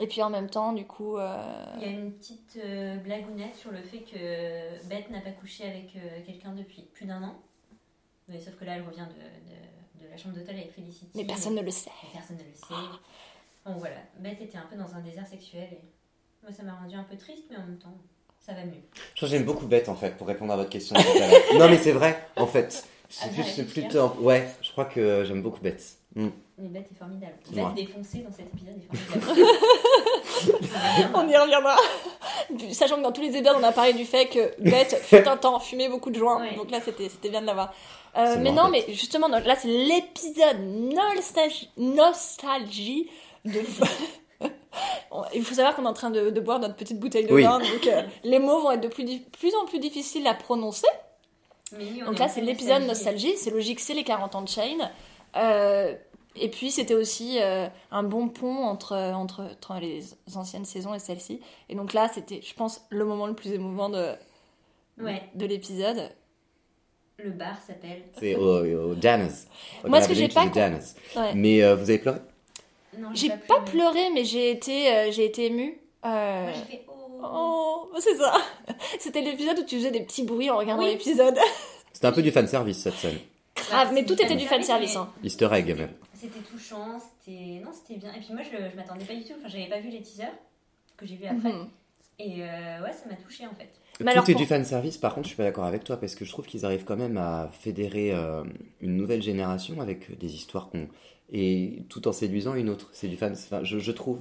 Et 0.00 0.06
puis 0.06 0.22
en 0.22 0.30
même 0.30 0.50
temps, 0.50 0.72
du 0.72 0.84
coup, 0.84 1.16
euh, 1.16 1.64
Il 1.76 1.82
y 1.82 1.84
a 1.84 1.90
une 1.90 2.12
petite 2.12 2.58
euh, 2.64 2.96
blagounette 2.96 3.54
sur 3.54 3.70
le 3.70 3.80
fait 3.82 3.98
que 4.00 4.86
Beth 4.88 5.10
n'a 5.10 5.20
pas 5.20 5.30
couché 5.30 5.64
avec 5.64 5.94
euh, 5.96 6.20
quelqu'un 6.26 6.52
depuis 6.52 6.82
plus 6.92 7.06
d'un 7.06 7.22
an. 7.22 7.34
Mais 8.28 8.40
sauf 8.40 8.56
que 8.56 8.64
là, 8.64 8.76
elle 8.76 8.82
revient 8.82 9.06
de, 9.08 10.02
de, 10.02 10.04
de 10.06 10.10
la 10.10 10.16
chambre 10.16 10.34
d'hôtel 10.34 10.56
avec 10.56 10.72
Felicity. 10.72 11.06
mais 11.14 11.24
personne 11.24 11.54
ne 11.54 11.62
le 11.62 11.70
sait. 11.70 11.90
Personne 12.12 12.36
ne 12.36 12.42
le 12.42 12.54
sait. 12.54 12.74
Donc 13.66 13.78
voilà, 13.78 13.96
Beth 14.18 14.40
était 14.40 14.58
un 14.58 14.66
peu 14.68 14.76
dans 14.76 14.92
un 14.94 15.00
désert 15.00 15.26
sexuel 15.26 15.68
et 15.70 15.84
moi 16.42 16.50
ça 16.50 16.64
m'a 16.64 16.74
rendu 16.74 16.96
un 16.96 17.04
peu 17.04 17.16
triste, 17.16 17.44
mais 17.50 17.56
en 17.56 17.60
même 17.64 17.78
temps, 17.78 17.94
ça 18.40 18.54
va 18.54 18.64
mieux. 18.64 18.72
Je 18.94 19.16
crois 19.16 19.28
que 19.28 19.34
j'aime 19.36 19.44
beaucoup 19.44 19.66
Bête 19.66 19.88
en 19.88 19.94
fait, 19.94 20.16
pour 20.16 20.26
répondre 20.26 20.52
à 20.52 20.56
votre 20.56 20.70
question. 20.70 20.96
Non, 21.58 21.68
mais 21.68 21.78
c'est 21.78 21.92
vrai, 21.92 22.26
en 22.36 22.46
fait. 22.48 22.84
C'est 23.08 23.26
Ah, 23.26 23.34
plus, 23.34 23.62
plutôt. 23.66 24.08
Ouais, 24.20 24.48
je 24.62 24.72
crois 24.72 24.86
que 24.86 25.22
j'aime 25.24 25.42
beaucoup 25.42 25.60
Bête. 25.60 25.96
Mm. 26.14 26.28
Mais 26.58 26.68
Beth 26.68 26.86
est 26.92 26.98
formidable. 26.98 27.32
Ouais. 27.52 27.62
Beth 27.64 27.74
défoncée 27.74 28.18
dans 28.18 28.30
cet 28.32 28.46
épisode 28.46 28.74
est 28.76 28.96
formidable. 28.96 29.50
On 31.14 31.28
y 31.28 31.36
reviendra. 31.36 31.76
Sachant 32.72 32.96
que 32.96 33.02
dans 33.02 33.12
tous 33.12 33.22
les 33.22 33.36
épisodes, 33.36 33.56
on 33.58 33.62
a 33.62 33.72
parlé 33.72 33.92
du 33.94 34.04
fait 34.04 34.26
que 34.26 34.52
Beth 34.60 34.94
fut 35.02 35.26
un 35.26 35.36
temps 35.36 35.58
fumait 35.60 35.88
beaucoup 35.88 36.10
de 36.10 36.18
joints. 36.18 36.40
Ouais. 36.40 36.56
Donc 36.56 36.70
là, 36.70 36.80
c'était 36.84 37.08
c'était 37.08 37.30
bien 37.30 37.40
de 37.40 37.46
l'avoir. 37.46 37.72
Euh, 38.16 38.36
mais 38.38 38.52
marrant, 38.52 38.66
non, 38.66 38.70
mais 38.72 38.84
justement, 38.88 39.28
non, 39.28 39.38
là, 39.44 39.56
c'est 39.56 39.68
l'épisode 39.68 40.58
nostalgie, 40.60 41.70
nostalgie 41.78 43.08
de. 43.44 43.60
Il 45.34 45.44
faut 45.44 45.54
savoir 45.54 45.76
qu'on 45.76 45.84
est 45.84 45.88
en 45.88 45.92
train 45.92 46.10
de, 46.10 46.30
de 46.30 46.40
boire 46.40 46.58
notre 46.58 46.74
petite 46.74 46.98
bouteille 46.98 47.26
de 47.26 47.32
Oui. 47.32 47.42
vin, 47.42 47.58
donc 47.58 47.86
euh, 47.86 48.02
les 48.24 48.38
mots 48.38 48.60
vont 48.60 48.72
être 48.72 48.80
de 48.80 48.88
plus, 48.88 49.54
en 49.54 49.66
plus 49.66 49.78
difficiles 49.78 50.26
à 50.26 50.34
prononcer. 50.34 50.86
Mais 51.72 51.84
oui, 51.84 52.00
on 52.02 52.06
Donc 52.06 52.18
là, 52.18 52.28
c'est 52.28 52.40
l'épisode 52.40 52.82
nostalgie, 52.82 53.36
c'est 53.36 53.50
logique, 53.50 53.80
c'est 53.80 53.94
les 53.94 54.04
40 54.04 54.34
ans 54.34 54.42
de 54.42 54.48
Shane. 54.48 54.90
Euh, 55.36 55.94
et 56.36 56.48
puis, 56.48 56.70
c'était 56.70 56.94
aussi 56.94 57.38
euh, 57.40 57.66
un 57.90 58.02
bon 58.02 58.28
pont 58.28 58.64
entre, 58.64 58.96
entre, 58.96 59.42
entre 59.42 59.78
les 59.80 60.02
anciennes 60.34 60.64
saisons 60.64 60.94
et 60.94 60.98
celle-ci. 60.98 61.40
Et 61.68 61.74
donc 61.74 61.92
là, 61.92 62.10
c'était, 62.12 62.40
je 62.42 62.54
pense, 62.54 62.82
le 62.90 63.04
moment 63.04 63.26
le 63.26 63.34
plus 63.34 63.52
émouvant 63.52 63.88
de, 63.90 64.12
Ouais, 65.00 65.22
de 65.34 65.46
l'épisode. 65.46 66.10
le 67.18 67.30
bar 67.30 67.56
s'appelle. 67.66 68.02
C'est 68.18 68.34
au, 68.36 68.92
au 68.92 69.00
Janus. 69.00 69.46
Au 69.84 69.88
Moi, 69.88 70.00
ce 70.02 70.08
que 70.08 70.14
j'ai 70.14 70.28
to 70.28 70.34
pas 70.34 70.50
Janus. 70.52 70.94
Ouais. 71.16 71.34
Mais 71.34 71.62
euh, 71.62 71.74
vous 71.76 71.88
avez 71.90 71.98
pleuré? 71.98 72.18
Non, 72.98 73.08
J'ai 73.14 73.30
pas 73.30 73.60
pleuré. 73.60 73.70
pleuré, 73.70 74.10
mais 74.14 74.24
j'ai 74.24 74.50
été, 74.50 74.92
euh, 74.92 75.10
j'ai 75.10 75.24
été 75.24 75.46
émue. 75.46 75.78
Euh, 76.04 76.42
Moi 76.44 76.52
j'ai 76.52 76.76
fait 76.76 76.84
oh. 76.88 77.88
Oh, 77.94 77.98
c'est 78.00 78.16
ça. 78.16 78.34
C'était 78.98 79.20
l'épisode 79.22 79.58
où 79.58 79.62
tu 79.64 79.76
faisais 79.76 79.90
des 79.90 80.00
petits 80.02 80.24
bruits 80.24 80.50
en 80.50 80.58
regardant 80.58 80.82
Oui. 80.82 80.90
l'épisode. 80.90 81.38
C'était 81.92 82.06
un 82.06 82.12
peu 82.12 82.22
du 82.22 82.30
fanservice 82.30 82.78
cette 82.82 82.94
scène. 82.94 83.18
Grave, 83.56 83.88
Bah, 83.88 83.94
mais 83.94 84.04
tout 84.04 84.14
était 84.14 84.34
du 84.36 84.46
fanservice, 84.46 84.94
fanservice. 84.94 84.96
Hein. 84.96 85.12
Easter 85.22 85.48
egg 85.52 85.76
même. 85.76 85.90
C'était 86.14 86.40
touchant, 86.40 86.98
c'était. 87.00 87.60
Non, 87.64 87.70
c'était 87.72 87.98
bien. 87.98 88.12
Et 88.14 88.20
puis 88.20 88.32
moi 88.32 88.42
je, 88.42 88.70
je 88.70 88.76
m'attendais 88.76 89.04
pas 89.04 89.14
du 89.14 89.24
tout, 89.24 89.32
enfin 89.38 89.48
j'avais 89.48 89.68
pas 89.68 89.80
vu 89.80 89.90
les 89.90 90.00
teasers 90.00 90.32
que 90.96 91.06
j'ai 91.06 91.16
vu 91.16 91.26
après. 91.26 91.52
Mhm. 91.52 91.68
Et 92.18 92.42
euh, 92.42 92.82
ouais, 92.82 92.92
ça 92.92 93.08
m'a 93.08 93.16
touché 93.16 93.46
en 93.46 93.54
fait. 93.54 93.68
Mais 94.00 94.06
Tout 94.06 94.10
alors, 94.10 94.28
est 94.28 94.32
pour- 94.32 94.40
du 94.40 94.46
fanservice, 94.46 94.96
par 94.98 95.14
contre, 95.14 95.24
je 95.26 95.28
suis 95.28 95.36
pas 95.36 95.42
d'accord 95.44 95.64
avec 95.64 95.84
toi 95.84 95.96
parce 95.98 96.14
que 96.14 96.24
je 96.24 96.30
trouve 96.32 96.46
qu'ils 96.46 96.64
arrivent 96.64 96.84
quand 96.84 96.96
même 96.96 97.18
à 97.18 97.50
fédérer 97.52 98.12
euh, 98.12 98.42
une 98.80 98.96
nouvelle 98.96 99.22
génération 99.22 99.80
avec 99.80 100.16
des 100.18 100.34
histoires 100.34 100.68
qu'on. 100.70 100.88
Et 101.32 101.84
tout 101.88 102.06
en 102.08 102.12
séduisant 102.12 102.54
une 102.54 102.68
autre. 102.70 102.88
C'est 102.92 103.08
du 103.08 103.16
fan. 103.16 103.32
Enfin, 103.32 103.64
je, 103.64 103.78
je 103.78 103.92
trouve. 103.92 104.20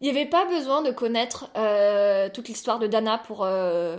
Il 0.00 0.10
n'y 0.12 0.16
avait 0.16 0.28
pas 0.28 0.46
besoin 0.46 0.82
de 0.82 0.90
connaître 0.90 1.50
euh, 1.56 2.28
toute 2.32 2.48
l'histoire 2.48 2.78
de 2.78 2.86
Dana 2.86 3.18
pour. 3.18 3.44
euh, 3.44 3.96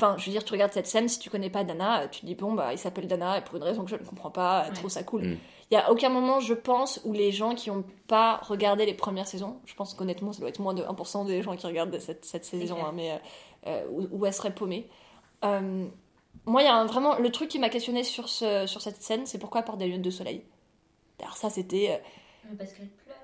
Enfin, 0.00 0.16
je 0.16 0.26
veux 0.26 0.30
dire, 0.32 0.44
tu 0.44 0.52
regardes 0.52 0.72
cette 0.72 0.86
scène, 0.86 1.08
si 1.08 1.18
tu 1.18 1.28
connais 1.28 1.50
pas 1.50 1.64
Dana, 1.64 2.06
tu 2.08 2.20
te 2.20 2.26
dis, 2.26 2.36
bon, 2.36 2.52
bah, 2.52 2.72
il 2.72 2.78
s'appelle 2.78 3.08
Dana, 3.08 3.38
et 3.38 3.40
pour 3.42 3.56
une 3.56 3.64
raison 3.64 3.82
que 3.84 3.90
je 3.90 3.96
ne 3.96 4.04
comprends 4.04 4.30
pas, 4.30 4.66
Ouais. 4.68 4.72
trouve 4.74 4.90
ça 4.90 5.02
cool. 5.02 5.22
Mm. 5.24 5.38
Il 5.70 5.74
y 5.74 5.76
a 5.76 5.90
aucun 5.90 6.08
moment, 6.08 6.38
je 6.40 6.54
pense, 6.54 7.00
où 7.04 7.12
les 7.12 7.32
gens 7.32 7.54
qui 7.54 7.68
n'ont 7.70 7.84
pas 8.06 8.36
regardé 8.44 8.86
les 8.86 8.94
premières 8.94 9.26
saisons, 9.26 9.58
je 9.66 9.74
pense 9.74 9.94
qu'honnêtement, 9.94 10.32
ça 10.32 10.38
doit 10.40 10.48
être 10.50 10.60
moins 10.60 10.72
de 10.72 10.82
1% 10.84 11.24
des 11.26 11.42
gens 11.42 11.56
qui 11.56 11.66
regardent 11.66 11.98
cette, 11.98 12.24
cette 12.24 12.44
saison, 12.44 12.78
hein, 12.86 12.92
mais 12.94 13.10
euh, 13.10 13.16
euh, 13.66 13.84
où, 13.90 14.06
où 14.20 14.24
elle 14.26 14.32
serait 14.32 14.54
paumée. 14.54 14.88
Euh, 15.44 15.84
moi, 16.46 16.62
il 16.62 16.66
y 16.66 16.68
a 16.68 16.74
un- 16.76 16.86
vraiment. 16.86 17.18
Le 17.18 17.30
truc 17.32 17.48
qui 17.48 17.58
m'a 17.58 17.68
questionné 17.68 18.04
sur, 18.04 18.28
ce, 18.28 18.66
sur 18.66 18.80
cette 18.80 19.02
scène, 19.02 19.26
c'est 19.26 19.38
pourquoi 19.38 19.60
elle 19.60 19.66
porte 19.66 19.78
des 19.78 19.86
lunettes 19.86 20.02
de 20.02 20.10
soleil? 20.10 20.44
Alors, 21.20 21.36
ça, 21.36 21.50
c'était. 21.50 22.00
euh, 22.50 22.54
parce 22.56 22.72
qu'elle 22.72 22.88
pleure. 22.88 23.16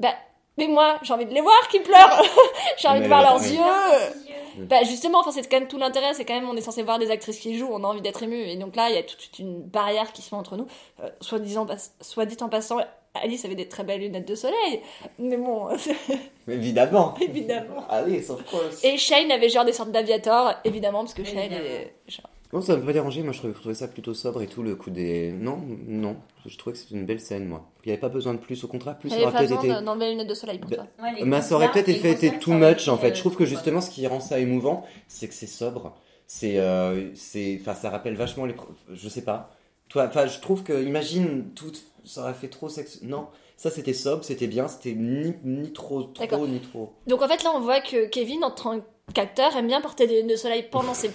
bah, 0.00 0.14
mais 0.58 0.66
moi, 0.68 0.98
j'ai 1.02 1.12
envie 1.12 1.26
de 1.26 1.34
les 1.34 1.40
voir 1.40 1.68
qui 1.68 1.80
pleurent. 1.80 2.22
j'ai 2.78 2.88
envie 2.88 2.98
Mais 3.00 3.04
de 3.04 3.08
voir 3.08 3.22
leurs 3.22 3.40
oui. 3.40 3.52
yeux. 3.54 4.64
Bah 4.68 4.84
justement, 4.84 5.18
enfin 5.18 5.32
c'est 5.32 5.48
quand 5.50 5.58
même 5.58 5.66
tout 5.68 5.78
l'intérêt, 5.78 6.14
c'est 6.14 6.24
quand 6.24 6.34
même 6.34 6.48
on 6.48 6.54
est 6.56 6.60
censé 6.60 6.84
voir 6.84 7.00
des 7.00 7.10
actrices 7.10 7.40
qui 7.40 7.58
jouent, 7.58 7.70
on 7.72 7.82
a 7.82 7.88
envie 7.88 8.02
d'être 8.02 8.22
ému, 8.22 8.36
et 8.40 8.54
donc 8.56 8.76
là 8.76 8.88
il 8.88 8.94
y 8.94 8.98
a 8.98 9.02
toute 9.02 9.40
une 9.40 9.62
barrière 9.62 10.12
qui 10.12 10.22
se 10.22 10.28
fait 10.28 10.36
entre 10.36 10.56
nous. 10.56 10.68
Euh, 11.02 11.08
soit, 11.20 11.40
disant, 11.40 11.66
soit 12.00 12.24
dit 12.24 12.36
en 12.40 12.48
passant, 12.48 12.76
Alice 13.14 13.44
avait 13.44 13.56
des 13.56 13.66
très 13.68 13.82
belles 13.82 14.00
lunettes 14.00 14.28
de 14.28 14.36
soleil, 14.36 14.80
mais 15.18 15.36
bon, 15.36 15.70
Évidemment. 16.48 17.14
évidemment. 17.20 17.84
Alice, 17.90 18.30
of 18.30 18.44
course. 18.44 18.84
Et 18.84 18.96
Shane 18.96 19.32
avait 19.32 19.48
genre 19.48 19.64
des 19.64 19.72
sortes 19.72 19.90
d'aviators, 19.90 20.52
évidemment, 20.64 21.00
parce 21.00 21.14
que 21.14 21.24
Shane 21.24 21.52
est... 21.52 21.92
genre- 22.06 22.30
Non, 22.52 22.60
ça 22.60 22.76
m'a 22.76 22.86
pas 22.86 22.92
dérangé. 22.92 23.22
Moi, 23.24 23.32
je 23.32 23.40
trouvais 23.48 23.74
ça 23.74 23.88
plutôt 23.88 24.14
sobre 24.14 24.42
et 24.42 24.46
tout, 24.46 24.62
le 24.62 24.76
coup 24.76 24.90
des. 24.90 25.32
Non, 25.32 25.58
non. 25.88 26.16
Je 26.46 26.56
trouvais 26.58 26.74
que 26.74 26.78
c'était 26.78 26.94
une 26.94 27.06
belle 27.06 27.20
scène, 27.20 27.46
moi. 27.46 27.64
Il 27.84 27.88
n'y 27.88 27.92
avait 27.92 28.00
pas 28.00 28.08
besoin 28.08 28.32
de 28.34 28.38
plus, 28.38 28.62
au 28.64 28.68
contraire, 28.68 28.96
plus 28.98 29.10
Il 29.10 29.16
ça 29.16 29.22
aurait 29.22 29.32
peut-être 29.46 29.64
été. 29.64 29.68
de- 29.74 29.80
d'enlever 29.84 30.06
les 30.06 30.10
lunettes 30.12 30.28
de 30.28 30.34
soleil 30.34 30.58
pour 30.58 30.70
Bah, 30.70 30.76
toi. 30.76 30.86
Ouais, 31.02 31.12
les 31.18 31.24
Mais 31.24 31.42
ça 31.42 31.54
aurait 31.54 31.70
peut-être 31.70 31.86
barres, 32.02 32.12
été 32.12 32.38
too 32.38 32.52
much 32.52 32.88
en 32.88 32.96
fait. 32.96 33.10
euh, 33.10 33.14
Je 33.14 33.20
trouve 33.20 33.32
que 33.32 33.38
quoi. 33.38 33.46
justement 33.46 33.80
ce 33.80 33.90
qui 33.90 34.06
rend 34.06 34.20
ça 34.20 34.38
émouvant, 34.38 34.84
c'est 35.08 35.28
que 35.28 35.34
c'est 35.34 35.46
sobre. 35.46 35.94
C'est, 36.26 36.58
euh, 36.58 37.10
c'est, 37.14 37.58
enfin, 37.60 37.74
ça 37.74 37.90
rappelle 37.90 38.14
vachement 38.16 38.46
les, 38.46 38.54
je 38.92 39.08
sais 39.08 39.22
pas. 39.22 39.50
Toi, 39.90 40.06
enfin, 40.08 40.26
je 40.26 40.38
trouve 40.40 40.62
que 40.62 40.82
imagine 40.82 41.50
tout, 41.54 41.70
ça 42.04 42.22
aurait 42.22 42.32
fait 42.34 42.48
trop 42.48 42.70
sexe. 42.70 43.00
Non, 43.02 43.26
ça 43.58 43.70
c'était 43.70 43.92
sobre, 43.92 44.24
c'était 44.24 44.46
bien, 44.46 44.66
c'était 44.66 44.94
ni, 44.94 45.34
ni 45.44 45.72
trop, 45.72 46.04
trop, 46.04 46.46
ni 46.46 46.60
trop. 46.60 46.94
Donc 47.06 47.20
en 47.20 47.28
fait 47.28 47.42
là 47.44 47.52
on 47.54 47.60
voit 47.60 47.80
que 47.82 48.06
Kevin 48.06 48.42
en 48.44 48.50
train, 48.50 48.80
qu'acteur 49.12 49.54
aime 49.56 49.66
bien 49.66 49.82
porter 49.82 50.06
des 50.06 50.14
lunettes 50.22 50.30
de 50.30 50.36
soleil 50.36 50.64
pendant 50.70 50.94
ses, 50.94 51.10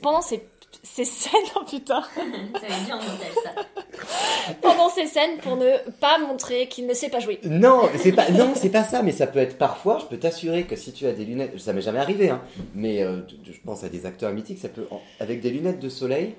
pendant 0.00 0.22
ses, 0.22 0.46
ses 0.82 1.04
scènes, 1.04 1.32
oh 1.56 1.64
putain, 1.68 2.02
Ça 2.14 2.20
va 2.20 2.66
être 2.74 2.84
bien 2.86 2.96
en 2.96 3.02
montage, 3.02 3.34
ça. 3.44 4.52
pendant 4.60 4.88
ses 4.88 5.06
scènes 5.06 5.38
pour 5.38 5.56
ne 5.56 5.76
pas 6.00 6.18
montrer 6.18 6.68
qu'il 6.68 6.86
ne 6.86 6.94
sait 6.94 7.08
pas 7.08 7.20
jouer. 7.20 7.38
Non, 7.44 7.82
c'est 7.96 8.12
pas, 8.12 8.30
non, 8.30 8.52
c'est 8.54 8.70
pas 8.70 8.84
ça, 8.84 9.02
mais 9.02 9.12
ça 9.12 9.26
peut 9.26 9.38
être 9.38 9.58
parfois. 9.58 9.98
Je 10.00 10.06
peux 10.06 10.18
t'assurer 10.18 10.64
que 10.64 10.76
si 10.76 10.92
tu 10.92 11.06
as 11.06 11.12
des 11.12 11.24
lunettes, 11.24 11.58
ça 11.60 11.72
m'est 11.72 11.82
jamais 11.82 11.98
arrivé, 12.00 12.30
hein, 12.30 12.42
mais 12.74 13.02
euh, 13.02 13.20
je 13.44 13.58
pense 13.64 13.84
à 13.84 13.88
des 13.88 14.06
acteurs 14.06 14.32
mythiques, 14.32 14.58
ça 14.58 14.68
peut, 14.68 14.86
avec 15.20 15.40
des 15.40 15.50
lunettes 15.50 15.80
de 15.80 15.88
soleil, 15.88 16.34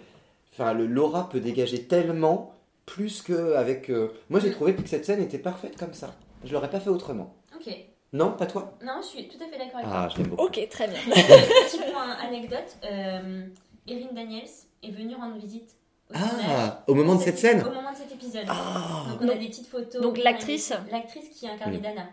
enfin, 0.53 0.73
le 0.73 0.85
l'aura 0.85 1.29
peut 1.29 1.39
dégager 1.39 1.83
tellement 1.83 2.53
plus 2.85 3.21
que 3.21 3.53
avec. 3.55 3.89
euh, 3.89 4.09
Moi, 4.29 4.39
j'ai 4.39 4.51
trouvé 4.51 4.73
que 4.75 4.87
cette 4.87 5.05
scène 5.05 5.21
était 5.21 5.37
parfaite 5.39 5.77
comme 5.77 5.93
ça. 5.93 6.13
Je 6.43 6.51
l'aurais 6.53 6.69
pas 6.69 6.79
fait 6.81 6.89
autrement. 6.89 7.33
Ok. 7.55 7.73
Non, 8.11 8.31
pas 8.33 8.45
toi? 8.45 8.73
Non, 8.83 8.99
je 9.01 9.07
suis 9.07 9.27
tout 9.27 9.37
à 9.43 9.47
fait 9.47 9.57
d'accord 9.57 9.77
avec 9.79 9.87
Ah, 9.89 10.07
je 10.11 10.17
l'aime 10.19 10.27
beaucoup. 10.27 10.43
Ok, 10.43 10.67
très 10.69 10.87
bien. 10.87 10.99
toi. 11.05 11.15
Petit 11.15 11.77
point 11.91 12.11
anecdote 12.27 12.77
euh, 12.83 13.45
Erin 13.87 14.13
Daniels 14.13 14.47
est 14.81 14.91
venue 14.91 15.15
rendre 15.15 15.37
visite 15.37 15.75
au 16.09 16.13
tournage. 16.13 16.45
Ah, 16.47 16.83
au 16.87 16.93
moment 16.93 17.15
de 17.15 17.21
cette 17.21 17.37
scène 17.39 17.61
Au 17.61 17.71
moment 17.71 17.91
de 17.91 17.97
cet 17.97 18.11
épisode. 18.11 18.45
Ah. 18.47 19.05
Donc 19.09 19.21
on 19.21 19.29
a 19.29 19.35
des 19.35 19.47
petites 19.47 19.67
photos. 19.67 20.01
donc 20.01 20.17
l'actrice 20.17 20.73
L'actrice 20.91 21.29
qui 21.29 21.47
incarnait 21.47 21.77
Mm. 21.77 21.81
Dana. 21.81 22.05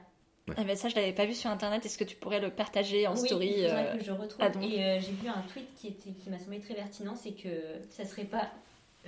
Eh 0.59 0.65
ben, 0.65 0.75
ça, 0.77 0.89
je 0.89 0.97
l'avais 0.97 1.13
pas 1.13 1.27
vu 1.27 1.35
sur 1.35 1.49
internet. 1.51 1.85
Est-ce 1.87 1.97
que 1.99 2.03
tu 2.05 2.17
pourrais 2.17 2.41
le 2.41 2.51
partager 2.51 3.07
en 3.07 3.13
oui, 3.15 3.27
story 3.29 3.47
il 3.57 3.63
faudrait 3.65 3.89
euh, 3.89 3.97
que 3.99 4.05
je 4.05 4.11
retrouve. 4.11 4.41
ah. 4.45 4.49
Et 4.65 4.83
euh, 4.85 5.01
j'ai 5.01 5.13
vu 5.13 5.29
un 5.29 5.43
tweet 5.53 5.67
qui, 5.77 5.89
était, 5.89 6.11
qui 6.11 6.29
m'a 6.31 6.39
semblé 6.39 6.59
très 6.61 6.75
pertinent, 6.75 7.15
c'est 7.15 7.33
que 7.33 7.49
ça 7.91 8.05
serait 8.05 8.25
pas 8.25 8.49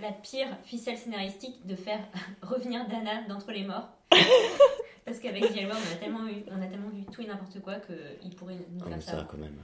la 0.01 0.13
pire 0.13 0.47
ficelle 0.65 0.97
scénaristique 0.97 1.67
de 1.67 1.75
faire 1.75 1.99
revenir 2.43 2.87
Dana 2.87 3.23
d'entre 3.29 3.51
les 3.51 3.65
morts. 3.65 3.89
Parce 5.05 5.19
qu'avec 5.19 5.43
The 5.43 5.59
on 5.69 5.93
a 5.93 5.97
tellement 5.97 6.27
eu, 6.29 6.45
on 6.49 6.63
a 6.63 6.67
tellement 6.67 6.91
vu 6.91 7.03
tout 7.13 7.23
et 7.23 7.27
n'importe 7.27 7.61
quoi 7.61 7.75
qu'il 7.81 8.35
pourrait 8.37 8.55
nous 8.71 8.81
Ah, 8.85 8.89
mais 8.89 8.95
faire 8.97 9.03
ça, 9.03 9.11
ça. 9.19 9.27
quand 9.29 9.39
même. 9.39 9.57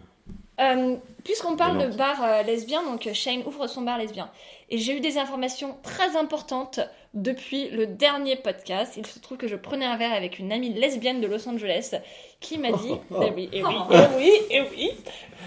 Euh, 0.61 0.97
Puisqu'on 1.25 1.57
parle 1.57 1.79
de 1.79 1.95
bar 1.95 2.17
euh, 2.25 2.43
lesbien, 2.43 2.83
donc 2.83 3.07
euh, 3.07 3.13
Shane 3.13 3.43
ouvre 3.47 3.67
son 3.67 3.83
bar 3.83 3.99
lesbien. 3.99 4.31
Et 4.71 4.79
j'ai 4.79 4.97
eu 4.97 5.01
des 5.01 5.19
informations 5.19 5.77
très 5.83 6.17
importantes 6.17 6.81
depuis 7.15 7.69
le 7.69 7.87
dernier 7.87 8.37
podcast. 8.37 8.95
Il 8.97 9.05
se 9.07 9.19
trouve 9.19 9.37
que 9.37 9.47
je 9.47 9.57
prenais 9.57 9.85
un 9.85 9.97
verre 9.97 10.13
avec 10.15 10.39
une 10.39 10.51
amie 10.53 10.73
lesbienne 10.73 11.21
de 11.21 11.27
Los 11.27 11.47
Angeles 11.49 11.95
qui 12.41 12.57
m'a 12.59 12.73
dit 12.73 12.93
Eh 13.11 13.31
oui, 13.35 13.49
eh 13.53 13.63
oui, 13.63 13.75
Oh. 13.79 13.93
eh 13.93 14.17
oui, 14.17 14.33
eh 14.51 14.61
oui. 14.63 14.91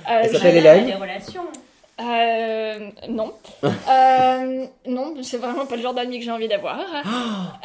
Euh, 0.09 0.19
Elle 0.23 0.29
s'appelle 0.31 0.57
Hélène 0.57 0.85
des 0.85 0.93
relations. 0.95 1.45
Euh, 1.99 2.89
non. 3.09 3.33
Euh, 3.89 4.65
non, 4.87 5.13
c'est 5.21 5.37
vraiment 5.37 5.65
pas 5.65 5.75
le 5.75 5.81
genre 5.81 5.93
d'amie 5.93 6.19
que 6.19 6.25
j'ai 6.25 6.31
envie 6.31 6.47
d'avoir. 6.47 6.79
Euh, 6.79 6.83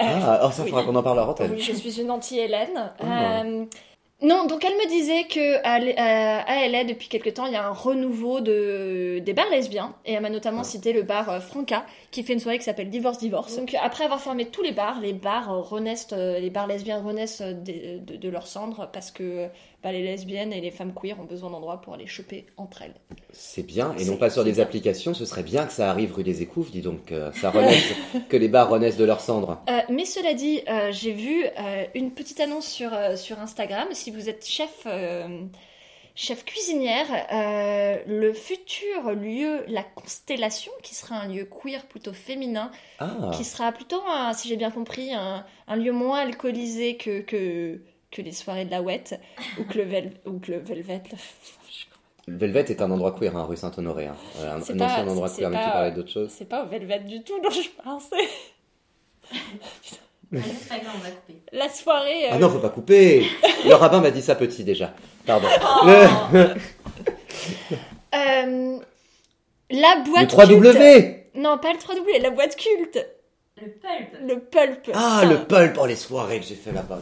Ah, 0.00 0.40
oh, 0.44 0.50
ça 0.50 0.62
oui. 0.62 0.70
faudra 0.70 0.85
qu'on 0.85 0.96
en 0.96 1.02
parle 1.02 1.20
en 1.20 1.28
antenne. 1.28 1.52
Oui, 1.52 1.61
je 1.61 1.72
suis 1.72 2.00
une 2.00 2.11
anti-Hélène. 2.11 2.92
Oh. 3.00 3.66
Euh, 4.22 4.26
non, 4.26 4.46
donc 4.46 4.64
elle 4.64 4.74
me 4.74 4.88
disait 4.88 5.24
que 5.24 5.57
à, 5.64 5.79
L- 5.79 5.94
à- 5.98 6.66
LA, 6.68 6.85
depuis 6.85 7.09
quelque 7.09 7.31
temps, 7.31 7.46
il 7.46 7.52
y 7.52 7.57
a 7.57 7.66
un 7.66 7.72
renouveau 7.72 8.40
de, 8.40 9.18
des 9.24 9.33
bars 9.35 9.48
lesbiens. 9.50 9.94
Et 10.05 10.12
elle 10.14 10.22
m'a 10.22 10.31
notamment 10.31 10.64
cité 10.64 10.92
le 10.92 11.02
bar 11.02 11.29
euh, 11.31 11.40
Franca, 11.40 11.85
qui 12.16 12.22
fait 12.22 12.33
une 12.33 12.40
soirée 12.40 12.59
qui 12.59 12.64
s'appelle 12.64 12.88
Divorce 12.90 13.18
Divorce. 13.18 13.57
Donc 13.57 13.74
après 13.83 14.05
avoir 14.05 14.20
fermé 14.20 14.46
tous 14.46 14.62
les 14.62 14.72
bars, 14.72 15.00
les 15.00 15.12
bars 15.12 15.52
euh, 15.52 15.61
renaissent, 15.61 16.09
euh, 16.12 16.38
les 16.40 16.50
bars 16.50 16.66
lesbiens 16.66 17.00
renaissent 17.02 17.42
euh, 17.42 17.52
des- 17.52 17.98
de, 17.98 18.16
de 18.16 18.29
leurs 18.29 18.46
cendres 18.46 18.88
parce 18.92 19.11
que 19.11 19.48
bah, 19.83 19.92
les 19.92 20.02
lesbiennes 20.02 20.52
et 20.52 20.61
les 20.61 20.70
femmes 20.70 20.92
queer 20.94 21.20
ont 21.20 21.24
besoin 21.24 21.50
d'endroits 21.50 21.81
pour 21.81 21.94
aller 21.94 22.07
choper 22.07 22.46
entre 22.57 22.83
elles. 22.83 22.94
C'est 23.33 23.62
bien, 23.64 23.94
et 23.98 24.05
non 24.07 24.16
pas 24.16 24.31
sur 24.31 24.44
des 24.44 24.52
bien. 24.52 24.62
applications, 24.64 25.12
ce 25.14 25.24
serait 25.26 25.42
bien 25.42 25.66
que 25.66 25.72
ça 25.72 25.90
arrive 25.90 26.14
rue 26.14 26.24
des 26.24 26.40
Écouves, 26.42 26.70
dis 26.70 26.81
donc, 26.81 27.12
euh, 27.12 27.31
ça 27.33 27.50
renaisse, 27.50 27.92
que 28.29 28.37
les 28.38 28.48
bars 28.48 28.68
renaissent 28.70 28.96
de 28.96 29.05
leurs 29.05 29.20
cendres. 29.20 29.59
Euh, 29.68 29.79
mais 29.90 30.07
cela 30.07 30.33
dit, 30.33 30.62
euh, 30.68 30.90
j'ai 30.92 31.12
vu 31.12 31.44
euh, 31.44 31.85
une 31.94 32.11
petite 32.12 32.40
annonce 32.40 32.66
sur, 32.66 32.94
euh, 32.94 33.14
sur 33.16 33.38
Instagram. 33.38 33.87
Si 33.92 34.11
vous 34.11 34.29
êtes 34.31 34.46
chef, 34.46 34.72
euh, 34.87 35.29
chef 36.16 36.44
cuisinière, 36.44 37.07
euh, 37.33 37.98
le 38.07 38.33
futur 38.33 39.11
lieu, 39.12 39.64
la 39.68 39.83
Constellation, 39.85 40.72
qui 40.83 40.94
sera 40.94 41.16
un 41.16 41.29
lieu 41.29 41.44
queer 41.44 41.85
plutôt 41.87 42.12
féminin, 42.14 42.70
Ah, 42.98 43.31
qui 43.35 43.44
sera 43.44 43.70
plutôt, 43.70 44.02
un- 44.09 44.33
si 44.33 44.48
j'ai 44.48 44.57
bien 44.57 44.70
compris, 44.70 45.12
un, 45.12 45.44
un 45.68 45.76
lieu 45.76 45.92
moins 45.92 46.18
alcoolisé 46.20 46.96
que, 46.96 47.20
que, 47.20 47.81
que 48.11 48.22
les 48.22 48.33
soirées 48.33 48.64
de 48.64 48.70
la 48.70 48.83
Ouette 48.83 49.20
ou 49.61 49.64
que 49.64 49.76
le, 49.79 49.85
vel, 49.85 50.12
ou 50.24 50.38
que 50.40 50.52
le 50.52 50.59
Velvet. 50.59 51.02
Velvet 52.29 52.64
est 52.70 52.81
un 52.83 52.90
endroit 52.90 53.12
queer, 53.12 53.37
hein, 53.37 53.44
rue 53.44 53.57
Saint-Honoré. 53.57 54.07
Hein. 54.07 54.16
Euh, 54.40 54.57
Un, 54.57 54.76
pas- 54.79 55.02
endroit 55.07 55.29
c'est 55.29 55.42
queer, 55.42 55.50
mais 55.50 55.57
tu 55.59 55.62
pas- 55.64 55.70
parlais 55.70 55.92
d'autre 55.92 56.11
chose. 56.11 56.33
C'est 56.37 56.48
pas 56.48 56.64
au 56.64 56.66
Velvet 56.66 57.00
du 57.00 57.22
tout 57.22 57.38
dont 57.40 57.50
je 57.50 57.68
pensais. 57.85 58.29
C'est 60.33 60.68
pas 60.68 60.79
grave, 60.79 60.94
on 60.96 60.98
va 60.98 61.11
couper. 61.11 61.37
La 61.52 61.68
soirée. 61.68 62.24
euh, 62.24 62.31
Ah 62.33 62.38
non, 62.38 62.48
faut 62.50 62.59
pas 62.59 62.70
couper 62.70 63.26
Le 63.64 63.74
rabbin 63.74 64.00
m'a 64.00 64.11
dit 64.11 64.22
ça 64.22 64.35
petit 64.35 64.64
déjà. 64.64 64.92
Pardon. 65.26 65.48
Oh. 65.62 65.86
Le, 66.32 66.38
euh, 68.14 68.78
la 69.70 69.96
boîte 70.06 70.32
le 70.32 70.44
3W 70.44 71.16
Non, 71.34 71.58
pas 71.58 71.72
le 71.72 71.78
3W, 71.78 72.22
la 72.22 72.30
boîte 72.30 72.56
culte. 72.56 73.04
Le 73.60 73.68
pulp. 73.70 74.20
Le 74.22 74.38
pulp. 74.40 74.90
Ah, 74.94 75.24
le 75.28 75.44
pulp, 75.44 75.78
oh 75.80 75.86
les 75.86 75.96
soirées 75.96 76.40
que 76.40 76.46
j'ai 76.46 76.54
fait 76.54 76.72
là-bas. 76.72 76.98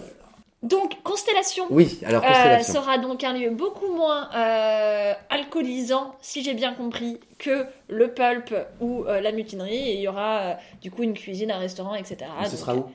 Donc, 0.63 1.03
Constellation. 1.03 1.67
Oui, 1.69 2.01
alors 2.07 2.25
euh, 2.25 2.27
Constellation. 2.27 2.73
sera 2.73 2.97
donc 2.99 3.23
un 3.23 3.35
lieu 3.35 3.51
beaucoup 3.51 3.93
moins 3.93 4.31
euh, 4.35 5.13
alcoolisant, 5.29 6.15
si 6.23 6.43
j'ai 6.43 6.55
bien 6.55 6.73
compris, 6.73 7.21
que 7.39 7.67
le 7.89 8.15
pulp 8.15 8.55
ou 8.81 9.05
euh, 9.05 9.21
la 9.21 9.33
mutinerie. 9.33 9.91
Et 9.91 9.95
il 9.97 10.01
y 10.01 10.09
aura 10.09 10.39
euh, 10.39 10.55
du 10.81 10.91
coup 10.91 11.03
une 11.03 11.13
cuisine, 11.13 11.51
un 11.51 11.59
restaurant, 11.59 11.95
etc. 11.95 12.17
Mais 12.41 12.47
ce 12.47 12.53
Donc, 12.53 12.61
sera 12.61 12.77
où? 12.77 12.87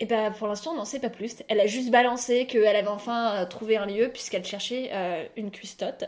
Et 0.00 0.06
ben 0.06 0.30
pour 0.30 0.46
l'instant, 0.46 0.72
on 0.72 0.76
n'en 0.76 0.84
sait 0.84 1.00
pas 1.00 1.08
plus. 1.10 1.36
Elle 1.48 1.60
a 1.60 1.66
juste 1.66 1.90
balancé 1.90 2.46
qu'elle 2.46 2.66
avait 2.76 2.86
enfin 2.88 3.36
euh, 3.36 3.46
trouvé 3.46 3.76
un 3.76 3.86
lieu 3.86 4.10
puisqu'elle 4.12 4.44
cherchait 4.44 4.90
euh, 4.92 5.24
une 5.36 5.50
cuistotte. 5.50 6.04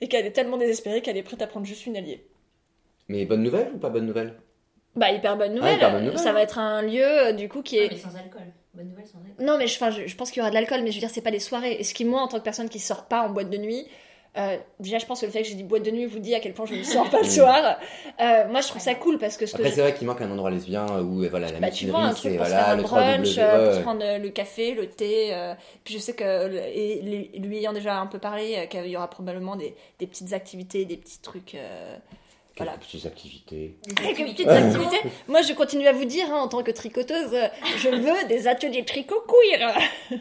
Et 0.00 0.08
qu'elle 0.08 0.26
est 0.26 0.32
tellement 0.32 0.56
désespérée 0.56 1.00
qu'elle 1.00 1.16
est 1.16 1.22
prête 1.22 1.40
à 1.40 1.46
prendre 1.46 1.64
juste 1.66 1.86
une 1.86 1.96
alliée. 1.96 2.26
Mais 3.08 3.24
bonne 3.24 3.42
nouvelle 3.42 3.70
ou 3.74 3.78
pas 3.78 3.88
bonne 3.90 4.06
nouvelle? 4.06 4.34
Bah, 4.96 5.10
hyper 5.12 5.36
bonne 5.36 5.58
Ah, 5.62 5.72
hyper 5.72 5.92
bonne 5.92 6.04
nouvelle. 6.04 6.18
Ça 6.18 6.32
va 6.32 6.42
être 6.42 6.58
un 6.58 6.82
lieu, 6.82 7.04
euh, 7.04 7.32
du 7.32 7.48
coup, 7.48 7.62
qui 7.62 7.78
Ah, 7.78 7.84
est. 7.84 7.88
mais 7.90 7.96
sans 7.96 8.16
alcool. 8.16 8.42
Bonne 8.74 8.88
nouvelle 8.88 9.06
sans 9.06 9.18
alcool. 9.18 9.44
Non, 9.44 9.56
mais 9.58 9.66
je, 9.66 10.06
je 10.06 10.16
pense 10.16 10.30
qu'il 10.30 10.38
y 10.38 10.40
aura 10.42 10.50
de 10.50 10.54
l'alcool, 10.54 10.80
mais 10.82 10.90
je 10.90 10.96
veux 10.96 11.00
dire, 11.00 11.10
c'est 11.10 11.20
pas 11.20 11.30
des 11.30 11.40
soirées. 11.40 11.72
Et 11.78 11.84
ce 11.84 11.94
qui, 11.94 12.04
moi, 12.04 12.20
en 12.22 12.28
tant 12.28 12.38
que 12.38 12.44
personne 12.44 12.68
qui 12.68 12.78
sort 12.80 13.06
pas 13.06 13.22
en 13.22 13.30
boîte 13.30 13.50
de 13.50 13.58
nuit, 13.58 13.86
euh, 14.36 14.56
déjà, 14.80 14.98
je 14.98 15.06
pense 15.06 15.20
que 15.20 15.26
le 15.26 15.32
fait 15.32 15.42
que 15.42 15.48
j'ai 15.48 15.54
dit 15.54 15.62
boîte 15.62 15.84
de 15.84 15.90
nuit 15.90 16.06
vous 16.06 16.18
dit 16.18 16.34
à 16.34 16.40
quel 16.40 16.52
point 16.54 16.66
je 16.66 16.74
ne 16.74 16.82
sors 16.82 17.08
pas 17.08 17.20
le 17.20 17.28
soir. 17.28 17.78
Euh, 18.20 18.48
moi, 18.48 18.60
je 18.60 18.68
trouve 18.68 18.82
ça 18.82 18.94
cool 18.94 19.18
parce 19.18 19.36
que 19.36 19.46
ce 19.46 19.52
que 19.52 19.58
Après, 19.58 19.70
je- 19.70 19.74
c'est 19.76 19.80
vrai 19.80 19.94
qu'il 19.94 20.06
manque 20.06 20.20
un 20.20 20.30
endroit 20.30 20.50
lesbien 20.50 20.86
où 21.02 21.22
euh, 21.22 21.28
voilà, 21.28 21.50
la 21.52 21.60
Bah, 21.60 21.70
tu 21.70 21.86
vois, 21.86 22.00
un 22.00 22.12
truc 22.14 22.32
pour 22.36 22.44
voilà, 22.44 22.56
faire 22.64 22.68
un 22.70 22.76
le 22.76 22.82
brunch, 22.82 23.28
3W. 23.28 23.38
euh, 23.38 23.72
pour 23.74 23.82
prendre 23.82 24.18
le 24.18 24.28
café, 24.30 24.74
le 24.74 24.88
thé. 24.88 25.34
puis 25.84 25.94
je 25.94 25.98
sais 26.00 26.14
que, 26.14 26.52
et 26.74 27.30
lui, 27.38 27.58
ayant 27.58 27.72
déjà 27.72 27.96
un 27.98 28.06
peu 28.06 28.18
parlé, 28.18 28.66
qu'il 28.70 28.86
y 28.86 28.96
aura 28.96 29.08
probablement 29.08 29.56
des, 29.56 29.74
des 29.98 30.06
petites 30.06 30.32
activités, 30.32 30.84
des 30.84 30.96
petits 30.96 31.20
trucs. 31.20 31.56
Quelques 32.56 32.68
voilà. 32.68 32.78
petites 32.78 33.04
activités. 33.06 33.76
Quelques 33.96 34.30
petites 34.30 34.48
activités. 34.48 34.98
Moi, 35.26 35.42
je 35.42 35.52
continue 35.54 35.88
à 35.88 35.92
vous 35.92 36.04
dire, 36.04 36.26
hein, 36.32 36.38
en 36.40 36.46
tant 36.48 36.62
que 36.62 36.70
tricoteuse, 36.70 37.36
je 37.78 37.88
veux 37.88 38.28
des 38.28 38.46
ateliers 38.46 38.84
tricot 38.84 39.24
queer. 39.26 39.76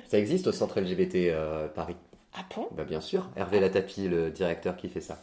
Ça 0.07 0.17
existe 0.17 0.47
au 0.47 0.51
centre 0.51 0.79
LGBT 0.81 1.31
Paris 1.75 1.95
Ah 2.35 2.43
bon? 2.55 2.67
Bah 2.71 2.83
bien 2.83 3.01
sûr, 3.01 3.29
Hervé 3.35 3.59
Latapi, 3.59 4.07
le 4.07 4.31
directeur 4.31 4.75
qui 4.75 4.89
fait 4.89 5.01
ça. 5.01 5.21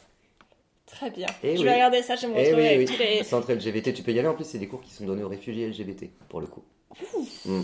Très 0.87 1.11
bien. 1.11 1.27
Eh 1.43 1.55
je 1.57 1.61
oui. 1.61 1.65
vais 1.65 1.75
regarder 1.75 2.03
ça, 2.03 2.17
je 2.17 2.23
vais 2.23 2.29
me 2.33 2.39
Eh 2.39 2.43
retrouver 2.47 2.63
oui, 2.63 2.75
avec 2.75 2.89
oui. 2.89 2.95
tous 2.97 3.03
les... 3.03 3.25
Centre 3.25 3.53
LGBT, 3.53 3.93
tu 3.95 4.03
peux 4.03 4.13
y 4.13 4.19
aller 4.19 4.29
en 4.29 4.35
plus, 4.35 4.45
c'est 4.45 4.59
des 4.59 4.67
cours 4.69 4.81
qui 4.81 4.93
sont 4.93 5.05
donnés 5.05 5.23
aux 5.23 5.29
réfugiés 5.29 5.69
LGBT, 5.69 6.07
pour 6.29 6.41
le 6.41 6.47
coup. 6.49 6.63
Mm. 7.45 7.61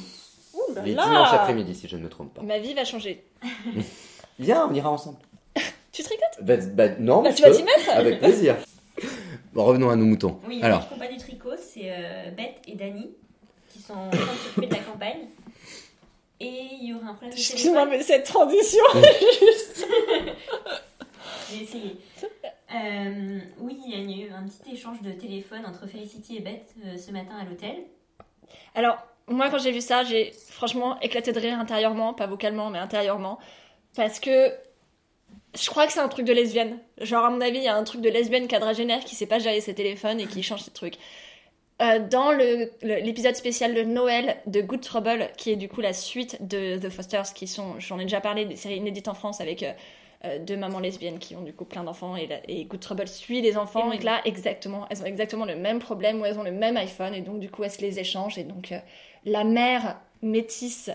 Ouh 0.54 0.74
là 0.74 0.82
Les 0.82 0.94
là. 0.94 1.04
dimanches 1.04 1.32
après-midi, 1.32 1.74
si 1.74 1.88
je 1.88 1.96
ne 1.96 2.02
me 2.02 2.08
trompe 2.08 2.34
pas. 2.34 2.42
Ma 2.42 2.58
vie 2.58 2.74
va 2.74 2.84
changer. 2.84 3.24
Viens, 4.38 4.68
on 4.70 4.74
ira 4.74 4.90
ensemble. 4.90 5.18
Tu 5.92 6.02
tricotes? 6.02 6.42
Bah, 6.42 6.56
bah, 6.74 6.88
non, 6.98 7.22
Bah, 7.22 7.30
mais 7.30 7.34
tu 7.34 7.42
je 7.42 7.48
vas 7.48 7.54
t'y 7.56 7.62
mettre 7.62 7.90
Avec 7.90 8.18
plaisir. 8.20 8.56
Bon, 9.54 9.64
revenons 9.64 9.88
à 9.90 9.96
nos 9.96 10.04
moutons. 10.04 10.38
Oui, 10.46 10.60
Alors, 10.62 10.82
ils 10.84 10.94
font 10.94 10.98
pas 11.00 11.08
du 11.08 11.16
tricot, 11.16 11.56
c'est 11.58 11.90
euh, 11.90 12.30
Beth 12.36 12.56
et 12.68 12.74
Dani 12.74 13.10
qui 13.70 13.78
sont 13.80 13.94
en 13.94 14.10
train 14.10 14.18
de 14.32 14.38
s'occuper 14.38 14.66
de 14.66 14.72
la 14.74 14.80
campagne. 14.80 15.26
Et 16.40 16.68
il 16.80 16.88
y 16.88 16.94
aura 16.94 17.06
un 17.08 17.14
problème 17.14 17.30
de 17.30 17.36
Excuse-moi, 17.36 17.84
téléphone. 17.84 17.98
mais 17.98 18.02
cette 18.02 18.24
transition 18.26 18.84
J'ai 21.50 21.62
essayé. 21.62 21.96
Euh, 22.74 23.38
oui, 23.58 23.78
il 23.86 23.90
y 23.90 23.94
a 23.94 24.26
eu 24.26 24.30
un 24.32 24.46
petit 24.46 24.74
échange 24.74 25.00
de 25.00 25.12
téléphone 25.12 25.64
entre 25.64 25.86
Felicity 25.86 26.36
et 26.38 26.40
Beth 26.40 26.74
euh, 26.84 26.96
ce 26.96 27.10
matin 27.12 27.36
à 27.40 27.44
l'hôtel. 27.44 27.76
Alors, 28.74 28.98
moi, 29.28 29.48
quand 29.50 29.58
j'ai 29.58 29.70
vu 29.72 29.80
ça, 29.80 30.04
j'ai 30.04 30.32
franchement 30.50 30.98
éclaté 31.00 31.32
de 31.32 31.38
rire 31.40 31.58
intérieurement, 31.58 32.12
pas 32.14 32.26
vocalement, 32.26 32.70
mais 32.70 32.78
intérieurement. 32.78 33.38
Parce 33.94 34.20
que 34.20 34.52
je 35.58 35.70
crois 35.70 35.86
que 35.86 35.92
c'est 35.92 36.00
un 36.00 36.08
truc 36.08 36.26
de 36.26 36.32
lesbienne. 36.32 36.78
Genre, 37.00 37.24
à 37.24 37.30
mon 37.30 37.40
avis, 37.40 37.58
il 37.58 37.64
y 37.64 37.68
a 37.68 37.76
un 37.76 37.84
truc 37.84 38.00
de 38.00 38.10
lesbienne 38.10 38.46
quadragénaire 38.48 39.00
qui 39.04 39.14
sait 39.14 39.26
pas 39.26 39.38
gérer 39.38 39.60
ses 39.60 39.74
téléphones 39.74 40.20
et 40.20 40.26
qui 40.26 40.42
change 40.42 40.62
ses 40.62 40.70
trucs. 40.72 40.98
Euh, 41.82 41.98
dans 41.98 42.30
l'épisode 42.30 43.36
spécial 43.36 43.74
de 43.74 43.82
Noël 43.82 44.38
de 44.46 44.62
Good 44.62 44.80
Trouble, 44.80 45.28
qui 45.36 45.50
est 45.50 45.56
du 45.56 45.68
coup 45.68 45.82
la 45.82 45.92
suite 45.92 46.38
de 46.40 46.78
The 46.78 46.88
Fosters, 46.88 47.34
qui 47.34 47.46
sont, 47.46 47.78
j'en 47.78 47.98
ai 47.98 48.04
déjà 48.04 48.22
parlé, 48.22 48.46
des 48.46 48.56
séries 48.56 48.76
inédites 48.76 49.08
en 49.08 49.14
France 49.14 49.42
avec 49.42 49.62
euh, 49.62 49.72
euh, 50.24 50.38
deux 50.38 50.56
mamans 50.56 50.80
lesbiennes 50.80 51.18
qui 51.18 51.36
ont 51.36 51.42
du 51.42 51.52
coup 51.52 51.66
plein 51.66 51.84
d'enfants 51.84 52.16
et, 52.16 52.64
Good 52.64 52.80
Trouble 52.80 53.06
suit 53.06 53.42
les 53.42 53.58
enfants 53.58 53.92
Et 53.92 53.96
et 53.96 53.98
là, 54.00 54.22
exactement, 54.24 54.86
elles 54.88 55.02
ont 55.02 55.06
exactement 55.06 55.44
le 55.44 55.54
même 55.54 55.78
problème 55.78 56.22
où 56.22 56.24
elles 56.24 56.38
ont 56.38 56.44
le 56.44 56.50
même 56.50 56.78
iPhone 56.78 57.12
et 57.12 57.20
donc 57.20 57.40
du 57.40 57.50
coup 57.50 57.62
elles 57.62 57.70
se 57.70 57.82
les 57.82 57.98
échangent 57.98 58.38
et 58.38 58.44
donc 58.44 58.72
euh, 58.72 58.78
la 59.26 59.44
mère 59.44 60.00
métisse 60.22 60.90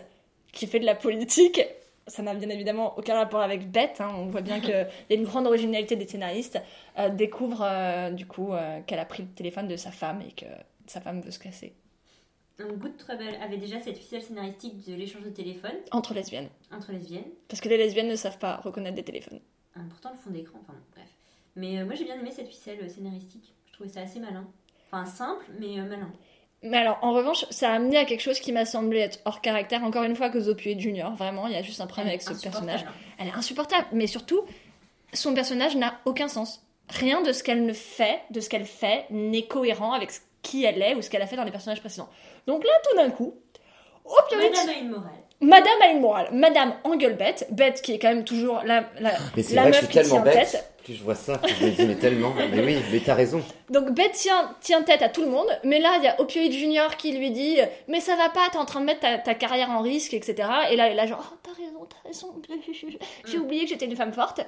qui 0.52 0.66
fait 0.66 0.80
de 0.80 0.86
la 0.86 0.96
politique 0.96 1.62
ça 2.08 2.24
n'a 2.24 2.34
bien 2.34 2.50
évidemment 2.50 2.98
aucun 2.98 3.14
rapport 3.14 3.42
avec 3.42 3.70
Beth, 3.70 4.02
hein, 4.02 4.12
on 4.18 4.26
voit 4.26 4.42
bien 4.42 4.60
qu'il 4.62 4.72
y 4.72 5.14
a 5.14 5.16
une 5.16 5.26
grande 5.26 5.46
originalité 5.46 5.96
des 5.96 6.08
scénaristes, 6.08 6.60
découvre 7.12 7.64
du 8.12 8.26
coup 8.26 8.52
qu'elle 8.88 9.00
a 9.00 9.06
pris 9.06 9.22
le 9.22 9.30
téléphone 9.30 9.68
de 9.68 9.78
sa 9.78 9.92
femme 9.92 10.22
et 10.28 10.32
que 10.34 10.48
sa 10.92 11.02
femme 11.02 11.22
veut 11.22 11.32
se 11.32 11.40
casser. 11.40 11.74
Donc 12.60 12.78
Good 12.78 12.98
Trouble 12.98 13.36
avait 13.42 13.58
déjà 13.58 13.80
cette 13.80 13.98
ficelle 13.98 14.22
scénaristique 14.22 14.86
de 14.88 14.94
l'échange 14.94 15.24
de 15.24 15.30
téléphone 15.30 15.76
Entre 15.92 16.14
lesbiennes. 16.14 16.50
entre 16.72 16.92
lesbiennes. 16.92 17.32
Parce 17.48 17.60
que 17.62 17.70
les 17.70 17.78
lesbiennes 17.78 18.10
ne 18.10 18.16
savent 18.16 18.38
pas 18.38 18.58
reconnaître 18.58 18.96
des 18.96 19.04
téléphones. 19.04 19.40
Ah, 19.76 19.80
pourtant 19.90 20.12
le 20.12 20.18
fond 20.18 20.30
d'écran, 20.30 20.60
enfin 20.62 20.78
bref. 20.94 21.08
Mais 21.56 21.80
euh, 21.80 21.86
moi 21.86 21.96
j'ai 21.96 22.04
bien 22.04 22.20
aimé 22.20 22.32
cette 22.32 22.48
ficelle 22.50 22.80
euh, 22.84 22.90
scénaristique. 22.90 23.54
Je 23.68 23.74
trouvais 23.74 23.90
ça 23.90 24.02
assez 24.02 24.20
malin. 24.20 24.46
Enfin 24.86 25.06
simple, 25.06 25.46
mais 25.60 25.80
euh, 25.80 25.86
malin. 25.86 26.12
Mais 26.64 26.78
alors, 26.78 27.00
en 27.02 27.14
revanche, 27.14 27.46
ça 27.50 27.72
a 27.72 27.76
amené 27.76 27.98
à 27.98 28.06
quelque 28.06 28.22
chose 28.22 28.40
qui 28.40 28.52
m'a 28.52 28.66
semblé 28.66 29.00
être 29.00 29.20
hors 29.26 29.42
caractère, 29.42 29.84
encore 29.84 30.04
une 30.04 30.16
fois, 30.16 30.30
que 30.30 30.40
Zopioid 30.40 30.80
Junior. 30.80 31.16
Vraiment, 31.16 31.48
il 31.48 31.54
y 31.54 31.56
a 31.56 31.64
juste 31.64 31.82
un 31.82 31.88
problème 31.88 32.10
avec 32.10 32.22
ce 32.22 32.40
personnage. 32.40 32.86
Elle 33.18 33.30
est 33.30 33.34
insupportable, 33.34 33.88
mais 33.94 34.06
surtout, 34.06 34.42
son 35.12 35.34
personnage 35.34 35.76
n'a 35.76 36.00
aucun 36.06 36.28
sens. 36.28 36.64
Rien 36.90 37.24
de 37.24 37.32
ce 37.32 37.42
qu'elle 37.42 37.66
ne 37.66 37.74
fait, 37.74 38.22
de 38.30 38.40
ce 38.42 38.48
qu'elle 38.50 38.66
fait, 38.68 39.06
n'est 39.10 39.48
cohérent 39.48 39.94
avec 39.94 40.12
ce- 40.12 40.20
qui 40.42 40.66
elle 40.66 40.82
est 40.82 40.96
ou 40.96 41.02
ce 41.02 41.10
qu'elle 41.10 41.22
a 41.22 41.28
fait 41.28 41.36
dans 41.36 41.44
les 41.44 41.52
personnages 41.52 41.80
précédents. 41.80 42.10
Donc 42.48 42.64
là, 42.64 42.72
tout 42.90 42.98
d'un 42.98 43.10
coup, 43.10 43.36
opioïdes, 44.06 44.52
Madame 44.54 44.70
a 44.70 44.80
une 44.80 44.90
morale. 44.90 45.12
Madame 45.44 45.82
a 45.82 45.88
une 45.88 46.02
morale. 46.02 46.30
Madame 46.34 46.74
engueule 46.84 47.16
Bête. 47.16 47.48
Bête 47.52 47.82
qui 47.82 47.94
est 47.94 48.00
quand 48.00 48.10
même 48.10 48.24
toujours 48.24 48.62
la, 48.66 48.86
la, 49.00 49.12
Mais 49.36 49.42
c'est 49.44 49.56
la 49.56 49.64
vrai 49.64 49.72
que 49.72 49.76
meuf 49.78 49.82
je 49.82 49.86
suis 49.86 49.88
qui 49.88 50.10
tellement 50.10 50.24
tient 50.24 50.34
bête. 50.34 50.52
tête. 50.52 50.68
Plus 50.84 50.94
je 50.96 51.04
vois 51.04 51.14
ça, 51.16 51.38
plus 51.38 51.54
je 51.60 51.66
me 51.66 51.70
dis, 51.72 51.86
mais 51.86 51.96
tellement. 51.96 52.34
Mais 52.52 52.60
oui, 52.64 52.78
mais 52.92 53.00
t'as 53.06 53.14
raison. 53.14 53.44
Donc 53.70 53.92
Beth 53.92 54.14
tient, 54.14 54.56
tient 54.62 54.82
tête 54.82 55.04
à 55.04 55.10
tout 55.10 55.22
le 55.22 55.28
monde, 55.30 55.46
mais 55.64 55.80
là 55.80 55.94
il 55.98 56.04
y 56.04 56.08
a 56.08 56.20
Opioid 56.20 56.52
Junior 56.52 56.98
qui 56.98 57.12
lui 57.12 57.30
dit 57.30 57.58
Mais 57.88 58.00
ça 58.00 58.16
va 58.16 58.30
pas, 58.30 58.48
t'es 58.52 58.58
en 58.58 58.66
train 58.66 58.80
de 58.80 58.86
mettre 58.86 59.02
ta, 59.02 59.20
ta 59.20 59.36
carrière 59.36 59.70
en 59.70 59.82
risque, 59.82 60.16
etc. 60.16 60.36
Et 60.72 60.76
là 60.76 60.88
elle 60.88 60.94
est 60.94 60.96
là 60.96 61.06
genre 61.06 61.34
Oh 61.34 61.38
t'as 61.44 61.52
raison, 61.52 61.88
t'as 61.88 62.08
raison, 62.10 62.34
j'ai 63.26 63.38
Mm. 63.38 63.42
oublié 63.42 63.64
que 63.66 63.70
j'étais 63.70 63.86
une 63.86 63.96
femme 63.96 64.12
forte. 64.14 64.42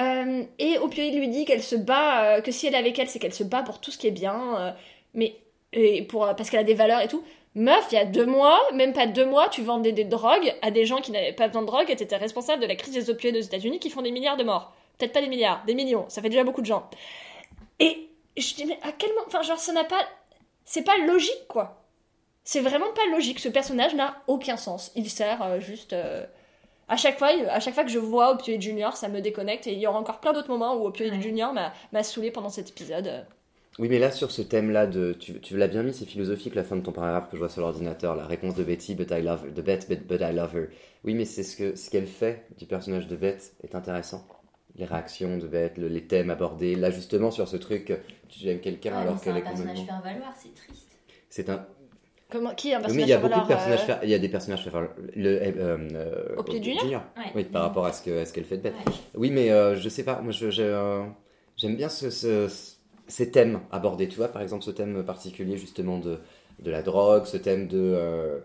Euh, 0.00 0.42
et 0.58 0.78
Opioid 0.78 1.14
lui 1.14 1.28
dit 1.28 1.44
qu'elle 1.44 1.62
se 1.62 1.76
bat, 1.76 2.24
euh, 2.36 2.40
que 2.40 2.50
si 2.50 2.66
elle 2.66 2.74
est 2.74 2.78
avec 2.78 2.98
elle, 2.98 3.08
c'est 3.08 3.18
qu'elle 3.18 3.34
se 3.34 3.44
bat 3.44 3.62
pour 3.62 3.78
tout 3.78 3.90
ce 3.90 3.98
qui 3.98 4.06
est 4.06 4.10
bien, 4.10 4.40
euh, 4.58 4.70
mais 5.14 5.36
et 5.72 6.02
pour, 6.02 6.20
parce 6.36 6.50
qu'elle 6.50 6.60
a 6.60 6.64
des 6.64 6.74
valeurs 6.74 7.00
et 7.00 7.08
tout. 7.08 7.22
Meuf, 7.56 7.86
il 7.92 7.94
y 7.94 7.98
a 7.98 8.04
deux 8.04 8.26
mois, 8.26 8.60
même 8.74 8.92
pas 8.92 9.06
deux 9.06 9.24
mois, 9.26 9.48
tu 9.48 9.62
vendais 9.62 9.92
des 9.92 10.04
drogues 10.04 10.54
à 10.62 10.70
des 10.72 10.86
gens 10.86 11.00
qui 11.00 11.12
n'avaient 11.12 11.32
pas 11.32 11.46
besoin 11.46 11.62
de 11.62 11.66
drogue 11.68 11.88
et 11.88 11.96
t'étais 11.96 12.16
responsable 12.16 12.60
de 12.62 12.66
la 12.66 12.74
crise 12.74 12.94
des 12.94 13.10
opioïdes 13.10 13.36
aux 13.36 13.40
États-Unis 13.40 13.78
qui 13.78 13.90
font 13.90 14.02
des 14.02 14.10
milliards 14.10 14.36
de 14.36 14.42
morts. 14.44 14.72
Peut-être 14.98 15.12
pas 15.12 15.20
des 15.20 15.28
milliards, 15.28 15.62
des 15.66 15.74
millions, 15.74 16.04
ça 16.08 16.20
fait 16.22 16.28
déjà 16.28 16.42
beaucoup 16.44 16.60
de 16.62 16.66
gens. 16.66 16.88
Et 17.78 18.08
je 18.36 18.54
dis, 18.54 18.64
mais 18.66 18.78
à 18.82 18.92
quel 18.92 19.10
moment. 19.10 19.24
Enfin, 19.26 19.42
genre, 19.42 19.58
ça 19.58 19.72
n'a 19.72 19.84
pas. 19.84 20.00
C'est 20.64 20.82
pas 20.82 20.96
logique, 20.98 21.46
quoi. 21.48 21.82
C'est 22.44 22.60
vraiment 22.60 22.92
pas 22.94 23.06
logique. 23.10 23.38
Ce 23.40 23.48
personnage 23.48 23.94
n'a 23.94 24.22
aucun 24.26 24.56
sens. 24.56 24.92
Il 24.96 25.08
sert 25.08 25.42
euh, 25.42 25.60
juste. 25.60 25.92
euh, 25.92 26.24
À 26.88 26.96
chaque, 26.96 27.18
fois, 27.18 27.28
à 27.28 27.60
chaque 27.60 27.74
fois 27.74 27.84
que 27.84 27.90
je 27.90 27.98
vois 27.98 28.30
Opioid 28.32 28.60
Junior, 28.60 28.96
ça 28.96 29.08
me 29.08 29.20
déconnecte. 29.20 29.66
Et 29.66 29.72
il 29.72 29.78
y 29.78 29.86
aura 29.86 29.98
encore 29.98 30.20
plein 30.20 30.32
d'autres 30.32 30.50
moments 30.50 30.74
où 30.76 30.86
Opioid 30.86 31.12
Ouais. 31.12 31.20
Junior 31.20 31.52
m'a 31.52 31.72
m'a 31.92 32.02
saoulé 32.02 32.30
pendant 32.30 32.50
cet 32.50 32.70
épisode. 32.70 33.26
Oui, 33.80 33.88
mais 33.88 33.98
là, 33.98 34.12
sur 34.12 34.30
ce 34.30 34.40
thème-là, 34.40 34.86
de, 34.86 35.12
tu, 35.12 35.40
tu 35.40 35.56
l'as 35.56 35.66
bien 35.66 35.82
mis, 35.82 35.92
c'est 35.92 36.04
philosophique, 36.04 36.54
la 36.54 36.62
fin 36.62 36.76
de 36.76 36.82
ton 36.82 36.92
paragraphe 36.92 37.28
que 37.28 37.36
je 37.36 37.38
vois 37.40 37.48
sur 37.48 37.60
l'ordinateur, 37.62 38.14
la 38.14 38.24
réponse 38.24 38.54
de 38.54 38.62
Betty, 38.62 38.94
but 38.94 39.10
I 39.10 39.20
love 39.20 39.44
her, 39.46 39.50
de 39.50 39.62
Beth, 39.62 39.88
but, 39.88 40.06
but 40.06 40.20
I 40.20 40.32
love 40.32 40.54
her. 40.54 40.68
Oui, 41.02 41.14
mais 41.14 41.24
c'est 41.24 41.42
ce 41.42 41.56
que 41.56 41.74
ce 41.74 41.90
qu'elle 41.90 42.06
fait 42.06 42.44
du 42.56 42.66
personnage 42.66 43.08
de 43.08 43.16
Beth 43.16 43.54
est 43.64 43.74
intéressant. 43.74 44.26
Les 44.76 44.84
réactions 44.84 45.38
de 45.38 45.48
Beth, 45.48 45.76
le- 45.76 45.88
les 45.88 46.02
thèmes 46.06 46.30
abordés, 46.30 46.76
là, 46.76 46.90
justement, 46.92 47.32
sur 47.32 47.48
ce 47.48 47.56
truc, 47.56 47.92
tu 48.28 48.48
aimes 48.48 48.60
quelqu'un 48.60 48.90
Ouais, 48.92 48.96
mais 48.98 49.02
alors 49.02 49.18
c'est 49.18 49.24
qu'elle 49.24 49.34
un 49.34 49.38
est 49.38 49.42
personnage 49.42 49.76
complètement... 49.78 50.00
faire 50.02 50.12
valoir, 50.14 50.34
c'est 50.40 50.54
triste. 50.54 50.88
C'est 51.28 51.48
un... 51.50 51.66
Comment, 52.30 52.54
qui 52.54 52.70
est 52.70 52.74
un 52.74 52.78
Oui, 52.78 52.82
personnage 52.82 52.96
mais 52.96 53.02
il 53.02 53.08
y 53.08 53.12
a 53.12 53.18
beaucoup 53.18 53.40
de 53.40 53.46
personnages 53.46 53.80
euh, 53.82 53.86
faire... 53.86 54.00
Il 54.04 54.10
y 54.10 54.14
a 54.14 54.18
des 54.20 54.28
personnages 54.28 54.62
faire 54.62 54.72
valoir. 54.72 54.92
Le, 55.16 55.28
euh, 55.30 55.78
euh, 55.94 56.36
Opioid 56.36 56.62
Junior 56.62 57.02
Ouais. 57.16 57.32
Oui, 57.34 57.44
par 57.44 57.62
rapport 57.62 57.86
à 57.86 57.92
ce 57.92 58.02
qu'elle 58.04 58.44
fait 58.44 58.56
de 58.58 58.62
Beth. 58.62 58.74
Ouais. 58.86 58.92
Oui, 59.16 59.30
mais 59.30 59.50
euh, 59.50 59.74
je 59.76 59.88
sais 59.88 60.04
pas, 60.04 60.20
moi 60.20 60.32
je, 60.32 60.50
je, 60.50 60.62
euh, 60.62 61.04
j'aime 61.56 61.76
bien 61.76 61.88
ce, 61.88 62.10
ce- 62.10 62.48
ces 63.08 63.30
thèmes 63.30 63.60
abordés, 63.70 64.08
tu 64.08 64.16
vois, 64.16 64.28
par 64.28 64.42
exemple 64.42 64.64
ce 64.64 64.70
thème 64.70 65.04
particulier 65.04 65.56
justement 65.56 65.98
de, 65.98 66.18
de 66.60 66.70
la 66.70 66.82
drogue, 66.82 67.26
ce 67.26 67.36
thème 67.36 67.68
de, 67.68 67.78
euh, 67.78 68.40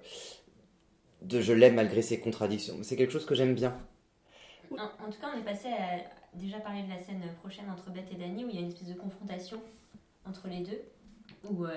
de 1.21 1.41
je 1.41 1.53
l'aime 1.53 1.75
malgré 1.75 2.01
ses 2.01 2.19
contradictions. 2.19 2.77
C'est 2.83 2.95
quelque 2.95 3.13
chose 3.13 3.25
que 3.25 3.35
j'aime 3.35 3.55
bien. 3.55 3.73
En, 4.71 4.83
en 4.83 5.09
tout 5.09 5.19
cas, 5.19 5.31
on 5.35 5.39
est 5.39 5.43
passé 5.43 5.67
à 5.69 6.37
déjà 6.37 6.59
parler 6.59 6.83
de 6.83 6.89
la 6.89 6.99
scène 6.99 7.21
prochaine 7.39 7.69
entre 7.71 7.89
Beth 7.89 8.11
et 8.11 8.15
Danny 8.15 8.45
où 8.45 8.49
il 8.49 8.55
y 8.55 8.57
a 8.59 8.61
une 8.61 8.67
espèce 8.67 8.87
de 8.87 8.93
confrontation 8.93 9.61
entre 10.25 10.47
les 10.47 10.59
deux 10.59 10.81
où 11.49 11.65
euh, 11.65 11.71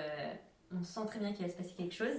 on 0.75 0.83
sent 0.83 1.05
très 1.07 1.19
bien 1.19 1.33
qu'il 1.33 1.45
va 1.45 1.51
se 1.51 1.57
passer 1.57 1.73
quelque 1.75 1.95
chose. 1.95 2.17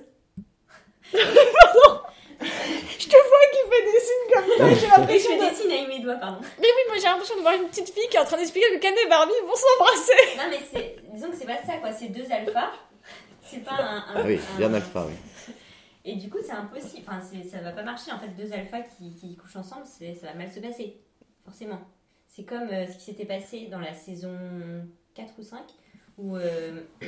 Je 2.40 3.06
te 3.06 3.16
vois 3.16 3.44
qui 3.52 3.70
fait 3.70 3.84
des 3.92 4.00
signes 4.00 4.32
comme 4.32 4.44
ça, 4.58 4.68
j'ai 4.68 4.72
Et 4.72 4.88
je 4.88 4.96
l'impression 4.96 5.30
fais 5.30 5.38
de... 5.38 5.50
des 5.50 5.54
signes 5.56 5.72
avec 5.72 5.88
mes 5.88 6.00
doigts, 6.00 6.14
pardon. 6.16 6.40
Mais 6.58 6.66
oui, 6.66 6.82
moi 6.88 6.96
j'ai 6.96 7.02
l'impression 7.04 7.36
de 7.36 7.40
voir 7.42 7.54
une 7.54 7.68
petite 7.68 7.90
fille 7.90 8.08
qui 8.10 8.16
est 8.16 8.20
en 8.20 8.24
train 8.24 8.36
d'expliquer 8.38 8.66
que 8.74 8.78
Ken 8.80 8.94
et 9.04 9.08
Barbie 9.08 9.32
vont 9.46 9.54
s'embrasser. 9.54 10.36
Non, 10.36 10.44
mais 10.50 10.60
c'est, 10.72 10.96
disons 11.12 11.30
que 11.30 11.36
c'est 11.36 11.46
pas 11.46 11.62
ça, 11.66 11.76
quoi. 11.78 11.92
C'est 11.92 12.08
deux 12.08 12.30
alphas. 12.30 12.72
C'est 13.42 13.62
pas 13.64 13.72
un. 13.74 13.96
un- 13.98 14.04
Ah 14.16 14.22
oui, 14.24 14.38
un- 14.54 14.58
bien 14.58 14.74
alpha, 14.74 15.06
oui. 15.06 15.14
Et 16.06 16.16
du 16.16 16.28
coup, 16.28 16.38
c'est 16.44 16.52
impossible. 16.52 17.04
Enfin, 17.08 17.20
ça 17.50 17.60
va 17.60 17.72
pas 17.72 17.82
marcher. 17.82 18.12
En 18.12 18.18
fait, 18.18 18.28
deux 18.28 18.52
alphas 18.52 18.82
qui, 18.98 19.14
qui 19.14 19.36
couchent 19.36 19.56
ensemble, 19.56 19.86
ça 19.86 20.04
va 20.26 20.34
mal 20.34 20.50
se 20.52 20.60
passer. 20.60 20.96
Forcément. 21.44 21.80
C'est 22.28 22.44
comme 22.44 22.68
euh, 22.70 22.86
ce 22.86 22.94
qui 22.96 23.04
s'était 23.04 23.24
passé 23.26 23.68
dans 23.70 23.78
la 23.78 23.94
saison 23.94 24.36
4 25.14 25.32
ou 25.38 25.42
5, 25.42 25.58
où. 26.18 26.36
euh, 26.36 26.80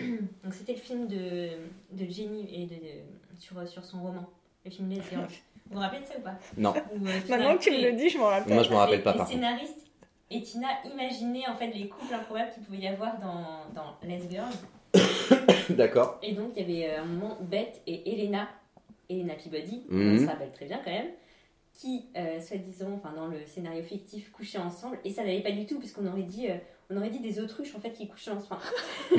donc, 0.44 0.54
c'était 0.54 0.72
le 0.74 0.78
film 0.78 1.08
de, 1.08 1.48
de 1.92 2.10
Jenny 2.10 2.48
et 2.54 2.66
de, 2.66 2.74
de- 2.74 3.40
sur, 3.40 3.66
sur 3.68 3.84
son 3.84 4.00
roman. 4.02 4.30
Le 4.66 4.70
film 4.72 4.90
Les 4.90 5.00
Girls. 5.10 5.26
Vous 5.68 5.74
vous 5.76 5.80
rappelez 5.80 6.00
de 6.00 6.06
ça 6.06 6.14
ou 6.18 6.22
pas 6.22 6.34
Non, 6.56 6.74
Où, 6.94 7.06
euh, 7.06 7.20
Maintenant 7.28 7.56
que 7.56 7.62
tu 7.62 7.70
me 7.70 7.80
le 7.82 7.92
dis, 7.94 8.08
je 8.10 8.18
m'en 8.18 8.26
rappelle. 8.26 8.52
moi 8.54 8.62
je 8.62 8.70
m'en 8.70 8.78
rappelle 8.78 8.98
les, 8.98 9.02
pas 9.02 9.12
les 9.12 9.18
contre. 9.18 9.30
scénaristes 9.30 9.86
et 10.30 10.42
Tina 10.42 10.66
imaginaient 10.84 11.48
en 11.48 11.54
fait 11.56 11.68
les 11.72 11.88
couples 11.88 12.12
improbables 12.14 12.50
qu'il 12.52 12.62
pouvait 12.64 12.78
y 12.78 12.88
avoir 12.88 13.18
dans, 13.20 13.72
dans 13.74 13.96
Les 14.02 14.20
Girls. 14.28 14.52
D'accord. 15.70 16.18
Et 16.22 16.32
donc, 16.32 16.50
il 16.56 16.68
y 16.68 16.84
avait 16.84 16.94
euh, 16.94 17.02
un 17.02 17.04
moment 17.06 17.38
Beth 17.40 17.80
et 17.86 18.12
Elena, 18.12 18.48
Elena 19.08 19.34
Peabody, 19.34 19.84
Mhm. 19.88 20.14
on 20.16 20.22
se 20.24 20.26
rappelle 20.30 20.52
très 20.52 20.66
bien 20.66 20.80
quand 20.84 20.90
même, 20.90 21.10
qui, 21.72 22.06
euh, 22.16 22.40
soi-disant, 22.40 22.92
enfin 22.96 23.12
dans 23.14 23.26
le 23.26 23.38
scénario 23.46 23.82
fictif, 23.82 24.30
couchaient 24.32 24.58
ensemble. 24.58 24.98
Et 25.04 25.10
ça 25.12 25.22
n'allait 25.22 25.42
pas 25.42 25.52
du 25.52 25.66
tout, 25.66 25.78
puisqu'on 25.78 26.06
aurait 26.06 26.22
dit, 26.22 26.48
euh, 26.50 26.56
on 26.90 26.96
aurait 26.96 27.10
dit 27.10 27.20
des 27.20 27.38
autruches 27.40 27.74
en 27.74 27.80
fait 27.80 27.90
qui 27.92 28.08
couchaient 28.08 28.30
ensemble. 28.30 28.62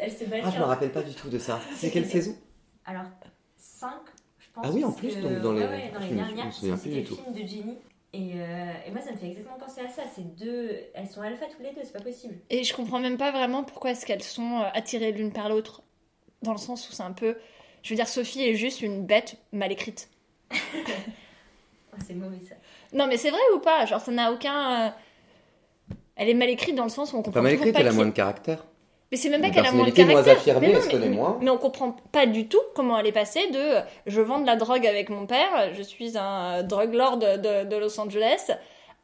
Elles 0.00 0.12
se 0.12 0.24
battaient. 0.24 0.42
Ah, 0.44 0.50
je 0.54 0.58
me 0.58 0.64
rappelle 0.64 0.92
pas 0.92 1.02
du 1.02 1.14
tout 1.14 1.28
de 1.28 1.38
ça. 1.38 1.60
C'est 1.74 1.90
quelle 1.90 2.06
saison? 2.06 2.34
Alors, 2.86 3.04
5, 3.56 3.90
je 4.16 4.19
pense. 4.54 4.66
Ah 4.66 4.70
oui, 4.72 4.84
en 4.84 4.92
plus, 4.92 5.14
que- 5.16 5.20
donc, 5.20 5.40
dans 5.40 5.52
les- 5.52 5.60
ouais, 5.62 5.68
ouais, 5.68 5.90
dans 5.92 6.00
les 6.00 6.14
dernières, 6.14 6.46
le 6.46 7.04
tout. 7.04 7.16
film 7.16 7.32
de 7.32 7.38
Jenny. 7.46 7.78
Et, 8.12 8.32
euh, 8.34 8.72
et 8.86 8.90
moi, 8.90 9.00
ça 9.00 9.12
me 9.12 9.16
fait 9.16 9.26
exactement 9.28 9.56
penser 9.58 9.82
à 9.82 9.88
ça. 9.88 10.02
C'est 10.12 10.34
deux. 10.36 10.76
Elles 10.94 11.06
sont 11.06 11.20
alpha 11.20 11.46
toutes 11.46 11.60
les 11.64 11.72
deux, 11.72 11.82
c'est 11.84 11.92
pas 11.92 12.00
possible. 12.00 12.34
Et 12.50 12.64
je 12.64 12.74
comprends 12.74 12.98
même 12.98 13.16
pas 13.16 13.30
vraiment 13.30 13.62
pourquoi 13.62 13.92
est-ce 13.92 14.04
qu'elles 14.04 14.22
sont 14.24 14.58
euh, 14.60 14.64
attirées 14.74 15.12
l'une 15.12 15.32
par 15.32 15.48
l'autre. 15.48 15.82
Dans 16.42 16.52
le 16.52 16.58
sens 16.58 16.88
où 16.88 16.92
c'est 16.92 17.02
un 17.04 17.12
peu. 17.12 17.36
Je 17.82 17.90
veux 17.90 17.96
dire, 17.96 18.08
Sophie 18.08 18.42
est 18.42 18.54
juste 18.56 18.82
une 18.82 19.06
bête 19.06 19.36
mal 19.52 19.70
écrite. 19.72 20.08
Oh, 21.92 21.96
c'est 22.06 22.14
mauvais 22.14 22.38
ça. 22.48 22.54
Non, 22.92 23.06
mais 23.08 23.16
c'est 23.16 23.30
vrai 23.30 23.40
ou 23.54 23.58
pas? 23.58 23.84
Genre, 23.84 24.00
ça 24.00 24.12
n'a 24.12 24.32
aucun. 24.32 24.86
euh, 24.86 24.90
Elle 26.14 26.28
est 26.28 26.34
mal 26.34 26.48
écrite 26.48 26.74
dans 26.76 26.84
le 26.84 26.88
sens 26.90 27.12
où 27.12 27.16
on 27.16 27.22
comprend 27.22 27.32
Pas 27.32 27.42
mal 27.42 27.52
écrite, 27.54 27.72
pas 27.72 27.80
elle 27.80 27.88
a 27.88 27.92
moins 27.92 28.06
de 28.06 28.10
caractère. 28.12 28.64
Mais 29.10 29.16
c'est 29.16 29.28
même 29.28 29.40
pas 29.42 29.50
qu'elle 29.50 29.66
a 29.66 29.72
moins 29.72 29.86
de 29.86 29.90
caractère. 29.90 30.36
affirmée, 30.36 30.68
mais, 30.68 30.72
non, 30.74 30.78
elle 30.78 30.84
se 30.84 30.90
connaît 30.90 31.08
mais- 31.08 31.16
moins. 31.16 31.38
mais 31.40 31.50
on 31.50 31.58
comprend 31.58 31.96
pas 32.12 32.26
du 32.26 32.46
tout 32.46 32.60
comment 32.74 32.98
elle 32.98 33.06
est 33.08 33.12
passée 33.12 33.48
de 33.50 33.60
je 34.06 34.20
vends 34.20 34.38
de 34.38 34.46
la 34.46 34.56
drogue 34.56 34.86
avec 34.86 35.08
mon 35.10 35.26
père, 35.26 35.72
je 35.76 35.82
suis 35.82 36.16
un 36.16 36.60
euh, 36.60 36.62
drug 36.62 36.94
lord 36.94 37.16
de, 37.18 37.64
de 37.64 37.76
Los 37.76 37.98
Angeles, 38.00 38.50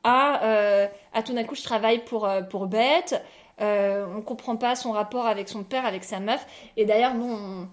à, 0.05 0.45
euh, 0.45 0.87
à 1.13 1.23
tout 1.25 1.33
d'un 1.35 1.43
coup 1.45 1.57
je 1.57 1.65
travaille 1.65 2.05
pour, 2.05 2.25
euh, 2.27 2.43
pour 2.43 2.67
Beth. 2.67 3.21
Euh, 3.61 4.05
on 4.17 4.21
comprend 4.21 4.57
pas 4.57 4.77
son 4.77 4.93
rapport 4.93 5.27
avec 5.27 5.49
son 5.49 5.65
père, 5.65 5.87
avec 5.87 6.05
sa 6.05 6.21
meuf. 6.21 6.47
Et 6.77 6.85
d'ailleurs, 6.85 7.15
bon, 7.15 7.67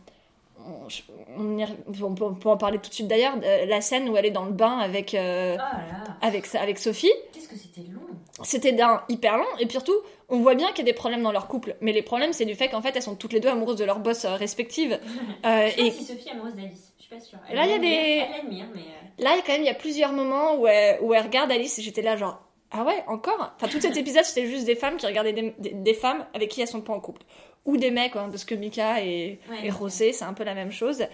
on, 1.37 2.13
peut, 2.13 2.23
on 2.23 2.33
peut 2.35 2.49
en 2.49 2.57
parler 2.57 2.77
tout 2.79 2.89
de 2.89 2.93
suite 2.95 3.07
d'ailleurs, 3.07 3.33
euh, 3.43 3.65
la 3.65 3.81
scène 3.81 4.07
où 4.09 4.17
elle 4.17 4.25
est 4.25 4.31
dans 4.31 4.45
le 4.45 4.51
bain 4.53 4.77
avec, 4.77 5.13
euh, 5.13 5.53
Oh 5.55 5.57
là 5.57 5.63
là, 5.65 6.17
avec, 6.21 6.45
avec 6.55 6.77
Sophie 6.79 7.11
qu'est-ce 7.33 7.49
que 7.49 7.55
c'était 7.57 7.81
long. 7.91 7.99
c'était 8.43 8.71
d'un 8.71 9.01
hyper 9.09 9.37
long 9.37 9.45
et 9.59 9.65
puis 9.65 9.73
surtout 9.73 9.95
on 10.35 10.39
voit 10.39 10.55
bien 10.55 10.67
qu'il 10.69 10.79
y 10.79 10.81
a 10.81 10.91
des 10.91 10.93
problèmes 10.93 11.21
dans 11.23 11.31
leur 11.31 11.47
couple 11.47 11.75
mais 11.79 11.91
les 11.93 12.01
problèmes 12.01 12.33
c'est 12.33 12.45
du 12.45 12.55
fait 12.55 12.67
qu'en 12.67 12.81
fait 12.81 12.95
elles 12.95 13.01
sont 13.03 13.15
toutes 13.15 13.33
les 13.33 13.39
deux 13.39 13.49
amoureuses 13.49 13.77
de 13.77 13.85
leurs 13.85 13.99
boss 13.99 14.25
euh, 14.25 14.33
respectives 14.35 14.99
Euh, 15.45 15.67
Je 15.69 15.71
sais 15.75 15.81
et 15.81 15.91
pas 15.91 15.97
si 15.97 16.03
Sophie 16.05 16.27
est 16.27 16.31
amoureuse 16.31 16.55
d'Alice, 16.55 16.93
je 16.97 17.03
suis 17.03 17.13
pas 17.15 17.19
sûre. 17.21 17.39
Là, 17.53 17.65
il 17.65 17.71
y 17.71 17.73
a 17.75 17.79
des- 17.79 17.87
Elle 18.25 18.31
l'admire, 18.31 18.65
mais. 18.73 18.81
euh, 18.81 19.23
là 19.23 19.31
quand 19.45 19.53
même 19.53 19.61
il 19.61 19.67
y 19.67 19.69
a 19.69 19.73
plusieurs 19.75 20.11
moments 20.11 20.55
où 20.55 20.67
elle, 20.67 20.99
où 21.01 21.13
elle 21.13 21.23
regarde 21.23 21.51
Alice 21.51 21.77
et 21.79 21.81
j'étais 21.81 22.01
là 22.01 22.17
genre 22.17 22.41
ah 22.75 22.83
ouais 22.83 23.03
encore? 23.07 23.53
Enfin 23.55 23.67
tout 23.67 23.79
cet 23.79 23.95
épisode 23.97 24.23
c'était 24.25 24.47
juste 24.47 24.65
des 24.65 24.75
femmes 24.75 24.97
qui 24.97 25.05
regardaient 25.05 25.33
des, 25.33 25.53
des- 25.59 25.69
des 25.73 25.93
femmes 25.93 26.25
avec 26.33 26.49
qui 26.49 26.61
elles 26.61 26.67
sont 26.67 26.81
pas 26.81 26.93
en 26.93 26.99
couple 26.99 27.21
ou 27.65 27.77
des 27.77 27.91
mecs 27.91 28.15
hein, 28.15 28.27
parce 28.31 28.43
que 28.45 28.55
Mika 28.55 29.01
et, 29.03 29.39
Ouais, 29.49 29.67
et. 29.67 29.69
Rosé 29.69 30.11
c'est 30.13 30.25
un 30.25 30.33
peu 30.33 30.43
la 30.43 30.55
même 30.55 30.71
chose 30.71 31.05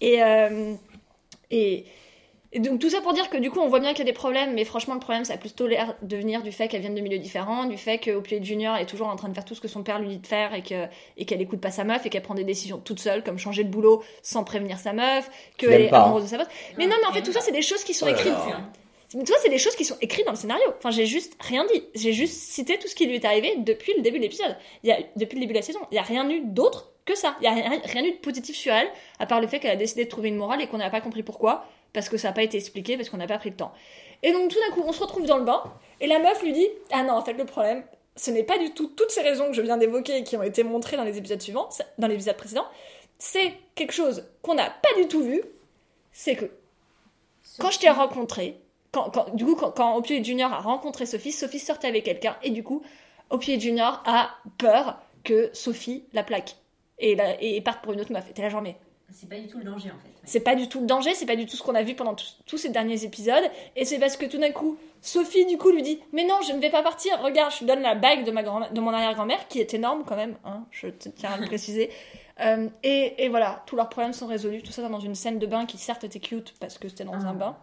et 0.00 0.22
euh, 0.22 0.74
et 1.50 1.84
et 2.54 2.60
donc 2.60 2.80
tout 2.80 2.90
ça 2.90 3.00
pour 3.00 3.14
dire 3.14 3.30
que 3.30 3.38
du 3.38 3.50
coup 3.50 3.60
on 3.60 3.68
voit 3.68 3.80
bien 3.80 3.90
qu'il 3.90 4.00
y 4.00 4.08
a 4.08 4.12
des 4.12 4.12
problèmes, 4.12 4.52
mais 4.52 4.64
franchement 4.64 4.92
le 4.92 5.00
problème 5.00 5.24
ça 5.24 5.34
a 5.34 5.36
plutôt 5.38 5.66
l'air 5.66 5.94
de 6.02 6.16
venir 6.16 6.42
du 6.42 6.52
fait 6.52 6.68
qu'elle 6.68 6.82
vienne 6.82 6.94
de 6.94 7.00
milieux 7.00 7.18
différents, 7.18 7.64
du 7.64 7.78
fait 7.78 7.96
que 7.96 8.10
Opioid 8.10 8.44
Junior 8.44 8.76
est 8.76 8.84
toujours 8.84 9.08
en 9.08 9.16
train 9.16 9.30
de 9.30 9.34
faire 9.34 9.46
tout 9.46 9.54
ce 9.54 9.60
que 9.60 9.68
son 9.68 9.82
père 9.82 9.98
lui 9.98 10.08
dit 10.08 10.18
de 10.18 10.26
faire 10.26 10.52
et 10.52 10.62
que 10.62 10.86
et 11.16 11.24
qu'elle 11.24 11.40
écoute 11.40 11.60
pas 11.60 11.70
sa 11.70 11.84
meuf 11.84 12.04
et 12.04 12.10
qu'elle 12.10 12.22
prend 12.22 12.34
des 12.34 12.44
décisions 12.44 12.78
toute 12.78 13.00
seule 13.00 13.24
comme 13.24 13.38
changer 13.38 13.64
de 13.64 13.70
boulot 13.70 14.02
sans 14.22 14.44
prévenir 14.44 14.78
sa 14.78 14.92
meuf, 14.92 15.30
qu'elle 15.56 15.80
est 15.80 15.88
pas, 15.88 16.00
hein. 16.00 16.04
amoureuse 16.04 16.24
de 16.24 16.28
sa 16.28 16.36
meuf. 16.38 16.48
Mais 16.76 16.86
non 16.86 16.96
mais 17.00 17.08
en 17.08 17.12
fait 17.12 17.22
tout 17.22 17.32
ça 17.32 17.40
c'est 17.40 17.52
des 17.52 17.62
choses 17.62 17.84
qui 17.84 17.94
sont 17.94 18.06
écrites. 18.06 18.34
tu 19.12 19.18
vois, 19.18 19.36
c'est 19.42 19.48
des 19.48 19.58
choses 19.58 19.74
qui 19.74 19.86
sont 19.86 19.96
écrites 20.02 20.26
dans 20.26 20.32
le 20.32 20.38
scénario. 20.38 20.64
Enfin, 20.76 20.90
j'ai 20.90 21.06
juste 21.06 21.36
rien 21.40 21.64
dit. 21.72 21.84
J'ai 21.94 22.12
juste 22.12 22.34
cité 22.34 22.78
tout 22.78 22.88
ce 22.88 22.94
qui 22.94 23.06
lui 23.06 23.14
est 23.14 23.24
arrivé 23.24 23.56
depuis 23.58 23.94
le 23.96 24.02
début 24.02 24.18
de 24.18 24.24
l'épisode. 24.24 24.56
Il 24.82 24.90
y 24.90 24.92
a, 24.92 24.98
depuis 25.16 25.36
le 25.36 25.40
début 25.40 25.54
de 25.54 25.58
la 25.58 25.62
saison. 25.62 25.80
Il 25.90 25.94
y 25.94 25.98
a 25.98 26.02
rien 26.02 26.28
eu 26.30 26.40
d'autre 26.40 26.92
que 27.04 27.14
ça. 27.14 27.36
Il 27.40 27.44
y 27.44 27.46
a 27.46 27.52
rien, 27.52 27.80
rien 27.82 28.04
eu 28.04 28.12
de 28.12 28.16
positif 28.16 28.56
sur 28.56 28.72
elle, 28.72 28.88
à 29.18 29.26
part 29.26 29.40
le 29.40 29.46
fait 29.46 29.58
qu'elle 29.58 29.70
a 29.70 29.76
décidé 29.76 30.04
de 30.04 30.10
trouver 30.10 30.28
une 30.28 30.36
morale 30.36 30.62
et 30.62 30.66
qu'on 30.66 30.78
n'a 30.78 30.90
pas 30.90 31.00
compris 31.00 31.22
pourquoi, 31.22 31.66
parce 31.92 32.08
que 32.08 32.16
ça 32.16 32.28
n'a 32.28 32.34
pas 32.34 32.42
été 32.42 32.56
expliqué, 32.58 32.96
parce 32.96 33.08
qu'on 33.10 33.16
n'a 33.18 33.26
pas 33.26 33.38
pris 33.38 33.50
le 33.50 33.56
temps. 33.56 33.72
Et 34.22 34.32
donc 34.32 34.50
tout 34.50 34.58
d'un 34.58 34.74
coup, 34.74 34.82
on 34.86 34.92
se 34.92 35.00
retrouve 35.00 35.26
dans 35.26 35.38
le 35.38 35.44
bain, 35.44 35.62
et 36.00 36.06
la 36.06 36.18
meuf 36.18 36.42
lui 36.42 36.52
dit 36.52 36.68
Ah 36.90 37.02
non, 37.02 37.14
en 37.14 37.22
fait, 37.22 37.32
le 37.34 37.44
problème, 37.44 37.84
ce 38.16 38.30
n'est 38.30 38.42
pas 38.44 38.58
du 38.58 38.70
tout 38.72 38.88
toutes 38.88 39.10
ces 39.10 39.22
raisons 39.22 39.46
que 39.48 39.52
je 39.54 39.62
viens 39.62 39.76
d'évoquer 39.76 40.18
et 40.18 40.24
qui 40.24 40.36
ont 40.36 40.42
été 40.42 40.62
montrées 40.64 40.96
dans 40.96 41.04
les 41.04 41.18
épisodes 41.18 41.40
suivants, 41.40 41.68
dans 41.98 42.06
les 42.06 42.14
épisodes 42.14 42.36
précédents. 42.36 42.66
C'est 43.18 43.52
quelque 43.74 43.92
chose 43.92 44.26
qu'on 44.42 44.54
n'a 44.54 44.68
pas 44.70 44.94
du 45.00 45.06
tout 45.08 45.22
vu. 45.22 45.42
C'est 46.12 46.34
que 46.36 46.50
quand 47.58 47.70
je 47.70 47.78
t'ai 47.78 47.88
rencontré, 47.90 48.58
quand, 48.90 49.10
quand- 49.10 49.34
du 49.34 49.44
coup, 49.44 49.54
quand, 49.56 49.70
quand 49.72 49.96
Opie 49.96 50.22
Junior 50.24 50.52
a 50.52 50.58
rencontré 50.60 51.06
Sophie, 51.06 51.32
Sophie 51.32 51.58
sortait 51.58 51.86
avec 51.88 52.04
quelqu'un 52.04 52.36
et 52.42 52.50
du 52.50 52.62
coup, 52.62 52.82
Opie 53.30 53.58
Junior 53.60 54.02
a 54.06 54.30
peur 54.58 54.98
que 55.24 55.50
Sophie 55.52 56.04
la 56.12 56.22
plaque 56.22 56.56
et, 56.98 57.14
la, 57.14 57.40
et 57.42 57.60
parte 57.60 57.82
pour 57.82 57.92
une 57.92 58.00
autre 58.00 58.12
meuf. 58.12 58.28
Et 58.28 58.32
t'es 58.34 58.42
là, 58.42 58.48
genre, 58.50 58.60
mais 58.62 58.76
C'est 59.12 59.28
pas 59.28 59.36
du 59.38 59.46
tout 59.46 59.58
le 59.58 59.64
danger 59.64 59.90
en 59.90 59.98
fait. 59.98 60.08
Ouais. 60.08 60.14
c'est 60.24 60.40
pas 60.40 60.54
du 60.54 60.68
tout 60.68 60.80
le 60.80 60.86
danger, 60.86 61.14
c'est 61.14 61.26
pas 61.26 61.36
du 61.36 61.46
tout 61.46 61.56
ce 61.56 61.62
qu'on 61.62 61.74
a 61.74 61.82
vu 61.82 61.94
pendant 61.94 62.14
tous- 62.46 62.58
ces 62.58 62.68
derniers 62.70 63.04
épisodes. 63.04 63.44
Et 63.76 63.84
c'est 63.84 63.98
parce 63.98 64.16
que 64.16 64.26
tout 64.26 64.38
d'un 64.38 64.50
coup, 64.52 64.76
Sophie, 65.00 65.44
du 65.46 65.58
coup, 65.58 65.70
lui 65.70 65.82
dit 65.82 66.00
Mais 66.12 66.24
non, 66.24 66.36
je 66.46 66.52
ne 66.52 66.60
vais 66.60 66.70
pas 66.70 66.82
partir. 66.82 67.20
Regarde, 67.20 67.52
je 67.52 67.58
te 67.58 67.64
donne 67.64 67.82
la 67.82 67.94
bague 67.94 68.24
de, 68.24 68.30
ma 68.30 68.42
grand 68.42 68.70
de 68.72 68.80
mon 68.80 68.90
arrière-grand-mère, 68.90 69.48
qui 69.48 69.60
est 69.60 69.74
énorme 69.74 70.04
quand 70.06 70.16
même, 70.16 70.36
hein, 70.44 70.64
je 70.70 70.86
te 70.88 71.08
tiens 71.08 71.30
à 71.32 71.36
le 71.38 71.46
préciser. 71.46 71.90
Euh, 72.40 72.66
et, 72.82 73.22
et 73.24 73.28
voilà, 73.28 73.62
tous 73.66 73.76
leurs 73.76 73.90
problèmes 73.90 74.14
sont 74.14 74.26
résolus. 74.26 74.62
Tout 74.62 74.72
ça 74.72 74.88
dans 74.88 74.98
une 74.98 75.14
scène 75.14 75.38
de 75.38 75.46
bain 75.46 75.66
qui, 75.66 75.76
certes, 75.76 76.02
était 76.02 76.18
cute 76.18 76.54
parce 76.60 76.78
que 76.78 76.88
c'était 76.88 77.04
dans 77.04 77.12
Ah. 77.12 77.28
un 77.28 77.34
bain. 77.34 77.56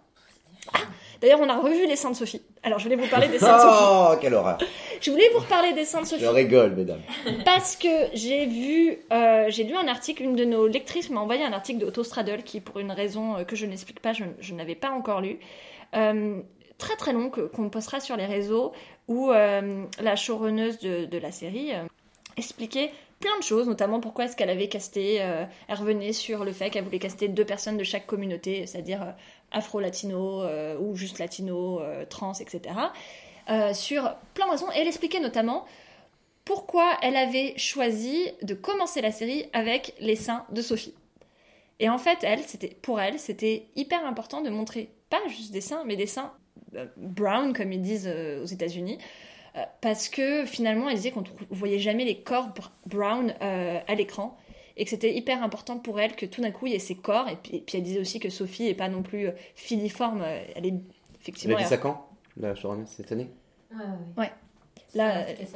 D'ailleurs, 1.22 1.39
on 1.41 1.49
a 1.49 1.57
revu 1.57 1.86
les 1.86 1.95
de 1.95 2.16
Sophie. 2.16 2.41
Alors, 2.64 2.80
je 2.80 2.86
voulais 2.86 2.95
vous 2.95 3.07
parler 3.07 3.28
des 3.28 3.39
seins 3.39 3.57
de 3.57 3.62
Sophie. 3.62 3.84
Oh, 3.84 4.16
quelle 4.22 4.34
horreur. 4.34 4.57
Je 5.01 5.12
voulais 5.12 5.30
vous 5.34 5.39
reparler 5.39 5.74
des 5.74 5.82
de 5.82 5.86
Sophie. 5.86 6.20
Je 6.20 6.26
rigole, 6.28 6.76
mesdames. 6.76 7.01
Parce 7.43 7.76
que 7.76 7.88
j'ai 8.14 8.45
vu, 8.45 8.99
euh, 9.12 9.45
j'ai 9.49 9.66
lu 9.66 9.76
un 9.76 9.88
article, 9.88 10.24
une 10.24 10.36
de 10.36 10.45
nos 10.45 10.68
lectrices 10.68 11.10
m'a 11.10 11.20
envoyé 11.20 11.43
un 11.43 11.51
article 11.51 11.80
de 11.80 11.86
Otto 11.88 12.03
Straddle 12.05 12.43
qui, 12.43 12.62
pour 12.62 12.80
une 12.80 12.91
raison 12.91 13.36
euh, 13.36 13.43
que 13.43 13.57
je 13.57 13.66
n'explique 13.66 13.99
pas, 13.99 14.14
je, 14.14 14.24
je 14.39 14.53
n'avais 14.53 14.76
pas 14.76 14.91
encore 14.91 15.20
lu. 15.20 15.39
Euh, 15.95 16.39
très 16.78 16.95
très 16.95 17.12
long 17.12 17.30
qu'on 17.30 17.70
postera 17.70 17.99
sur 17.99 18.16
les 18.16 18.26
réseaux 18.26 18.72
où 19.10 19.32
euh, 19.32 19.84
la 19.99 20.16
showrunneuse 20.16 20.80
de, 20.80 21.05
de 21.05 21.18
la 21.18 21.34
série 21.34 21.72
expliquait 22.38 22.91
plein 23.20 23.38
de 23.38 23.43
choses, 23.43 23.68
notamment 23.68 23.99
pourquoi 23.99 24.26
est-ce 24.26 24.36
qu'elle 24.36 24.49
avait 24.49 24.70
casté, 24.70 25.18
euh, 25.20 25.43
elle 25.68 25.76
revenait 25.76 26.14
sur 26.14 26.45
le 26.45 26.53
fait 26.53 26.70
qu'elle 26.70 26.84
voulait 26.86 26.99
caster 26.99 27.28
deux 27.28 27.43
personnes 27.43 27.78
de 27.78 27.84
chaque 27.84 28.05
communauté, 28.05 28.66
c'est-à-dire 28.66 29.14
afro-latino 29.52 30.43
euh, 30.43 30.78
ou 30.80 30.95
juste 30.95 31.20
latino, 31.20 31.80
euh, 31.82 32.06
trans, 32.06 32.34
etc. 32.34 32.62
euh, 33.50 33.74
sur 33.74 34.16
plein 34.34 34.45
de 34.47 34.52
raisons. 34.52 34.68
Elle 34.76 34.88
expliquait 34.88 35.20
notamment 35.20 35.66
pourquoi 36.45 36.97
elle 37.02 37.16
avait 37.16 37.54
choisi 37.58 38.28
de 38.41 38.54
commencer 38.54 39.02
la 39.02 39.12
série 39.12 39.45
avec 39.54 39.93
les 40.00 40.16
seins 40.16 40.45
de 40.52 40.62
Sophie. 40.62 40.95
Et 41.80 41.89
en 41.89 41.97
fait, 41.97 42.20
elle, 42.24 42.41
c'était 42.41 42.76
pour 42.82 43.00
elle, 43.00 43.20
c'était 43.20 43.68
hyper 43.76 44.06
important 44.06 44.41
de 44.41 44.50
montrer 44.50 44.89
pas 45.10 45.20
juste 45.28 45.52
des 45.52 45.62
seins, 45.62 45.84
mais 45.86 45.95
des 45.95 46.08
seins 46.08 46.34
brown, 46.97 47.54
comme 47.54 47.72
ils 47.72 47.82
disent 47.82 48.08
aux 48.08 48.45
États-Unis, 48.45 48.97
parce 49.82 50.10
que 50.10 50.45
finalement, 50.45 50.89
elle 50.89 50.95
disait 50.95 51.12
qu'on 51.12 51.22
ne 51.22 51.28
voyait 51.50 51.80
jamais 51.80 52.04
les 52.06 52.22
corps 52.22 52.50
br- 52.50 52.70
brown 52.86 53.34
à 53.39 53.95
l'écran, 53.95 54.38
et 54.80 54.86
que 54.86 54.90
c'était 54.90 55.14
hyper 55.14 55.44
important 55.44 55.78
pour 55.78 56.00
elle 56.00 56.16
que 56.16 56.26
tout 56.26 56.42
d'un 56.42 56.52
coup 56.52 56.66
il 56.66 56.74
y 56.74 56.76
ait 56.76 56.80
ces 56.80 56.96
corps. 56.96 57.28
Et 57.28 57.36
puis, 57.36 57.58
et 57.58 57.60
puis 57.62 57.78
elle 57.78 57.84
disait 57.84 58.00
aussi 58.00 58.20
que 58.20 58.30
Sophie 58.30 58.68
est 58.68 58.74
pas 58.74 58.90
non 58.90 59.04
plus 59.04 59.28
euh, 59.28 59.32
filiforme, 59.54 60.22
euh, 60.24 60.42
elle 60.56 60.66
est 60.66 60.74
effectivement. 61.22 61.58
l'as 61.58 61.64
dit 61.64 61.70
ça 61.70 61.78
quand 61.78 62.10
La 62.38 62.56
showrunner 62.56 62.86
cette 62.88 63.12
année? 63.12 63.30
Ouais, 63.72 63.78
ouais, 63.78 63.86
Ouais. 64.18 64.24
ouais. 64.24 64.32
Là, 64.96 65.26
C'est 65.38 65.56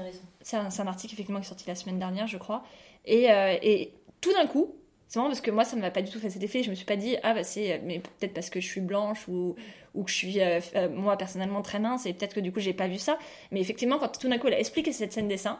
un 0.55 0.65
euh. 0.65 0.69
C'est 0.69 0.81
un, 0.81 0.87
article 0.87 1.13
effectivement 1.13 1.39
qui 1.39 1.45
est 1.45 1.49
sorti 1.49 1.65
la 1.67 1.75
semaine 1.75 1.99
dernière, 1.99 2.27
je 2.27 2.37
crois. 2.37 2.63
Et, 3.05 3.31
euh, 3.31 3.55
et 3.61 3.93
tout 4.21 4.31
d'un 4.33 4.45
coup, 4.45 4.75
c'est 5.07 5.19
marrant 5.19 5.29
parce 5.29 5.41
que 5.41 5.51
moi, 5.51 5.63
ça 5.65 5.75
ne 5.75 5.81
m'a 5.81 5.91
pas 5.91 6.01
du 6.01 6.11
tout 6.11 6.19
fait 6.19 6.29
cet 6.29 6.43
effet. 6.43 6.63
Je 6.63 6.69
me 6.69 6.75
suis 6.75 6.85
pas 6.85 6.95
dit, 6.95 7.17
ah 7.23 7.33
bah 7.33 7.43
c'est, 7.43 7.81
mais 7.83 7.99
peut-être 7.99 8.33
parce 8.33 8.49
que 8.49 8.59
je 8.59 8.67
suis 8.67 8.81
blanche 8.81 9.27
ou, 9.27 9.55
ou 9.95 10.03
que 10.03 10.11
je 10.11 10.15
suis, 10.15 10.41
euh, 10.41 10.59
moi 10.91 11.17
personnellement, 11.17 11.61
très 11.61 11.79
mince 11.79 12.05
et 12.05 12.13
peut-être 12.13 12.35
que 12.35 12.39
du 12.39 12.51
coup, 12.51 12.59
j'ai 12.59 12.73
pas 12.73 12.87
vu 12.87 12.97
ça. 12.97 13.17
Mais 13.51 13.59
effectivement, 13.59 13.97
quand 13.97 14.19
tout 14.19 14.29
d'un 14.29 14.37
coup, 14.37 14.47
elle 14.47 14.55
a 14.55 14.59
expliqué 14.59 14.91
cette 14.91 15.13
scène 15.13 15.27
des 15.27 15.37
seins, 15.37 15.59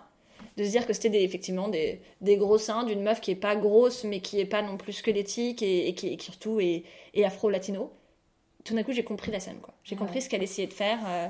de 0.58 0.64
se 0.64 0.70
dire 0.70 0.86
que 0.88 0.93
c'était 0.93 1.10
des, 1.10 1.22
effectivement 1.24 1.68
des, 1.70 2.01
des 2.22 2.38
gros 2.38 2.58
seins 2.58 2.84
d'une 2.84 3.01
meuf 3.01 3.22
qui 3.22 3.32
est 3.32 3.36
pas 3.36 3.56
grosse 3.56 4.04
mais 4.04 4.20
qui 4.20 4.39
est 4.39 4.45
pas 4.45 4.62
non 4.62 4.78
plus 4.78 4.93
squelettique 4.93 5.62
et, 5.64 5.88
et 5.89 5.95
qui, 5.95 6.08
et 6.10 6.18
qui 6.18 6.26
surtout 6.26 6.60
est, 6.60 6.84
est 7.14 7.24
afro-latino. 7.24 7.91
Tout 8.64 8.76
d'un 8.76 8.84
coup, 8.84 8.93
j'ai 8.93 9.04
compris 9.04 9.32
la 9.32 9.39
scène, 9.41 9.58
quoi. 9.62 9.74
J'ai 9.84 9.95
Ouais. 9.95 9.99
compris 9.99 10.22
ce 10.22 10.30
qu'elle 10.30 10.43
essayait 10.43 10.68
de 10.68 10.74
faire. 10.74 10.99
euh, 11.08 11.28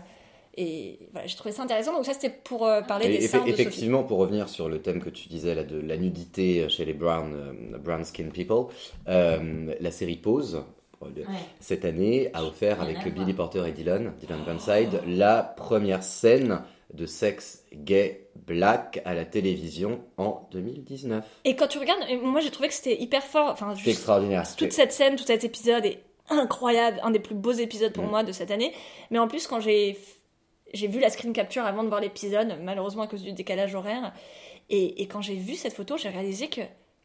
et 0.56 1.00
voilà, 1.12 1.26
j'ai 1.28 1.36
trouvé 1.36 1.52
ça 1.52 1.64
intéressant. 1.64 1.96
Donc 1.96 2.06
ça, 2.06 2.14
c'était 2.14 2.30
pour 2.30 2.68
euh, 2.68 2.82
parler 2.84 3.08
Et 3.08 3.10
des 3.10 3.22
seins 3.28 3.40
de 3.40 3.52
Sophie. 3.56 3.62
effectivement, 3.62 4.04
pour 4.04 4.20
revenir 4.20 4.50
sur 4.50 4.70
le 4.70 4.82
thème 4.84 5.02
que 5.02 5.10
tu 5.10 5.28
disais 5.30 5.56
là 5.56 5.64
de 5.64 5.80
la 5.80 5.98
nudité 5.98 6.70
chez 6.70 6.86
les 6.86 6.94
brown, 6.94 7.34
euh, 7.34 7.78
brown 7.80 8.04
skin 8.06 8.30
people, 8.30 8.66
euh, 9.08 9.74
la 9.80 9.92
série 9.92 10.18
Pose 10.18 10.64
euh, 11.02 11.08
Ouais. 11.08 11.24
cette 11.60 11.86
année 11.86 12.30
a 12.34 12.46
offert 12.46 12.82
avec 12.82 13.12
Billy. 13.14 13.34
Porter 13.34 13.64
et 13.68 13.72
Dylan, 13.72 14.14
Dylan 14.20 14.44
Burnside, 14.46 15.02
la 15.08 15.42
première 15.44 16.04
scène 16.04 16.62
de 16.94 17.06
sexe 17.06 17.66
gay 17.74 18.28
black 18.36 19.02
à 19.06 19.14
la 19.14 19.26
télévision 19.26 20.02
en 20.18 20.48
2019. 20.52 21.26
Et 21.46 21.56
quand 21.56 21.68
tu 21.68 21.80
regardes, 21.80 22.02
moi 22.22 22.40
j'ai 22.40 22.52
trouvé 22.52 22.68
que 22.70 22.74
c'était 22.76 23.02
hyper 23.02 23.24
fort. 23.24 23.50
Enfin, 23.52 23.74
C'est 23.76 23.92
extraordinaire. 23.92 24.44
toute 24.56 24.72
cette 24.74 24.92
scène, 24.92 25.16
tout 25.16 25.24
cet 25.26 25.44
épisode 25.44 25.86
est 25.86 26.04
incroyable, 26.30 27.00
un 27.04 27.12
des 27.12 27.20
plus 27.20 27.36
beaux 27.36 27.52
épisodes 27.52 27.92
pour 27.94 28.04
Mm. 28.06 28.10
moi 28.10 28.24
de 28.24 28.32
cette 28.32 28.52
année. 28.52 28.74
Mais 29.12 29.20
en 29.20 29.28
plus, 29.28 29.48
quand 29.48 29.60
j'ai 29.60 29.98
j'ai 30.74 30.88
vu 30.88 31.00
la 31.00 31.10
screen 31.12 31.34
capture 31.34 31.64
avant 31.66 31.84
de 31.84 31.90
voir 31.90 32.02
l'épisode, 32.02 32.58
malheureusement 32.62 33.04
à 33.04 33.08
cause 33.08 33.22
du 33.22 33.32
décalage 33.34 33.76
horaire, 33.76 34.12
et, 34.72 35.02
et 35.04 35.08
quand 35.08 35.22
j'ai 35.22 35.36
vu 35.36 35.54
cette 35.56 35.74
photo, 35.74 35.98
j'ai 35.98 36.10
réalisé 36.10 36.48
que 36.48 36.62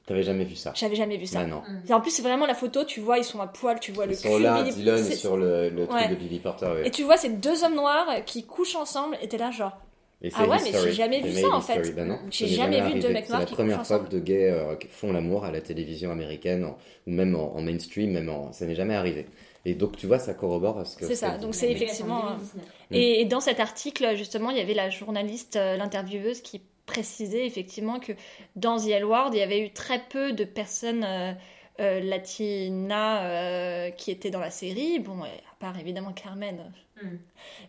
T'avais 0.08 0.22
jamais 0.24 0.44
vu 0.44 0.56
ça 0.56 0.72
j'avais 0.74 0.96
jamais 0.96 1.16
vu 1.18 1.26
ça. 1.26 1.40
Ah 1.42 1.46
non. 1.46 1.62
Et 1.88 1.92
en 1.92 2.00
plus, 2.00 2.10
c'est 2.10 2.22
vraiment 2.22 2.46
la 2.46 2.54
photo, 2.54 2.82
tu 2.84 2.98
vois, 3.00 3.18
ils 3.18 3.24
sont 3.24 3.40
à 3.40 3.46
poil, 3.46 3.78
tu 3.78 3.92
vois 3.92 4.06
le 4.06 4.12
Ils 4.12 4.16
sont 4.16 4.36
cul, 4.36 4.42
là, 4.42 4.62
Billy- 4.62 4.74
Dylan 4.74 4.96
est 4.98 5.02
c'est- 5.02 5.16
sur 5.16 5.36
le, 5.36 5.68
le 5.68 5.86
truc 5.86 6.00
Ouais. 6.00 6.08
de 6.08 6.14
Billy 6.16 6.38
Porter. 6.38 6.66
ouais. 6.66 6.86
Et 6.88 6.90
tu 6.90 7.02
vois 7.04 7.16
ces 7.18 7.28
deux 7.28 7.62
hommes 7.62 7.74
noirs 7.76 8.06
qui 8.26 8.44
couchent 8.46 8.74
ensemble, 8.76 9.16
et 9.22 9.28
t'es 9.28 9.36
là 9.38 9.50
genre, 9.50 9.76
Et 10.20 10.30
c'est 10.30 10.36
Ah 10.40 10.48
ouais, 10.48 10.56
mais 10.64 10.72
j'ai 10.82 10.92
jamais 10.92 11.20
vu 11.20 11.32
C'est 11.32 11.42
ça, 11.42 11.50
en 11.54 11.60
fait. 11.60 11.94
Ben 11.94 12.08
non, 12.08 12.18
J'ai 12.30 12.48
jamais 12.48 12.80
vu 12.80 12.98
deux 12.98 13.10
mecs 13.10 13.28
noirs 13.28 13.42
C'est 13.42 13.46
qui 13.46 13.52
la 13.52 13.56
première 13.56 13.86
fois 13.86 14.00
que 14.00 14.08
deux 14.10 14.18
gays 14.18 14.50
euh, 14.50 14.74
qui 14.74 14.88
font 14.88 15.12
l'amour 15.12 15.44
à 15.44 15.52
la 15.52 15.60
télévision 15.60 16.10
américaine, 16.10 16.64
en- 16.64 16.76
ou 17.06 17.12
même 17.12 17.36
en, 17.36 17.54
en 17.54 17.60
mainstream, 17.62 18.10
même 18.12 18.28
en, 18.28 18.50
ça 18.52 18.66
n'est 18.66 18.74
jamais 18.74 18.96
arrivé. 18.96 19.26
Et 19.64 19.74
donc 19.74 19.96
tu 19.96 20.06
vois, 20.06 20.18
ça 20.18 20.34
corrobore 20.34 20.84
ce 20.86 20.96
que. 20.96 21.04
C'est 21.06 21.14
ça, 21.14 21.36
donc 21.36 21.54
c'est 21.54 21.70
effectivement, 21.70 22.20
en 22.22 22.30
2019. 22.30 22.64
Mm. 22.90 22.94
Et 22.94 23.24
dans 23.26 23.40
cet 23.40 23.60
article, 23.60 24.16
justement, 24.16 24.50
il 24.50 24.56
y 24.56 24.60
avait 24.60 24.72
la 24.74 24.88
journaliste, 24.90 25.56
euh, 25.56 25.76
l'intervieweuse, 25.76 26.40
qui 26.40 26.62
précisait 26.88 27.46
effectivement 27.46 28.00
que 28.00 28.12
dans 28.56 28.78
The 28.78 28.88
L 28.88 29.04
Word, 29.04 29.30
il 29.34 29.38
y 29.38 29.42
avait 29.42 29.60
eu 29.60 29.70
très 29.70 30.00
peu 30.08 30.32
de 30.32 30.44
personnes 30.44 31.04
euh, 31.04 31.32
euh, 31.80 32.00
latinas 32.00 33.22
euh, 33.22 33.90
qui 33.90 34.10
étaient 34.10 34.30
dans 34.30 34.40
la 34.40 34.50
série. 34.50 34.98
Bon, 34.98 35.22
à 35.22 35.54
part 35.60 35.78
évidemment 35.78 36.12
Carmen. 36.12 36.72
Mm. 37.00 37.06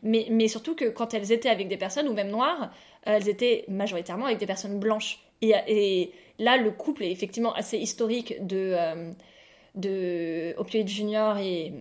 Mais, 0.01 0.25
mais 0.31 0.47
surtout 0.47 0.73
que 0.73 0.85
quand 0.85 1.13
elles 1.13 1.31
étaient 1.31 1.49
avec 1.49 1.67
des 1.67 1.77
personnes, 1.77 2.07
ou 2.07 2.13
même 2.13 2.29
noires, 2.29 2.71
euh, 3.05 3.17
elles 3.17 3.29
étaient 3.29 3.65
majoritairement 3.67 4.25
avec 4.25 4.39
des 4.39 4.47
personnes 4.47 4.79
blanches. 4.79 5.19
Et, 5.41 5.53
et 5.67 6.11
là, 6.39 6.57
le 6.57 6.71
couple 6.71 7.03
est 7.03 7.11
effectivement 7.11 7.53
assez 7.53 7.77
historique 7.77 8.45
de, 8.45 8.75
de 9.75 10.53
Opioid 10.57 10.87
Junior 10.87 11.37
et, 11.37 11.71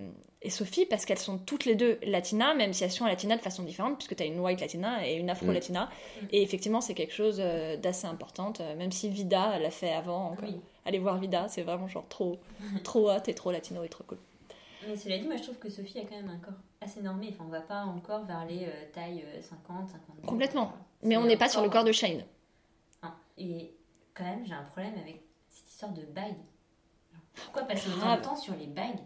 et 0.49 0.51
Sophie, 0.51 0.87
parce 0.87 1.05
qu'elles 1.05 1.19
sont 1.19 1.37
toutes 1.37 1.67
les 1.67 1.75
deux 1.75 1.99
latinas, 2.03 2.55
même 2.55 2.73
si 2.73 2.83
elles 2.83 2.91
sont 2.91 3.05
latinas 3.05 3.37
de 3.37 3.43
façon 3.43 3.65
différente, 3.65 3.99
puisque 3.99 4.17
tu 4.17 4.23
as 4.23 4.27
une 4.27 4.41
white 4.41 4.63
latina 4.63 5.07
et 5.07 5.17
une 5.17 5.29
afro-latina. 5.29 5.91
Mm. 6.23 6.27
Et 6.31 6.43
effectivement, 6.43 6.81
c'est 6.81 6.95
quelque 6.95 7.13
chose 7.13 7.37
euh, 7.39 7.77
d'assez 7.77 8.07
important, 8.07 8.55
euh, 8.61 8.75
même 8.75 8.91
si 8.91 9.11
Vida 9.11 9.59
l'a 9.59 9.71
fait 9.71 9.93
avant. 9.93 10.31
encore. 10.31 10.49
Oui. 10.49 10.59
Allez 10.87 10.99
voir 10.99 11.19
Vida, 11.19 11.49
c'est 11.49 11.61
vraiment 11.61 11.87
genre 11.87 12.09
trop, 12.09 12.39
trop 12.83 13.11
hot 13.11 13.19
et 13.27 13.35
trop 13.35 13.53
latino 13.53 13.85
et 13.85 13.91
trop 13.91 14.05
cool. 14.05 14.17
Mais 14.87 14.97
cela 14.97 15.19
dit, 15.19 15.27
moi 15.27 15.37
je 15.37 15.43
trouve 15.43 15.59
que 15.59 15.69
Sophie 15.69 15.99
a 15.99 16.05
quand 16.05 16.17
même 16.17 16.31
un 16.31 16.39
corps 16.39 16.55
assez 16.81 17.03
normé. 17.03 17.29
Enfin, 17.35 17.45
on 17.47 17.51
va 17.51 17.61
pas 17.61 17.83
encore 17.83 18.25
vers 18.25 18.47
les 18.47 18.65
euh, 18.65 18.85
tailles 18.95 19.27
euh, 19.27 19.43
50, 19.43 19.91
52. 19.91 20.27
Complètement. 20.27 20.73
Mais 21.03 21.19
on 21.19 21.27
n'est 21.27 21.37
pas 21.37 21.51
sur 21.51 21.61
le 21.61 21.69
corps 21.69 21.85
de 21.85 21.93
Shane. 21.93 22.25
Hein. 23.03 23.13
Et 23.37 23.75
quand 24.15 24.25
même, 24.25 24.47
j'ai 24.47 24.55
un 24.55 24.63
problème 24.63 24.95
avec 24.99 25.21
cette 25.51 25.69
histoire 25.69 25.93
de 25.93 26.03
bague. 26.07 26.37
Pourquoi 27.35 27.65
passer 27.65 27.91
autant 27.91 28.17
de 28.17 28.23
temps 28.23 28.37
sur 28.37 28.55
les 28.55 28.67
bagues 28.67 29.01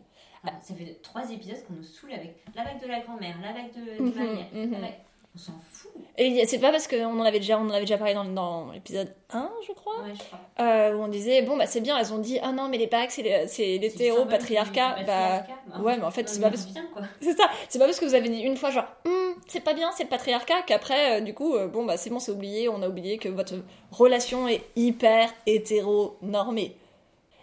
Enfin, 0.45 0.57
Ça 0.62 0.74
fait 0.74 0.99
trois 1.03 1.30
épisodes 1.30 1.62
qu'on 1.66 1.74
nous 1.74 1.84
saoule 1.84 2.12
avec 2.12 2.36
la 2.57 2.64
bague 2.64 2.80
de 2.82 2.86
la 2.88 3.01
grand-mère, 3.01 3.36
la 3.43 3.53
bague 3.53 3.72
de, 3.74 4.03
Mhm, 4.03 4.14
mariage. 4.14 4.47
la 4.53 4.61
mhm. 4.61 4.70
bague- 4.80 4.99
On 5.34 5.38
s'en 5.38 5.53
fout. 5.72 5.90
Et 6.18 6.45
c'est 6.45 6.59
pas 6.59 6.70
parce 6.70 6.86
qu'on 6.86 7.05
en 7.18 7.22
avait 7.24 7.38
déjà, 7.38 7.59
on 7.59 7.62
en 7.62 7.70
avait 7.70 7.80
déjà 7.86 7.97
parlé 7.97 8.12
dans, 8.12 8.26
dans 8.26 8.70
l'épisode 8.72 9.14
1, 9.32 9.51
je 9.66 9.72
crois, 9.72 10.03
Ouais, 10.03 10.12
je 10.12 10.18
crois. 10.22 10.38
euh, 10.61 10.95
où 10.95 11.01
on 11.03 11.09
disait, 11.09 11.40
bon, 11.40 11.57
bah 11.57 11.64
c'est 11.66 11.80
bien, 11.80 11.97
elles 11.97 12.12
ont 12.12 12.18
dit, 12.18 12.38
ah 12.43 12.53
non, 12.53 12.68
mais 12.68 12.76
les 12.76 12.86
bacs, 12.86 13.11
c'est 13.12 13.78
l'hétéro-patriarcat. 13.78 14.97
Bah, 15.07 15.45
patriarcat. 15.47 15.80
ouais, 15.80 15.97
mais 15.97 16.05
en 16.05 16.11
fait, 16.11 16.28
c'est 16.28 16.38
pas 16.40 16.51
parce- 16.51 16.68
ça, 16.68 17.49
c'est 17.70 17.78
pas 17.78 17.86
parce 17.86 17.99
que 17.99 18.05
vous 18.05 18.14
avez 18.14 18.28
dit 18.28 18.40
une 18.43 18.57
fois, 18.59 18.70
genre, 18.70 18.84
Hum, 19.07 19.34
c'est 19.47 19.61
pas 19.64 19.72
bien, 19.72 19.90
c'est 19.97 20.03
le 20.05 20.11
patriarcat, 20.11 20.61
qu'après, 20.66 21.18
euh, 21.18 21.20
du 21.22 21.32
coup, 21.32 21.55
euh, 21.55 21.66
bon, 21.66 21.86
bah 21.86 21.97
c'est 21.97 22.11
bon, 22.11 22.18
c'est 22.18 22.32
oublié, 22.32 22.68
on 22.68 22.82
a 22.82 22.88
oublié 22.90 23.16
que 23.16 23.30
votre 23.30 23.55
relation 23.90 24.49
est 24.49 24.62
hyper 24.76 25.30
hétéro-normée. 25.47 26.76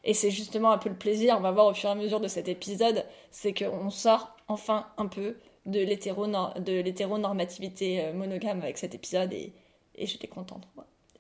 Et 0.04 0.14
c'est 0.14 0.32
justement 0.32 0.72
un 0.72 0.78
peu 0.78 0.90
le 0.90 0.96
plaisir, 0.98 1.36
on 1.38 1.42
va 1.42 1.52
voir 1.52 1.68
au 1.68 1.74
fur 1.74 1.90
et 1.90 1.92
à 1.92 1.96
mesure 1.96 2.20
de 2.20 2.28
cet 2.28 2.48
épisode, 2.48 3.06
c'est 3.32 3.54
qu'on 3.54 3.90
sort 3.90 4.36
enfin 4.48 4.88
un 4.98 5.08
peu 5.08 5.38
de 5.66 5.80
l'hétéro- 5.80 6.28
de 6.28 6.80
l'hétéronormativité 6.82 8.04
euh, 8.06 8.14
monogame 8.14 8.62
avec 8.62 8.78
cet 8.78 8.96
épisode 8.96 9.34
et, 9.34 9.54
et 9.96 10.06
j'étais 10.08 10.28
contente. 10.28 10.68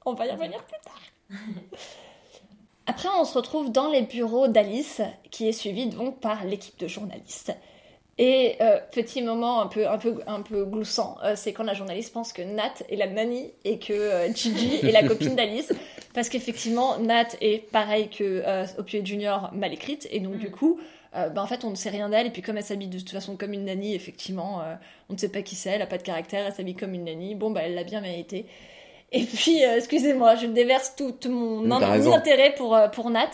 On 0.06 0.14
va 0.14 0.26
y 0.28 0.32
revenir 0.32 0.64
plus 0.66 0.80
tard. 0.84 1.02
Après, 2.86 3.10
on 3.20 3.26
se 3.26 3.38
retrouve 3.38 3.72
dans 3.72 3.90
les 3.90 4.02
bureaux 4.02 4.48
d'Alice, 4.48 5.02
qui 5.30 5.48
est 5.48 5.52
suivie 5.52 5.88
donc 5.88 6.20
par 6.20 6.44
l'équipe 6.46 6.78
de 6.80 6.88
journalistes. 6.88 7.54
Et 8.22 8.58
euh, 8.60 8.80
petit 8.92 9.22
moment 9.22 9.62
un 9.62 9.68
peu, 9.68 9.88
un 9.88 9.98
peu, 9.98 10.20
un 10.28 10.42
peu 10.42 10.66
gloussant, 10.66 11.16
euh, 11.24 11.34
c'est 11.38 11.54
quand 11.54 11.64
la 11.64 11.74
journaliste 11.74 12.12
pense 12.12 12.34
que 12.34 12.42
Nat 12.42 12.74
est 12.90 12.98
la 12.98 13.08
nanny 13.08 13.54
et 13.64 13.80
que 13.80 13.94
euh, 13.94 14.28
Gigi 14.34 14.76
est 14.86 14.92
la 14.92 15.08
copine 15.08 15.36
d'Alice. 15.38 15.72
Parce 16.14 16.28
qu'effectivement, 16.28 16.98
Nat 17.00 17.28
est 17.40 17.72
pareil 17.72 18.10
que 18.10 18.44
euh, 18.46 18.66
Opioid 18.78 19.06
Junior 19.06 19.50
mal 19.54 19.72
écrite. 19.72 20.06
Et 20.12 20.20
donc, 20.20 20.36
du 20.38 20.52
coup, 20.52 20.82
euh, 21.16 21.30
ben, 21.30 21.42
en 21.42 21.48
fait, 21.48 21.64
on 21.64 21.70
ne 21.70 21.76
sait 21.76 21.90
rien 21.92 22.10
d'elle. 22.10 22.28
Et 22.28 22.30
puis, 22.30 22.42
comme 22.42 22.58
elle 22.58 22.64
s'habille 22.64 22.90
de 22.90 23.00
toute 23.00 23.10
façon 23.12 23.38
comme 23.38 23.54
une 23.54 23.64
nanny, 23.64 23.96
effectivement, 23.96 24.60
euh, 24.64 24.74
on 25.10 25.14
ne 25.14 25.18
sait 25.18 25.30
pas 25.30 25.42
qui 25.42 25.56
c'est, 25.56 25.70
elle 25.70 25.80
n'a 25.80 25.88
pas 25.88 25.98
de 25.98 26.04
caractère, 26.04 26.46
elle 26.46 26.52
s'habille 26.54 26.76
comme 26.76 26.94
une 26.94 27.06
nanny. 27.06 27.36
Bon, 27.36 27.52
bah, 27.52 27.62
elle 27.64 27.74
l'a 27.76 27.86
bien 27.86 28.02
mérité. 28.02 28.46
Et 29.14 29.24
puis, 29.24 29.64
euh, 29.64 29.78
excusez-moi, 29.78 30.36
je 30.36 30.48
déverse 30.48 30.94
tout, 30.98 31.14
tout 31.14 31.32
mon 31.32 31.72
in- 31.72 31.88
raison. 31.90 32.12
intérêt 32.14 32.54
pour, 32.56 32.78
pour 32.92 33.12
Nat. 33.12 33.32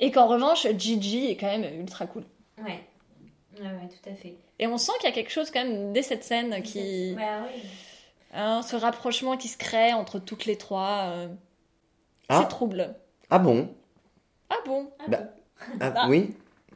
Et 0.00 0.10
qu'en 0.10 0.26
revanche, 0.26 0.66
Gigi 0.78 1.26
est 1.30 1.36
quand 1.36 1.46
même 1.58 1.66
ultra 1.78 2.06
cool. 2.06 2.24
Ouais. 2.64 2.80
Ouais, 3.62 3.68
ouais, 3.68 3.88
tout 3.88 4.10
à 4.10 4.14
fait. 4.14 4.34
Et 4.58 4.66
on 4.66 4.76
sent 4.78 4.92
qu'il 5.00 5.08
y 5.08 5.12
a 5.12 5.14
quelque 5.14 5.30
chose 5.30 5.50
quand 5.50 5.62
même 5.64 5.92
dès 5.92 6.02
cette 6.02 6.24
scène 6.24 6.62
qui... 6.62 7.14
Ouais, 7.16 7.22
oui. 7.54 7.62
hein, 8.34 8.62
ce 8.62 8.76
rapprochement 8.76 9.36
qui 9.36 9.48
se 9.48 9.56
crée 9.56 9.92
entre 9.92 10.18
toutes 10.18 10.44
les 10.46 10.56
trois. 10.56 11.04
euh, 11.10 11.28
Ah. 12.28 12.40
C'est 12.42 12.48
trouble. 12.48 12.94
Ah 13.30 13.38
bon? 13.38 13.68
Ah 14.50 14.56
bon? 14.66 14.90
Ah 14.98 15.04
Bah, 15.08 15.16
bon. 15.18 15.26
Ah, 15.80 15.92
Ah. 15.96 16.06
Oui 16.08 16.34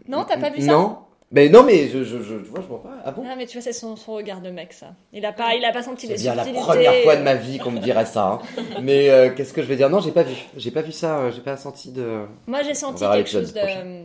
Non, 0.09 0.25
t'as 0.25 0.39
pas 0.39 0.51
vu 0.51 0.61
ça? 0.61 0.67
Non 0.73 0.99
mais 1.33 1.49
non, 1.49 1.65
mais 1.65 1.89
je, 1.89 2.05
je, 2.05 2.23
je, 2.23 2.37
tu 2.37 2.45
vois, 2.45 2.61
je 2.61 2.67
vois 2.69 2.81
pas. 2.85 2.99
Ah 3.05 3.11
bon? 3.11 3.25
Ah 3.29 3.35
mais 3.35 3.47
tu 3.47 3.55
vois, 3.59 3.63
c'est 3.63 3.73
son, 3.73 3.97
son 3.97 4.13
regard 4.15 4.41
de 4.41 4.51
mec 4.51 4.73
ça. 4.73 4.95
Il 5.13 5.27
a 5.27 5.33
pas, 5.33 5.57
il 5.57 5.65
a 5.65 5.73
pas 5.73 5.83
senti 5.83 6.07
C'est 6.07 6.15
bien 6.15 6.37
la 6.37 6.45
première 6.45 6.95
fois 7.03 7.17
de 7.17 7.23
ma 7.23 7.35
vie 7.35 7.59
qu'on 7.59 7.73
me 7.73 7.81
dirait 7.81 8.07
ça. 8.07 8.41
hein. 8.57 8.63
Mais 8.83 9.11
euh, 9.11 9.31
qu'est-ce 9.35 9.53
que 9.53 9.61
je 9.61 9.67
vais 9.67 9.75
dire? 9.75 9.91
Non, 9.91 9.99
j'ai 9.99 10.13
pas 10.13 10.23
vu. 10.23 10.37
J'ai 10.57 10.71
pas 10.71 10.83
vu 10.83 10.93
ça. 10.93 11.19
euh, 11.19 11.33
J'ai 11.33 11.41
pas 11.41 11.57
senti 11.57 11.91
de. 11.91 12.27
Moi 12.47 12.63
j'ai 12.63 12.75
senti 12.75 13.03
quelque 13.03 13.29
chose 13.29 13.53
de, 13.53 13.59
prochain. 13.59 14.05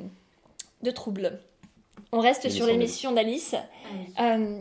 de 0.81 0.91
trouble. 0.91 1.39
On 2.11 2.19
reste 2.19 2.49
sur 2.49 2.65
L'émission 2.65 3.11
d'Alice. 3.11 3.55
Euh, 4.19 4.59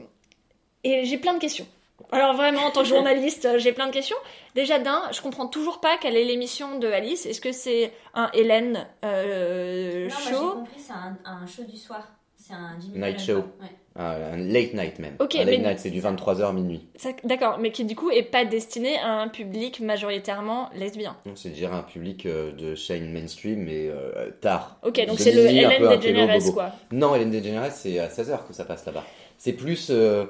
et 0.85 1.05
j'ai 1.05 1.19
plein 1.19 1.35
de 1.35 1.39
questions. 1.39 1.67
Alors 2.13 2.35
vraiment, 2.35 2.63
en 2.63 2.71
tant 2.71 2.83
que 2.83 2.89
journaliste, 2.89 3.45
euh, 3.45 3.59
j'ai 3.59 3.73
plein 3.73 3.87
de 3.87 3.93
questions. 3.93 4.17
Déjà 4.55 4.79
d'un, 4.79 5.03
je 5.13 5.21
comprends 5.21 5.47
toujours 5.47 5.81
pas 5.81 5.97
quelle 5.99 6.17
est 6.17 6.25
l'émission 6.25 6.79
de 6.79 6.89
Alice. 6.89 7.27
Est-ce 7.27 7.41
que 7.41 7.53
c'est 7.53 7.93
un 8.15 8.31
Hélène 8.33 8.87
euh, 9.05 10.09
non, 10.09 10.15
moi 10.15 10.19
j'ai 10.25 10.31
show 10.31 10.51
compris, 10.53 10.81
c'est 10.81 10.93
un, 10.93 11.19
un 11.25 11.47
show 11.47 11.63
du 11.65 11.77
soir. 11.77 12.09
C'est 12.37 12.55
un 12.55 12.79
Jimmy 12.81 12.99
Night 12.99 13.21
Fallon, 13.21 13.43
show. 13.43 13.47
Ouais. 13.61 13.69
Ah, 13.97 14.13
un 14.33 14.37
late 14.37 14.73
night 14.75 14.99
même. 15.01 15.17
Ok, 15.19 15.35
un 15.35 15.39
late 15.45 15.49
mais- 15.49 15.59
night, 15.69 15.79
c'est 15.81 15.91
du 15.91 16.01
23h 16.01 16.53
minuit. 16.55 16.87
D'accord, 17.25 17.59
mais 17.59 17.73
qui 17.73 17.85
du 17.85 17.97
coup 17.97 18.11
est 18.11 18.23
pas 18.23 18.45
destiné 18.45 18.97
à 18.99 19.15
un 19.21 19.29
public 19.29 19.81
majoritairement 19.81 20.71
lesbien. 20.75 21.17
C'est 21.35 21.51
déjà 21.51 21.73
un 21.75 21.83
public 21.83 22.25
euh, 22.27 22.53
de 22.53 22.75
chaîne 22.77 23.13
mainstream, 23.13 23.65
mais 23.65 23.89
euh, 23.89 24.31
tard. 24.41 24.79
Ok, 24.85 25.05
donc 25.07 25.19
c'est 25.19 25.33
le 25.33 25.45
Hélène 25.47 25.83
DeGeneres 25.99 26.53
quoi. 26.55 26.71
Non, 26.93 27.15
Hélène 27.17 27.31
DeGeneres, 27.33 27.73
c'est 27.73 27.99
à 27.99 28.09
16h 28.09 28.47
que 28.47 28.53
ça 28.55 28.65
passe 28.65 28.87
là-bas. 28.87 29.05
C'est 29.39 29.55
plus. 29.55 29.89
euh, 29.91 30.25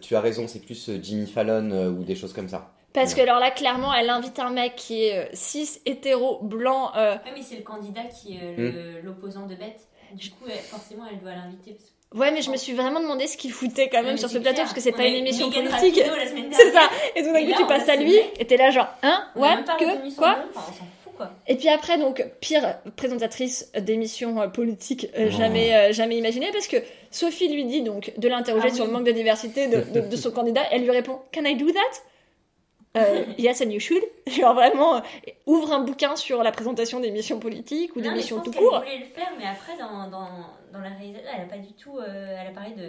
tu 0.00 0.16
as 0.16 0.20
raison, 0.20 0.46
c'est 0.48 0.60
plus 0.60 0.90
Jimmy 1.02 1.26
Fallon 1.26 1.70
euh, 1.70 1.90
ou 1.90 2.02
des 2.02 2.16
choses 2.16 2.32
comme 2.32 2.48
ça. 2.48 2.72
Parce 2.94 3.14
que 3.14 3.20
alors 3.20 3.38
là, 3.38 3.50
clairement, 3.52 3.94
elle 3.94 4.10
invite 4.10 4.38
un 4.40 4.50
mec 4.50 4.74
qui 4.74 5.04
est 5.04 5.18
euh, 5.18 5.28
cis, 5.34 5.68
hétéro, 5.86 6.40
blanc. 6.42 6.90
euh, 6.96 7.12
Ouais, 7.14 7.20
mais 7.36 7.42
c'est 7.42 7.56
le 7.56 7.62
candidat 7.62 8.04
qui 8.04 8.34
est 8.36 8.40
euh, 8.42 8.56
le- 8.56 9.00
l'opposant 9.02 9.46
de 9.46 9.54
Beth. 9.54 9.86
Du 10.14 10.30
coup, 10.30 10.44
elle- 10.48 10.56
forcément, 10.58 11.04
elle 11.10 11.20
doit 11.20 11.30
l'inviter. 11.34 11.72
parce 11.72 11.84
que- 11.84 11.97
Ouais, 12.14 12.30
mais 12.30 12.40
je 12.40 12.50
me 12.50 12.56
suis 12.56 12.72
vraiment 12.72 13.00
demandé 13.00 13.26
ce 13.26 13.36
qu'il 13.36 13.52
foutait 13.52 13.88
quand 13.90 14.02
même 14.02 14.12
Ouais, 14.12 14.16
sur 14.16 14.30
ce 14.30 14.38
plateau 14.38 14.54
clair. 14.54 14.64
parce 14.64 14.74
que 14.74 14.80
c'est 14.80 14.92
pas 14.92 15.06
une 15.06 15.16
émission 15.16 15.48
Miguel 15.48 15.68
politique. 15.68 16.00
C'est 16.52 16.72
ça. 16.72 16.88
Et 17.14 17.22
tout 17.22 17.32
d'un 17.32 17.42
coup, 17.44 17.50
là, 17.50 17.56
tu 17.58 17.66
passes 17.66 17.88
à 17.88 17.96
lui 17.96 18.14
et 18.38 18.44
t'es 18.46 18.56
là 18.56 18.70
genre, 18.70 18.86
hein, 19.02 19.24
pas 19.36 19.76
que, 19.78 20.14
quoi 20.16 20.38
enfin, 20.54 20.72
fout 21.04 21.12
quoi. 21.16 21.30
Et 21.46 21.56
puis 21.56 21.68
après, 21.68 21.98
donc, 21.98 22.24
pire 22.40 22.76
présentatrice 22.96 23.70
d'émissions 23.78 24.40
euh, 24.40 24.46
politiques 24.48 25.08
euh, 25.18 25.26
Oh. 25.28 25.36
jamais, 25.36 25.74
euh, 25.74 25.92
jamais 25.92 26.16
imaginée, 26.16 26.48
parce 26.52 26.66
que 26.66 26.78
Sophie 27.10 27.48
lui 27.48 27.64
dit 27.66 27.82
donc 27.82 28.12
de 28.16 28.28
l'interroger 28.28 28.68
Ah 28.70 28.74
sur 28.74 28.84
oui. 28.84 28.90
le 28.90 28.96
manque 28.96 29.06
de 29.06 29.12
diversité 29.12 29.66
de, 29.66 29.80
de- 29.92 30.06
de 30.08 30.16
son 30.16 30.30
candidat. 30.30 30.62
Elle 30.70 30.82
lui 30.84 30.90
répond 30.92 31.18
Can 31.34 31.44
I 31.44 31.56
do 31.56 31.70
that? 31.70 31.80
Euh, 32.98 33.24
Yes, 33.38 33.60
and 33.62 33.70
you 33.70 33.80
should. 33.80 34.02
Genre 34.26 34.54
vraiment, 34.54 34.96
euh, 34.96 35.00
ouvre 35.46 35.72
un 35.72 35.80
bouquin 35.80 36.16
sur 36.16 36.42
la 36.42 36.52
présentation 36.52 37.00
d'émissions 37.00 37.38
politiques 37.38 37.94
ou 37.96 38.00
Non, 38.00 38.10
d'émissions 38.10 38.36
pense 38.36 38.44
tout 38.46 38.52
court. 38.52 38.78
voulait 38.80 38.98
le 38.98 39.04
faire, 39.06 39.30
mais 39.38 39.44
après, 39.46 39.76
dans, 39.78 40.08
dans, 40.10 40.28
dans 40.72 40.80
la 40.80 40.90
réalisation, 40.90 41.28
elle 41.34 41.42
a 41.42 41.46
pas 41.46 41.58
du 41.58 41.72
tout. 41.74 41.98
euh, 41.98 42.36
elle 42.40 42.46
a 42.48 42.50
parlé 42.52 42.70
de. 42.74 42.88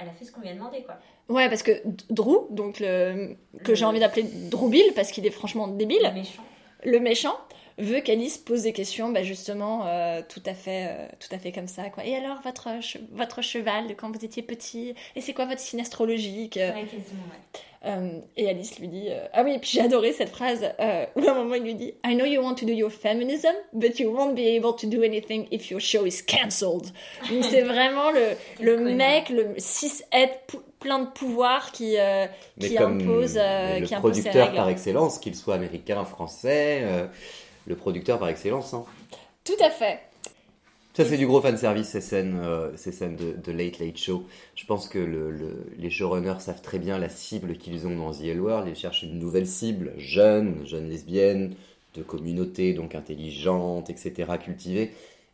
Elle 0.00 0.08
a 0.08 0.12
fait 0.12 0.24
ce 0.24 0.30
qu'on 0.32 0.40
lui 0.42 0.48
a 0.48 0.54
demandé 0.54 0.82
quoi. 0.84 0.94
Ouais, 1.28 1.48
parce 1.48 1.62
que 1.64 1.72
Drew, 2.08 2.46
donc 2.50 2.78
le, 2.78 3.36
que 3.64 3.70
Le- 3.70 3.74
j'ai 3.74 3.84
envie 3.84 3.98
d'appeler 4.00 4.22
Drew 4.22 4.68
Bill, 4.68 4.92
parce 4.94 5.10
qu'il 5.10 5.26
est 5.26 5.30
franchement 5.30 5.66
débile, 5.66 5.98
Le 6.04 6.12
méchant. 6.14 6.42
le 6.84 7.00
méchant, 7.00 7.36
veut 7.78 8.00
qu'Alice 8.00 8.38
pose 8.38 8.62
des 8.62 8.72
questions, 8.72 9.08
bah 9.10 9.24
justement, 9.24 9.86
euh, 9.86 10.20
tout 10.28 10.42
à 10.46 10.54
fait, 10.54 10.86
euh, 10.88 11.08
tout 11.18 11.34
à 11.34 11.38
fait 11.38 11.50
comme 11.52 11.66
ça, 11.66 11.90
quoi. 11.90 12.04
Et 12.04 12.14
alors, 12.14 12.40
votre, 12.42 12.68
votre 13.12 13.42
cheval 13.42 13.96
quand 13.96 14.10
vous 14.16 14.24
étiez 14.24 14.42
petit, 14.42 14.94
et 15.16 15.20
c'est 15.20 15.32
quoi 15.34 15.46
votre 15.46 15.60
signe 15.60 15.80
astrologique 15.80 16.54
Ouais, 16.56 16.84
quasiment, 16.84 17.24
ouais. 17.30 17.60
Euh, 17.86 18.18
Et 18.36 18.48
Alice 18.48 18.78
lui 18.78 18.88
dit, 18.88 19.06
euh, 19.08 19.26
ah 19.32 19.42
oui, 19.44 19.54
et 19.54 19.58
puis 19.58 19.70
j'ai 19.72 19.80
adoré 19.80 20.12
cette 20.12 20.30
phrase 20.30 20.64
euh, 20.80 21.06
où 21.16 21.26
à 21.26 21.30
un 21.30 21.34
moment 21.34 21.54
il 21.54 21.62
lui 21.62 21.74
dit, 21.74 21.94
I 22.04 22.14
know 22.14 22.24
you 22.24 22.40
want 22.42 22.54
to 22.56 22.66
do 22.66 22.72
your 22.72 22.90
feminism, 22.90 23.52
but 23.72 23.98
you 24.00 24.10
won't 24.10 24.34
be 24.34 24.40
able 24.56 24.74
to 24.74 24.86
do 24.86 25.02
anything 25.02 25.46
if 25.52 25.70
your 25.70 25.80
show 25.80 26.04
is 26.06 26.22
cancelled. 26.26 26.86
Donc 27.30 27.44
c'est 27.44 27.62
vraiment 27.62 28.10
le, 28.10 28.36
le 28.60 28.76
mec, 28.94 29.28
le 29.28 29.54
cis 29.58 30.02
pou- 30.46 30.62
plein 30.80 31.00
de 31.00 31.06
pouvoir 31.08 31.72
qui, 31.72 31.96
euh, 31.98 32.26
qui 32.60 32.74
comme 32.74 33.00
impose, 33.00 33.36
euh, 33.36 33.78
le 33.80 33.86
qui 33.86 33.94
impose 33.94 34.12
producteur 34.12 34.44
règles. 34.44 34.56
par 34.56 34.68
excellence, 34.68 35.18
qu'il 35.18 35.34
soit 35.34 35.54
américain, 35.54 36.04
français, 36.04 36.80
euh, 36.82 37.06
le 37.66 37.76
producteur 37.76 38.18
par 38.18 38.28
excellence. 38.28 38.74
hein. 38.74 38.84
Tout 39.44 39.56
à 39.64 39.70
fait. 39.70 40.00
Ça, 40.98 41.04
c'est 41.04 41.16
du 41.16 41.26
gros 41.28 41.40
fanservice, 41.40 41.88
ces 41.90 42.00
scènes, 42.00 42.40
euh, 42.42 42.76
ces 42.76 42.90
scènes 42.90 43.14
de, 43.16 43.52
Late 43.52 43.78
Late 43.78 43.96
Show. 43.98 44.26
Je 44.56 44.64
pense 44.66 44.88
que 44.88 44.98
le, 44.98 45.30
le- 45.30 45.66
les 45.78 45.90
showrunners 45.90 46.40
savent 46.40 46.60
très 46.60 46.80
bien 46.80 46.98
la 46.98 47.08
cible 47.08 47.56
qu'ils 47.56 47.86
ont 47.86 47.94
dans 47.96 48.10
The 48.12 48.24
L 48.24 48.40
World. 48.40 48.66
Ils 48.68 48.74
cherchent 48.74 49.04
une 49.04 49.18
nouvelle 49.18 49.46
cible, 49.46 49.92
jeune, 49.96 50.66
jeune 50.66 50.88
lesbienne, 50.88 51.54
de 51.94 52.02
communauté, 52.02 52.74
donc 52.74 52.96
intelligente, 52.96 53.90
etc., 53.90 54.38
cultivée. 54.38 54.90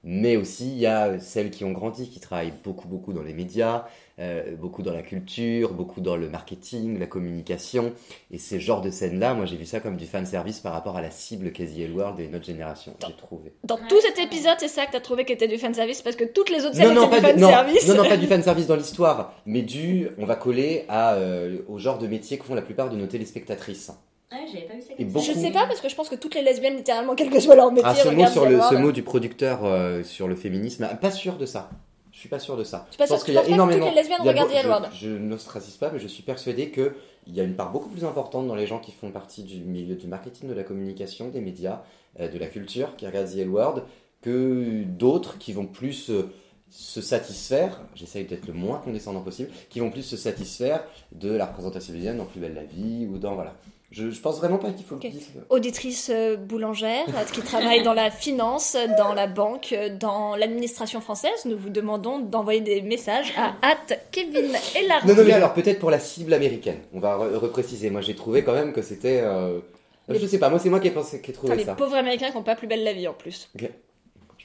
Mais 0.07 0.37
aussi, 0.37 0.69
il 0.69 0.79
y 0.79 0.87
a 0.87 1.19
celles 1.19 1.51
qui 1.51 1.65
ont 1.65 1.73
grandi, 1.73 2.11
qui 2.11 2.21
travaillent 2.21 2.53
beaucoup, 2.63 2.87
beaucoup 2.87 3.15
dans 3.15 3.23
les 3.23 3.33
médias, 3.33 3.87
euh, 4.19 4.55
beaucoup 4.55 4.83
dans 4.83 4.93
la 4.93 5.01
culture, 5.01 5.73
beaucoup 5.73 6.03
dans 6.03 6.17
le 6.17 6.29
marketing, 6.29 6.99
la 6.99 7.07
communication. 7.07 7.95
Et 8.31 8.37
ces 8.37 8.61
genres 8.61 8.83
de 8.83 8.91
scènes-là, 8.91 9.33
moi, 9.33 9.47
j'ai 9.47 9.57
vu 9.57 9.65
ça 9.65 9.81
comme 9.81 9.97
du 9.97 10.07
fanservice 10.07 10.61
par 10.61 10.75
rapport 10.75 10.99
à 10.99 11.01
la 11.01 11.11
cible 11.11 11.51
L 11.59 11.93
World 11.93 12.21
et 12.21 12.29
notre 12.29 12.45
génération, 12.45 12.93
j'ai 13.07 13.15
trouvé. 13.15 13.55
Dans 13.65 13.79
tout 13.89 14.01
cet 14.03 14.19
épisode, 14.19 14.57
c'est 14.59 14.69
ça 14.69 14.85
que 14.85 14.93
t'as 14.93 15.01
trouvé 15.01 15.25
qui 15.25 15.33
était 15.33 15.49
du 15.49 15.57
fanservice? 15.57 16.03
Parce 16.03 16.17
que 16.17 16.25
toutes 16.25 16.51
les 16.51 16.67
autres 16.67 16.77
scènes 16.77 16.93
non, 16.93 17.07
non, 17.07 17.11
étaient 17.11 17.23
pas 17.23 17.33
du 17.33 17.37
du, 17.37 17.41
non, 17.41 17.49
fanservice. 17.49 17.89
non, 17.89 18.03
non, 18.03 18.09
pas 18.09 18.17
du 18.19 18.27
fanservice 18.29 18.67
dans 18.67 18.77
l'histoire, 18.77 19.35
mais 19.47 19.63
du, 19.63 20.11
on 20.19 20.27
va 20.27 20.37
coller 20.37 20.85
à, 20.89 21.15
euh, 21.15 21.61
au 21.67 21.79
genre 21.79 21.97
de 21.97 22.07
métier 22.07 22.37
que 22.37 22.45
font 22.45 22.55
la 22.55 22.63
plupart 22.63 22.91
de 22.91 22.97
nos 22.97 23.07
téléspectatrices. 23.07 23.91
Ouais, 24.35 24.47
j'avais 24.53 24.67
pas 24.67 24.75
vu 24.75 24.83
ça. 24.83 24.89
Et 24.93 24.97
comme 25.05 25.07
beaucoup- 25.13 25.25
ça. 25.25 25.33
Je 25.33 25.39
sais 25.39 25.51
pas 25.53 25.67
parce 25.67 25.81
que 25.81 25.89
je 25.89 25.95
pense 25.95 26.09
que 26.09 26.15
toutes 26.17 26.35
les 26.35 26.43
lesbiennes, 26.43 26.77
littéralement, 26.77 27.15
quel 27.15 27.31
que 27.31 27.41
soit 27.41 27.55
leur 27.57 27.71
métier, 27.71 27.85
Ah, 27.87 27.95
ce 27.95 28.09
mot, 28.09 28.15
regardent 28.15 28.33
sur 28.33 28.47
le, 28.47 28.61
ce 28.61 28.75
mot 28.75 28.93
du 28.93 29.03
producteur 29.03 29.65
euh, 29.65 30.03
sur 30.03 30.29
le 30.29 30.35
féminisme, 30.35 30.87
ah, 30.91 30.95
pas 30.97 31.11
sûr 31.11 31.37
de 31.37 31.47
ça. 31.47 31.71
Je 32.13 32.19
suis 32.21 32.29
pas 32.29 32.39
sûr 32.39 32.57
de 32.57 32.63
ça. 32.65 32.87
Tu 32.91 32.99
Je 33.03 33.07
pense 33.09 33.25
qu'il 33.25 33.35
y 33.35 33.37
a 33.37 33.41
penses 33.41 33.49
pas 33.49 33.51
que 33.51 33.55
énormément. 33.55 33.87
toutes 33.87 33.95
les 33.97 34.01
lesbiennes 34.03 34.21
regardent 34.23 34.49
beau- 34.51 34.55
The 34.63 34.65
World 34.67 34.89
Je, 34.95 35.09
je 35.09 35.15
n'ostracise 35.17 35.75
pas, 35.77 35.91
mais 35.91 35.99
je 35.99 36.07
suis 36.07 36.23
persuadé 36.23 36.71
que 36.71 36.95
il 37.27 37.35
y 37.35 37.41
a 37.41 37.43
une 37.45 37.55
part 37.57 37.73
beaucoup 37.73 37.89
plus 37.89 38.05
importante 38.05 38.47
dans 38.47 38.55
les 38.55 38.67
gens 38.67 38.79
qui 38.79 38.93
font 38.93 39.11
partie 39.11 39.43
du 39.43 39.57
milieu 39.61 39.97
du 39.97 40.07
marketing, 40.07 40.49
de 40.49 40.55
la 40.55 40.63
communication, 40.63 41.29
des 41.29 41.41
médias, 41.41 41.83
euh, 42.21 42.29
de 42.29 42.39
la 42.39 42.47
culture, 42.47 42.95
qui 42.97 43.07
regardent 43.07 43.31
The 43.33 43.39
L 43.39 43.49
World, 43.49 43.83
que 44.23 44.85
d'autres 44.85 45.39
qui 45.39 45.53
vont 45.53 45.67
plus 45.67 46.11
euh, 46.11 46.31
se 46.71 47.01
satisfaire, 47.01 47.81
j'essaye 47.95 48.25
d'être 48.25 48.47
le 48.47 48.53
moins 48.53 48.79
condescendant 48.79 49.21
possible, 49.21 49.51
qui 49.71 49.81
vont 49.81 49.91
plus 49.91 50.03
se 50.03 50.17
satisfaire 50.17 50.83
de 51.13 51.31
la 51.33 51.47
représentation 51.47 51.93
lesbienne 51.95 52.19
dans 52.19 52.25
Plus 52.25 52.41
belle 52.41 52.55
la 52.55 52.65
vie 52.65 53.07
ou 53.11 53.19
dans 53.19 53.35
voilà. 53.35 53.55
Je, 53.95 54.11
je 54.11 54.21
pense 54.21 54.39
vraiment 54.39 54.59
pas 54.59 54.71
qu'il 54.73 54.85
faut 54.85 54.97
le 54.97 55.01
dire. 55.09 55.21
Auditrice 55.51 56.11
euh, 56.13 56.37
boulangère 56.37 57.07
euh, 57.11 57.25
qui 57.33 57.43
travaille 57.43 57.83
dans 57.85 57.95
la 57.95 58.11
finance, 58.11 58.77
dans 58.99 59.15
la 59.15 59.29
banque, 59.29 59.73
euh, 59.73 59.89
dans 59.97 60.35
l'administration 60.35 61.01
française, 61.01 61.45
nous 61.45 61.57
vous 61.57 61.71
demandons 61.71 62.19
d'envoyer 62.19 62.61
des 62.61 62.83
messages 62.83 63.33
à 63.37 63.55
at 63.63 63.95
Kevin 64.11 64.51
et 64.77 64.87
la 64.89 65.01
Non, 65.07 65.15
non, 65.15 65.25
mais 65.25 65.33
alors 65.33 65.55
peut-être 65.55 65.79
pour 65.79 65.93
la 65.93 66.01
cible 66.01 66.35
américaine. 66.35 66.81
On 66.93 66.99
va 66.99 67.17
re- 67.17 67.37
repréciser. 67.37 67.89
Moi, 67.91 68.01
j'ai 68.01 68.17
trouvé 68.17 68.43
quand 68.43 68.53
même 68.55 68.73
que 68.73 68.83
c'était. 68.83 69.21
euh, 69.23 69.61
Les- 70.09 70.19
Je 70.19 70.27
sais 70.27 70.39
pas, 70.41 70.51
moi, 70.51 70.59
c'est 70.59 70.71
moi 70.71 70.81
qui 70.81 70.89
ai, 70.89 70.91
pensé, 70.91 71.21
qui 71.23 71.31
ai 71.31 71.35
trouvé 71.35 71.55
les 71.55 71.65
ça. 71.65 71.75
pauvres 71.77 71.95
américains 71.95 72.31
qui 72.31 72.37
n'ont 72.37 72.43
pas 72.43 72.57
plus 72.57 72.67
belle 72.67 72.83
la 72.83 72.93
vie 72.95 73.07
en 73.07 73.15
plus. 73.15 73.49
Je 73.57 73.67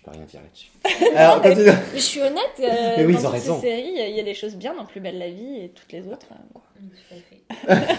peux 0.03 0.11
rien 0.11 0.25
dire 0.25 0.41
là-dessus. 0.41 0.69
alors, 1.17 1.41
mais- 1.43 1.49
continue. 1.49 1.71
Mais 1.91 1.99
je 1.99 2.03
suis 2.03 2.21
honnête, 2.21 2.39
euh, 2.59 2.93
Mais 2.97 3.05
oui, 3.05 3.13
dans 3.15 3.19
ils 3.19 3.25
ont 3.25 3.29
raison. 3.31 3.55
ces 3.61 3.67
séries, 3.67 3.93
il 4.09 4.15
y 4.15 4.19
a 4.19 4.23
des 4.23 4.33
choses 4.35 4.55
bien 4.55 4.73
dans 4.75 4.85
Plus 4.85 5.01
belle 5.01 5.17
la 5.17 5.29
vie 5.29 5.63
et 5.63 5.69
toutes 5.69 5.91
les 5.91 6.07
autres. 6.07 6.27
euh, 6.31 6.59
Mm, 6.79 6.87
Tout 7.67 7.71
à 7.71 7.75
fait. 7.75 7.95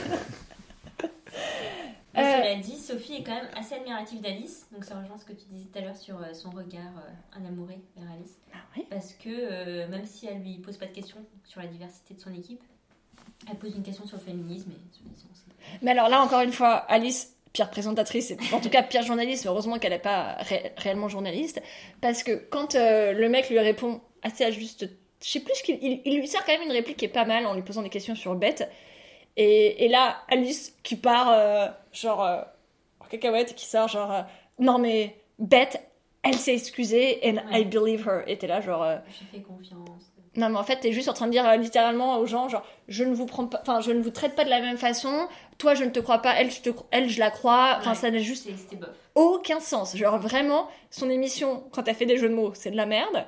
Mais 2.14 2.20
Euh, 2.22 2.42
Cela 2.42 2.54
dit, 2.56 2.76
Sophie 2.76 3.14
est 3.16 3.22
quand 3.22 3.34
même 3.36 3.48
assez 3.56 3.74
admirative 3.76 4.20
d'Alice, 4.20 4.66
donc 4.72 4.84
ça 4.84 4.98
rejoint 4.98 5.16
ce 5.16 5.24
que 5.24 5.32
tu 5.32 5.44
disais 5.48 5.66
tout 5.72 5.78
à 5.78 5.82
l'heure 5.82 5.96
sur 5.96 6.16
euh, 6.20 6.32
son 6.34 6.50
regard 6.50 6.80
euh, 6.98 7.38
un 7.40 7.44
amouré 7.46 7.78
vers 7.96 8.10
Alice. 8.12 8.36
Ah 8.52 8.58
Oui. 8.76 8.84
Parce 8.90 9.12
que 9.12 9.28
euh, 9.28 9.86
même 9.88 10.04
si 10.04 10.26
elle 10.26 10.40
lui 10.42 10.58
pose 10.58 10.76
pas 10.76 10.86
de 10.86 10.92
questions 10.92 11.18
sur 11.44 11.60
la 11.60 11.68
diversité 11.68 12.14
de 12.14 12.20
son 12.20 12.34
équipe, 12.34 12.60
elle 13.48 13.56
pose 13.56 13.74
une 13.76 13.84
question 13.84 14.06
sur 14.06 14.16
le 14.16 14.22
féminisme 14.24 14.70
et 14.72 15.00
sur. 15.18 15.28
Mais 15.82 15.92
alors 15.92 16.08
là, 16.08 16.20
encore 16.20 16.40
une 16.40 16.52
fois, 16.52 16.74
Alice, 16.88 17.36
pire 17.52 17.70
présentatrice, 17.70 18.32
et 18.32 18.38
en 18.52 18.60
tout 18.60 18.70
cas 18.70 18.82
pire 18.82 19.02
journaliste, 19.02 19.46
heureusement 19.46 19.78
qu'elle 19.78 19.92
n'est 19.92 19.98
pas 20.00 20.34
ré- 20.40 20.72
réellement 20.78 21.08
journaliste, 21.08 21.62
parce 22.00 22.22
que 22.24 22.32
quand 22.50 22.74
le 22.74 23.28
mec 23.28 23.48
lui 23.50 23.58
répond 23.60 24.00
assez 24.22 24.44
à 24.44 24.50
juste... 24.50 24.88
Je 25.22 25.28
sais 25.28 25.40
plus 25.40 25.52
qu'il 25.62 25.78
il, 25.82 26.00
il 26.06 26.18
lui 26.18 26.26
sert 26.26 26.44
quand 26.44 26.52
même 26.52 26.62
une 26.62 26.72
réplique 26.72 26.96
qui 26.96 27.04
est 27.04 27.08
pas 27.08 27.24
mal 27.26 27.46
en 27.46 27.54
lui 27.54 27.62
posant 27.62 27.82
des 27.82 27.90
questions 27.90 28.14
sur 28.14 28.34
Beth. 28.34 28.68
Et, 29.42 29.86
et 29.86 29.88
là, 29.88 30.18
Alice 30.28 30.76
qui 30.82 30.96
part, 30.96 31.30
euh, 31.30 31.68
genre, 31.94 32.22
euh, 32.22 32.42
en 33.00 33.06
cacahuète, 33.06 33.54
qui 33.54 33.64
sort, 33.64 33.88
genre, 33.88 34.12
euh, 34.12 34.20
non 34.58 34.78
mais 34.78 35.16
Beth, 35.38 35.80
elle 36.22 36.34
s'est 36.34 36.52
excusée, 36.52 37.20
and 37.24 37.38
I 37.50 37.64
believe 37.64 38.06
her. 38.06 38.22
Et 38.26 38.36
t'es 38.36 38.46
là, 38.46 38.60
genre, 38.60 38.86
J'ai 39.08 39.38
fait 39.38 39.42
confiance. 39.42 39.88
Non 40.36 40.48
mais 40.48 40.58
en 40.58 40.62
fait 40.64 40.76
t'es 40.76 40.92
juste 40.92 41.08
en 41.08 41.12
train 41.12 41.26
de 41.26 41.32
dire 41.32 41.44
euh, 41.48 41.56
littéralement 41.56 42.18
aux 42.18 42.26
gens 42.26 42.48
genre 42.48 42.62
je 42.86 43.02
ne 43.02 43.12
vous 43.14 43.26
prends 43.26 43.46
pas 43.46 43.58
enfin 43.62 43.80
je 43.80 43.90
ne 43.90 44.00
vous 44.00 44.10
traite 44.10 44.36
pas 44.36 44.44
de 44.44 44.50
la 44.50 44.60
même 44.60 44.76
façon. 44.78 45.26
Toi 45.58 45.74
je 45.74 45.82
ne 45.84 45.90
te 45.90 45.98
crois 46.00 46.18
pas. 46.22 46.34
Elle 46.40 46.50
je 46.52 46.60
te 46.60 46.70
cro- 46.70 46.86
elle 46.92 47.08
je 47.08 47.18
la 47.18 47.30
crois. 47.30 47.76
Enfin 47.78 47.90
Ouais. 47.90 47.96
ça 47.96 48.10
n'a 48.10 48.18
juste 48.20 48.48
aucun 49.16 49.58
sens. 49.60 49.96
Genre 49.96 50.18
vraiment 50.20 50.68
son 50.90 51.10
émission 51.10 51.64
quand 51.72 51.86
elle 51.88 51.94
fait 51.96 52.06
des 52.06 52.16
jeux 52.16 52.28
de 52.28 52.34
mots 52.34 52.52
c'est 52.54 52.70
de 52.70 52.76
la 52.76 52.86
merde. 52.86 53.26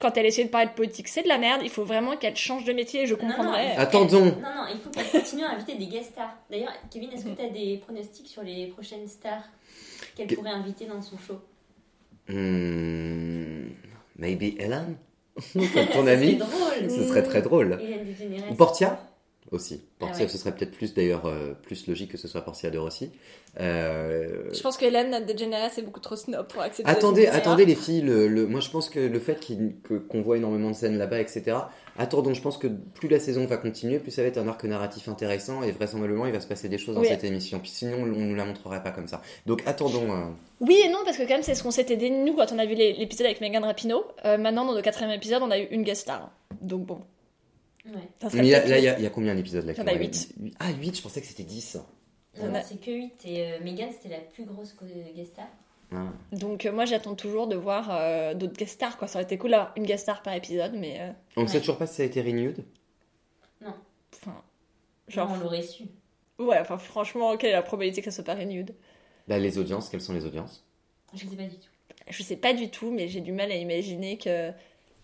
Quand 0.00 0.16
elle 0.16 0.26
essaie 0.26 0.44
de 0.44 0.48
parler 0.48 0.66
de 0.66 0.72
politique 0.72 1.06
c'est 1.08 1.22
de 1.22 1.28
la 1.28 1.38
merde. 1.38 1.60
Il 1.62 1.70
faut 1.70 1.84
vraiment 1.84 2.16
qu'elle 2.16 2.36
change 2.36 2.64
de 2.64 2.72
métier 2.72 3.02
et 3.02 3.06
je 3.06 3.14
Non, 3.14 3.22
non, 3.22 3.28
comprendrais. 3.28 3.76
Attendons. 3.76 4.24
Non, 4.24 4.32
non, 4.40 4.64
il 4.72 4.78
faut 4.80 4.90
qu'elle 4.90 5.08
continue 5.10 5.44
à 5.44 5.50
inviter 5.52 5.76
des 5.76 5.86
guest 5.86 6.10
stars. 6.12 6.34
D'ailleurs, 6.50 6.72
Kevin, 6.90 7.12
est-ce 7.12 7.26
que 7.26 7.30
tu 7.30 7.42
as 7.42 7.48
des 7.48 7.76
pronostics 7.78 8.26
sur 8.28 8.42
les 8.42 8.66
prochaines 8.66 9.06
stars 9.06 9.44
qu'elle 10.16 10.26
Que- 10.26 10.34
pourrait 10.34 10.50
inviter 10.50 10.86
dans 10.86 11.00
son 11.00 11.16
show? 11.16 11.40
Hmm, 12.28 13.68
maybe 14.16 14.56
Ellen? 14.60 14.96
Ton 15.92 16.06
ami. 16.06 16.38
Ce 16.88 17.04
serait 17.04 17.22
très 17.22 17.42
drôle. 17.42 17.78
Portia? 18.56 19.09
Aussi. 19.52 19.82
Portia, 19.98 20.16
Ah 20.20 20.22
ouais. 20.22 20.28
ce 20.28 20.38
serait 20.38 20.52
peut-être 20.54 20.70
plus 20.70 20.94
d'ailleurs 20.94 21.26
euh, 21.26 21.54
plus 21.62 21.86
logique 21.86 22.10
que 22.12 22.18
ce 22.18 22.28
soit 22.28 22.42
Portia 22.42 22.70
de 22.70 22.78
Rossi. 22.78 23.10
Euh, 23.58 24.48
je 24.52 24.60
pense 24.62 24.76
que 24.76 24.84
Hélène 24.84 25.24
DeGeneres 25.26 25.70
est 25.76 25.82
beaucoup 25.82 26.00
trop 26.00 26.16
snob 26.16 26.46
pour 26.46 26.62
accepter 26.62 26.90
Attendez, 26.90 27.26
attendez 27.26 27.64
les 27.66 27.74
filles, 27.74 28.00
le, 28.02 28.28
le- 28.28 28.46
moi 28.46 28.60
je 28.60 28.70
pense 28.70 28.88
que 28.88 29.00
le 29.00 29.18
fait 29.18 29.38
qu'on 30.08 30.22
voit 30.22 30.36
énormément 30.36 30.70
de 30.70 30.74
scènes 30.76 30.96
là-bas, 30.98 31.20
etc. 31.20 31.56
Attendons, 31.98 32.32
je 32.32 32.40
pense 32.40 32.56
que 32.58 32.68
plus 32.68 33.08
la 33.08 33.18
saison 33.18 33.44
va 33.46 33.56
continuer, 33.56 33.98
plus 33.98 34.10
ça 34.12 34.22
va 34.22 34.28
être 34.28 34.38
un 34.38 34.46
arc 34.48 34.62
narratif 34.64 35.08
intéressant 35.08 35.62
et 35.62 35.72
vraisemblablement 35.72 36.26
il 36.26 36.32
va 36.32 36.40
se 36.40 36.46
passer 36.46 36.68
des 36.68 36.78
choses 36.78 36.94
dans 36.94 37.04
cette 37.04 37.24
émission. 37.24 37.58
Puis 37.58 37.70
sinon 37.70 37.96
on 38.02 38.06
nous 38.06 38.34
la 38.34 38.44
montrerait 38.44 38.82
pas 38.82 38.92
comme 38.92 39.08
ça. 39.08 39.20
Donc 39.46 39.62
attendons. 39.66 40.10
euh, 40.12 40.26
Oui 40.60 40.80
et 40.84 40.88
non, 40.88 41.00
parce 41.04 41.16
que 41.16 41.22
quand 41.22 41.34
même, 41.34 41.42
c'est 41.42 41.54
ce 41.54 41.62
qu'on 41.62 41.70
s'était 41.72 41.96
dit, 41.96 42.10
nous, 42.10 42.34
quand 42.34 42.52
on 42.52 42.58
a 42.58 42.66
vu 42.66 42.74
l'épisode 42.74 43.26
avec 43.26 43.40
Megan 43.40 43.64
Rapinoe. 43.64 44.04
Euh, 44.24 44.38
maintenant, 44.38 44.64
dans 44.64 44.74
le 44.74 44.82
quatrième 44.82 45.10
épisode, 45.10 45.42
on 45.42 45.50
a 45.50 45.58
eu 45.58 45.64
une 45.70 45.82
guest 45.82 46.02
star. 46.02 46.30
Donc 46.60 46.86
bon. 46.86 47.00
Ouais. 47.86 47.92
Mais 48.34 48.42
là, 48.50 48.78
il 48.78 48.84
y, 48.84 48.88
a- 48.88 48.98
il 48.98 49.02
y 49.02 49.06
a 49.06 49.10
combien 49.10 49.34
d'épisodes 49.34 49.64
là 49.64 49.72
Il 49.72 49.78
y 49.78 49.80
en 49.80 49.84
qui 49.84 49.90
a 49.90 49.94
vont 49.94 49.98
huit. 50.00 50.28
aller 50.40 50.52
Ah 50.60 50.70
8, 50.72 50.96
je 50.96 51.02
pensais 51.02 51.20
que 51.20 51.26
c'était 51.26 51.44
10. 51.44 51.76
Non, 51.76 52.44
On 52.44 52.48
non, 52.48 52.54
a- 52.56 52.62
c'est 52.62 52.78
que 52.80 52.90
8 52.90 53.12
et 53.24 53.52
euh, 53.52 53.60
Megan 53.62 53.88
c'était 53.90 54.14
la 54.14 54.20
plus 54.20 54.44
grosse 54.44 54.72
co- 54.74 54.84
guest 55.16 55.32
star. 55.32 55.48
Ah. 55.92 56.12
Donc 56.32 56.66
euh, 56.66 56.72
moi, 56.72 56.84
j'attends 56.84 57.14
toujours 57.16 57.46
de 57.48 57.56
voir 57.56 57.88
euh, 57.90 58.34
d'autres 58.34 58.52
guest 58.56 58.74
stars, 58.74 58.96
quoi. 58.98 59.08
Ça 59.08 59.18
aurait 59.18 59.24
été 59.24 59.38
cool 59.38 59.50
d'avoir 59.52 59.72
une 59.76 59.84
guest 59.86 60.02
star 60.04 60.22
par 60.22 60.34
épisode, 60.34 60.74
mais... 60.76 61.00
euh, 61.00 61.10
On 61.36 61.42
ne 61.42 61.46
sait 61.48 61.58
toujours 61.60 61.78
pas 61.78 61.86
si 61.86 61.94
ça 61.96 62.02
a 62.02 62.06
été 62.06 62.20
renewed? 62.20 62.64
Enfin... 63.62 64.42
Genre, 65.08 65.28
Genre... 65.28 65.30
on 65.36 65.40
l'aurait 65.42 65.62
su. 65.62 65.84
Ouais, 66.38 66.58
enfin, 66.60 66.78
franchement, 66.78 67.36
quelle 67.36 67.50
est 67.50 67.54
la 67.54 67.62
probabilité 67.62 68.00
que 68.02 68.10
ça 68.10 68.16
soit 68.16 68.24
pas 68.24 68.34
renewed 68.34 68.74
Bah, 69.28 69.38
Les 69.38 69.58
audiences, 69.58 69.88
quelles 69.88 70.00
sont 70.00 70.12
les 70.14 70.24
audiences? 70.24 70.64
Je 71.14 71.26
sais 71.26 71.36
pas 71.36 71.44
du 71.44 71.56
tout. 71.56 71.68
Je 72.08 72.22
sais 72.22 72.36
pas 72.36 72.52
du 72.54 72.70
tout, 72.70 72.90
mais 72.90 73.08
j'ai 73.08 73.20
du 73.20 73.32
mal 73.32 73.50
à 73.50 73.56
imaginer 73.56 74.16
que... 74.18 74.52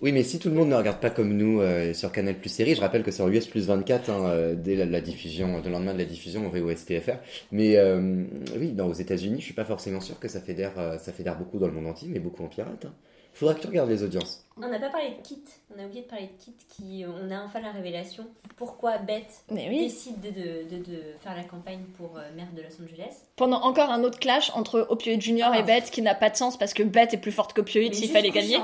Oui, 0.03 0.13
mais 0.13 0.23
si 0.25 0.39
tout 0.39 0.51
le 0.51 0.55
monde 0.55 0.69
ne 0.69 0.75
regarde 0.75 1.01
pas 1.01 1.09
comme 1.11 1.35
nous 1.37 1.61
euh, 1.61 1.95
sur 1.95 2.13
Canal 2.13 2.39
Plus 2.39 2.51
Série, 2.51 2.75
je 2.75 2.81
rappelle 2.83 3.03
que 3.03 3.11
c'est 3.11 3.23
en 3.23 3.29
US 3.31 3.47
Plus 3.47 3.67
24 3.67 4.11
hein, 4.11 4.27
euh, 4.29 4.55
dès 4.55 4.77
la, 4.77 5.01
diffusion, 5.01 5.63
le 5.63 5.71
lendemain 5.71 5.95
de 5.95 5.99
la 5.99 6.05
diffusion 6.05 6.47
au 6.47 6.51
VOSTFR. 6.51 7.17
Mais 7.51 7.77
euh, 7.79 8.25
oui, 8.59 8.73
dans, 8.73 8.89
aux 8.89 8.93
États-Unis, 8.93 9.41
je 9.41 9.45
suis 9.47 9.55
pas 9.55 9.65
forcément 9.65 10.01
sûr 10.01 10.19
que 10.21 10.29
ça 10.29 10.41
fédère, 10.43 10.79
euh, 10.79 10.99
ça 10.99 11.13
fédère 11.13 11.39
beaucoup 11.39 11.59
dans 11.59 11.67
le 11.67 11.73
monde 11.73 11.87
entier, 11.87 12.09
mais 12.11 12.19
beaucoup 12.21 12.45
en 12.45 12.49
pirate. 12.49 12.85
hein. 12.85 12.93
Faudra 13.39 13.55
que 13.55 13.61
tu 13.61 13.67
regardes 13.67 13.91
les 13.91 14.03
audiences. 14.03 14.43
On 14.57 14.67
n'a 14.67 14.79
pas 14.79 14.89
parlé 14.89 15.11
de 15.11 15.23
Kit. 15.23 15.43
On 15.77 15.79
a 15.79 15.85
oublié 15.85 16.01
de 16.03 16.07
parler 16.09 16.29
de 16.29 16.43
Kit 16.43 16.55
qui. 16.71 17.05
On 17.07 17.31
a 17.31 17.43
enfin 17.45 17.61
la 17.61 17.71
révélation. 17.71 18.27
Pourquoi 18.57 18.97
Beth 18.97 19.45
oui. 19.51 19.81
décide 19.81 20.19
de, 20.23 20.31
de, 20.31 20.77
de, 20.79 20.83
de 20.83 21.03
faire 21.21 21.37
la 21.37 21.45
campagne 21.45 21.83
pour 21.99 22.17
euh, 22.17 22.23
maire 22.35 22.49
de 22.57 22.63
Los 22.63 22.83
Angeles? 22.83 23.15
Pendant 23.37 23.61
encore 23.61 23.91
un 23.91 24.03
autre 24.05 24.19
clash 24.19 24.51
entre 24.55 24.87
Opioid 24.89 25.21
Junior 25.21 25.51
Ah. 25.53 25.59
et 25.59 25.63
Beth 25.63 25.91
qui 25.91 26.01
n'a 26.01 26.15
pas 26.15 26.31
de 26.31 26.37
sens 26.37 26.57
parce 26.57 26.73
que 26.73 26.83
Beth 26.83 27.13
est 27.13 27.19
plus 27.19 27.33
forte 27.33 27.53
qu'Opioid 27.53 27.93
s'il 27.93 28.11
fallait 28.11 28.31
gagner. 28.31 28.57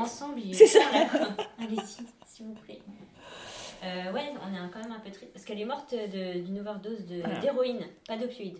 C'est 0.55 0.65
est 0.65 0.67
ça. 0.69 0.79
tard, 0.81 0.91
la 0.95 1.07
fin. 1.07 1.37
Allez-y, 1.61 2.05
s'il 2.27 2.47
vous 2.47 2.55
plaît. 2.55 2.79
Euh, 3.85 4.13
ouais, 4.13 4.33
on 4.43 4.55
est 4.55 4.71
quand 4.73 4.81
même 4.81 4.93
un 4.93 5.01
peu 5.01 5.11
triste 5.11 5.33
parce 5.35 5.45
qu'elle 5.45 5.61
est 5.61 5.67
morte 5.67 5.93
de- 5.93 6.41
d'une 6.41 6.61
overdose 6.61 7.05
Voilà. 7.23 7.39
d'héroïne, 7.41 7.81
pas 8.09 8.17
d'opioïdes. 8.17 8.59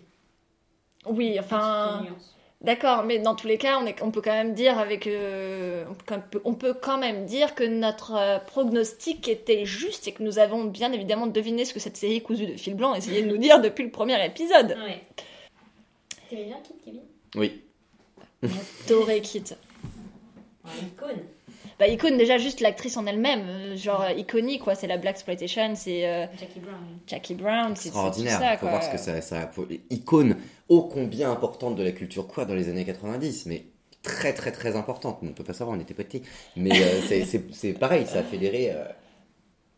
Oui, 1.07 1.37
enfin... 1.39 2.05
D'accord, 2.63 3.03
mais 3.03 3.19
dans 3.19 3.35
tous 3.35 3.47
les 3.47 3.57
cas, 3.57 3.77
on, 3.77 3.85
est, 3.85 4.01
on 4.01 4.09
peut 4.09 4.21
quand 4.21 4.31
même 4.31 4.53
dire 4.53 4.79
avec, 4.79 5.05
euh, 5.05 5.83
on, 5.89 5.93
peut, 5.95 6.03
quand 6.05 6.15
même- 6.15 6.41
on 6.45 6.53
peut 6.53 6.73
quand 6.73 6.97
même 6.97 7.25
dire 7.25 7.55
que 7.55 7.63
notre 7.65 8.13
euh, 8.15 8.39
prognostic 8.39 9.27
était 9.27 9.65
juste 9.65 10.07
et 10.07 10.13
que 10.13 10.23
nous 10.23 10.39
avons 10.39 10.63
bien 10.63 10.93
évidemment 10.93 11.27
deviné 11.27 11.65
ce 11.65 11.73
que 11.73 11.81
cette 11.81 11.97
série 11.97 12.21
cousue 12.21 12.45
de 12.45 12.55
fil 12.55 12.75
blanc 12.75 12.95
essayait 12.95 13.21
de 13.23 13.27
nous 13.27 13.37
dire 13.37 13.59
depuis 13.59 13.83
le 13.83 13.91
premier 13.91 14.25
épisode. 14.25 14.77
Ouais. 14.85 15.01
T'aimais 16.29 16.45
bien 16.45 16.57
Kit, 16.63 16.73
Kevin? 16.85 17.01
Oui. 17.35 17.61
Doré 18.87 19.19
Kit. 19.21 19.43
Ouais, 20.63 20.71
Icône. 20.83 21.23
Bah, 21.85 21.89
icône 21.89 22.17
déjà 22.17 22.37
juste 22.37 22.61
l'actrice 22.61 22.95
en 22.95 23.05
elle-même, 23.05 23.43
euh, 23.49 23.75
genre 23.75 24.03
euh, 24.03 24.11
iconique 24.13 24.61
quoi, 24.63 24.73
c'est 24.73 24.87
la 24.87 24.95
Black 24.97 25.15
Exploitation, 25.15 25.73
c'est 25.75 26.07
euh, 26.07 26.25
Jackie 26.39 26.59
Brown. 26.61 26.77
Jackie 27.07 27.33
Brown, 27.35 27.75
c'est 27.75 27.83
c'est 27.83 27.89
tout 27.89 28.07
Extraordinaire. 28.07 28.39
ça 28.39 28.51
faut 28.53 28.59
quoi. 28.61 28.69
voir 28.69 28.83
ce 28.83 28.89
que 28.89 28.97
ça, 28.97 29.19
ça 29.21 29.47
faut- 29.51 29.67
icône 29.89 30.37
ô 30.69 30.83
combien 30.83 31.29
importante 31.29 31.75
de 31.75 31.83
la 31.83 31.91
culture 31.91 32.25
quoi 32.27 32.45
dans 32.45 32.55
les 32.55 32.69
années 32.69 32.85
90, 32.85 33.47
mais 33.47 33.65
très 34.01 34.33
très 34.33 34.53
très 34.53 34.77
importante. 34.77 35.19
On 35.23 35.33
peut 35.33 35.43
pas 35.43 35.51
savoir, 35.53 35.75
on 35.77 35.81
était 35.81 35.93
petits, 35.93 36.21
mais 36.55 36.71
euh, 36.71 37.01
c'est- 37.05 37.25
c'est 37.25 37.43
c'est 37.53 37.73
pareil, 37.73 38.05
ça 38.07 38.19
a 38.19 38.23
fédéré. 38.23 38.71
euh, 38.71 38.85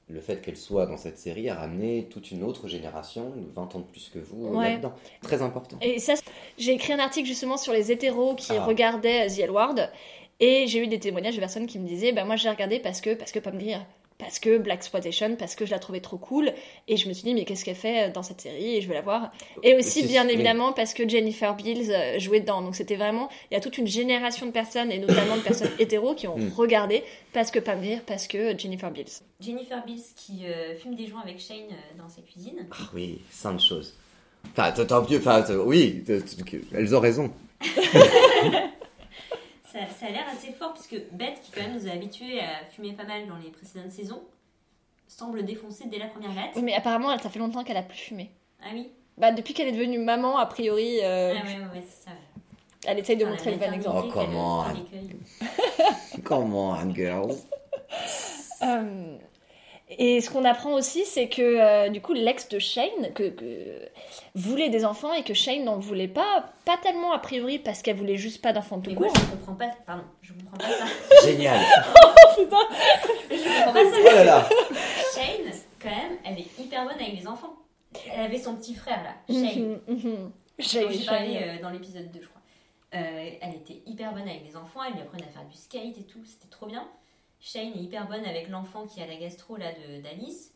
le 0.08 0.22
fait 0.22 0.40
qu'elle 0.40 0.56
soit 0.56 0.86
dans 0.86 0.98
cette 0.98 1.18
série 1.18 1.50
a 1.50 1.56
ramené 1.56 2.08
toute 2.12 2.30
une 2.30 2.44
autre 2.44 2.68
génération, 2.68 3.32
de 3.36 3.52
20 3.56 3.74
ans 3.76 3.80
de 3.80 3.86
plus 3.86 4.12
que 4.14 4.20
vous, 4.20 4.50
Ouais. 4.50 4.74
là-dedans. 4.74 4.94
Très 5.24 5.42
important. 5.42 5.78
Et 5.82 5.98
ça, 5.98 6.14
j'ai 6.60 6.74
écrit 6.74 6.94
un 6.94 7.00
article 7.00 7.28
justement 7.28 7.58
sur 7.58 7.74
les 7.74 7.92
hétéros 7.92 8.36
qui 8.36 8.54
Ah. 8.56 8.64
regardaient 8.66 9.26
The 9.30 9.40
L 9.40 9.50
Word 9.50 9.76
et 10.40 10.66
j'ai 10.68 10.80
eu 10.80 10.88
des 10.88 11.00
témoignages 11.00 11.36
de 11.36 11.40
personnes 11.40 11.68
qui 11.68 11.80
me 11.80 11.88
disaient 11.88 12.12
bah 12.12 12.26
moi 12.26 12.36
j'ai 12.36 12.50
regardé 12.50 12.80
parce 12.80 13.02
que 13.02 13.14
parce 13.14 13.32
que 13.32 13.40
pas 13.40 13.52
me 13.52 13.60
dire 13.60 13.86
parce 14.18 14.40
que 14.40 14.58
Black 14.58 14.78
Exploitation 14.78 15.36
parce 15.36 15.56
que 15.56 15.66
je 15.66 15.72
la 15.72 15.80
trouvais 15.80 16.00
trop 16.00 16.18
cool 16.18 16.54
et 16.88 16.96
je 16.96 17.10
me 17.10 17.14
suis 17.14 17.24
dit 17.26 17.34
mais 17.34 17.44
qu'est-ce 17.44 17.66
qu'elle 17.66 17.76
fait 17.76 18.10
dans 18.14 18.24
cette 18.24 18.40
série? 18.40 18.78
Et 18.78 18.82
je 18.82 18.88
veux 18.88 18.94
la 18.94 19.02
voir 19.02 19.32
et 19.62 19.76
aussi 19.76 20.02
Si, 20.04 20.08
bien 20.08 20.26
oui. 20.26 20.34
évidemment 20.36 20.72
parce 20.72 20.94
que 20.94 21.08
Jennifer 21.08 21.54
Beals 21.56 21.90
euh, 21.92 22.18
jouait 22.18 22.40
dedans 22.40 22.62
donc 22.62 22.76
c'était 22.76 22.96
vraiment 22.96 23.28
il 23.52 23.56
y 23.56 23.58
a 23.58 23.60
toute 23.60 23.78
une 23.78 23.88
génération 23.88 24.46
de 24.46 24.52
personnes 24.52 24.90
et 24.92 25.00
notamment 25.00 25.36
de 25.36 25.42
personnes 25.42 25.72
hétéros 25.80 26.16
qui 26.16 26.28
ont 26.30 26.38
Mm. 26.38 26.54
regardé 26.56 27.04
parce 27.34 27.52
que 27.52 27.60
pas 27.60 27.76
me 27.76 27.82
dire 27.82 28.02
parce 28.06 28.28
que 28.28 28.58
Jennifer 28.58 28.90
Beals 28.90 29.22
Jennifer 29.42 29.84
Beals 29.86 30.00
qui 30.16 30.46
euh, 30.46 30.76
fume 30.78 30.96
des 30.96 31.08
joints 31.08 31.22
avec 31.22 31.40
Shane 31.42 31.58
euh, 31.72 32.02
dans 32.02 32.08
sa 32.08 32.22
cuisine. 32.22 32.68
Ah 32.72 32.90
oui, 32.94 33.20
sainte 33.32 33.60
chose. 33.62 33.96
Enfin, 34.52 34.72
tant 34.72 35.02
mieux, 35.10 35.18
enfin, 35.18 35.44
oui, 35.66 36.04
elles 36.74 36.96
ont 36.96 37.00
raison. 37.02 37.32
Ça, 39.76 39.82
ça 40.00 40.06
a 40.06 40.10
l'air 40.10 40.24
assez 40.32 40.54
fort 40.54 40.74
puisque 40.74 40.96
Beth, 41.12 41.42
qui 41.42 41.52
quand 41.52 41.62
même 41.62 41.74
nous 41.74 41.88
a 41.88 41.92
habitués 41.92 42.40
à 42.40 42.66
fumer 42.74 42.94
pas 42.94 43.04
mal 43.04 43.28
dans 43.28 43.36
les 43.36 43.50
précédentes 43.50 43.92
saisons, 43.92 44.24
semble 45.08 45.44
défoncer 45.44 45.86
dès 45.88 45.98
la 46.00 46.08
première 46.08 46.34
latte. 46.34 46.52
oui 46.56 46.62
mais 46.64 46.74
apparemment 46.74 47.12
elle- 47.12 47.20
ça 47.22 47.30
fait 47.30 47.40
longtemps 47.40 47.64
qu'elle 47.66 47.76
a 47.78 47.84
plus 47.84 47.98
fumé 47.98 48.32
Ah 48.64 48.68
oui 48.74 48.90
bah 49.18 49.32
depuis 49.34 49.54
qu'elle 49.54 49.68
est 49.68 49.72
devenue 49.74 50.00
maman 50.00 50.38
a 50.38 50.46
priori 50.46 51.00
euh, 51.04 51.34
Ah 51.38 51.46
ouais, 51.46 51.54
ouais, 51.56 51.60
ouais, 51.80 51.84
c'est 51.88 52.06
ça. 52.10 52.12
elle 52.88 53.00
essaye 53.00 53.18
de 53.18 53.26
montrer 53.26 53.52
le 53.52 53.58
bon 53.58 53.74
exemple 53.74 54.06
Oh, 54.08 54.12
comment. 54.14 54.66
Come 56.24 56.56
on, 56.56 56.94
girls. 56.94 57.36
Euh, 58.62 59.18
et 59.90 60.20
ce 60.22 60.30
qu'on 60.32 60.46
apprend 60.46 60.74
aussi, 60.74 61.06
c'est 61.06 61.30
que 61.30 61.42
euh, 61.42 61.90
du 61.90 62.02
coup, 62.02 62.14
l'ex 62.14 62.50
de 62.50 62.58
Shane 62.60 63.14
que, 63.14 63.30
que- 63.30 63.88
voulait 64.34 64.70
des 64.70 64.84
enfants 64.84 65.14
et 65.14 65.24
que 65.24 65.34
Shane 65.34 65.64
n'en 65.64 65.78
voulait 65.78 66.08
pas, 66.08 66.46
pas 66.66 66.78
tellement 66.78 67.12
a 67.14 67.20
priori 67.20 67.60
parce 67.60 67.82
qu'elle 67.82 67.96
voulait 67.96 68.18
juste 68.18 68.42
pas 68.42 68.52
d'enfants 68.54 68.80
tout 68.82 68.90
Mais 68.92 68.96
moi, 68.98 69.08
court. 69.10 69.18
je 69.18 69.36
comprends 69.36 69.54
pas. 69.56 69.70
Pardon, 69.86 70.04
je 70.22 70.34
comprends 70.34 70.58
pas 70.58 70.70
ça. 70.70 70.86
Génial. 71.28 71.60
Je 72.38 72.44
comprends 72.44 73.74
pas 73.74 73.84
ça. 73.86 73.98
Oh 74.02 74.16
là 74.16 74.24
là. 74.24 74.50
Shane, 75.14 75.52
quand 75.82 75.90
même, 75.90 76.18
elle 76.26 76.40
est 76.40 76.60
hyper 76.60 76.84
bonne 76.86 77.00
avec 77.00 77.18
les 77.20 77.28
enfants. 77.28 77.56
Elle 78.12 78.22
avait 78.26 78.38
son 78.40 78.56
petit 78.56 78.76
frère 78.76 79.02
là, 79.04 79.14
Shane. 79.34 79.80
Mhm, 79.88 79.96
mhm. 79.96 80.16
dont 80.16 80.32
Shane, 80.60 80.92
j'ai 80.92 81.06
parlé 81.06 81.34
Shane. 81.34 81.50
euh, 81.58 81.62
dans 81.62 81.70
l'épisode 81.70 82.12
2, 82.12 82.20
je 82.22 82.28
crois. 82.28 82.42
Euh, 82.96 83.30
elle 83.42 83.56
était 83.56 83.82
hyper 83.86 84.14
bonne 84.14 84.28
avec 84.28 84.44
les 84.48 84.56
enfants, 84.56 84.82
elle 84.88 84.94
lui 84.94 85.02
apprenait 85.02 85.24
à 85.24 85.28
faire 85.28 85.46
du 85.46 85.56
skate 85.58 85.98
et 85.98 86.04
tout, 86.04 86.20
c'était 86.26 86.50
trop 86.50 86.66
bien. 86.66 86.86
Shane 87.48 87.74
est 87.78 87.82
hyper 87.84 88.08
bonne 88.08 88.26
avec 88.26 88.50
l'enfant 88.50 88.88
qui 88.88 89.02
a 89.02 89.06
la 89.06 89.16
gastro 89.16 89.56
là 89.56 89.68
de- 89.72 90.02
d'Alice. 90.02 90.52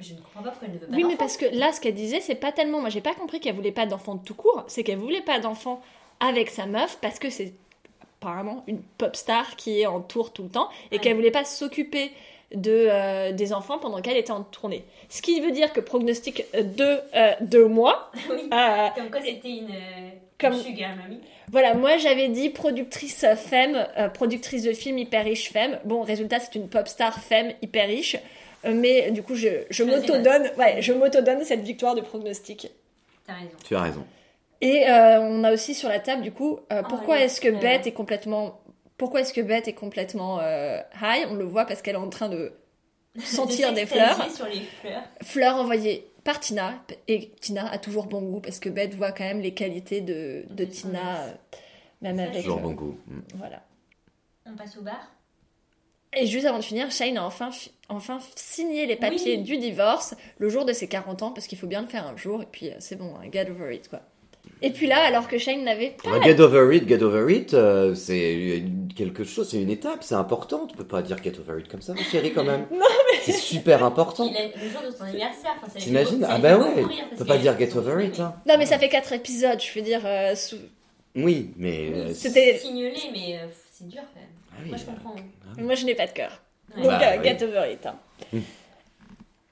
Je 0.00 0.14
ne 0.14 0.18
comprends 0.18 0.42
pas 0.42 0.50
pourquoi 0.50 0.66
elle 0.68 0.74
ne 0.74 0.78
veut 0.80 0.86
pas 0.86 0.92
Oui, 0.92 1.02
mais 1.04 1.10
d'enfant. 1.10 1.16
parce 1.18 1.36
que 1.36 1.46
là, 1.56 1.72
ce 1.72 1.80
qu'elle 1.80 1.94
disait, 1.94 2.20
c'est 2.20 2.34
pas 2.34 2.50
tellement. 2.52 2.80
Moi, 2.80 2.88
j'ai 2.88 3.00
pas 3.00 3.14
compris 3.14 3.38
qu'elle 3.40 3.54
voulait 3.54 3.70
pas 3.72 3.86
d'enfants 3.86 4.16
tout 4.18 4.34
court. 4.34 4.64
C'est 4.66 4.82
qu'elle 4.82 4.98
voulait 4.98 5.22
pas 5.22 5.38
d'enfants 5.38 5.80
avec 6.20 6.50
sa 6.50 6.66
meuf 6.66 6.98
parce 7.00 7.18
que 7.20 7.30
c'est 7.30 7.52
apparemment 8.20 8.64
une 8.66 8.82
pop 8.82 9.14
star 9.14 9.54
qui 9.56 9.80
est 9.80 9.86
en 9.86 10.00
tour 10.00 10.32
tout 10.32 10.42
le 10.42 10.48
temps 10.48 10.68
et 10.90 10.96
Ouais. 10.96 11.00
qu'elle 11.00 11.14
voulait 11.14 11.30
pas 11.30 11.44
s'occuper 11.44 12.10
de, 12.52 12.88
euh, 12.90 13.30
des 13.32 13.52
enfants 13.52 13.78
pendant 13.78 14.00
qu'elle 14.00 14.16
était 14.16 14.32
en 14.32 14.42
tournée. 14.42 14.84
Ce 15.08 15.22
qui 15.22 15.40
veut 15.40 15.52
dire 15.52 15.72
que 15.72 15.80
prognostic 15.80 16.44
de 16.54 17.00
euh, 17.14 17.32
deux 17.42 17.66
mois. 17.68 18.10
Oui. 18.30 18.48
Euh, 18.52 18.88
Comme 18.96 19.10
quoi 19.10 19.20
c'était 19.20 19.50
une, 19.58 19.70
euh, 19.70 20.10
Comme- 20.38 20.54
sugar 20.54 20.90
voilà, 21.50 21.74
moi 21.74 21.96
j'avais 21.96 22.28
dit 22.28 22.50
productrice 22.50 23.24
femme, 23.36 23.86
euh, 23.96 24.08
productrice 24.08 24.62
de 24.64 24.72
film 24.72 24.98
hyper 24.98 25.24
riche 25.24 25.50
femme. 25.50 25.78
Bon, 25.84 26.02
résultat, 26.02 26.40
c'est 26.40 26.54
une 26.56 26.68
pop 26.68 26.86
star 26.86 27.18
femme 27.20 27.52
hyper 27.62 27.86
riche. 27.88 28.16
Euh, 28.64 28.74
mais 28.74 29.10
du 29.12 29.22
coup, 29.22 29.34
je, 29.34 29.48
je 29.70 29.82
m'auto-donne 29.84 30.50
ouais, 30.58 30.82
je 30.82 30.92
m'auto-donne 30.92 31.44
cette 31.44 31.62
victoire 31.62 31.94
de 31.94 32.02
prognostic. 32.02 32.70
T'as 33.26 33.34
raison. 33.34 33.50
Tu 33.64 33.74
as 33.76 33.80
raison. 33.82 34.04
Et 34.60 34.88
euh, 34.88 35.20
on 35.20 35.42
a 35.44 35.52
aussi 35.52 35.74
sur 35.74 35.88
la 35.88 36.00
table, 36.00 36.22
du 36.22 36.32
coup, 36.32 36.58
euh, 36.72 36.82
Oh, 36.84 36.86
pourquoi 36.88 37.16
oui. 37.16 37.22
est-ce 37.22 37.40
que. 37.40 37.48
Beth 37.48 37.86
est 37.86 37.92
complètement. 37.92 38.60
Pourquoi 38.96 39.20
est-ce 39.20 39.32
que 39.32 39.40
Beth 39.40 39.68
est 39.68 39.72
complètement 39.74 40.40
euh, 40.40 40.78
high? 41.00 41.26
On 41.30 41.34
le 41.34 41.44
voit 41.44 41.64
parce 41.64 41.80
qu'elle 41.82 41.94
est 41.94 41.98
en 41.98 42.08
train 42.10 42.28
de 42.28 42.52
sentir 43.24 43.70
De 43.70 43.76
des 43.76 43.86
fleurs. 43.86 44.30
sur 44.34 44.46
les 44.46 44.60
fleurs. 44.60 45.02
Fleurs 45.22 45.56
envoyées 45.56 46.08
par 46.24 46.40
Tina. 46.40 46.74
Et 47.06 47.30
Tina 47.40 47.70
a 47.70 47.78
toujours 47.78 48.06
bon 48.06 48.22
goût 48.22 48.40
parce 48.40 48.58
que 48.58 48.68
Beth 48.68 48.94
voit 48.94 49.12
quand 49.12 49.24
même 49.24 49.40
les 49.40 49.54
qualités 49.54 50.00
de, 50.00 50.44
de 50.50 50.64
Tina, 50.64 51.22
euh, 51.24 51.32
même 52.02 52.18
avec. 52.18 52.42
Toujours 52.42 52.58
euh, 52.58 52.62
bon 52.62 52.72
goût. 52.72 52.98
Mm. 53.06 53.18
Voilà. 53.36 53.62
On 54.46 54.54
passe 54.56 54.76
au 54.78 54.82
bar? 54.82 55.10
Et 56.14 56.26
juste 56.26 56.46
avant 56.46 56.58
de 56.58 56.64
finir, 56.64 56.90
Shane 56.90 57.18
a 57.18 57.24
enfin, 57.26 57.50
fi- 57.50 57.70
enfin 57.90 58.18
signé 58.34 58.86
les 58.86 58.96
papiers 58.96 59.36
Oui. 59.36 59.42
du 59.42 59.58
divorce 59.58 60.14
le 60.38 60.48
jour 60.48 60.64
de 60.64 60.72
ses 60.72 60.88
40 60.88 61.22
ans, 61.22 61.32
parce 61.32 61.46
qu'il 61.46 61.58
faut 61.58 61.66
bien 61.66 61.82
le 61.82 61.86
faire 61.86 62.06
un 62.06 62.16
jour, 62.16 62.40
et 62.42 62.46
puis 62.50 62.70
euh, 62.70 62.74
c'est 62.78 62.96
bon, 62.96 63.14
hein, 63.16 63.28
get 63.30 63.50
over 63.50 63.74
it, 63.74 63.88
quoi. 63.88 64.00
Et 64.60 64.70
puis 64.70 64.88
là, 64.88 64.98
alors 65.04 65.28
que 65.28 65.38
Shane 65.38 65.62
n'avait 65.62 65.94
pas... 66.02 66.10
Ouais, 66.10 66.20
get 66.24 66.40
over 66.40 66.74
it, 66.76 66.88
get 66.88 67.00
over 67.02 67.32
it, 67.32 67.54
euh, 67.54 67.94
c'est 67.94 68.64
quelque 68.96 69.22
chose, 69.22 69.48
c'est 69.48 69.62
une 69.62 69.70
étape, 69.70 70.02
c'est 70.02 70.16
important. 70.16 70.66
Tu 70.66 70.76
peux 70.76 70.86
pas 70.86 71.00
dire 71.00 71.16
get 71.22 71.34
over 71.38 71.60
it 71.60 71.68
comme 71.68 71.80
ça, 71.80 71.94
ma 71.94 72.02
chérie, 72.02 72.32
quand 72.32 72.42
même. 72.42 72.66
Non, 72.72 72.84
C'est 73.22 73.32
super 73.32 73.84
important. 73.84 74.28
Il 74.28 74.36
a- 74.36 74.46
le 74.46 74.68
jour 74.70 74.80
de 74.84 74.90
son 74.90 75.04
anniversaire. 75.04 75.52
enfin, 75.62 75.78
T'imagines 75.78 76.26
Ah 76.28 76.38
bah 76.38 76.56
fait 76.56 76.82
ouais, 76.82 76.84
tu 77.10 77.16
peux 77.18 77.24
pas 77.24 77.38
dire 77.38 77.56
get 77.56 77.76
over 77.76 78.04
it. 78.04 78.18
Hein. 78.18 78.34
Non, 78.48 78.54
mais 78.58 78.66
ça 78.66 78.78
fait 78.80 78.88
4 78.88 79.12
épisodes, 79.12 79.60
je 79.62 79.78
veux 79.78 79.84
dire... 79.84 80.00
euh, 80.04 80.34
sous- 80.34 80.56
Oui, 81.14 81.52
mais... 81.56 81.90
euh, 81.94 82.12
C'était- 82.12 82.58
Signalé, 82.58 82.96
mais 83.12 83.36
euh, 83.38 83.46
c'est 83.70 83.86
dur 83.86 84.02
quand 84.12 84.20
même. 84.20 84.28
Ah 84.50 84.56
oui, 84.64 84.68
Moi 84.70 84.78
je 84.78 84.84
comprends. 84.86 85.14
Moi, 85.62 85.74
je 85.76 85.84
n'ai 85.86 85.94
pas 85.94 86.06
de 86.08 86.12
cœur. 86.12 86.42
Ouais. 86.76 86.82
Donc, 86.82 86.90
Bah, 86.90 87.00
euh, 87.12 87.16
oui. 87.22 87.28
get 87.28 87.44
over 87.44 87.72
it. 87.72 87.86
hein. 87.86 87.94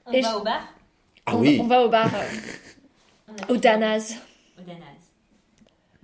On 0.05 0.11
Et 0.11 0.19
va 0.21 0.31
je- 0.31 0.35
au 0.35 0.41
bar? 0.43 0.67
Ah 1.25 1.35
on, 1.35 1.39
oui 1.39 1.59
on 1.61 1.67
va 1.67 1.83
au 1.85 1.89
bar, 1.89 2.09
euh, 2.13 3.33
au 3.49 3.53
fait- 3.53 3.59
Danaz. 3.59 4.15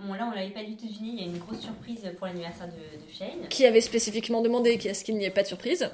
Bon 0.00 0.12
là 0.14 0.28
on 0.30 0.34
l'avait 0.34 0.50
pas 0.52 0.62
du 0.64 0.76
tout 0.76 0.86
deviné, 0.86 1.08
il 1.12 1.20
y 1.20 1.22
a 1.22 1.26
une 1.26 1.38
grosse 1.38 1.60
surprise 1.60 2.00
pour 2.18 2.26
l'anniversaire 2.26 2.66
de, 2.66 2.72
de 2.72 3.12
Shane. 3.12 3.48
qui 3.48 3.64
avait 3.64 3.80
spécifiquement 3.80 4.42
demandé 4.42 4.76
qu'à 4.76 4.92
ce 4.92 5.04
qu'il 5.04 5.16
n'y 5.16 5.24
ait 5.24 5.30
pas 5.30 5.42
de 5.42 5.46
surprise. 5.46 5.88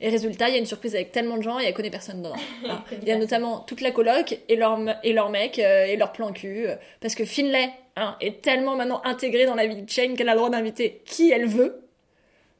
Et 0.00 0.10
résultat, 0.10 0.48
il 0.48 0.52
y 0.52 0.56
a 0.56 0.58
une 0.58 0.66
surprise 0.66 0.94
avec 0.94 1.10
tellement 1.10 1.38
de 1.38 1.42
gens 1.42 1.58
et 1.58 1.64
elle 1.64 1.72
connaît 1.74 1.90
personne 1.90 2.18
dedans. 2.22 2.34
Il 2.62 2.68
y 2.68 2.70
a 2.70 2.76
personne. 2.88 3.18
notamment 3.20 3.60
toute 3.60 3.80
la 3.80 3.90
coloc 3.90 4.38
et 4.48 4.56
leur, 4.56 4.78
et 5.02 5.12
leur 5.14 5.30
mec 5.30 5.58
euh, 5.58 5.84
et 5.86 5.96
leur 5.96 6.12
plan 6.12 6.32
cul. 6.32 6.66
euh, 6.68 6.76
Parce 7.00 7.14
que 7.14 7.24
Finlay 7.24 7.70
hein, 7.96 8.16
est 8.20 8.42
tellement 8.42 8.76
maintenant 8.76 9.00
intégrée 9.04 9.46
dans 9.46 9.54
la 9.54 9.66
vie 9.66 9.80
de 9.82 9.88
Shane 9.90 10.14
qu'elle 10.16 10.28
a 10.28 10.32
le 10.34 10.38
droit 10.38 10.50
d'inviter 10.50 11.00
qui 11.06 11.30
elle 11.30 11.46
veut. 11.46 11.82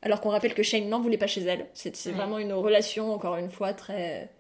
Alors 0.02 0.20
qu'on 0.22 0.30
rappelle 0.30 0.54
que 0.54 0.62
Shane 0.62 0.88
n'en 0.88 1.00
voulait 1.00 1.18
pas 1.18 1.26
chez 1.26 1.42
elle. 1.42 1.66
C'est 1.74 1.94
c'est 1.94 2.10
Ouais. 2.10 2.16
vraiment 2.16 2.38
une 2.38 2.52
relation, 2.54 3.12
encore 3.12 3.36
une 3.36 3.50
fois, 3.50 3.72
très. 3.74 4.30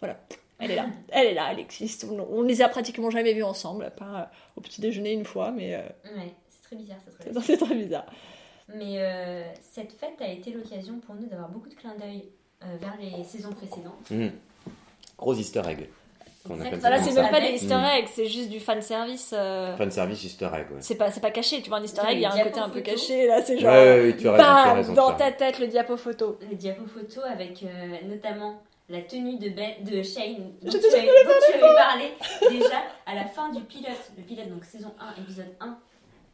Voilà. 0.00 0.18
Elle 0.58 0.70
est 0.70 0.76
là. 0.76 0.86
Elle 1.10 1.26
est 1.28 1.34
là, 1.34 1.48
elle 1.52 1.58
existe. 1.60 2.06
On, 2.10 2.26
on 2.30 2.42
les 2.42 2.62
a 2.62 2.68
pratiquement 2.68 3.10
jamais 3.10 3.32
vus 3.34 3.42
ensemble, 3.42 3.84
à 3.84 3.90
part 3.90 4.16
euh, 4.16 4.22
au 4.56 4.60
petit 4.60 4.80
déjeuner 4.80 5.12
une 5.12 5.24
fois, 5.24 5.50
mais 5.50 5.74
euh, 5.74 5.78
Ouais, 6.16 6.32
c'est 6.48 6.62
très 6.62 6.76
bizarre 6.76 6.98
cette 7.04 7.18
relation. 7.18 7.40
c'est 7.44 7.56
très 7.66 7.74
bizarre. 7.74 8.06
Mais 8.68 8.96
euh, 8.98 9.42
cette 9.60 9.92
fête 9.92 10.20
a 10.20 10.28
été 10.28 10.50
l'occasion 10.52 10.98
pour 11.00 11.14
nous 11.16 11.26
d'avoir 11.26 11.48
beaucoup 11.50 11.68
de 11.68 11.74
clins 11.74 11.94
d'œil 12.00 12.24
euh, 12.62 12.66
vers 12.80 12.94
les 13.00 13.22
saisons 13.24 13.52
précédentes. 13.52 14.10
Mhm. 14.10 14.30
Gros 15.18 15.34
easter 15.34 15.62
egg. 15.68 15.88
Voilà, 16.46 17.00
c'est 17.02 17.14
même 17.14 17.30
pas 17.30 17.40
des 17.40 17.52
easter 17.52 17.74
eggs, 17.96 18.06
c'est 18.12 18.26
juste 18.26 18.50
du 18.50 18.60
fan 18.60 18.82
service. 18.82 19.30
euh, 19.34 19.74
Fan 19.76 19.90
service 19.90 20.24
easter 20.24 20.44
egg, 20.54 20.66
ouais. 20.72 20.76
C'est 20.80 20.94
pas, 20.96 21.10
caché, 21.30 21.62
tu 21.62 21.70
vois, 21.70 21.78
un 21.78 21.82
easter 21.82 22.02
egg, 22.06 22.16
il 22.18 22.20
y 22.20 22.26
a 22.26 22.34
un 22.34 22.38
côté 22.42 22.60
un 22.60 22.68
peu 22.68 22.82
caché, 22.82 23.26
là, 23.26 23.42
c'est 23.42 23.56
genre. 23.58 23.72
ouais, 23.72 24.00
ouais, 24.02 24.16
tu 24.16 24.28
as 24.28 24.32
raison, 24.32 24.36
tu 24.36 24.50
as 24.50 24.64
bam, 24.66 24.76
raison. 24.76 24.92
dans 24.94 25.12
ta 25.14 25.32
tête, 25.32 25.58
le 25.58 25.68
diapo 25.68 25.96
photo. 25.96 26.38
Le 26.50 26.54
diapo 26.54 26.84
photo 26.86 27.22
avec 27.26 27.62
euh, 27.62 27.96
notamment 28.06 28.60
la 28.88 29.00
tenue 29.02 29.38
de, 29.38 29.48
Beth, 29.48 29.82
de 29.84 30.02
Shane 30.02 30.52
dont 30.62 30.70
Je 30.70 30.78
tu, 30.78 30.86
avais, 30.86 31.06
dont 31.06 31.32
tu 31.46 31.54
avais 31.54 31.74
parlé 31.74 32.12
déjà 32.50 32.82
à 33.06 33.14
la 33.14 33.24
fin 33.24 33.48
du 33.50 33.62
pilote. 33.62 34.10
Le 34.16 34.22
pilote, 34.22 34.48
donc 34.50 34.64
saison 34.64 34.92
1, 35.00 35.22
épisode 35.22 35.54
1, 35.60 35.78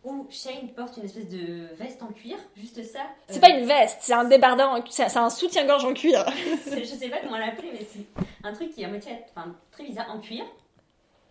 où 0.02 0.26
Shane 0.30 0.68
porte 0.74 0.96
une 0.96 1.04
espèce 1.04 1.28
de 1.28 1.66
veste 1.74 2.02
en 2.02 2.08
cuir, 2.08 2.36
juste 2.56 2.82
ça. 2.82 3.00
C'est 3.28 3.36
Euh, 3.36 3.40
pas 3.40 3.50
une 3.50 3.66
veste, 3.66 3.98
c'est 4.00 4.14
un 4.14 4.24
débardeur, 4.24 4.70
en 4.70 4.82
c'est 4.88 5.16
un 5.16 5.30
soutien-gorge 5.30 5.84
en 5.84 5.94
cuir. 5.94 6.24
je 6.66 6.84
sais 6.84 7.08
pas 7.08 7.18
comment 7.20 7.38
l'appeler, 7.38 7.70
mais 7.72 7.86
c'est 7.88 8.04
un 8.42 8.52
truc 8.52 8.70
qui 8.74 8.82
est 8.82 8.86
à 8.86 8.88
moitié, 8.88 9.12
enfin 9.36 9.54
très 9.70 9.84
bizarre, 9.84 10.10
en 10.10 10.18
cuir, 10.20 10.44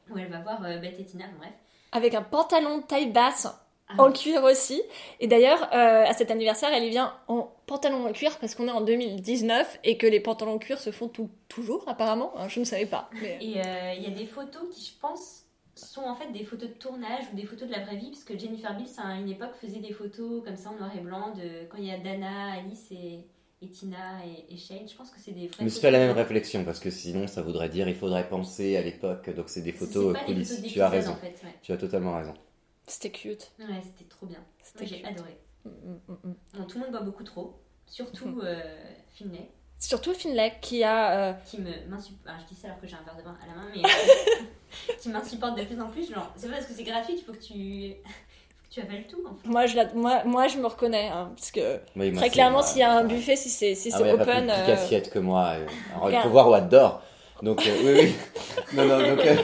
où 0.09 0.17
elle 0.17 0.30
va 0.30 0.39
voir 0.39 0.63
euh, 0.63 0.78
Beth 0.78 0.99
et 0.99 1.05
Tina, 1.05 1.26
bref. 1.38 1.51
Avec 1.91 2.13
un 2.13 2.22
pantalon 2.22 2.78
de 2.78 2.84
taille 2.84 3.11
basse, 3.11 3.47
Ah, 3.90 4.04
en 4.04 4.12
cuir 4.12 4.44
aussi. 4.44 4.82
Et 5.20 5.28
d'ailleurs, 5.28 5.62
euh, 5.74 6.06
à 6.06 6.14
cet 6.14 6.30
anniversaire, 6.32 6.70
elle 6.74 6.84
y 6.84 6.90
vient 6.90 7.14
en 7.28 7.52
pantalon 7.66 8.06
en 8.08 8.12
cuir 8.14 8.38
parce 8.40 8.54
qu'on 8.56 8.68
est 8.68 8.72
en 8.72 8.82
2019 8.82 9.80
et 9.84 9.98
que 9.98 10.06
les 10.08 10.20
pantalons 10.20 10.54
en 10.54 10.58
cuir 10.60 10.80
se 10.80 10.92
font 10.92 11.08
tout- 11.08 11.30
toujours, 11.48 11.84
apparemment. 11.88 12.32
Hein, 12.38 12.48
je 12.48 12.60
ne 12.60 12.66
savais 12.66 12.86
pas. 12.86 13.10
mais- 13.22 13.38
Et 13.42 13.60
euh, 13.60 13.94
il 13.98 14.04
y 14.04 14.08
a 14.08 14.12
des 14.12 14.26
photos 14.28 14.62
qui, 14.72 14.86
je 14.86 15.00
pense, 15.02 15.44
sont 15.76 16.02
en 16.04 16.14
fait 16.16 16.32
des 16.32 16.44
photos 16.44 16.70
de 16.70 16.74
tournage 16.76 17.24
ou 17.34 17.36
des 17.36 17.46
photos 17.46 17.68
de 17.68 17.74
la 17.74 17.80
vraie 17.80 17.96
vie, 17.96 18.12
parce 18.12 18.24
que 18.24 18.38
Jennifer 18.38 18.76
Bills, 18.78 18.90
à 19.04 19.16
une 19.20 19.30
époque, 19.30 19.54
faisait 19.60 19.80
des 19.80 19.94
photos 19.94 20.44
comme 20.44 20.56
ça 20.58 20.70
en 20.70 20.74
noir 20.76 20.92
et 20.96 21.00
blanc 21.02 21.34
de 21.36 21.66
quand 21.70 21.78
il 21.80 21.86
y 21.86 21.92
a 21.92 21.98
Dana, 21.98 22.54
Alice 22.60 22.92
et, 22.92 23.26
et 23.62 23.70
Tina 23.70 24.20
et, 24.26 24.54
et 24.54 24.58
Shane. 24.58 24.88
Je 24.88 24.96
pense 24.96 25.10
que 25.10 25.20
c'est 25.20 25.32
des 25.32 25.48
vraies 25.48 25.56
Je 25.60 25.64
me 25.64 25.70
suis 25.70 25.78
photos. 25.80 25.82
fait 25.82 25.92
la 25.92 26.00
même 26.00 26.16
réflexion 26.16 26.64
parce 26.64 26.80
que 26.80 26.90
sinon 26.92 27.26
ça 27.28 27.42
voudrait 27.42 27.70
dire 27.70 27.88
il 27.90 27.96
faudrait 27.96 28.28
penser 28.30 28.78
à 28.78 28.82
l'époque 28.82 29.30
donc 29.36 29.50
c'est 29.50 29.62
des 29.62 29.72
C'est 29.72 29.78
photos 29.86 30.14
pas 30.14 30.20
des 30.20 30.26
coulisses. 30.34 30.56
photos 30.58 30.72
Tu 30.72 30.82
as 30.82 30.90
raison. 30.90 31.12
en 31.14 31.16
fait, 31.16 31.36
ouais. 31.44 31.56
Tu 31.64 31.72
as 31.72 31.78
totalement 31.78 32.16
raison. 32.18 32.34
C'était 32.90 33.12
cute. 33.12 33.52
Ouais, 33.60 33.66
c'était 33.84 34.10
trop 34.10 34.26
bien. 34.26 34.40
C'était 34.64 34.86
Moi, 34.86 34.98
j'ai 34.98 35.06
adoré. 35.06 35.38
Mm, 35.66 35.70
mm, 35.70 36.00
mm, 36.08 36.18
mm. 36.30 36.36
Bon, 36.58 36.64
tout 36.66 36.78
le 36.80 36.84
monde 36.86 36.92
boit 36.92 37.02
beaucoup 37.02 37.24
trop, 37.24 37.60
surtout 37.86 38.42
euh, 38.44 38.60
Finlay, 39.14 39.50
Surtout 39.78 40.14
Finlay 40.14 40.54
qui 40.62 40.84
a. 40.84 41.30
euh, 41.30 41.34
qui 41.46 41.60
me 41.60 41.86
m'insupporte. 41.88 42.36
Je 42.42 42.54
dis 42.54 42.60
ça 42.60 42.68
alors 42.68 42.82
que 42.82 42.88
j'ai 42.88 42.96
un 42.96 43.04
verre 43.04 43.16
de 43.18 43.22
vin 43.22 43.38
à 43.44 43.48
la 43.48 43.54
main, 43.54 43.68
mais 43.76 43.84
euh, 43.86 44.44
qui 45.00 45.10
m'insupporte 45.10 45.58
de 45.58 45.64
plus 45.66 45.80
en 45.80 45.88
plus. 45.90 46.12
Genre, 46.12 46.34
c'est 46.36 46.48
pas 46.48 46.56
parce 46.56 46.66
que 46.66 46.74
c'est 46.74 46.84
gratuit 46.84 47.16
qu'il 47.16 47.24
faut 47.24 47.34
que 47.34 47.38
tu. 47.38 47.54
faut 48.04 48.64
que 48.68 48.74
tu 48.74 48.82
avales 48.82 49.06
tout 49.08 49.24
en 49.28 49.36
fait. 49.36 49.48
moi, 49.48 49.66
je 49.68 49.76
la- 49.76 49.94
moi, 49.94 50.24
moi, 50.26 50.48
je 50.48 50.58
me 50.58 50.66
reconnais. 50.66 51.10
hein, 51.10 51.32
parce 51.36 51.52
que 51.52 51.80
Oui, 51.96 52.12
moi, 52.12 52.22
très 52.22 52.30
clairement, 52.32 52.62
s'il 52.64 52.80
y 52.80 52.84
a 52.84 52.92
un 52.92 53.04
buffet, 53.06 53.36
si 53.36 53.50
c'est 53.50 53.76
si 53.76 53.90
Ah 53.94 53.98
c'est 53.98 54.04
ouais, 54.04 54.10
il 54.10 54.18
y 54.18 54.20
a 54.20 54.24
open. 54.24 54.48
plus 54.48 54.48
de 54.48 54.62
euh, 54.64 54.66
cassiette 54.66 55.10
que 55.12 55.20
moi. 55.20 55.50
euh. 55.56 55.68
Alors, 55.96 56.12
il 56.12 56.20
faut 56.20 56.30
voir 56.30 56.50
où 56.50 56.54
adore. 56.54 57.02
Donc 57.44 57.66
euh, 57.66 57.76
oui, 57.84 58.02
oui. 58.04 58.16
Non, 58.76 58.86
non, 58.86 59.16
donc. 59.16 59.26
euh, 59.26 59.36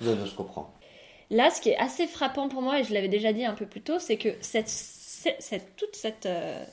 non, 0.00 0.16
non, 0.16 0.26
je 0.26 0.34
comprends. 0.34 0.72
Là, 1.30 1.50
ce 1.50 1.60
qui 1.60 1.70
est 1.70 1.76
assez 1.78 2.06
frappant 2.06 2.48
pour 2.48 2.62
moi, 2.62 2.78
et 2.80 2.84
je 2.84 2.94
l'avais 2.94 3.08
déjà 3.08 3.32
dit 3.32 3.44
un 3.44 3.54
peu 3.54 3.66
plus 3.66 3.80
tôt, 3.82 3.98
c'est 3.98 4.16
que 4.16 4.28
cette, 4.40 4.68
cette- 4.68 5.40
cette- 5.42 5.76
toute, 5.76 5.96
cette, 5.96 6.26
euh, 6.26 6.64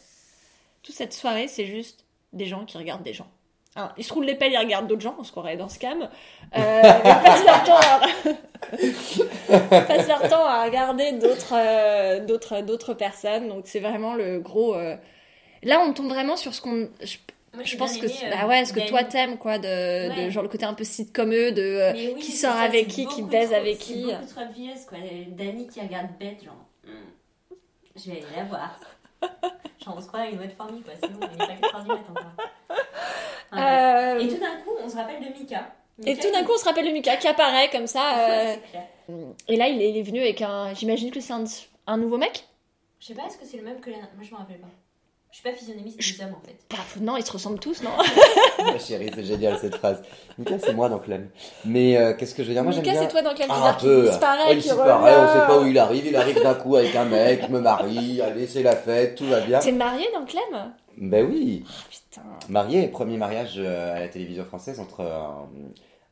toute 0.83 0.95
cette 0.95 1.13
soirée, 1.13 1.47
c'est 1.47 1.65
juste 1.65 2.05
des 2.33 2.45
gens 2.45 2.65
qui 2.65 2.77
regardent 2.77 3.03
des 3.03 3.13
gens. 3.13 3.27
Hein, 3.75 3.91
ils 3.97 4.03
se 4.03 4.13
roulent 4.13 4.25
les 4.25 4.35
pelles, 4.35 4.51
ils 4.53 4.57
regardent 4.57 4.85
d'autres 4.87 5.01
gens, 5.01 5.15
on 5.17 5.23
se 5.23 5.31
croirait 5.31 5.57
dans 5.57 5.69
ce 5.69 5.79
cam. 5.79 6.03
Euh, 6.03 6.07
ils 7.05 7.23
passent 7.23 7.45
leur 7.45 7.63
temps 7.63 7.77
à, 7.79 8.01
passent 9.87 10.07
leur 10.07 10.29
temps 10.29 10.45
à 10.45 10.63
regarder 10.63 11.13
d'autres 11.13 11.53
euh, 11.55 12.19
d'autres 12.19 12.61
d'autres 12.61 12.93
personnes. 12.93 13.47
Donc 13.49 13.63
c'est 13.65 13.79
vraiment 13.79 14.13
le 14.13 14.39
gros. 14.39 14.75
euh, 14.75 14.95
Là, 15.63 15.79
on 15.87 15.93
tombe 15.93 16.09
vraiment 16.09 16.35
sur 16.35 16.53
ce 16.53 16.61
qu'on. 16.61 16.89
Je, 17.01 17.17
Moi, 17.53 17.63
je 17.63 17.77
pense 17.77 17.97
que 17.97 18.05
aimé, 18.05 18.13
c'est- 18.19 18.27
euh, 18.27 18.29
bah 18.35 18.47
ouais, 18.47 18.65
ce 18.65 18.73
que 18.73 18.79
toi 18.87 19.03
t'aimes 19.03 19.37
quoi, 19.37 19.59
de, 19.59 20.29
genre 20.29 20.43
le 20.43 20.49
côté 20.49 20.65
un 20.65 20.73
peu 20.73 20.83
sitcomeux, 20.83 21.51
de 21.51 21.61
euh, 21.61 21.93
oui, 21.93 22.15
qui 22.21 22.31
c'est 22.31 22.47
sort 22.47 22.53
ça, 22.55 22.61
avec 22.61 22.85
c'est 22.85 22.91
qui, 22.91 23.07
qui 23.07 23.21
baise 23.21 23.49
trop- 23.49 23.55
avec 23.59 23.77
c'est 23.79 23.83
qui. 23.93 24.05
beaucoup 24.11 24.25
trop 24.25 24.41
obvious, 24.41 24.85
quoi. 24.89 24.97
Danny 25.27 25.67
qui 25.67 25.79
regarde 25.81 26.07
Beth, 26.19 26.43
genre, 26.43 26.55
Hmm, 26.85 27.49
je 27.95 28.11
vais 28.11 28.17
aller 28.17 28.25
la 28.35 28.43
voir. 28.45 28.79
genre, 29.83 29.95
on 29.97 30.01
se 30.01 30.07
croit 30.07 30.25
une 30.27 30.39
autre 30.39 30.55
famille, 30.57 30.81
quoi. 30.81 30.93
Sinon, 31.01 31.19
il 31.31 31.37
n'est 31.39 31.47
pas 31.47 31.53
4 31.61 31.75
heures 31.75 31.83
du 31.83 31.89
matin, 31.89 32.13
quoi. 32.13 32.77
Enfin, 33.51 33.63
Euh, 33.63 34.15
bref. 34.15 34.25
Et 34.31 34.33
tout 34.35 34.39
d'un 34.41 34.55
coup, 34.57 34.71
on 34.83 34.89
se 34.89 34.95
rappelle 34.95 35.19
de 35.23 35.39
Mika. 35.39 35.75
Et 36.05 36.17
tout 36.17 36.31
d'un 36.31 36.43
coup, 36.43 36.51
on 36.55 36.57
se 36.57 36.65
rappelle 36.65 36.87
de 36.87 36.91
Mika 36.91 37.17
qui 37.17 37.27
apparaît 37.27 37.69
comme 37.69 37.85
ça. 37.87 38.17
euh, 38.29 38.55
c'est. 39.07 39.13
Et 39.53 39.57
là, 39.57 39.67
il 39.67 39.79
est, 39.81 39.91
il 39.91 39.97
est 39.97 40.01
venu 40.03 40.19
avec 40.21 40.41
un. 40.41 40.73
J'imagine 40.73 41.11
que 41.11 41.19
c'est 41.19 41.33
un, 41.33 41.43
un 41.87 41.97
nouveau 41.97 42.17
mec? 42.17 42.47
Je 42.99 43.07
sais 43.07 43.13
pas, 43.13 43.27
est-ce 43.27 43.37
que 43.37 43.45
c'est 43.45 43.57
le 43.57 43.63
même 43.63 43.79
que 43.79 43.91
la. 43.91 43.97
Moi, 43.97 44.23
je 44.23 44.31
me 44.31 44.37
rappelle 44.37 44.57
pas. 44.59 44.67
Je 45.33 45.39
suis 45.39 45.49
pas 45.49 45.57
physionomiste 45.57 45.97
des 45.97 46.23
hommes, 46.23 46.35
en 46.35 46.45
fait. 46.45 46.55
Paf, 46.69 46.97
Non, 47.01 47.17
ils 47.17 47.25
se 47.25 47.31
ressemblent 47.31 47.57
tous, 47.57 47.81
non 47.81 47.89
Ma 48.63 48.77
chérie, 48.77 49.09
c'est 49.15 49.23
génial 49.23 49.57
cette 49.59 49.77
phrase. 49.77 50.03
Mika, 50.37 50.59
c'est 50.59 50.75
moi 50.75 50.89
dans 50.89 50.99
Clem. 50.99 51.27
Mais 51.65 51.97
euh, 51.97 52.13
qu'est-ce 52.13 52.35
que 52.35 52.43
je 52.43 52.49
veux 52.49 52.53
dire 52.53 52.63
Moi, 52.63 52.71
Mika, 52.71 52.91
bien. 52.91 53.01
c'est 53.01 53.07
toi 53.07 53.23
dans 53.23 53.33
quel 53.33 53.47
Ah, 53.49 53.71
un 53.71 53.73
peu. 53.73 54.09
disparaît, 54.09 54.43
Oh, 54.49 54.51
il 54.51 54.57
qui 54.61 54.67
disparaît, 54.67 55.15
on 55.17 55.33
sait 55.33 55.47
pas 55.47 55.59
où 55.59 55.65
il 55.65 55.79
arrive. 55.79 56.05
Il 56.05 56.15
arrive 56.15 56.39
d'un 56.39 56.53
coup 56.53 56.75
avec 56.75 56.95
un 56.95 57.05
mec, 57.05 57.41
je 57.47 57.51
me 57.51 57.59
marie, 57.61 58.21
allez, 58.21 58.45
c'est 58.45 58.61
la 58.61 58.75
fête, 58.75 59.15
tout 59.15 59.25
va 59.25 59.39
bien. 59.41 59.57
T'es 59.57 59.71
marié 59.71 60.05
dans 60.13 60.23
Clem? 60.23 60.71
Ben 60.97 61.25
oui. 61.27 61.65
Ah 61.67 61.71
putain. 61.89 62.21
Marié, 62.49 62.87
premier 62.89 63.17
mariage 63.17 63.55
euh, 63.57 63.95
à 63.95 64.01
la 64.01 64.07
télévision 64.09 64.45
française 64.45 64.79
entre 64.79 65.01
un, 65.01 65.49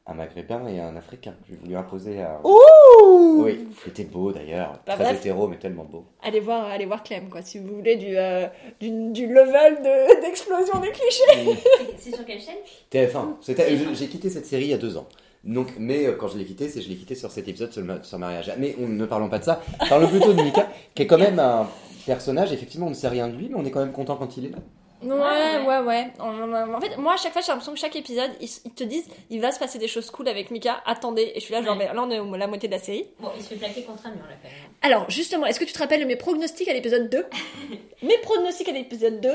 un 0.07 0.13
maghrébin 0.15 0.67
et 0.67 0.79
un 0.79 0.95
africain. 0.95 1.35
J'ai 1.49 1.55
voulu 1.55 1.75
imposer 1.75 2.21
à. 2.21 2.41
Ouh 2.43 3.43
Oui, 3.43 3.67
c'était 3.83 4.03
beau 4.03 4.31
d'ailleurs. 4.31 4.73
Bah, 4.85 4.95
Très 4.95 5.03
bref. 5.05 5.17
hétéro, 5.19 5.47
mais 5.47 5.57
tellement 5.57 5.83
beau. 5.85 6.05
Allez 6.23 6.39
voir, 6.39 6.65
allez 6.65 6.85
voir 6.85 7.03
Clem, 7.03 7.29
quoi, 7.29 7.41
si 7.41 7.59
vous 7.59 7.75
voulez 7.75 7.95
du, 7.97 8.17
euh, 8.17 8.47
du, 8.79 8.89
du 9.11 9.27
level 9.27 9.81
de- 9.81 10.21
d'explosion 10.25 10.79
des 10.79 10.91
clichés. 10.91 11.59
C'est 11.97 12.15
sur 12.15 12.25
quelle 12.25 12.41
chaîne? 12.41 12.57
TF1. 12.91 13.35
C'était- 13.41 13.75
je- 13.77 13.93
J'ai 13.93 14.07
quitté 14.07 14.29
cette 14.29 14.45
série 14.45 14.63
il 14.65 14.69
y 14.71 14.73
a 14.73 14.77
deux 14.77 14.97
ans. 14.97 15.07
Donc, 15.43 15.69
mais 15.79 16.05
euh, 16.07 16.13
quand 16.13 16.27
je 16.27 16.37
l'ai 16.37 16.45
quitté, 16.45 16.67
c'est 16.69 16.81
je 16.81 16.89
l'ai 16.89 16.95
quitté 16.95 17.15
sur 17.15 17.31
cet 17.31 17.47
épisode 17.47 17.71
sur 17.71 17.81
le 17.81 17.87
ma- 17.87 18.03
sur 18.03 18.17
le 18.17 18.21
mariage. 18.21 18.51
Mais 18.59 18.75
on, 18.79 18.87
ne 18.87 19.05
parlons 19.05 19.29
pas 19.29 19.39
de 19.39 19.43
ça. 19.43 19.61
Parlons 19.89 20.07
plutôt 20.07 20.33
de 20.33 20.41
Mika, 20.41 20.67
qui 20.93 21.03
est 21.03 21.07
quand 21.07 21.17
même 21.17 21.39
un 21.39 21.67
personnage. 22.05 22.51
Effectivement, 22.53 22.87
on 22.87 22.91
ne 22.91 22.95
sait 22.95 23.07
rien 23.07 23.27
de 23.27 23.35
lui, 23.35 23.49
mais 23.49 23.55
on 23.55 23.65
est 23.65 23.71
quand 23.71 23.79
même 23.79 23.91
content 23.91 24.15
quand 24.17 24.37
il 24.37 24.45
est 24.45 24.49
là. 24.49 24.57
Ouais, 25.03 25.09
ouais. 25.09 25.65
ouais, 25.65 25.79
ouais. 25.79 26.07
En, 26.19 26.79
fait, 26.81 26.97
moi, 26.97 27.13
à 27.13 27.17
chaque 27.17 27.33
fois, 27.33 27.41
j'ai 27.41 27.47
l'impression 27.51 27.73
que 27.73 27.79
chaque 27.79 27.95
épisode, 27.95 28.31
ils, 28.39 28.49
ils 28.65 28.71
te 28.73 28.83
disent, 28.83 29.07
il 29.29 29.41
va 29.41 29.51
se 29.51 29.59
passer 29.59 29.79
des 29.79 29.87
choses 29.87 30.09
cool 30.11 30.27
avec 30.27 30.51
Mika, 30.51 30.81
attendez. 30.85 31.31
Et 31.35 31.39
je 31.39 31.45
suis 31.45 31.53
là, 31.53 31.61
genre, 31.63 31.77
Ouais. 31.77 31.87
mais 31.89 31.93
là, 31.93 32.01
on 32.03 32.11
est 32.11 32.19
au- 32.19 32.35
la 32.35 32.47
moitié 32.47 32.69
de 32.69 32.73
la 32.73 32.79
série. 32.79 33.05
Bon, 33.19 33.29
il 33.35 33.43
se 33.43 33.49
fait 33.49 33.55
plaquer 33.55 33.83
contre 33.83 34.05
un 34.07 34.11
mur 34.11 34.21
là 34.29 34.35
quand 34.41 34.49
même. 34.49 34.57
Alors, 34.81 35.09
justement, 35.09 35.45
est-ce 35.45 35.59
que 35.59 35.65
tu 35.65 35.73
te 35.73 35.79
rappelles 35.79 36.05
mes 36.05 36.15
pronostics 36.15 36.67
à 36.67 36.73
l'épisode 36.73 37.09
2 37.09 37.25
Mes 38.03 38.17
pronostics 38.19 38.69
à 38.69 38.73
l'épisode 38.73 39.19
2, 39.21 39.29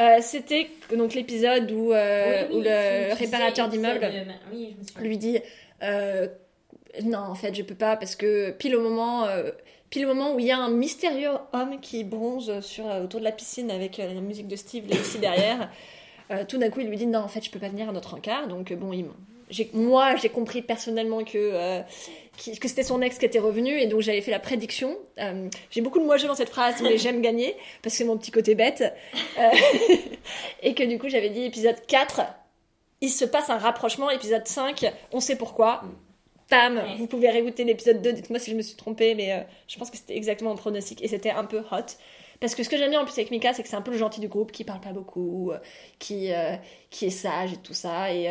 euh, 0.00 0.16
c'était 0.20 0.68
donc 0.96 1.14
l'épisode 1.14 1.70
où, 1.72 1.92
euh, 1.92 2.42
Oui, 2.42 2.46
oui, 2.50 2.56
où 2.58 2.62
le 2.62 3.14
réparateur 3.14 3.68
d'immeuble 3.68 4.00
de- 4.00 4.52
Oui, 4.52 4.76
lui 5.00 5.18
dit 5.18 5.38
euh, 5.82 6.26
non 7.04 7.18
en 7.18 7.34
fait 7.34 7.54
je 7.54 7.62
peux 7.62 7.74
pas 7.74 7.96
parce 7.96 8.16
que 8.16 8.50
pile 8.50 8.74
au 8.76 8.80
moment 8.80 9.26
pile 9.90 10.04
au 10.06 10.08
moment 10.14 10.34
où 10.34 10.38
il 10.38 10.46
y 10.46 10.50
a 10.52 10.58
un 10.58 10.70
mystérieux 10.70 11.30
homme 11.52 11.80
qui 11.80 12.04
bronze 12.04 12.60
sur 12.60 12.88
euh, 12.88 13.04
autour 13.04 13.20
de 13.20 13.24
la 13.24 13.32
piscine 13.32 13.70
avec 13.70 13.98
euh, 13.98 14.12
la 14.14 14.20
musique 14.20 14.48
de 14.48 14.56
Steve 14.56 14.84
ici 14.90 15.18
derrière 15.20 15.70
euh, 16.30 16.44
tout 16.46 16.58
d'un 16.58 16.68
coup 16.70 16.80
il 16.80 16.88
lui 16.88 16.96
dit 16.96 17.06
non 17.06 17.20
en 17.20 17.28
fait 17.28 17.42
je 17.44 17.50
peux 17.50 17.58
pas 17.58 17.68
venir 17.68 17.88
à 17.88 17.92
notre 17.92 18.14
encart. 18.14 18.48
Donc 18.48 18.72
bon 18.74 18.92
il 18.92 19.06
moi 19.72 20.14
j'ai 20.16 20.28
compris 20.28 20.60
personnellement 20.60 21.24
que 21.24 21.38
euh, 21.38 21.80
qui- 22.36 22.58
que 22.58 22.68
c'était 22.68 22.82
son 22.82 23.00
ex 23.00 23.18
qui 23.18 23.24
était 23.24 23.38
revenu 23.38 23.80
et 23.80 23.86
donc 23.86 24.02
j'avais 24.02 24.20
fait 24.20 24.30
la 24.30 24.38
prédiction. 24.40 24.94
Euh, 25.20 25.48
j'ai 25.70 25.80
beaucoup 25.80 25.98
de 26.00 26.04
moi 26.04 26.18
dans 26.18 26.34
cette 26.34 26.50
phrase 26.50 26.82
mais 26.82 26.98
j'aime 26.98 27.22
gagner 27.22 27.56
parce 27.82 27.94
que 27.94 27.98
c'est 27.98 28.04
mon 28.04 28.18
petit 28.18 28.30
côté 28.30 28.54
bête. 28.54 28.84
Et 30.62 30.74
que 30.74 30.82
du 30.82 30.98
coup 30.98 31.08
j'avais 31.08 31.30
dit 31.30 31.44
épisode 31.44 31.76
4 31.86 32.20
il 33.00 33.10
se 33.10 33.24
passe 33.24 33.48
un 33.48 33.58
rapprochement, 33.58 34.10
épisode 34.10 34.44
5, 34.46 34.92
on 35.12 35.20
sait 35.20 35.36
pourquoi. 35.36 35.82
Ouais. 36.82 36.96
vous 36.96 37.06
pouvez 37.06 37.28
réécouter 37.30 37.64
l'épisode 37.64 38.00
2, 38.00 38.12
dites-moi 38.12 38.38
si 38.38 38.50
je 38.50 38.56
me 38.56 38.62
suis 38.62 38.76
trompée, 38.76 39.14
mais 39.14 39.32
euh, 39.32 39.40
je 39.66 39.78
pense 39.78 39.90
que 39.90 39.96
c'était 39.96 40.16
exactement 40.16 40.50
mon 40.50 40.56
pronostic 40.56 41.02
et 41.02 41.08
c'était 41.08 41.30
un 41.30 41.44
peu 41.44 41.58
hot. 41.58 41.84
Parce 42.40 42.54
que 42.54 42.62
ce 42.62 42.68
que 42.68 42.76
j'aime 42.76 42.90
bien 42.90 43.00
en 43.00 43.04
plus 43.04 43.18
avec 43.18 43.30
Mika, 43.30 43.52
c'est 43.52 43.62
que 43.62 43.68
c'est 43.68 43.76
un 43.76 43.82
peu 43.82 43.90
le 43.90 43.98
gentil 43.98 44.20
du 44.20 44.28
groupe, 44.28 44.52
qui 44.52 44.64
parle 44.64 44.80
pas 44.80 44.92
beaucoup, 44.92 45.50
euh, 45.50 45.58
qui, 45.98 46.32
euh, 46.32 46.54
qui 46.90 47.06
est 47.06 47.10
sage 47.10 47.52
et 47.52 47.56
tout 47.56 47.74
ça. 47.74 48.14
Et, 48.14 48.28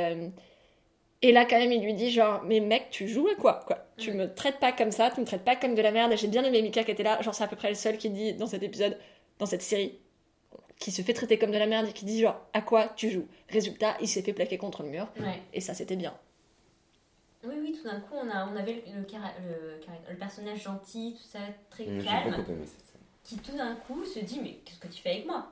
et 1.22 1.32
là, 1.32 1.46
quand 1.46 1.58
même, 1.58 1.72
il 1.72 1.84
lui 1.84 1.94
dit 1.94 2.12
genre, 2.12 2.42
mais 2.44 2.60
mec, 2.60 2.88
tu 2.92 3.08
joues 3.08 3.28
à 3.28 3.36
quoi, 3.36 3.62
quoi? 3.66 3.86
Tu 3.98 4.12
me 4.14 4.34
traites 4.34 4.60
pas 4.60 4.72
comme 4.72 4.92
ça, 4.92 5.10
tu 5.12 5.20
me 5.20 5.26
traites 5.26 5.44
pas 5.44 5.56
comme 5.56 5.74
de 5.76 5.82
la 5.82 5.92
merde. 5.92 6.12
Et 6.14 6.18
J'ai 6.18 6.28
bien 6.28 6.44
aimé 6.44 6.62
Mika 6.62 6.84
qui 6.84 6.92
était 6.92 7.04
là, 7.04 7.22
genre 7.22 7.34
c'est 7.34 7.44
à 7.44 7.48
peu 7.48 7.56
près 7.56 7.70
le 7.70 7.76
seul 7.76 7.98
qui 7.98 8.10
dit 8.10 8.34
dans 8.34 8.46
cet 8.48 8.64
épisode, 8.64 8.98
dans 9.40 9.46
cette 9.48 9.64
série, 9.64 9.98
qui 10.80 10.92
se 10.92 11.02
fait 11.02 11.14
traiter 11.14 11.38
comme 11.40 11.52
de 11.52 11.58
la 11.58 11.66
merde 11.66 11.88
et 11.90 11.94
qui 11.94 12.06
dit 12.06 12.22
genre, 12.22 12.40
à 12.54 12.62
quoi 12.62 12.88
tu 12.96 13.10
joues? 13.10 13.28
Résultat, 13.50 13.98
il 14.00 14.08
s'est 14.08 14.22
fait 14.22 14.34
plaquer 14.34 14.58
contre 14.58 14.84
le 14.84 14.90
mur. 14.90 15.08
Ouais. 15.20 15.42
Et 15.54 15.60
ça, 15.62 15.74
c'était 15.74 15.96
bien. 15.96 16.14
Oui, 17.44 17.56
oui, 17.62 17.72
tout 17.74 17.84
d'un 17.88 18.00
coup, 18.02 18.16
on, 18.16 18.30
a, 18.30 18.48
on 18.48 18.56
avait 18.56 18.84
le, 18.86 19.02
le, 20.12 20.18
personnage 20.18 20.64
gentil, 20.64 21.16
tout 21.18 21.28
ça, 21.28 21.40
très 21.70 21.86
Mmh, 21.86 22.00
J'ai 22.02 22.06
calme, 22.06 22.32
beaucoup 22.36 22.52
aimé 22.52 22.66
cette 22.68 22.86
scène. 22.86 23.02
qui 23.24 23.38
tout 23.40 23.56
d'un 23.56 23.76
coup 23.76 24.04
se 24.06 24.20
dit 24.20 24.40
Mais 24.42 24.56
qu'est-ce 24.66 24.80
que 24.80 24.88
tu 24.88 25.02
fais 25.02 25.12
avec 25.12 25.26
moi? 25.28 25.52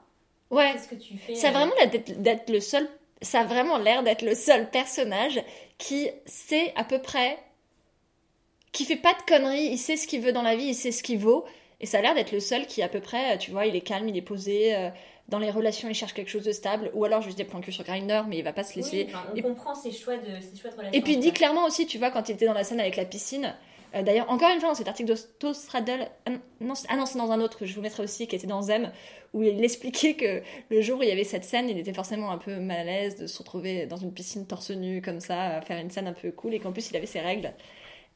Ouais, 0.50 0.74
Qu'est-ce 0.74 0.88
que 0.88 0.96
tu 0.96 1.18
fais 1.18 1.36
ça 1.36 1.50
a 1.50 1.52
vraiment 1.52 1.74
l'air 1.80 1.90
d'être 1.90 2.22
d'être 2.22 2.50
le 2.50 2.60
seul. 2.60 2.88
Ça 3.22 3.42
a 3.42 3.44
vraiment 3.46 3.78
l'air 3.78 4.04
d'être 4.04 4.22
le 4.24 4.36
seul 4.36 4.70
personnage 4.70 5.42
qui 5.78 6.10
sait 6.26 6.74
à 6.76 6.84
peu 6.84 7.02
près. 7.02 7.38
qui 8.72 8.86
fait 8.86 8.98
pas 8.98 9.14
de 9.14 9.22
conneries, 9.28 9.68
il 9.72 9.78
sait 9.78 9.98
ce 9.98 10.08
qu'il 10.08 10.22
veut 10.22 10.32
dans 10.34 10.42
la 10.42 10.56
vie, 10.56 10.66
il 10.66 10.76
sait 10.76 10.92
ce 10.92 11.04
qu'il 11.04 11.20
vaut. 11.20 11.46
Et 11.82 11.86
ça 11.86 12.00
a 12.00 12.02
l'air 12.02 12.14
d'être 12.16 12.32
le 12.32 12.40
seul 12.40 12.66
qui, 12.68 12.82
à 12.84 12.90
peu 12.90 13.00
près, 13.02 13.38
tu 13.38 13.52
vois, 13.52 13.66
il 13.66 13.76
est 13.76 13.82
calme, 13.82 14.08
il 14.10 14.18
est 14.18 14.22
posé. 14.22 14.76
euh, 14.76 14.90
dans 15.30 15.40
les 15.40 15.50
relations, 15.52 15.90
il 15.90 15.96
cherche 15.96 16.14
quelque 16.14 16.30
chose 16.30 16.44
de 16.44 16.52
stable. 16.52 16.92
Ou 16.94 17.04
alors 17.06 17.22
juste 17.22 17.38
des 17.38 17.44
plans 17.46 17.62
cul 17.62 17.72
sur 17.72 17.84
Grindr, 17.84 18.26
mais 18.28 18.38
il 18.38 18.44
va 18.44 18.54
pas 18.54 18.64
se 18.64 18.76
laisser. 18.76 19.06
Oui, 19.08 19.14
enfin, 19.16 19.26
on 19.32 19.36
Et- 19.36 19.42
comprend 19.42 19.74
ses 19.76 19.92
choix, 19.92 20.18
de, 20.18 20.40
ses 20.40 20.56
choix 20.60 20.70
de 20.72 20.76
relation. 20.76 20.98
Et 20.98 21.02
puis 21.02 21.14
il 21.14 21.20
dit 21.20 21.32
clairement 21.32 21.66
aussi, 21.66 21.86
tu 21.88 21.98
vois, 21.98 22.12
quand 22.12 22.30
il 22.30 22.34
était 22.34 22.46
dans 22.46 22.54
la 22.54 22.64
scène 22.64 22.80
avec 22.80 22.96
la 22.96 23.06
piscine. 23.06 23.54
euh, 23.96 24.04
D'ailleurs, 24.04 24.30
encore 24.30 24.50
une 24.54 24.60
fois, 24.60 24.70
dans 24.70 24.76
cet 24.76 24.88
article 24.88 25.14
d'Ostradel, 25.40 26.10
ah 26.28 26.32
non, 26.60 26.76
c'est- 26.76 26.88
ah 26.90 26.96
non, 26.98 27.06
c'est 27.06 27.18
dans 27.18 27.32
un 27.32 27.40
autre 27.42 27.58
que 27.58 27.66
je 27.66 27.74
vous 27.76 27.82
mettrai 27.82 28.04
aussi, 28.04 28.28
qui 28.28 28.36
était 28.36 28.46
dans 28.48 28.62
Zem, 28.62 28.92
où 29.34 29.42
il 29.44 29.64
expliquait 29.64 30.14
que 30.16 30.42
le 30.70 30.82
jour 30.82 31.00
où 31.00 31.04
il 31.04 31.10
y 31.10 31.12
avait 31.12 31.24
cette 31.24 31.44
scène, 31.46 31.70
il 31.70 31.78
était 31.78 31.94
forcément 31.94 32.30
un 32.32 32.38
peu 32.38 32.58
mal 32.58 32.80
à 32.80 32.84
l'aise 32.84 33.16
de 33.16 33.26
se 33.28 33.38
retrouver 33.40 33.86
dans 33.86 33.98
une 33.98 34.14
piscine 34.14 34.46
torse 34.46 34.72
nu 34.72 35.02
comme 35.02 35.20
ça, 35.22 35.58
à 35.58 35.62
faire 35.62 35.80
une 35.80 35.90
scène 35.90 36.08
un 36.08 36.14
peu 36.14 36.32
cool, 36.32 36.54
et 36.54 36.60
qu'en 36.60 36.72
plus 36.72 36.90
il 36.92 36.98
avait 36.98 37.06
ses 37.06 37.20
règles. 37.22 37.52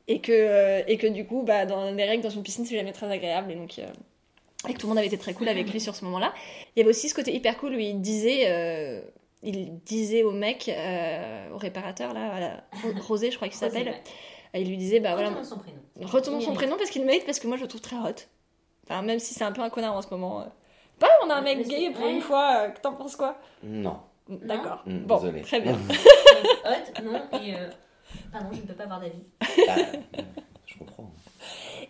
Et 0.07 0.21
que, 0.21 0.31
euh, 0.31 0.81
et 0.87 0.97
que 0.97 1.05
du 1.07 1.25
coup, 1.25 1.43
bah, 1.43 1.65
dans 1.65 1.91
les 1.91 2.03
règles 2.05 2.23
dans 2.23 2.29
une 2.31 2.41
piscine, 2.43 2.65
c'est 2.65 2.75
jamais 2.75 2.91
très 2.93 3.09
agréable. 3.11 3.51
Et 3.51 3.55
donc, 3.55 3.77
euh, 3.79 3.85
et 4.67 4.73
que 4.73 4.77
tout 4.79 4.87
le 4.87 4.89
monde 4.89 4.97
avait 4.97 5.07
été 5.07 5.17
très 5.17 5.33
cool 5.33 5.47
avec 5.47 5.71
lui 5.71 5.79
sur 5.79 5.95
ce 5.95 6.03
moment-là. 6.05 6.33
Il 6.75 6.79
y 6.79 6.81
avait 6.81 6.89
aussi 6.89 7.07
ce 7.09 7.15
côté 7.15 7.33
hyper 7.33 7.57
cool 7.57 7.73
où 7.75 7.79
il 7.79 8.01
disait, 8.01 8.43
euh, 8.47 9.01
il 9.41 9.79
disait 9.83 10.23
au 10.23 10.31
mec, 10.31 10.67
euh, 10.69 11.49
au 11.53 11.57
réparateur, 11.57 12.13
là, 12.13 12.33
à 12.33 12.39
la- 12.39 12.63
Rosé, 13.07 13.31
je 13.31 13.35
crois 13.37 13.47
qu'il 13.47 13.57
s'appelle, 13.57 13.87
ouais. 14.53 14.61
il 14.61 14.67
lui 14.69 14.77
disait, 14.77 14.99
bah 14.99 15.13
voilà, 15.13 15.29
Retournons 15.29 15.47
son 15.47 15.57
prénom. 15.59 15.79
retournons 16.01 16.41
son 16.41 16.53
prénom 16.53 16.75
parce 16.77 16.89
qu'il 16.89 17.05
mérite, 17.05 17.25
parce 17.25 17.39
que 17.39 17.47
moi 17.47 17.55
je 17.57 17.61
le 17.61 17.67
trouve 17.69 17.81
très 17.81 17.95
hot. 17.95 18.15
Enfin, 18.85 19.01
même 19.01 19.19
si 19.19 19.33
c'est 19.33 19.43
un 19.43 19.51
peu 19.51 19.61
un 19.61 19.69
connard 19.69 19.95
en 19.95 20.01
ce 20.01 20.09
moment. 20.09 20.41
euh. 20.41 20.45
Pas, 20.99 21.07
on 21.25 21.29
a 21.29 21.35
un 21.35 21.41
mec 21.41 21.65
gay 21.67 21.91
pour 21.91 22.07
une 22.07 22.19
fois, 22.21 22.63
euh, 22.67 22.69
t'en 22.81 22.93
penses 22.93 23.15
quoi? 23.15 23.37
Non. 23.63 23.97
D'accord. 24.27 24.83
Mm, 24.85 24.99
Bon, 25.05 25.15
désolé. 25.17 25.41
très 25.41 25.61
bien. 25.61 25.73
Hot, 26.65 27.01
non, 27.03 27.21
et. 27.41 27.55
Euh... 27.55 27.69
Pardon, 28.31 28.49
je 28.51 28.57
ne 28.57 28.61
peux 28.65 28.73
pas 28.73 28.83
avoir 28.83 28.99
d'avis. 28.99 29.23
Ah, 29.69 29.75
je 30.65 30.77
comprends. 30.79 31.11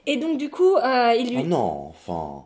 Et 0.05 0.17
donc, 0.17 0.37
du 0.37 0.49
coup, 0.49 0.75
euh, 0.75 1.15
il 1.17 1.29
lui. 1.29 1.41
Oh 1.41 1.45
non, 1.47 1.87
enfin. 1.89 2.45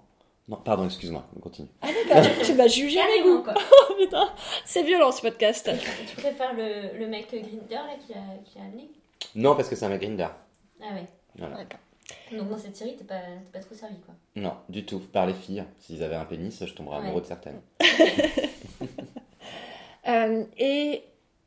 Non, 0.50 0.58
pardon, 0.58 0.86
excuse-moi, 0.86 1.26
on 1.38 1.40
continue. 1.40 1.70
Ah, 1.82 1.88
d'accord, 1.88 2.24
tu 2.44 2.54
vas 2.54 2.68
juger 2.68 3.00
mes 3.00 3.24
goûts. 3.24 3.44
quoi. 3.44 3.54
Oh 3.90 3.94
putain, 3.98 4.30
c'est 4.66 4.84
violent 4.84 5.12
ce 5.12 5.22
podcast. 5.22 5.70
Tu 6.10 6.16
préfères 6.18 6.54
le, 6.54 6.98
le 7.00 7.08
mec 7.08 7.30
Grinder 7.30 7.76
là 7.76 7.96
qui 8.06 8.14
a, 8.14 8.18
qui 8.44 8.60
a 8.60 8.64
amené 8.64 8.90
Non, 9.36 9.56
parce 9.56 9.70
que 9.70 9.76
c'est 9.76 9.86
un 9.86 9.90
mec 9.90 10.02
Grinder. 10.02 10.28
Ah 10.82 10.94
ouais. 10.94 11.06
Voilà. 11.38 11.56
D'accord. 11.58 11.80
Donc 12.34 12.50
dans 12.50 12.58
cette 12.58 12.76
série, 12.76 12.98
t'es 12.98 13.06
pas, 13.06 13.16
t'es 13.22 13.58
pas 13.58 13.64
trop 13.64 13.74
servi 13.76 13.96
quoi. 14.02 14.14
Non, 14.36 14.54
du 14.68 14.86
tout. 14.86 15.00
Par 15.00 15.26
les 15.26 15.34
filles. 15.34 15.64
S'ils 15.80 16.04
avaient 16.04 16.16
un 16.16 16.26
pénis, 16.26 16.66
je 16.66 16.74
tomberais 16.74 16.98
Ouais. 16.98 17.04
amoureux 17.06 17.22
de 17.22 17.26
certaines. 17.28 17.62
Euh, 20.06 20.44
et 20.58 21.02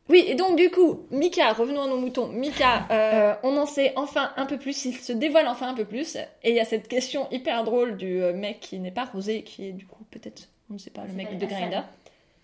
oui, 0.08 0.24
et 0.26 0.34
donc 0.36 0.56
du 0.56 0.70
coup, 0.70 1.06
Mika, 1.10 1.52
revenons 1.52 1.82
à 1.82 1.88
nos 1.88 1.98
moutons. 1.98 2.28
Mika, 2.28 2.86
euh, 2.90 3.34
on 3.42 3.56
en 3.56 3.66
sait 3.66 3.92
enfin 3.96 4.32
un 4.36 4.46
peu 4.46 4.58
plus, 4.58 4.84
il 4.84 4.94
se 4.94 5.12
dévoile 5.12 5.48
enfin 5.48 5.68
un 5.68 5.74
peu 5.74 5.84
plus. 5.84 6.16
Et 6.44 6.50
il 6.50 6.54
y 6.54 6.60
a 6.60 6.64
cette 6.64 6.86
question 6.88 7.28
hyper 7.30 7.64
drôle 7.64 7.96
du 7.96 8.22
euh, 8.22 8.32
mec 8.32 8.60
qui 8.60 8.78
n'est 8.78 8.92
pas 8.92 9.04
rosé, 9.04 9.42
qui 9.42 9.66
est 9.66 9.72
du 9.72 9.84
coup 9.86 10.04
peut-être, 10.10 10.48
on 10.70 10.74
ne 10.74 10.78
sait 10.78 10.90
pas, 10.90 11.02
le 11.04 11.10
Il 11.10 11.16
mec 11.16 11.36
de. 11.38 11.46
Grinder. 11.46 11.80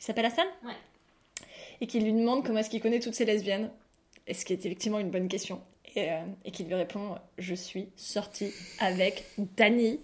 Il 0.01 0.05
s'appelle 0.05 0.27
Hassan? 0.27 0.47
Ouais. 0.65 0.73
Et 1.81 1.87
qui 1.87 2.01
lui 2.01 2.13
demande 2.13 2.45
comment 2.45 2.59
est-ce 2.59 2.71
qu'il 2.71 2.81
connaît 2.81 3.01
toutes 3.01 3.15
ces 3.15 3.25
lesbiennes. 3.25 3.71
Et 4.27 4.35
ce 4.35 4.45
qui 4.45 4.53
est 4.53 4.65
effectivement 4.65 4.99
une 4.99 5.11
bonne 5.11 5.29
question. 5.29 5.61
Et, 5.95 6.11
euh, 6.11 6.21
et 6.45 6.51
qui 6.51 6.65
lui 6.65 6.75
répond 6.75 7.17
Je 7.39 7.55
suis 7.55 7.89
sortie 7.97 8.53
avec 8.81 9.25
Danny 9.57 10.01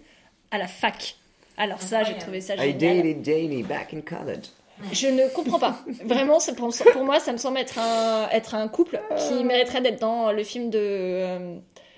à 0.51 0.57
la 0.57 0.67
fac. 0.67 1.15
Alors 1.57 1.81
ça, 1.81 2.03
j'ai 2.03 2.17
trouvé 2.17 2.39
ça 2.39 2.55
I 2.55 2.71
génial. 2.71 2.97
dated 2.97 3.25
Jamie 3.25 3.63
back 3.63 3.93
in 3.93 4.01
college. 4.01 4.45
Je 4.91 5.07
ne 5.07 5.27
comprends 5.33 5.59
pas. 5.59 5.79
Vraiment, 6.05 6.39
c'est 6.39 6.55
pour, 6.55 6.69
pour 6.93 7.03
moi, 7.03 7.19
ça 7.19 7.31
me 7.33 7.37
semble 7.37 7.57
être 7.57 7.77
un, 7.79 8.29
être 8.31 8.55
un 8.55 8.67
couple 8.67 8.99
qui 9.17 9.43
mériterait 9.43 9.81
d'être 9.81 9.99
dans 9.99 10.31
le 10.31 10.43
film 10.43 10.69
de, 10.69 10.79
euh, 10.81 11.57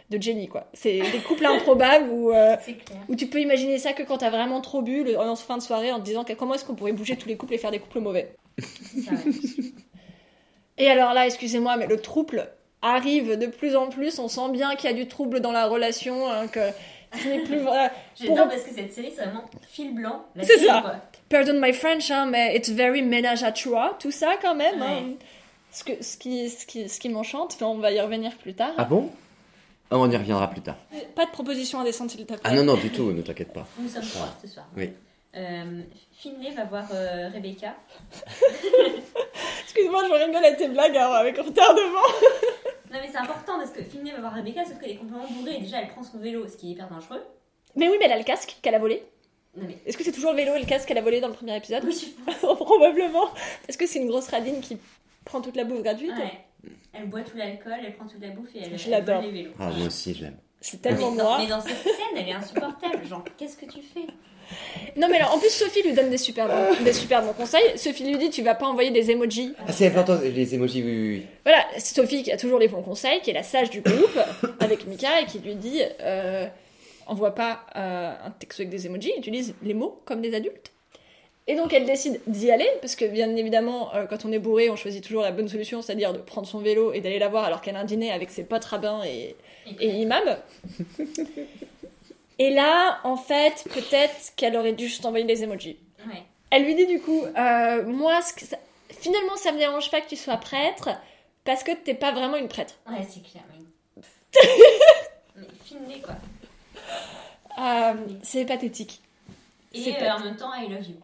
de 0.10 0.22
Jenny, 0.22 0.48
quoi. 0.48 0.68
C'est 0.74 1.00
des 1.00 1.20
couples 1.20 1.46
improbables 1.46 2.10
où, 2.10 2.32
euh, 2.32 2.56
où 3.10 3.16
tu 3.16 3.28
peux 3.28 3.40
imaginer 3.40 3.78
ça 3.78 3.94
que 3.94 4.04
quand 4.04 4.18
t'as 4.18 4.30
vraiment 4.32 4.62
trop 4.62 4.82
bu 4.82 5.04
le- 5.04 5.20
en 5.20 5.36
fin 5.36 5.58
de 5.58 5.62
soirée 5.64 5.92
en 5.92 6.00
te 6.00 6.06
disant 6.06 6.24
que 6.24 6.34
comment 6.34 6.56
est-ce 6.56 6.66
qu'on 6.66 6.76
pourrait 6.76 6.92
bouger 6.94 7.16
tous 7.16 7.28
les 7.28 7.38
couples 7.38 7.54
et 7.54 7.58
faire 7.58 7.72
des 7.72 7.80
couples 7.80 8.00
mauvais? 8.00 8.36
C'est 8.60 9.02
ça, 9.02 9.12
ouais. 9.12 9.32
Et 10.78 10.90
alors 10.90 11.14
là, 11.14 11.26
excusez-moi, 11.28 11.78
mais 11.78 11.88
le 11.88 12.00
trouble 12.00 12.50
arrive 12.82 13.38
de 13.38 13.46
plus 13.46 13.76
en 13.76 13.88
plus. 13.90 14.18
On 14.20 14.28
sent 14.28 14.50
bien 14.52 14.76
qu'il 14.76 14.90
y 14.90 14.94
a 14.94 14.96
du 14.96 15.08
trouble 15.08 15.40
dans 15.40 15.52
la 15.52 15.68
relation, 15.68 16.30
hein, 16.32 16.48
que 16.48 16.60
ce 17.22 17.28
n'est 17.28 17.44
plus 17.44 17.60
vrai. 17.60 17.92
J'adore 18.20 18.36
Pour- 18.38 18.48
parce 18.48 18.64
que 18.64 18.74
cette 18.74 18.92
série, 18.94 19.12
c'est 19.16 19.24
vraiment 19.24 19.44
fil 19.70 19.94
blanc. 19.94 20.24
la 20.36 20.44
C'est 20.44 20.58
ça. 20.58 21.02
Pardon 21.32 21.60
my 21.60 21.74
French, 21.74 22.12
hein, 22.12 22.26
mais 22.26 22.56
it's 22.58 22.70
very 22.70 23.02
ménage 23.02 23.44
à 23.44 23.52
trois, 23.52 23.96
tout 24.00 24.12
ça 24.12 24.36
quand 24.42 24.54
même. 24.56 24.82
hein. 24.82 25.04
Ce, 25.72 25.84
que, 25.86 26.04
ce 26.04 26.18
qui, 26.18 26.50
ce 26.50 26.66
qui, 26.66 26.90
ce 26.90 27.00
qui 27.00 27.08
m'enchante, 27.10 27.58
on 27.62 27.76
va 27.78 27.92
y 27.92 28.00
revenir 28.02 28.36
plus 28.38 28.54
tard. 28.54 28.74
Ah 28.78 28.84
bon? 28.84 29.10
Ah, 29.90 29.98
On 29.98 30.10
y 30.12 30.18
reviendra 30.18 30.50
plus 30.50 30.62
tard. 30.62 30.76
Pas 31.16 31.26
de 31.26 31.32
proposition 31.32 31.80
indécente, 31.80 32.10
s'il 32.12 32.22
te 32.22 32.26
plaît. 32.26 32.38
Ah 32.44 32.54
non, 32.54 32.64
non, 32.64 32.76
du 32.76 32.90
tout, 32.90 33.12
ne 33.12 33.22
t'inquiète 33.22 33.54
pas. 33.54 33.66
Nous 33.80 33.88
sommes 33.90 34.04
trois 34.04 34.28
ce 34.42 34.48
soir. 34.48 34.66
Oui. 34.76 34.90
Euh, 35.36 35.82
Finlay 36.12 36.52
va 36.52 36.66
voir 36.66 36.84
euh, 36.94 37.30
Rebecca. 37.34 37.74
Excuse-moi, 39.64 40.04
je 40.08 40.26
rigole 40.26 40.44
à 40.46 40.52
tes 40.52 40.68
blagues 40.68 40.98
alors, 40.98 41.16
avec 41.16 41.38
retardement. 41.38 42.02
Non 42.94 42.98
mais 43.02 43.08
c'est 43.10 43.20
important 43.20 43.54
parce 43.58 43.70
que 43.72 43.82
Finlay 43.84 44.12
va 44.12 44.20
voir 44.20 44.34
Rebecca 44.34 44.66
sauf 44.66 44.78
qu'elle 44.78 44.92
est 44.92 44.96
complètement 44.98 45.26
bourrée. 45.30 45.60
Déjà 45.62 45.80
elle 45.80 45.88
prend 45.88 46.04
son 46.04 46.18
vélo, 46.18 46.46
ce 46.50 46.58
qui 46.58 46.68
est 46.68 46.72
hyper 46.72 46.90
dangereux. 46.90 47.24
Mais 47.78 47.88
oui, 47.88 47.96
mais 47.98 48.08
elle 48.08 48.12
a 48.12 48.18
le 48.18 48.26
casque 48.26 48.58
qu'elle 48.62 48.76
a 48.76 48.80
volé. 48.80 49.02
Mais 49.58 49.78
Est-ce 49.86 49.98
que 49.98 50.04
c'est 50.04 50.12
toujours 50.12 50.32
le 50.32 50.38
vélo 50.38 50.56
et 50.56 50.60
le 50.60 50.66
casque 50.66 50.88
qu'elle 50.88 50.98
a 50.98 51.02
volé 51.02 51.20
dans 51.20 51.28
le 51.28 51.34
premier 51.34 51.56
épisode 51.58 51.84
oui. 51.86 52.16
Probablement. 52.42 53.30
Parce 53.68 53.78
que 53.78 53.86
c'est 53.86 54.00
une 54.00 54.08
grosse 54.08 54.28
radine 54.30 54.62
qui 54.62 54.78
prend 55.26 55.42
toute 55.42 55.56
la 55.58 55.66
bouffe 55.66 55.84
gratuite. 55.84 56.12
Ouais. 56.12 56.72
Elle 56.94 57.08
boit 57.08 57.22
tout 57.22 57.38
l'alcool, 57.38 57.74
elle 57.86 57.96
prend 57.96 58.06
toute 58.06 58.22
la 58.22 58.30
bouffe 58.30 58.50
et 58.56 58.60
elle, 58.64 58.78
Je 58.78 58.90
elle 58.90 59.04
vole 59.04 59.22
les 59.24 59.32
vélos. 59.32 59.52
Ah, 59.60 59.70
moi 59.70 59.88
aussi, 59.88 60.14
je 60.14 60.24
l'aime. 60.24 60.38
C'est 60.62 60.82
tellement 60.82 61.12
mais, 61.12 61.18
dans, 61.18 61.24
moi. 61.24 61.38
mais 61.40 61.48
dans 61.48 61.62
cette 61.62 61.82
scène, 61.82 61.94
elle 62.16 62.30
est 62.30 62.34
insupportable. 62.34 63.06
Genre, 63.06 63.24
qu'est-ce 63.38 63.58
que 63.58 63.66
tu 63.66 63.80
fais? 63.82 64.06
Non, 64.98 65.08
mais 65.10 65.18
alors, 65.18 65.34
en 65.34 65.40
plus, 65.40 65.50
Sophie 65.50 65.82
lui 65.82 65.94
donne 65.94 66.10
des 66.10 66.18
super 66.18 66.48
bons, 66.48 66.84
des 66.84 66.94
super 66.94 67.24
bons 67.24 67.34
conseils. 67.34 67.78
Sophie 67.78 68.04
lui 68.04 68.18
dit 68.18 68.30
Tu 68.30 68.44
vas 68.44 68.54
pas 68.54 68.68
envoyer 68.68 68.92
des 68.92 69.10
emojis. 69.10 69.54
Ah, 69.68 69.72
c'est 69.72 69.88
important, 69.88 70.20
les 70.22 70.54
emojis, 70.56 70.84
oui, 70.84 70.92
oui, 70.92 71.10
oui. 71.18 71.26
Voilà, 71.44 71.66
Sophie 71.80 72.24
qui 72.24 72.32
a 72.32 72.38
toujours 72.38 72.60
les 72.60 72.68
bons 72.68 72.82
conseils, 72.84 73.22
qui 73.22 73.32
est 73.32 73.34
la 73.34 73.44
sage 73.44 73.70
du 73.70 73.82
groupe, 73.82 74.20
avec 74.60 74.86
Mika, 74.88 75.22
et 75.22 75.26
qui 75.26 75.40
lui 75.40 75.56
dit 75.56 75.82
euh, 76.02 76.46
Envoie 77.08 77.36
pas 77.36 77.66
euh, 77.76 78.14
un 78.26 78.32
texto 78.32 78.62
avec 78.62 78.70
des 78.70 78.86
emojis, 78.86 79.12
utilise 79.18 79.54
les 79.64 79.74
mots 79.74 80.02
comme 80.06 80.22
des 80.22 80.34
adultes. 80.36 80.72
Et 81.48 81.56
donc 81.56 81.74
elle 81.74 81.86
décide 81.86 82.22
d'y 82.28 82.52
aller, 82.52 82.68
parce 82.82 82.96
que 82.96 83.04
bien 83.06 83.36
évidemment, 83.36 83.94
euh, 83.96 84.06
quand 84.06 84.26
on 84.26 84.32
est 84.32 84.40
bourré, 84.40 84.70
on 84.70 84.76
choisit 84.76 85.04
toujours 85.04 85.24
la 85.24 85.32
bonne 85.32 85.50
solution, 85.50 85.82
c'est-à-dire 85.82 86.14
de 86.14 86.20
prendre 86.20 86.48
son 86.48 86.60
vélo 86.60 86.94
et 86.94 87.02
d'aller 87.02 87.20
la 87.20 87.28
voir 87.30 87.44
alors 87.46 87.62
qu'elle 87.62 87.76
a 87.76 87.80
un 87.80 87.84
dîner 87.86 88.12
avec 88.12 88.30
ses 88.30 88.44
potes 88.44 88.64
rabbins 88.66 89.02
et, 89.04 89.36
et 89.80 89.90
imams. 89.90 90.38
et 92.40 92.50
là, 92.52 93.00
en 93.04 93.18
fait, 93.18 93.66
peut-être 93.74 94.34
qu'elle 94.36 94.56
aurait 94.56 94.74
dû 94.74 94.88
juste 94.88 95.06
envoyer 95.06 95.26
des 95.26 95.44
emojis. 95.44 95.78
Ouais. 96.08 96.22
Elle 96.52 96.64
lui 96.66 96.76
dit 96.76 96.86
du 96.88 97.00
coup, 97.02 97.24
euh, 97.26 97.84
moi, 97.86 98.22
ce 98.22 98.34
que 98.34 98.46
ça- 98.46 98.60
finalement, 98.90 99.36
ça 99.36 99.52
me 99.52 99.58
dérange 99.58 99.90
pas 99.92 100.00
que 100.02 100.08
tu 100.10 100.16
sois 100.16 100.38
prêtre, 100.38 100.90
parce 101.44 101.64
que 101.64 101.72
t'es 101.72 101.96
pas 101.96 102.12
vraiment 102.12 102.38
une 102.38 102.48
prêtre. 102.50 102.76
Ouais, 102.88 103.06
c'est 103.10 103.22
clair. 103.24 103.44
Mais, 105.36 105.42
mais 105.88 106.00
quoi. 106.02 106.16
Euh, 107.62 107.94
c'est 108.24 108.46
pathétique. 108.46 109.02
Et 109.74 109.82
C'est 109.84 110.02
euh, 110.04 110.14
en 110.16 110.20
même 110.20 110.36
temps, 110.36 110.54
I 110.54 110.68
love 110.68 110.88
you. 110.90 110.96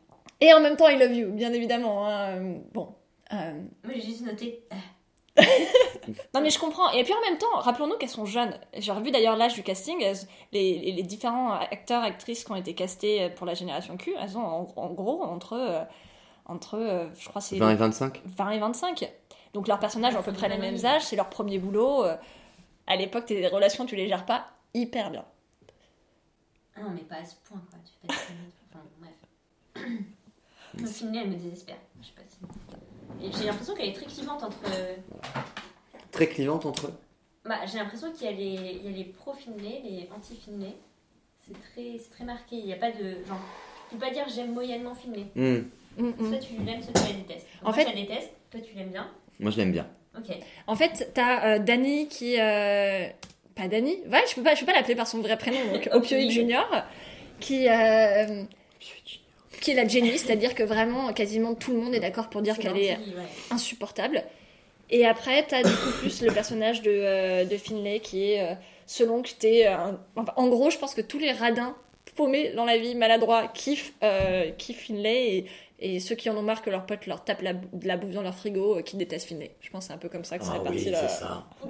Et 0.41 0.53
en 0.53 0.59
même 0.59 0.75
temps, 0.75 0.87
I 0.87 0.97
love 0.97 1.13
you, 1.13 1.31
bien 1.31 1.53
évidemment. 1.53 2.07
hein. 2.07 2.55
Bon. 2.73 2.89
euh, 3.33 3.51
Moi, 3.83 3.93
j'ai 3.95 4.01
juste 4.01 4.25
noté. 4.25 4.63
euh, 4.73 5.41
Non 6.33 6.41
mais 6.41 6.49
je 6.49 6.57
comprends. 6.59 6.89
Et 6.91 7.03
puis 7.03 7.13
en 7.13 7.21
même 7.29 7.37
temps, 7.37 7.51
rappelons-nous 7.55 7.97
qu'elles 7.97 8.09
sont 8.09 8.25
jeunes. 8.25 8.57
J'ai 8.77 8.91
revu 8.91 9.11
d'ailleurs 9.11 9.35
l'âge 9.35 9.53
du 9.53 9.61
casting. 9.63 10.01
elles- 10.01 10.15
les, 10.51 10.79
les- 10.79 10.91
les 10.93 11.03
différents 11.03 11.51
acteurs, 11.53 12.01
actrices 12.03 12.43
qui 12.43 12.51
ont 12.51 12.55
été 12.55 12.73
castés 12.73 13.29
pour 13.35 13.45
la 13.45 13.53
génération 13.53 13.97
Q, 13.97 14.13
elles 14.19 14.37
ont 14.37 14.41
en, 14.45 14.67
en 14.77 14.87
gros 14.93 15.21
entre, 15.23 15.53
euh, 15.53 15.83
entre 16.45 16.75
euh, 16.77 17.07
je 17.19 17.27
crois 17.29 17.41
c'est 17.41 17.57
20 17.57 17.71
et 17.71 17.75
25 17.75 18.21
20 18.25 18.49
et 18.51 18.59
25. 18.59 19.11
Donc 19.53 19.67
leurs 19.67 19.79
personnages 19.79 20.15
ont 20.15 20.19
à 20.19 20.23
peu 20.23 20.31
près 20.33 20.49
les 20.49 20.57
mêmes 20.57 20.85
âges, 20.85 21.03
c'est 21.03 21.15
leur 21.15 21.29
premier 21.29 21.59
boulot. 21.59 22.03
euh, 22.05 22.15
À 22.87 22.95
l'époque, 22.95 23.25
tes 23.27 23.45
relations, 23.47 23.85
tu 23.85 23.95
les 23.95 24.07
gères 24.07 24.25
pas 24.25 24.45
hyper 24.73 25.11
bien. 25.11 25.25
Ah 26.77 26.83
non, 26.83 26.91
mais 26.93 27.01
pas 27.01 27.15
à 27.15 27.25
ce 27.25 27.35
point, 27.43 27.61
quoi. 27.69 27.79
Tu 27.83 27.91
fais 28.01 28.07
pas. 28.07 28.13
Enfin, 28.71 28.85
bref. 28.99 29.93
Le 30.79 30.85
filmer, 30.85 31.19
elle 31.23 31.29
me 31.31 31.35
désespère. 31.35 31.77
Je 32.01 32.07
sais 32.07 32.13
pas 32.13 32.21
si. 32.27 33.25
Et 33.25 33.31
j'ai 33.31 33.45
l'impression 33.45 33.73
qu'elle 33.73 33.89
est 33.89 33.93
très 33.93 34.05
clivante 34.05 34.43
entre. 34.43 34.59
Très 36.11 36.27
clivante 36.27 36.65
entre 36.65 36.87
eux. 36.87 36.93
Bah, 37.45 37.65
j'ai 37.65 37.77
l'impression 37.79 38.11
qu'il 38.11 38.25
y 38.25 38.27
a 38.27 38.31
les, 38.31 38.79
il 38.83 38.91
y 38.91 38.93
a 38.93 38.97
les 38.97 39.05
pro-Finlay, 39.05 39.81
les 39.83 40.09
anti-Finlay. 40.15 40.75
C'est 41.39 41.53
très, 41.71 41.97
c'est 41.97 42.09
très 42.11 42.25
marqué. 42.25 42.57
Il 42.57 42.65
n'y 42.65 42.73
a 42.73 42.77
pas 42.77 42.91
de. 42.91 43.23
Genre, 43.25 43.39
tu 43.89 43.95
peux 43.95 44.05
pas 44.05 44.11
dire 44.11 44.25
j'aime 44.27 44.53
moyennement 44.53 44.93
Finlay. 44.93 45.25
Hmm. 45.35 45.63
Mm, 45.97 46.09
mm. 46.09 46.29
Soit 46.29 46.37
tu 46.39 46.53
l'aimes, 46.63 46.83
soit 46.83 46.93
tu 46.93 47.07
la 47.07 47.13
détestes. 47.13 47.47
En 47.63 47.73
fait, 47.73 47.83
je 47.83 47.87
la 47.87 47.95
déteste. 47.95 48.29
Toi, 48.51 48.61
tu 48.61 48.75
l'aimes 48.75 48.91
bien. 48.91 49.09
Moi, 49.39 49.49
je 49.51 49.57
l'aime 49.57 49.71
bien. 49.71 49.87
Ok. 50.17 50.35
En 50.67 50.75
fait, 50.75 51.11
t'as 51.13 51.55
euh, 51.55 51.59
Dani 51.59 52.07
qui. 52.07 52.39
euh, 52.39 53.07
Pas 53.57 53.67
Dani 53.67 53.97
Ouais, 54.11 54.23
je 54.29 54.35
peux 54.35 54.43
pas, 54.43 54.55
je 54.55 54.59
peux 54.61 54.65
pas 54.67 54.73
l'appeler 54.73 54.95
par 54.95 55.07
son 55.07 55.19
vrai 55.19 55.37
prénom, 55.37 55.57
donc 55.73 55.89
Opioid. 55.93 56.29
Junior, 56.31 56.67
qui. 57.39 57.67
euh, 57.67 58.43
qui 59.61 59.71
est 59.71 59.75
la 59.75 59.87
Jenny, 59.87 60.17
c'est-à-dire 60.17 60.53
que 60.53 60.63
vraiment, 60.63 61.11
quasiment 61.13 61.55
tout 61.55 61.71
le 61.73 61.79
monde 61.79 61.95
est 61.95 61.99
d'accord 61.99 62.29
pour 62.29 62.41
dire 62.41 62.57
qu'elle 62.59 62.77
est 62.77 62.91
ouais. 62.91 62.97
insupportable. 63.49 64.23
Et 64.89 65.05
après, 65.05 65.43
t'as 65.47 65.63
du 65.63 65.71
coup 65.71 65.91
plus 65.99 66.21
le 66.21 66.31
personnage 66.31 66.81
de, 66.83 66.91
euh, 66.91 67.43
de 67.43 67.57
Finlay 67.57 67.99
qui 67.99 68.31
est, 68.31 68.41
euh, 68.41 68.53
selon 68.85 69.21
que 69.23 69.29
t'es. 69.37 69.67
enfin, 70.15 70.31
en 70.35 70.47
gros, 70.47 70.69
je 70.69 70.77
pense 70.77 70.93
que 70.93 71.01
tous 71.01 71.17
les 71.19 71.31
radins 71.31 71.75
paumés 72.17 72.51
dans 72.53 72.65
la 72.65 72.77
vie, 72.77 72.95
maladroits, 72.95 73.47
kiffent, 73.47 73.93
euh, 74.03 74.51
kiffent 74.57 74.85
Finlay 74.87 75.27
et, 75.79 75.95
et 75.95 75.99
ceux 76.01 76.15
qui 76.15 76.29
en 76.29 76.35
ont 76.35 76.41
marre 76.41 76.61
que 76.61 76.69
leurs 76.69 76.85
potes 76.85 77.05
leur 77.05 77.23
tapent 77.23 77.43
la, 77.43 77.53
de 77.53 77.87
la 77.87 77.95
bouffe 77.95 78.11
dans 78.11 78.23
leur 78.23 78.33
frigo, 78.35 78.77
euh, 78.77 78.81
qui 78.81 78.97
détestent 78.97 79.27
Finlay. 79.27 79.55
Je 79.61 79.69
pense 79.69 79.83
que 79.85 79.87
c'est 79.87 79.93
un 79.93 79.97
peu 79.99 80.09
comme 80.09 80.25
ça 80.25 80.37
que 80.37 80.43
c'est 80.43 80.49
Ah 80.51 80.57
réparti 80.57 80.77
oui, 80.85 80.89
là. 80.89 81.07
c'est 81.07 81.19
ça. 81.23 81.45
Ou 81.63 81.67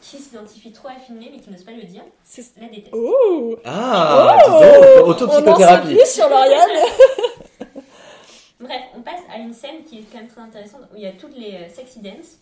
qui 0.00 0.16
s'identifient 0.18 0.72
trop 0.72 0.88
à 0.88 0.94
Finlay, 0.94 1.28
mais 1.32 1.38
qui 1.40 1.50
n'osent 1.50 1.62
pas 1.64 1.70
le 1.72 1.82
dire. 1.84 2.02
C'est- 2.24 2.58
La 2.60 2.66
déteste. 2.68 2.88
Oh 2.94 3.56
Ah, 3.64 4.38
Oh 4.48 4.50
donc, 4.50 4.58
On 4.58 4.64
en 4.66 4.82
sait 4.94 5.00
autopsychothérapie. 5.00 5.94
plus 5.94 6.06
sur 6.10 6.28
Lauriane 6.28 6.70
Bref, 8.60 8.80
on 8.96 9.02
passe 9.02 9.20
à 9.32 9.38
une 9.38 9.52
scène 9.52 9.82
qui 9.84 9.98
est 9.98 10.02
quand 10.10 10.18
même 10.18 10.28
très 10.28 10.40
intéressante 10.40 10.82
où 10.92 10.96
il 10.96 11.02
y 11.02 11.06
a 11.06 11.12
toutes 11.12 11.36
les 11.36 11.54
euh, 11.54 11.68
sexy 11.68 11.98
dance. 12.00 12.38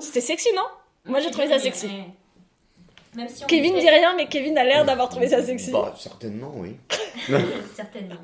C'était 0.00 0.20
sexy, 0.20 0.48
non? 0.54 0.62
Moi, 1.04 1.20
j'ai 1.20 1.30
trouvé 1.30 1.48
ça 1.48 1.58
sexy. 1.58 1.86
Ouais. 1.86 2.04
Même 3.18 3.28
si 3.28 3.42
on 3.44 3.46
Kevin 3.48 3.74
dit 3.74 3.88
rien, 3.88 4.14
mais 4.16 4.26
Kevin 4.28 4.56
a 4.56 4.62
l'air 4.64 4.84
d'avoir 4.84 5.08
trouvé 5.08 5.28
ça 5.28 5.42
sexy. 5.42 5.72
Bah, 5.72 5.92
certainement, 5.98 6.52
oui. 6.56 6.76
Certainement. 7.74 8.14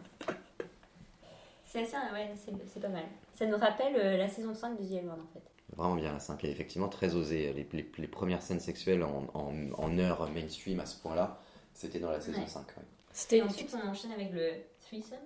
C'est 1.64 1.82
assez, 1.82 1.96
ouais, 2.12 2.30
c'est 2.72 2.80
pas 2.80 2.88
mal. 2.88 3.02
Ça 3.34 3.46
nous 3.46 3.56
rappelle 3.58 3.94
euh, 3.96 4.16
la 4.16 4.28
saison 4.28 4.54
5 4.54 4.78
de 4.80 4.84
The 4.84 5.02
en 5.10 5.16
fait. 5.32 5.42
Vraiment 5.76 5.96
bien, 5.96 6.12
la 6.12 6.20
5 6.20 6.44
est 6.44 6.50
effectivement 6.50 6.88
très 6.88 7.16
osée. 7.16 7.52
Les, 7.56 7.66
les- 7.72 7.90
les 7.98 8.06
premières 8.06 8.42
scènes 8.42 8.60
sexuelles 8.60 9.02
en, 9.02 9.26
en, 9.34 9.52
en 9.76 9.98
heure 9.98 10.30
mainstream 10.32 10.78
à 10.78 10.86
ce 10.86 10.96
point-là, 11.02 11.40
c'était 11.72 11.98
dans 11.98 12.10
la 12.10 12.20
saison 12.20 12.40
Ouais. 12.42 12.46
5. 12.46 12.60
ouais. 12.60 12.82
C'était 13.12 13.38
Et 13.38 13.42
ensuite, 13.42 13.74
on 13.84 13.88
enchaîne 13.88 14.12
avec 14.12 14.32
le 14.32 14.50
threesome. 14.86 15.18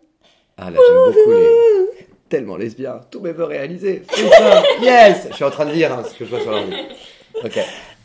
Ah 0.57 0.71
là, 0.71 0.79
j'aime 0.85 1.13
beaucoup 1.15 1.31
les. 1.33 2.07
Tellement 2.31 2.57
lesbien, 2.57 3.01
tous 3.11 3.21
mes 3.21 3.33
vœux 3.33 3.45
réalisés. 3.45 4.03
C'est 4.11 4.29
ça, 4.29 4.63
yes 4.81 5.29
Je 5.31 5.35
suis 5.35 5.45
en 5.45 5.51
train 5.51 5.65
de 5.67 5.73
lire 5.73 5.93
hein, 5.93 6.03
ce 6.05 6.15
que 6.15 6.25
je 6.25 6.31
vois 6.31 6.41
sur 6.41 6.51
l'ordi. 6.51 6.75
Ok. 7.45 7.59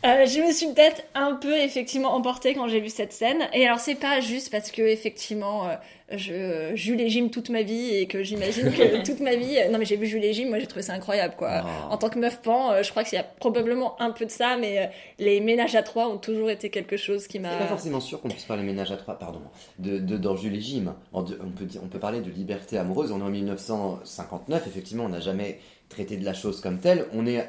Euh, 0.04 0.26
je 0.26 0.40
me 0.40 0.52
suis 0.52 0.66
peut-être 0.66 1.02
un 1.14 1.34
peu 1.34 1.56
effectivement 1.56 2.14
emportée 2.14 2.54
quand 2.54 2.68
j'ai 2.68 2.80
vu 2.80 2.88
cette 2.90 3.12
scène. 3.12 3.48
Et 3.52 3.66
alors 3.66 3.78
c'est 3.78 3.94
pas 3.94 4.20
juste 4.20 4.50
parce 4.50 4.70
que 4.70 4.82
effectivement 4.82 5.66
euh, 5.68 5.74
je 6.12 6.76
joue 6.76 6.94
les 6.94 7.08
gyms 7.08 7.30
toute 7.30 7.48
ma 7.48 7.62
vie 7.62 7.94
et 7.96 8.06
que 8.06 8.22
j'imagine 8.22 8.70
que 8.70 9.02
toute 9.06 9.20
ma 9.20 9.34
vie. 9.36 9.56
Non 9.70 9.78
mais 9.78 9.84
j'ai 9.86 9.96
vu 9.96 10.06
Jules 10.06 10.48
moi 10.48 10.58
j'ai 10.58 10.66
trouvé 10.66 10.82
ça 10.82 10.92
incroyable 10.92 11.34
quoi. 11.36 11.48
Ah. 11.50 11.88
En 11.90 11.96
tant 11.96 12.10
que 12.10 12.18
meuf 12.18 12.42
pan, 12.42 12.72
euh, 12.72 12.82
je 12.82 12.90
crois 12.90 13.04
qu'il 13.04 13.16
y 13.16 13.20
a 13.20 13.24
probablement 13.24 14.00
un 14.00 14.10
peu 14.10 14.26
de 14.26 14.30
ça, 14.30 14.56
mais 14.58 14.78
euh, 14.78 14.86
les 15.18 15.40
ménages 15.40 15.74
à 15.74 15.82
trois 15.82 16.08
ont 16.08 16.18
toujours 16.18 16.50
été 16.50 16.68
quelque 16.68 16.96
chose 16.96 17.26
qui 17.26 17.38
C'est 17.38 17.42
pas 17.44 17.58
m'a. 17.58 17.66
forcément 17.66 18.00
sûr 18.00 18.20
qu'on 18.20 18.28
puisse 18.28 18.44
parler 18.44 18.62
ménage 18.62 18.92
à 18.92 18.96
trois, 18.96 19.18
pardon, 19.18 19.40
de, 19.78 19.98
de, 19.98 20.16
dans 20.18 20.36
Jules 20.36 20.54
et 20.56 20.60
Jim. 20.60 20.94
On, 21.12 21.22
peut 21.24 21.38
on 21.82 21.88
peut 21.88 21.98
parler 21.98 22.20
de 22.20 22.30
liberté 22.30 22.76
amoureuse. 22.76 23.10
On 23.10 23.20
est 23.20 23.24
en 23.24 23.30
1959, 23.30 24.66
effectivement, 24.66 25.04
on 25.04 25.08
n'a 25.10 25.20
jamais 25.20 25.58
traité 25.94 26.16
de 26.16 26.24
la 26.24 26.34
chose 26.34 26.60
comme 26.60 26.78
telle. 26.78 27.06
On 27.14 27.26
est, 27.26 27.48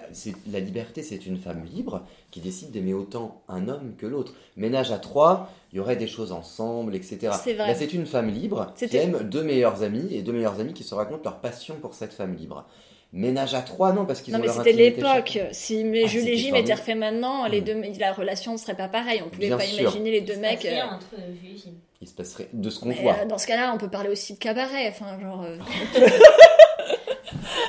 la 0.52 0.60
liberté, 0.60 1.04
c'est 1.04 1.26
une 1.26 1.38
femme 1.38 1.66
libre 1.66 2.04
qui 2.32 2.40
décide 2.40 2.72
d'aimer 2.72 2.94
autant 2.94 3.42
un 3.50 3.68
homme 3.68 3.94
que 3.98 4.06
l'autre. 4.06 4.34
Ménage 4.56 4.92
à 4.92 4.98
trois, 5.00 5.50
il 5.74 5.78
y 5.78 5.80
aurait 5.80 5.96
des 5.96 6.08
choses 6.08 6.32
ensemble, 6.32 6.96
etc. 6.96 7.34
C'est 7.44 7.54
vrai. 7.54 7.68
Là, 7.68 7.76
c'est 7.76 7.94
une 7.94 8.06
femme 8.06 8.30
libre 8.30 8.74
qui 8.78 8.96
aime 8.98 9.20
deux 9.24 9.44
meilleurs 9.44 9.84
amis 9.84 10.08
et 10.12 10.22
deux 10.22 10.32
meilleurs 10.34 10.60
amis 10.60 10.74
qui 10.74 10.84
se 10.84 10.94
racontent 10.96 11.22
leur 11.24 11.40
passion 11.42 11.76
pour 11.82 11.94
cette 11.96 12.14
femme 12.14 12.36
libre. 12.36 12.66
Ménage 13.14 13.54
à 13.54 13.62
trois, 13.62 13.94
non, 13.94 14.06
parce 14.06 14.22
qu'ils 14.22 14.34
Non 14.34 14.40
ont 14.40 14.42
mais 14.42 14.48
leur 14.48 14.56
c'était 14.58 14.74
l'époque. 14.74 15.40
Si 15.54 15.84
mais 15.86 16.04
Ah, 16.04 16.08
Jules 16.08 16.28
et 16.28 16.36
Jim 16.38 16.54
étaient 16.56 16.74
refaits 16.74 16.98
maintenant, 16.98 17.48
les 17.48 17.62
Mm. 17.62 17.64
deux, 17.64 17.82
la 18.00 18.12
relation 18.14 18.52
ne 18.54 18.58
serait 18.58 18.76
pas 18.76 18.90
pareille. 18.90 19.22
On 19.26 19.30
pouvait 19.30 19.48
Bien 19.48 19.58
pas 19.58 19.64
sûr. 19.64 19.82
imaginer 19.84 20.12
les 20.12 20.22
deux 20.22 20.36
mecs. 20.36 20.66
euh, 20.66 20.82
entre 20.84 21.06
Jules 21.42 21.56
et 21.56 21.58
Jim. 21.58 21.72
Il 22.02 22.08
se 22.10 22.14
passerait 22.14 22.50
de 22.52 22.70
ce 22.70 22.80
qu'on 22.80 22.90
mais, 22.90 23.02
voit. 23.02 23.16
euh, 23.22 23.26
dans 23.26 23.38
ce 23.38 23.48
cas-là, 23.48 23.72
on 23.74 23.78
peut 23.78 23.90
parler 23.90 24.10
aussi 24.10 24.34
de 24.34 24.38
cabaret. 24.40 24.90
Enfin, 24.90 25.18
genre. 25.22 25.44
euh, 25.44 25.58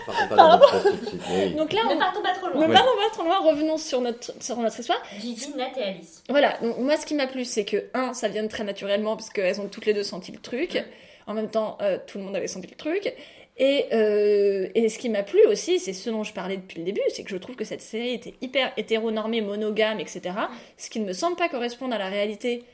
Partons 0.07 0.29
pas 0.29 0.37
dans 0.37 0.49
notre 0.59 0.83
tout 0.91 0.97
de 0.97 1.07
suite, 1.07 1.21
mais 1.29 1.47
oui. 1.47 1.55
Donc 1.55 1.73
là, 1.73 1.81
Ne 1.89 1.95
on... 1.95 1.99
partons 1.99 2.23
pas 2.23 2.33
trop 2.35 2.49
Ne 2.49 2.53
loin. 2.55 2.67
Ouais. 2.69 2.73
partons 2.75 2.97
pas 2.97 3.11
trop 3.13 3.23
loin, 3.25 3.39
revenons 3.41 3.77
sur 3.77 4.01
notre, 4.01 4.33
sur 4.43 4.57
notre 4.59 4.79
histoire. 4.79 5.03
Gigi, 5.21 5.53
Nat 5.57 5.71
et 5.77 5.83
Alice. 5.83 6.23
Voilà, 6.29 6.57
donc 6.63 6.79
moi 6.79 6.97
ce 6.97 7.05
qui 7.07 7.15
m'a 7.15 7.27
plu, 7.27 7.45
c'est 7.45 7.65
que, 7.65 7.85
un, 7.95 8.15
ça 8.15 8.29
vient 8.29 8.47
très 8.47 8.65
naturellement, 8.65 9.17
parce 9.17 9.31
qu'elles 9.31 9.61
ont 9.61 9.69
toutes 9.69 9.87
les 9.87 9.95
deux 9.95 10.03
senti 10.05 10.33
le 10.33 10.39
truc. 10.39 10.83
En 11.27 11.35
même 11.35 11.51
temps, 11.51 11.77
euh, 11.83 11.99
tout 12.07 12.19
le 12.19 12.25
monde 12.25 12.37
avait 12.37 12.47
senti 12.47 12.69
le 12.69 12.77
truc. 12.77 13.13
Et, 13.59 13.87
euh, 13.95 14.69
et 14.75 14.89
ce 14.91 14.99
qui 14.99 15.09
m'a 15.09 15.23
plu 15.23 15.41
aussi, 15.47 15.79
c'est 15.81 15.95
ce 15.95 16.11
dont 16.11 16.23
je 16.23 16.33
parlais 16.33 16.59
depuis 16.59 16.79
le 16.79 16.85
début, 16.85 17.01
c'est 17.09 17.25
que 17.25 17.31
je 17.31 17.37
trouve 17.39 17.57
que 17.57 17.65
cette 17.65 17.81
série 17.81 18.13
était 18.13 18.35
hyper 18.43 18.71
hétéronormée, 18.77 19.41
monogame, 19.41 19.99
etc. 19.99 20.21
Ce 20.77 20.91
qui 20.91 21.01
ne 21.01 21.07
me 21.07 21.15
semble 21.15 21.37
pas 21.37 21.49
correspondre 21.49 21.95
à 21.95 21.99
la 21.99 22.09
réalité, 22.09 22.65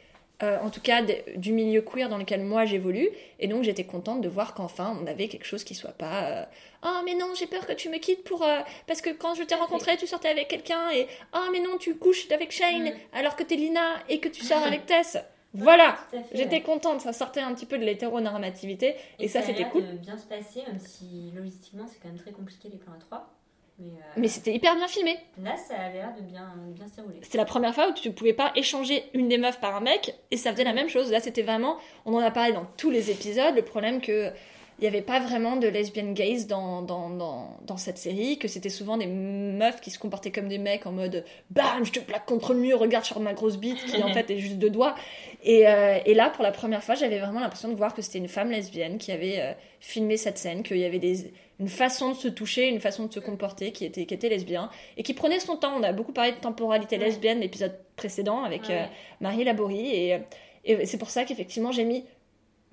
euh, 0.43 0.59
en 0.61 0.71
tout 0.71 0.81
cas 0.81 1.03
de- 1.03 1.37
du 1.37 1.53
milieu 1.53 1.83
queer 1.83 2.09
dans 2.09 2.19
lequel 2.19 2.43
moi 2.43 2.65
j'évolue. 2.65 3.09
Et 3.39 3.49
donc 3.49 3.63
j'étais 3.65 3.85
contente 3.85 4.21
de 4.21 4.29
voir 4.29 4.55
qu'enfin 4.55 4.97
on 5.03 5.07
avait 5.07 5.29
quelque 5.29 5.45
chose 5.47 5.65
qui 5.65 5.75
soit 5.75 5.93
pas 5.93 6.25
euh, 6.25 6.45
Oh 6.85 7.01
mais 7.05 7.15
non, 7.15 7.29
j'ai 7.39 7.47
peur 7.47 7.67
que 7.67 7.73
tu 7.73 7.89
me 7.89 7.99
quittes 7.99 8.25
pour 8.25 8.43
euh, 8.43 8.61
parce 8.87 9.01
que 9.01 9.11
quand 9.11 9.35
je 9.35 9.43
t'ai 9.45 9.55
rencontré, 9.55 9.97
tu 9.97 10.07
sortais 10.07 10.29
avec 10.29 10.49
quelqu'un 10.49 10.91
et 10.91 11.07
Oh 11.35 11.47
mais 11.53 11.61
non, 11.61 11.79
tu 11.79 11.95
couches 11.97 12.31
avec 12.33 12.51
Shane 12.51 12.91
Mm. 12.91 12.93
alors 13.13 13.37
que 13.37 13.43
t'es 13.45 13.57
Lina 13.57 13.95
et 14.09 14.19
que 14.21 14.29
tu 14.29 14.43
sors 14.45 14.63
avec 14.67 14.87
Tess. 14.87 15.17
Voilà, 15.55 15.99
j'étais 16.33 16.57
ouais. 16.57 16.63
contente, 16.63 17.03
ça 17.03 17.13
sortait 17.13 17.41
un 17.41 17.53
petit 17.53 17.67
peu 17.67 17.77
de 17.77 17.85
l'hétéronormativité 17.85 18.95
et, 19.19 19.29
ça 19.29 19.41
a 19.41 19.43
c'était 19.43 19.65
cool. 19.69 19.83
de 19.87 19.93
bien 19.99 20.17
se 20.17 20.25
passer, 20.25 20.63
même 20.67 20.79
si 20.79 21.31
logistiquement 21.37 21.85
c'est 21.87 21.99
quand 22.01 22.09
même 22.09 22.17
très 22.19 22.33
compliqué 22.33 22.71
les 22.71 22.79
plans 22.79 22.95
à 22.95 22.99
3. 23.01 23.29
Mais, 23.79 23.89
euh, 23.89 24.13
Mais 24.17 24.29
c'était 24.29 24.55
hyper 24.55 24.77
bien 24.77 24.89
filmé. 24.89 25.17
là, 25.43 25.57
ça 25.57 25.75
a 25.75 25.91
l'air 25.91 26.13
de 26.17 26.23
bien, 26.23 26.53
bien 26.69 26.87
se 26.87 26.97
dérouler. 26.97 27.19
C'était 27.23 27.39
la 27.39 27.45
première 27.45 27.75
fois 27.75 27.89
où 27.89 27.95
tu 27.95 28.09
ne 28.09 28.13
pouvais 28.15 28.35
pas 28.35 28.53
échanger 28.55 29.05
une 29.15 29.29
des 29.29 29.39
meufs 29.39 29.61
par 29.61 29.77
un 29.77 29.81
mec 29.81 30.15
et 30.31 30.37
ça 30.37 30.53
faisait 30.53 30.65
la 30.65 30.73
même 30.73 30.89
chose. 30.89 31.11
Là, 31.11 31.21
c'était 31.21 31.43
vraiment, 31.43 31.79
on 32.05 32.15
en 32.15 32.19
a 32.19 32.31
parlé 32.31 32.53
dans 32.53 32.67
tous 32.77 32.91
les 32.91 33.11
épisodes, 33.11 33.55
le 33.55 33.63
problème 33.63 34.01
que 34.01 34.33
il 34.79 34.83
n'y 34.83 34.89
avait 34.89 35.03
pas 35.03 35.21
vraiment 35.21 35.55
de 35.55 35.69
lesbian 35.69 36.11
gaze 36.11 36.49
dans, 36.49 36.83
dans, 36.83 37.09
dans, 37.09 37.57
dans 37.65 37.77
cette 37.77 37.99
série, 37.99 38.37
que 38.37 38.49
c'était 38.49 38.69
souvent 38.69 38.97
des 38.97 39.07
meufs 39.07 39.81
qui 39.81 39.93
se 39.93 39.99
comportaient 39.99 40.33
comme 40.33 40.49
des 40.49 40.59
mecs 40.59 40.87
en 40.87 40.91
mode 40.93 41.25
bam, 41.51 41.85
je 41.85 41.93
te 41.93 42.01
plaque 42.01 42.27
contre 42.27 42.53
le 42.53 42.59
mur, 42.59 42.81
regarde 42.81 43.05
sur 43.05 43.21
ma 43.21 43.33
grosse 43.33 43.59
bite 43.59 43.85
qui 43.85 44.03
en 44.03 44.09
fait 44.13 44.29
est 44.31 44.39
juste 44.39 44.57
deux 44.57 44.71
doigts. 44.71 44.97
Et, 45.45 45.69
euh, 45.69 45.99
et 46.05 46.15
là, 46.15 46.31
pour 46.31 46.43
la 46.43 46.51
première 46.51 46.83
fois, 46.83 46.97
j'avais 46.97 47.21
vraiment 47.21 47.39
l'impression 47.39 47.69
de 47.69 47.77
voir 47.77 47.95
que 47.95 48.03
c'était 48.03 48.19
une 48.19 48.27
femme 48.27 48.51
lesbienne 48.51 48.99
qui 48.99 49.13
avait 49.13 49.41
euh, 49.41 49.53
filmé 49.79 50.17
cette 50.17 50.39
scène, 50.39 50.65
qu'il 50.65 50.79
y 50.79 50.85
avait 50.85 50.99
des, 50.99 51.33
une 51.61 51.69
façon 51.69 52.11
de 52.11 52.15
se 52.17 52.29
toucher, 52.29 52.69
une 52.69 52.81
façon 52.81 53.07
de 53.07 53.13
se 53.13 53.21
comporter 53.21 53.73
qui 53.73 53.85
était, 53.85 54.05
qui 54.07 54.15
était 54.15 54.29
lesbien 54.29 54.71
et 54.97 55.03
qui 55.03 55.15
prenait 55.15 55.39
son 55.41 55.57
temps. 55.57 55.75
On 55.79 55.83
a 55.83 55.93
beaucoup 55.93 56.13
parlé 56.13 56.33
de 56.33 56.37
temporalité 56.39 56.97
Ouais. 56.99 57.05
lesbienne 57.05 57.41
l'épisode 57.41 57.79
précédent 57.97 58.43
avec 58.45 58.63
Ouais. 58.69 58.83
euh, 58.83 58.85
Marie 59.21 59.45
Laborie 59.45 59.87
et, 59.95 60.19
et 60.65 60.87
c'est 60.87 60.99
pour 60.99 61.11
ça 61.11 61.25
qu'effectivement 61.25 61.71
j'ai 61.73 61.85
mis 61.85 62.05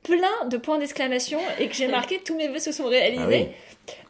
plein 0.04 0.48
de 0.50 0.58
points 0.58 0.78
d'exclamation 0.80 1.40
et 1.60 1.68
que 1.68 1.76
j'ai 1.76 1.88
marqué 1.90 2.20
tous 2.20 2.36
mes 2.36 2.48
vœux 2.48 2.60
se 2.60 2.72
sont 2.72 2.86
réalisés 2.88 3.50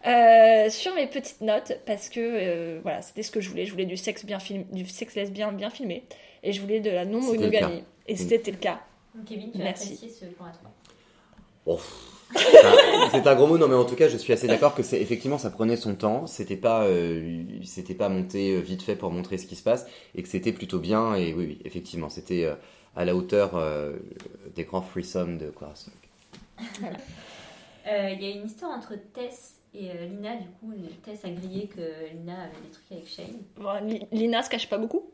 Ah 0.03 0.65
euh, 0.65 0.69
sur 0.69 0.93
mes 0.93 1.07
petites 1.07 1.41
notes 1.41 1.79
parce 1.85 2.09
que 2.09 2.19
euh, 2.19 2.79
voilà 2.83 3.01
c'était 3.01 3.23
ce 3.23 3.31
que 3.31 3.41
je 3.41 3.49
voulais 3.49 3.65
je 3.65 3.71
voulais 3.71 3.85
du 3.85 3.97
sexe 3.97 4.23
bien 4.23 4.39
film 4.39 4.65
du 4.71 4.85
sexe 4.85 5.15
lesbien 5.15 5.51
bien 5.51 5.69
filmé 5.71 6.03
et 6.43 6.53
je 6.53 6.61
voulais 6.61 6.79
de 6.79 6.91
la 6.91 7.05
non 7.05 7.21
monogamie 7.21 7.83
et 8.07 8.15
c'était 8.15 8.51
le 8.51 8.57
cas 8.57 8.81
Donc, 9.15 9.25
Kevin, 9.25 9.51
tu 9.51 9.59
as 9.61 9.63
Merci. 9.63 9.93
apprécié 9.95 10.09
ce 10.09 10.25
point 10.35 10.49
à 10.49 10.51
toi? 10.51 10.69
Oh. 11.65 11.79
Enfin, 12.35 13.09
c'est 13.11 13.27
un 13.27 13.35
gros 13.35 13.47
mot, 13.47 13.57
non 13.57 13.67
mais 13.67 13.75
en 13.75 13.85
tout 13.85 13.95
cas 13.95 14.07
je 14.07 14.17
suis 14.17 14.31
assez 14.33 14.47
d'accord 14.47 14.75
que 14.75 14.83
c'est 14.83 15.01
effectivement 15.01 15.37
ça 15.39 15.49
prenait 15.49 15.75
son 15.75 15.95
temps, 15.95 16.27
c'était 16.27 16.55
pas 16.55 16.83
euh, 16.83 17.43
c'était 17.63 17.95
pas 17.95 18.07
monté 18.09 18.55
euh, 18.55 18.59
vite 18.59 18.83
fait 18.83 18.95
pour 18.95 19.11
montrer 19.11 19.37
ce 19.37 19.47
qui 19.47 19.55
se 19.55 19.63
passe 19.63 19.87
et 20.15 20.21
que 20.21 20.29
c'était 20.29 20.51
plutôt 20.53 20.79
bien 20.79 21.15
et 21.15 21.33
oui, 21.33 21.45
oui 21.47 21.59
effectivement 21.65 22.09
c'était 22.09 22.43
euh, 22.45 22.53
à 22.95 23.05
la 23.05 23.15
hauteur 23.15 23.55
euh, 23.55 23.93
des 24.55 24.63
grands 24.63 24.81
threesomes 24.81 25.37
de. 25.37 25.51
Euh, 27.87 28.09
Il 28.11 28.21
y 28.21 28.25
a 28.27 28.35
une 28.35 28.45
histoire 28.45 28.77
entre 28.77 28.93
Tess 29.13 29.55
et 29.73 29.89
euh, 29.89 30.05
Lina. 30.05 30.35
Du 30.35 30.47
coup, 30.59 30.73
Tess 31.03 31.23
a 31.25 31.29
grillé 31.29 31.67
que 31.67 31.81
Lina 32.13 32.43
avait 32.43 32.61
des 32.63 32.69
trucs 32.71 32.91
avec 32.91 33.07
Shane. 33.07 33.41
Bon, 33.57 34.05
Lina 34.11 34.43
se 34.43 34.49
cache 34.49 34.69
pas 34.69 34.77
beaucoup? 34.77 35.09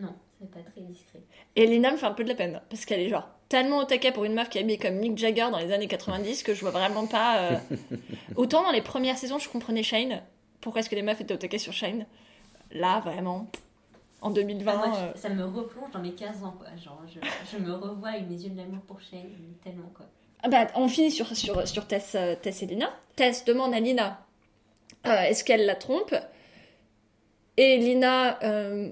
Non, 0.00 0.14
c'est 0.38 0.50
pas 0.50 0.60
très 0.70 0.80
discret. 0.82 1.20
et 1.56 1.66
Lina 1.66 1.92
me 1.92 1.96
fait 1.96 2.06
un 2.06 2.12
peu 2.12 2.24
de 2.24 2.28
la 2.28 2.34
peine 2.34 2.60
parce 2.68 2.84
qu'elle 2.84 3.00
est 3.00 3.08
genre 3.08 3.28
tellement 3.48 3.78
au 3.78 3.84
taquet 3.84 4.12
pour 4.12 4.24
une 4.24 4.34
meuf 4.34 4.48
qui 4.48 4.58
est 4.58 4.62
habillée 4.62 4.78
comme 4.78 4.94
Mick 4.96 5.16
Jagger 5.16 5.48
dans 5.50 5.58
les 5.58 5.72
années 5.72 5.88
90 5.88 6.42
que 6.42 6.54
je 6.54 6.60
vois 6.60 6.70
vraiment 6.70 7.06
pas 7.06 7.38
euh, 7.38 7.56
autant 8.36 8.62
dans 8.62 8.70
les 8.70 8.82
premières 8.82 9.16
saisons 9.16 9.38
je 9.38 9.48
comprenais 9.48 9.82
Shane 9.82 10.22
pourquoi 10.60 10.80
est-ce 10.80 10.90
que 10.90 10.94
les 10.94 11.02
meufs 11.02 11.20
étaient 11.20 11.34
au 11.34 11.38
taquet 11.38 11.58
sur 11.58 11.72
Shane? 11.72 12.06
Là 12.72 13.00
vraiment 13.00 13.46
en 14.20 14.30
2020 14.30 14.72
Ah, 14.72 14.86
moi, 14.88 14.98
euh, 14.98 15.12
ça 15.14 15.28
me 15.28 15.44
replonge 15.44 15.92
dans 15.92 16.00
mes 16.00 16.10
15 16.10 16.42
ans, 16.42 16.52
quoi. 16.58 16.66
Genre, 16.76 17.00
je, 17.06 17.20
je 17.52 17.62
me 17.62 17.72
revois 17.72 18.08
avec 18.08 18.28
mes 18.28 18.34
yeux 18.34 18.50
de 18.50 18.56
l'amour 18.56 18.80
pour 18.80 19.00
Shane, 19.00 19.30
tellement, 19.62 19.92
quoi. 19.94 20.06
Ah 20.42 20.48
bah, 20.48 20.66
on 20.74 20.88
finit 20.88 21.12
sur, 21.12 21.36
sur, 21.36 21.68
sur 21.68 21.86
Tess, 21.86 22.16
euh, 22.16 22.34
Tess 22.34 22.64
et 22.64 22.66
Lina. 22.66 22.90
Tess 23.14 23.44
demande 23.44 23.72
à 23.74 23.78
Lina 23.78 24.18
euh, 25.06 25.22
est-ce 25.22 25.44
qu'elle 25.44 25.66
la 25.66 25.74
trompe? 25.74 26.14
Et 27.56 27.78
Lina 27.78 28.42
euh, 28.42 28.90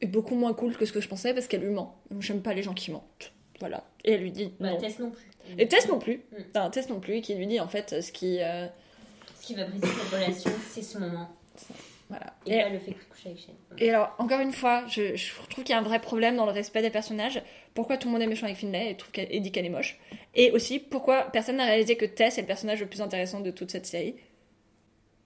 est 0.00 0.06
beaucoup 0.06 0.34
moins 0.34 0.54
cool 0.54 0.76
que 0.76 0.84
ce 0.84 0.92
que 0.92 1.00
je 1.00 1.08
pensais 1.08 1.34
parce 1.34 1.46
qu'elle 1.46 1.62
lui 1.62 1.70
ment. 1.70 1.96
J'aime 2.20 2.42
pas 2.42 2.54
les 2.54 2.62
gens 2.62 2.74
qui 2.74 2.90
mentent. 2.90 3.32
Voilà. 3.60 3.84
Et 4.04 4.12
elle 4.12 4.22
lui 4.22 4.30
dit 4.30 4.52
Bah, 4.60 4.70
non. 4.70 4.76
Tess 4.78 4.98
non 4.98 5.10
plus. 5.10 5.26
Et 5.58 5.66
Tess 5.68 5.88
non 5.88 5.98
plus. 5.98 6.16
Mm. 6.32 6.36
Enfin, 6.54 6.70
Tess 6.70 6.88
non 6.88 7.00
plus, 7.00 7.20
qui 7.20 7.34
lui 7.34 7.46
dit 7.46 7.60
en 7.60 7.68
fait 7.68 8.00
ce 8.02 8.12
qui. 8.12 8.38
euh, 8.42 8.66
Ce 9.40 9.46
qui 9.46 9.54
va 9.54 9.64
briser 9.64 9.86
cette 9.86 10.12
relation, 10.20 10.50
c'est 10.70 10.82
ce 10.82 10.98
moment. 10.98 11.28
voilà. 12.08 12.34
Et, 12.46 12.54
Et- 12.56 12.62
pas 12.62 12.68
le 12.68 12.78
fait 12.78 12.92
que 12.92 12.98
avec 13.26 13.38
Shane. 13.38 13.54
Et 13.78 13.90
alors, 13.90 14.14
encore 14.18 14.40
une 14.40 14.52
fois, 14.52 14.84
je, 14.88 15.16
je 15.16 15.32
trouve 15.50 15.64
qu'il 15.64 15.72
y 15.74 15.76
a 15.76 15.78
un 15.78 15.82
vrai 15.82 16.00
problème 16.00 16.36
dans 16.36 16.46
le 16.46 16.52
respect 16.52 16.82
des 16.82 16.90
personnages. 16.90 17.42
Pourquoi 17.74 17.96
tout 17.96 18.08
le 18.08 18.12
monde 18.12 18.22
est 18.22 18.26
méchant 18.26 18.46
avec 18.46 18.56
Finlay 18.58 18.90
et, 18.92 18.96
trouve 18.96 19.10
qu'elle- 19.12 19.40
dit 19.40 19.50
qu'elle 19.52 19.66
est 19.66 19.70
moche 19.70 19.98
Et 20.34 20.50
aussi, 20.52 20.78
pourquoi 20.78 21.24
personne 21.32 21.56
n'a 21.56 21.64
réalisé 21.64 21.96
que 21.96 22.04
Tess 22.06 22.38
est 22.38 22.42
le 22.42 22.46
personnage 22.46 22.80
le 22.80 22.86
plus 22.86 23.00
intéressant 23.02 23.40
de 23.40 23.50
toute 23.50 23.70
cette 23.70 23.86
série 23.86 24.14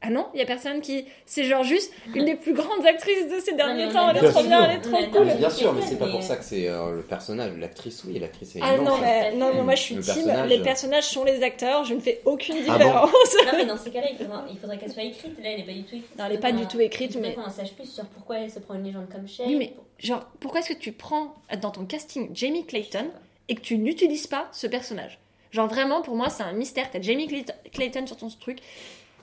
Ah 0.04 0.10
non, 0.10 0.26
il 0.34 0.40
y 0.40 0.42
a 0.42 0.46
personne 0.46 0.80
qui. 0.80 1.04
C'est 1.26 1.44
genre 1.44 1.62
juste 1.62 1.92
une 2.14 2.24
des 2.24 2.34
plus 2.34 2.54
grandes 2.54 2.84
actrices 2.84 3.28
de 3.28 3.38
ces 3.38 3.54
derniers 3.54 3.86
on 3.86 3.92
temps. 3.92 4.10
Elle 4.10 4.24
est 4.24 4.30
trop 4.30 4.42
bien, 4.42 4.64
elle 4.64 4.76
est 4.76 4.86
on 4.88 4.90
trop 4.92 5.18
cool. 5.18 5.26
bien 5.38 5.48
sûr, 5.50 5.72
mais 5.72 5.82
c'est 5.82 5.96
pas 5.98 6.08
pour 6.08 6.22
ça 6.24 6.36
que 6.36 6.44
c'est 6.44 6.68
euh, 6.68 6.96
le 6.96 7.02
personnage, 7.02 7.52
l'actrice 7.58 8.02
oui, 8.04 8.18
l'actrice 8.18 8.56
est 8.56 8.60
Ah 8.62 8.78
non, 8.78 8.98
mais, 9.00 9.32
non, 9.36 9.52
mais 9.54 9.62
moi 9.62 9.74
je 9.76 9.82
suis 9.82 9.94
Le 9.94 10.02
team. 10.02 10.14
personnage. 10.14 10.48
Les 10.48 10.58
personnages 10.62 11.04
sont 11.08 11.22
les 11.24 11.42
acteurs, 11.44 11.84
je 11.84 11.94
ne 11.94 12.00
fais 12.00 12.20
aucune 12.24 12.56
Ah 12.68 12.72
bon 12.72 12.84
différence. 12.84 13.36
Non, 13.46 13.52
mais 13.56 13.64
dans 13.66 13.76
ces 13.76 13.90
cas-là, 13.90 14.08
il 14.10 14.16
faudra- 14.18 14.44
il 14.50 14.58
faudrait 14.58 14.78
qu'elle 14.78 14.92
soit 14.92 15.04
écrite. 15.04 15.38
Là, 15.42 15.50
elle 15.50 15.60
est 15.60 15.64
pas 15.64 15.72
du 15.72 15.82
tout 15.84 15.94
écrite. 15.94 16.18
Non, 16.18 16.24
elle 16.26 16.32
est 16.32 16.38
pas 16.40 16.52
du 16.52 16.66
tout 16.66 16.80
écrite, 16.80 17.16
mais- 17.20 17.36
en 17.38 17.48
sache 17.50 17.72
plus 17.74 17.86
sur 17.88 18.04
pourquoi 18.06 18.38
elle 18.38 18.50
se 18.50 18.58
prend 18.58 18.74
une 18.74 18.84
légende 18.84 19.08
comme 19.08 19.28
Shane. 19.28 19.46
Oui, 19.46 19.54
mais 19.56 19.72
genre, 20.00 20.24
pourquoi 20.40 20.60
est-ce 20.60 20.70
que 20.70 20.78
tu 20.78 20.90
prends 20.92 21.34
dans 21.60 21.70
ton 21.70 21.84
casting 21.84 22.28
Jamie 22.34 22.66
Clayton 22.66 23.06
et 23.48 23.54
que 23.54 23.60
tu 23.60 23.78
n'utilises 23.78 24.26
pas 24.26 24.48
ce 24.52 24.66
personnage? 24.66 25.20
Genre, 25.52 25.68
vraiment, 25.68 26.00
pour 26.02 26.16
moi, 26.16 26.28
c'est 26.30 26.42
un 26.42 26.52
mystère. 26.54 26.90
T'as 26.90 27.00
Jamie 27.02 27.28
Clayton- 27.28 27.54
Clayton 27.72 28.06
sur 28.06 28.16
ton 28.16 28.28
truc, 28.40 28.58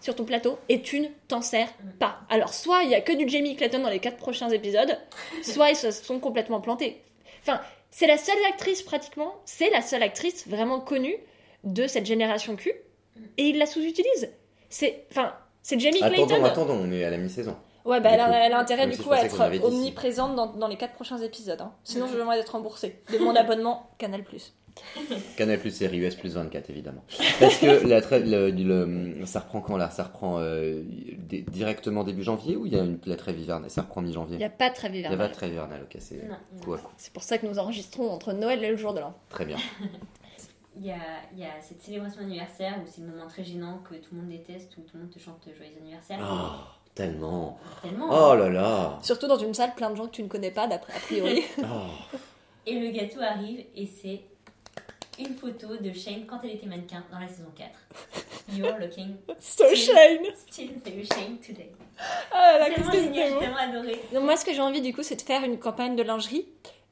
sur 0.01 0.15
ton 0.15 0.23
plateau, 0.25 0.57
et 0.69 0.81
tu 0.81 0.99
ne 0.99 1.07
t'en 1.27 1.41
sers 1.41 1.69
pas. 1.99 2.19
Alors, 2.29 2.53
soit 2.53 2.83
il 2.83 2.89
y 2.89 2.95
a 2.95 3.01
que 3.01 3.11
du 3.13 3.27
Jamie 3.27 3.55
Clayton 3.55 3.79
dans 3.79 3.89
les 3.89 3.99
quatre 3.99 4.17
prochains 4.17 4.49
épisodes, 4.49 4.97
soit 5.43 5.69
ils 5.71 5.75
se 5.75 5.91
sont 5.91 6.19
complètement 6.19 6.61
plantés. 6.61 7.01
Enfin, 7.41 7.61
c'est 7.91 8.07
la 8.07 8.17
seule 8.17 8.37
actrice, 8.47 8.81
pratiquement, 8.81 9.35
c'est 9.45 9.69
la 9.69 9.81
seule 9.81 10.03
actrice 10.03 10.47
vraiment 10.47 10.79
connue 10.79 11.15
de 11.63 11.87
cette 11.87 12.05
génération 12.05 12.55
Q, 12.55 12.71
et 13.37 13.43
ils 13.43 13.57
la 13.57 13.65
sous-utilisent. 13.65 14.31
C'est, 14.69 15.05
enfin, 15.11 15.33
c'est 15.61 15.79
Jamie 15.79 15.99
Clayton. 15.99 16.23
Attendons, 16.25 16.45
attendons, 16.45 16.79
on 16.83 16.91
est 16.91 17.03
à 17.03 17.09
la 17.09 17.17
mi-saison. 17.17 17.55
Ouais, 17.85 18.01
bah 18.01 18.11
elle, 18.13 18.19
a, 18.19 18.45
elle 18.45 18.53
a 18.53 18.59
intérêt 18.59 18.81
Même 18.81 18.91
du 18.91 18.97
si 18.97 19.03
coup 19.03 19.11
à 19.11 19.21
être 19.23 19.39
omniprésente 19.63 20.35
dans, 20.35 20.47
dans 20.47 20.67
les 20.67 20.75
quatre 20.75 20.93
prochains 20.93 21.17
épisodes. 21.17 21.59
hein. 21.59 21.73
Sinon, 21.83 22.07
je 22.07 22.13
demanderai 22.13 22.37
d'être 22.37 22.49
remboursée 22.51 23.01
de 23.11 23.17
mon 23.17 23.35
abonnement 23.35 23.89
Canal+. 23.97 24.23
Canal 25.37 25.59
plus 25.59 25.71
série 25.71 25.97
US 25.99 26.15
plus 26.15 26.33
24 26.35 26.69
évidemment. 26.69 27.03
Parce 27.39 27.57
que 27.57 27.87
la 27.87 27.99
le- 28.19 28.49
le- 28.51 29.25
ça 29.25 29.39
reprend 29.41 29.61
quand 29.61 29.77
là? 29.77 29.89
Ça 29.89 30.03
reprend 30.03 30.37
euh, 30.39 30.81
di- 30.85 31.43
directement 31.43 32.03
début 32.03 32.23
janvier 32.23 32.55
ou 32.55 32.65
il 32.65 32.73
y 32.73 32.79
a 32.79 32.83
une, 32.83 32.99
la 33.05 33.15
trêve 33.15 33.39
hivernale? 33.39 33.69
Ça 33.69 33.81
reprend 33.81 34.01
Il 34.01 34.07
mi-janvier 34.07 34.37
n'y 34.37 34.43
a 34.43 34.49
pas 34.49 34.69
de 34.69 34.75
trêve 34.75 34.95
Il 34.95 35.01
y 35.01 35.05
a 35.05 35.09
pas 35.09 35.13
hivernale. 35.13 35.29
de 35.31 35.35
trêve 35.35 35.51
hivernale, 35.51 35.81
ok, 35.83 35.97
c'est 35.99 36.27
coup 36.63 36.73
à 36.73 36.77
coup. 36.77 36.91
C'est 36.97 37.13
pour 37.13 37.23
ça 37.23 37.37
que 37.37 37.45
nous 37.47 37.59
enregistrons 37.59 38.09
entre 38.11 38.33
Noël 38.33 38.63
et 38.63 38.69
le 38.69 38.77
jour 38.77 38.93
de 38.93 38.99
l'an. 38.99 39.13
Très 39.29 39.45
bien. 39.45 39.57
Il 40.81 40.85
y, 40.85 40.91
a, 40.91 40.95
il 41.33 41.39
y 41.39 41.43
a 41.43 41.49
cette 41.61 41.81
célébration 41.81 42.21
d'anniversaire 42.21 42.75
où 42.81 42.87
c'est 42.89 43.01
le 43.01 43.07
moment 43.07 43.27
très 43.27 43.43
gênant 43.43 43.79
que 43.79 43.95
tout 43.95 44.13
le 44.15 44.21
monde 44.21 44.29
déteste, 44.29 44.77
où 44.77 44.81
tout 44.81 44.95
le 44.95 45.01
monde 45.01 45.09
te 45.11 45.19
chante 45.19 45.41
joyeux 45.57 45.73
anniversaire. 45.81 46.19
Oh, 46.21 46.55
tellement. 46.95 47.59
Tellement. 47.81 48.07
Oh 48.09 48.33
là 48.35 48.47
là. 48.49 48.97
Surtout 49.01 49.27
dans 49.27 49.37
une 49.37 49.53
salle 49.53 49.73
plein 49.75 49.89
de 49.89 49.95
gens 49.97 50.05
que 50.05 50.11
tu 50.15 50.23
ne 50.23 50.29
connais 50.29 50.51
pas, 50.51 50.67
d'après 50.67 50.93
a 50.93 50.99
priori. 50.99 51.43
Oh. 51.59 52.17
Et 52.65 52.79
le 52.79 52.91
gâteau 52.91 53.19
arrive 53.21 53.65
et 53.75 53.87
c'est 53.87 54.21
une 55.19 55.35
photo 55.35 55.77
de 55.77 55.91
Shane 55.93 56.25
quand 56.25 56.39
elle 56.43 56.51
était 56.51 56.65
mannequin 56.67 57.03
dans 57.11 57.19
la 57.19 57.27
saison 57.27 57.49
4. 57.55 57.69
You're 58.53 58.77
looking 58.79 59.15
so 59.39 59.65
Shane 59.75 60.25
still 60.35 60.71
very 60.83 61.05
Shane 61.05 61.37
today. 61.39 61.71
Ah 62.31 62.57
là, 62.59 62.69
qu'est-ce 62.69 62.87
que 62.89 62.97
j'ai 62.97 63.11
tellement 63.39 63.57
adoré. 63.57 63.99
Donc 64.13 64.23
moi, 64.23 64.35
ce 64.37 64.45
que 64.45 64.53
j'ai 64.53 64.61
envie 64.61 64.81
du 64.81 64.93
coup, 64.93 65.03
c'est 65.03 65.17
de 65.17 65.21
faire 65.21 65.43
une 65.43 65.59
campagne 65.59 65.95
de 65.95 66.03
lingerie, 66.03 66.47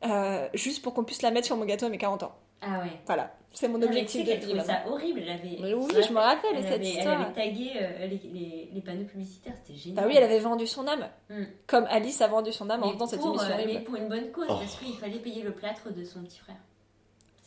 euh, 0.05 0.47
juste 0.53 0.81
pour 0.83 0.93
qu'on 0.93 1.03
puisse 1.03 1.21
la 1.21 1.31
mettre 1.31 1.47
sur 1.47 1.55
mon 1.57 1.65
gâteau 1.65 1.85
à 1.85 1.89
mes 1.89 1.97
40 1.97 2.23
ans. 2.23 2.35
Ah 2.61 2.79
ouais. 2.79 2.89
Voilà, 3.05 3.33
c'est 3.53 3.67
mon 3.67 3.75
Non, 3.75 3.81
mais 3.81 3.85
objectif 3.87 4.21
tu 4.25 4.27
sais 4.31 4.37
de 4.37 4.45
vie. 4.59 4.65
ça 4.65 4.81
horrible. 4.87 5.21
Elle 5.23 5.29
avait, 5.29 5.57
Mais 5.61 5.73
oui, 5.75 5.85
je 6.07 6.11
me 6.11 6.19
rappelle 6.19 6.55
elle 6.55 6.63
cette 6.63 6.73
avait, 6.73 6.85
histoire. 6.89 7.15
Elle 7.21 7.25
avait 7.25 7.33
tagué 7.33 7.71
euh, 7.79 8.07
les, 8.07 8.21
les, 8.33 8.69
les 8.73 8.81
panneaux 8.81 9.05
publicitaires, 9.05 9.53
c'était 9.63 9.77
génial. 9.79 10.03
Bah 10.03 10.09
oui, 10.09 10.15
elle 10.17 10.23
avait 10.23 10.39
vendu 10.39 10.65
son 10.65 10.87
âme. 10.87 11.07
Mm. 11.29 11.43
Comme 11.67 11.85
Alice 11.89 12.19
a 12.21 12.27
vendu 12.27 12.51
son 12.51 12.69
âme 12.71 12.83
en 12.83 12.91
faisant 12.93 13.05
cette 13.07 13.23
émission 13.23 13.43
euh, 13.47 13.53
horrible. 13.53 13.71
mais 13.73 13.79
pour 13.81 13.95
une 13.95 14.07
bonne 14.09 14.31
cause, 14.31 14.47
Oh. 14.49 14.55
parce 14.59 14.75
qu'il 14.75 14.95
fallait 14.95 15.19
payer 15.19 15.43
le 15.43 15.51
plâtre 15.51 15.93
de 15.93 16.03
son 16.03 16.21
petit 16.23 16.39
frère. 16.39 16.55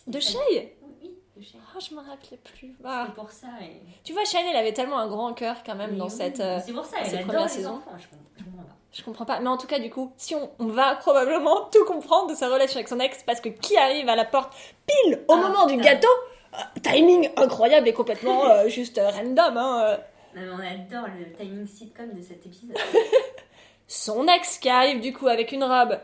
De. 0.06 0.18
Shay 0.20 0.77
Oui, 1.02 1.10
de 1.36 1.43
Shay. 1.43 1.59
Ah, 1.74 1.78
je 1.78 1.94
me 1.94 2.01
rappelais 2.01 2.39
plus. 2.43 2.74
Ah. 2.85 3.05
C'est 3.09 3.14
pour 3.14 3.31
ça. 3.31 3.48
Et... 3.62 3.81
Tu 4.05 4.12
vois, 4.12 4.24
Shane, 4.24 4.44
elle 4.51 4.56
avait 4.56 4.72
tellement 4.72 4.98
un 4.98 5.09
grand 5.09 5.32
cœur 5.35 5.56
quand 5.64 5.74
même 5.74 5.93
Mais 5.93 5.97
dans 5.98 6.06
oui, 6.09 6.10
cette. 6.10 6.40
euh, 6.40 6.59
C'est 6.64 6.72
pour 6.72 6.85
ça, 6.85 6.98
elle 7.05 7.18
adore 7.18 7.43
les 7.43 7.48
saisons. 7.48 7.74
enfants. 7.77 7.93
Je 7.98 8.06
comprends, 8.09 8.27
je 8.39 8.44
comprends 8.44 8.62
pas. 8.62 8.77
Je 8.93 9.02
comprends 9.05 9.24
pas. 9.24 9.40
Mais 9.40 9.48
en 9.48 9.56
tout 9.56 9.66
cas, 9.66 9.78
du 9.78 9.90
coup, 9.90 10.12
si 10.16 10.35
on, 10.35 10.51
on 10.59 10.66
va 10.66 10.97
probablement 10.97 11.64
tout 11.72 11.85
comprendre 11.85 12.31
de 12.31 12.35
sa 12.35 12.48
relation 12.48 12.77
avec 12.78 12.89
son 12.89 12.98
ex, 13.01 13.22
parce 13.24 13.40
que 13.40 13.48
qui 13.51 13.77
arrive 13.77 14.09
à 14.09 14.16
la 14.16 14.24
porte 14.24 14.52
pile 14.86 15.20
au 15.28 15.35
Ah, 15.35 15.36
moment 15.36 15.66
du 15.66 15.77
gâteau 15.77 16.09
euh, 16.55 16.56
Timing 16.82 17.31
incroyable 17.36 17.86
et 17.89 17.93
complètement 17.93 18.44
euh, 18.51 18.68
juste 18.68 18.98
euh, 18.98 19.09
random. 19.10 19.56
Hein. 19.56 19.98
Non, 20.35 20.43
mais 20.43 20.48
on 20.51 20.59
adore 20.59 21.09
le 21.18 21.32
timing 21.36 21.66
sitcom 21.66 22.12
de 22.12 22.22
cet 22.22 22.44
épisode. 22.47 22.77
Son 23.89 24.27
ex 24.28 24.59
qui 24.59 24.68
arrive 24.68 25.01
du 25.01 25.12
coup 25.12 25.27
avec 25.28 25.51
une 25.52 25.64
robe 25.64 25.98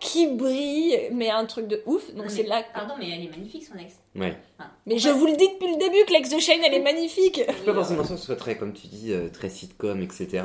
qui 0.00 0.26
brille, 0.26 0.98
mais 1.12 1.30
un 1.30 1.44
truc 1.46 1.66
de 1.68 1.82
ouf. 1.86 2.08
Donc 2.14 2.24
Non, 2.24 2.28
c'est 2.28 2.42
là. 2.42 2.62
que- 2.62 2.72
Pardon, 2.74 2.94
mais 2.98 3.08
elle 3.10 3.24
est 3.24 3.30
magnifique 3.30 3.64
son 3.64 3.78
ex. 3.78 3.94
Ouais. 4.16 4.36
Mais 4.86 4.98
je 4.98 5.08
vous 5.08 5.26
le 5.26 5.36
dis 5.36 5.48
depuis 5.48 5.72
le 5.72 5.78
début 5.78 6.04
que 6.06 6.12
l'ex 6.12 6.28
de 6.30 6.38
Shane, 6.38 6.60
elle 6.64 6.74
est 6.74 6.82
magnifique. 6.82 7.40
C'est 7.46 7.64
pas 7.64 7.74
forcément 7.74 8.04
ça 8.04 8.14
que 8.14 8.20
ce 8.20 8.26
soit 8.26 8.36
très, 8.36 8.56
comme 8.56 8.72
tu 8.72 8.86
dis, 8.88 9.12
euh, 9.12 9.28
très 9.32 9.48
sitcom, 9.48 10.02
etc. 10.02 10.42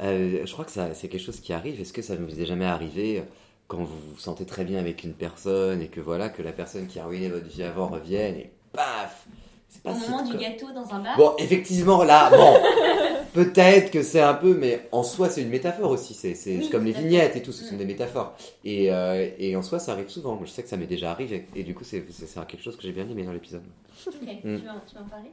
Euh, 0.00 0.42
je 0.46 0.52
crois 0.52 0.64
que 0.64 0.70
ça, 0.70 0.94
c'est 0.94 1.08
quelque 1.08 1.20
chose 1.24 1.40
qui 1.40 1.52
arrive. 1.52 1.80
Est-ce 1.80 1.92
que 1.92 2.02
ça 2.02 2.14
ne 2.16 2.24
vous 2.24 2.40
est 2.40 2.46
jamais 2.46 2.64
arrivé 2.66 3.18
euh, 3.18 3.22
quand 3.66 3.78
vous 3.78 3.98
vous 4.14 4.18
sentez 4.18 4.46
très 4.46 4.64
bien 4.64 4.78
avec 4.78 5.02
une 5.04 5.12
personne 5.14 5.82
et 5.82 5.88
que 5.88 6.00
voilà, 6.00 6.28
que 6.28 6.40
la 6.40 6.52
personne 6.52 6.86
qui 6.86 6.98
a 7.00 7.04
ruiné 7.04 7.28
votre 7.28 7.46
vie 7.46 7.62
avant 7.64 7.88
revienne 7.88 8.36
et 8.36 8.50
paf 8.72 9.26
C'est 9.68 9.80
Au 9.88 9.92
pas 9.92 9.98
moment 9.98 10.22
du 10.22 10.36
gâteau 10.38 10.66
dans 10.74 10.92
un 10.94 11.00
bar. 11.00 11.16
Bon, 11.16 11.32
effectivement, 11.38 12.02
là, 12.04 12.30
bon, 12.30 12.56
peut-être 13.34 13.90
que 13.90 14.02
c'est 14.02 14.20
un 14.20 14.34
peu, 14.34 14.54
mais 14.54 14.88
en 14.92 15.02
soi, 15.02 15.28
c'est 15.28 15.42
une 15.42 15.50
métaphore 15.50 15.90
aussi. 15.90 16.14
C'est 16.14 16.34
Oui, 16.46 16.68
comme 16.70 16.84
les 16.84 16.92
vignettes 16.92 17.36
et 17.36 17.42
tout, 17.42 17.52
ce 17.52 17.64
sont 17.64 17.74
Mm. 17.74 17.78
des 17.78 17.84
métaphores. 17.84 18.34
Et, 18.64 18.90
euh, 18.90 19.28
et 19.38 19.54
en 19.56 19.62
soi, 19.62 19.78
ça 19.78 19.92
arrive 19.92 20.08
souvent. 20.08 20.34
Moi, 20.36 20.46
Je 20.46 20.50
sais 20.52 20.62
que 20.62 20.68
ça 20.68 20.76
m'est 20.76 20.86
déjà 20.86 21.10
arrivé. 21.10 21.46
Et 21.54 21.62
du 21.64 21.74
coup, 21.74 21.84
c'est 21.84 22.02
quelque 22.02 22.62
chose 22.62 22.76
que 22.76 22.82
j'ai 22.82 22.92
bien 22.92 23.08
aimé 23.08 23.24
dans 23.24 23.32
l'épisode. 23.32 23.62
Ok, 24.06 24.14
Mm. 24.22 24.40
tu, 24.42 24.48
veux 24.48 24.70
en, 24.70 24.80
tu 24.86 24.94
veux 24.96 25.02
en 25.02 25.08
parler? 25.08 25.30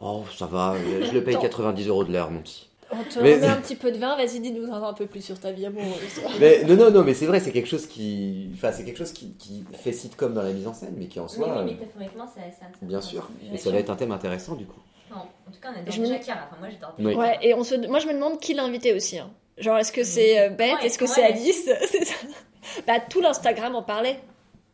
Oh, 0.00 0.22
ça 0.36 0.46
va, 0.46 0.74
je 0.78 1.12
le 1.12 1.22
paye 1.24 1.34
Attends. 1.34 1.42
90 1.42 1.88
euros 1.88 2.04
de 2.04 2.12
l'heure, 2.12 2.30
mon 2.30 2.40
petit. 2.40 2.67
On 2.90 3.02
te 3.04 3.18
Mais- 3.18 3.34
remet 3.34 3.46
un 3.46 3.56
petit 3.56 3.76
peu 3.76 3.92
de 3.92 3.98
vin, 3.98 4.16
vas-y, 4.16 4.40
dis-nous 4.40 4.72
un 4.72 4.92
peu 4.94 5.06
plus 5.06 5.20
sur 5.22 5.38
ta 5.38 5.52
vie 5.52 5.66
amoureuse. 5.66 5.92
Mais 6.40 6.64
non, 6.64 6.74
non, 6.76 6.90
non, 6.90 7.04
mais 7.04 7.12
c'est 7.14 7.26
vrai, 7.26 7.38
c'est 7.40 7.52
quelque 7.52 7.68
chose 7.68 7.86
qui, 7.86 8.50
enfin, 8.54 8.72
c'est 8.72 8.84
quelque 8.84 8.96
chose 8.98 9.12
qui, 9.12 9.34
qui 9.34 9.64
fait 9.74 9.92
sitcom 9.92 10.32
dans 10.32 10.42
la 10.42 10.52
mise 10.52 10.66
en 10.66 10.72
scène, 10.72 10.94
mais 10.96 11.06
qui 11.06 11.20
en 11.20 11.24
Oui, 11.24 11.28
soi, 11.30 11.48
oui, 11.48 11.58
euh, 11.58 11.64
métaphoriquement, 11.64 12.26
ça, 12.26 12.40
ça, 12.50 12.60
ça 12.60 12.66
bien 12.82 13.00
sûr, 13.02 13.28
et 13.52 13.58
ça 13.58 13.70
va 13.70 13.78
être 13.78 13.90
un 13.90 13.96
thème 13.96 14.12
intéressant 14.12 14.54
du 14.54 14.64
coup. 14.64 14.80
Non, 15.10 15.16
en 15.18 15.50
tout 15.50 15.60
cas, 15.60 15.68
on 15.74 15.80
adore 15.80 15.92
Je 15.92 16.00
me- 16.00 16.06
déjà 16.06 16.20
Chiara. 16.22 16.40
Enfin, 16.48 16.56
moi, 16.60 16.68
j'adore 16.70 16.94
Oui. 16.98 17.14
Ouais, 17.14 17.38
et 17.42 17.52
on 17.54 17.62
se... 17.64 17.74
moi 17.88 17.98
je 17.98 18.06
me 18.06 18.12
demande 18.14 18.40
qui 18.40 18.54
l'a 18.54 18.62
invité 18.64 18.94
aussi. 18.94 19.18
hein. 19.18 19.30
Genre, 19.58 19.76
est-ce 19.78 19.92
que 19.92 20.04
c'est 20.04 20.38
euh, 20.40 20.48
Beth 20.50 20.74
Ouais, 20.80 20.86
Est-ce 20.86 20.98
que 20.98 21.04
ouais, 21.04 21.10
c'est. 21.14 21.24
Alice? 21.24 21.64
ça. 22.04 22.14
Bah, 22.86 23.00
tout 23.00 23.20
l'Instagram 23.20 23.74
en 23.74 23.82
parlait, 23.82 24.18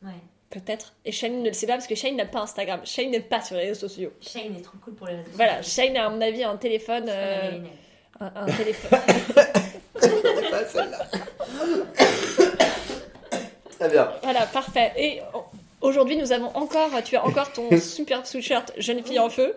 Ouais. 0.05 0.11
peut-être. 0.51 0.95
Et 1.05 1.11
Shane 1.13 1.41
ne 1.43 1.49
le 1.49 1.53
sait 1.53 1.67
pas 1.67 1.75
parce 1.75 1.87
que 1.87 1.95
Shane 1.95 2.17
n'a 2.17 2.27
pas 2.27 2.41
Instagram. 2.41 2.81
Shane 2.85 3.11
n'est 3.11 3.21
pas 3.21 3.41
sur 3.41 3.57
les 3.57 3.63
réseaux 3.69 3.89
sociaux. 3.89 4.11
Shane 4.21 4.55
est 4.57 4.63
trop 4.63 4.77
cool 4.85 4.95
pour 4.95 5.07
les 5.07 5.15
réseaux 5.17 5.31
Voilà, 5.35 5.63
sociaux. 5.63 5.85
Shane 5.85 5.97
a, 5.97 6.07
à 6.07 6.11
mon 6.11 6.21
avis, 6.21 6.43
un 6.45 6.57
téléphone. 6.57 7.07
Euh. 7.09 7.61
Un, 8.21 8.31
un 8.35 8.47
téléphone. 8.47 8.99
C'est 10.01 10.51
pas 10.51 10.65
celle-là. 10.67 10.99
Très 13.79 13.89
bien. 13.89 14.09
voilà, 14.23 14.47
parfait. 14.47 14.93
Et 14.97 15.21
aujourd'hui, 15.81 16.17
nous 16.17 16.33
avons 16.33 16.55
encore. 16.57 16.91
Tu 17.05 17.17
as 17.17 17.25
encore 17.25 17.53
ton 17.53 17.77
super 17.79 18.27
sweatshirt 18.27 18.73
Jeune 18.79 19.03
fille 19.05 19.19
en 19.19 19.29
feu. 19.31 19.55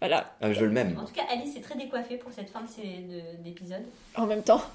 Voilà, 0.00 0.32
Ah, 0.40 0.50
je 0.52 0.64
le 0.64 0.70
même. 0.70 0.96
En 0.98 1.04
tout 1.04 1.12
cas, 1.12 1.24
Alice 1.30 1.54
est 1.56 1.60
très 1.60 1.74
décoiffée 1.76 2.16
pour 2.16 2.32
cette 2.32 2.48
fin 2.48 2.62
d'épisode. 3.44 3.84
en 4.16 4.26
même 4.26 4.42
temps. 4.42 4.62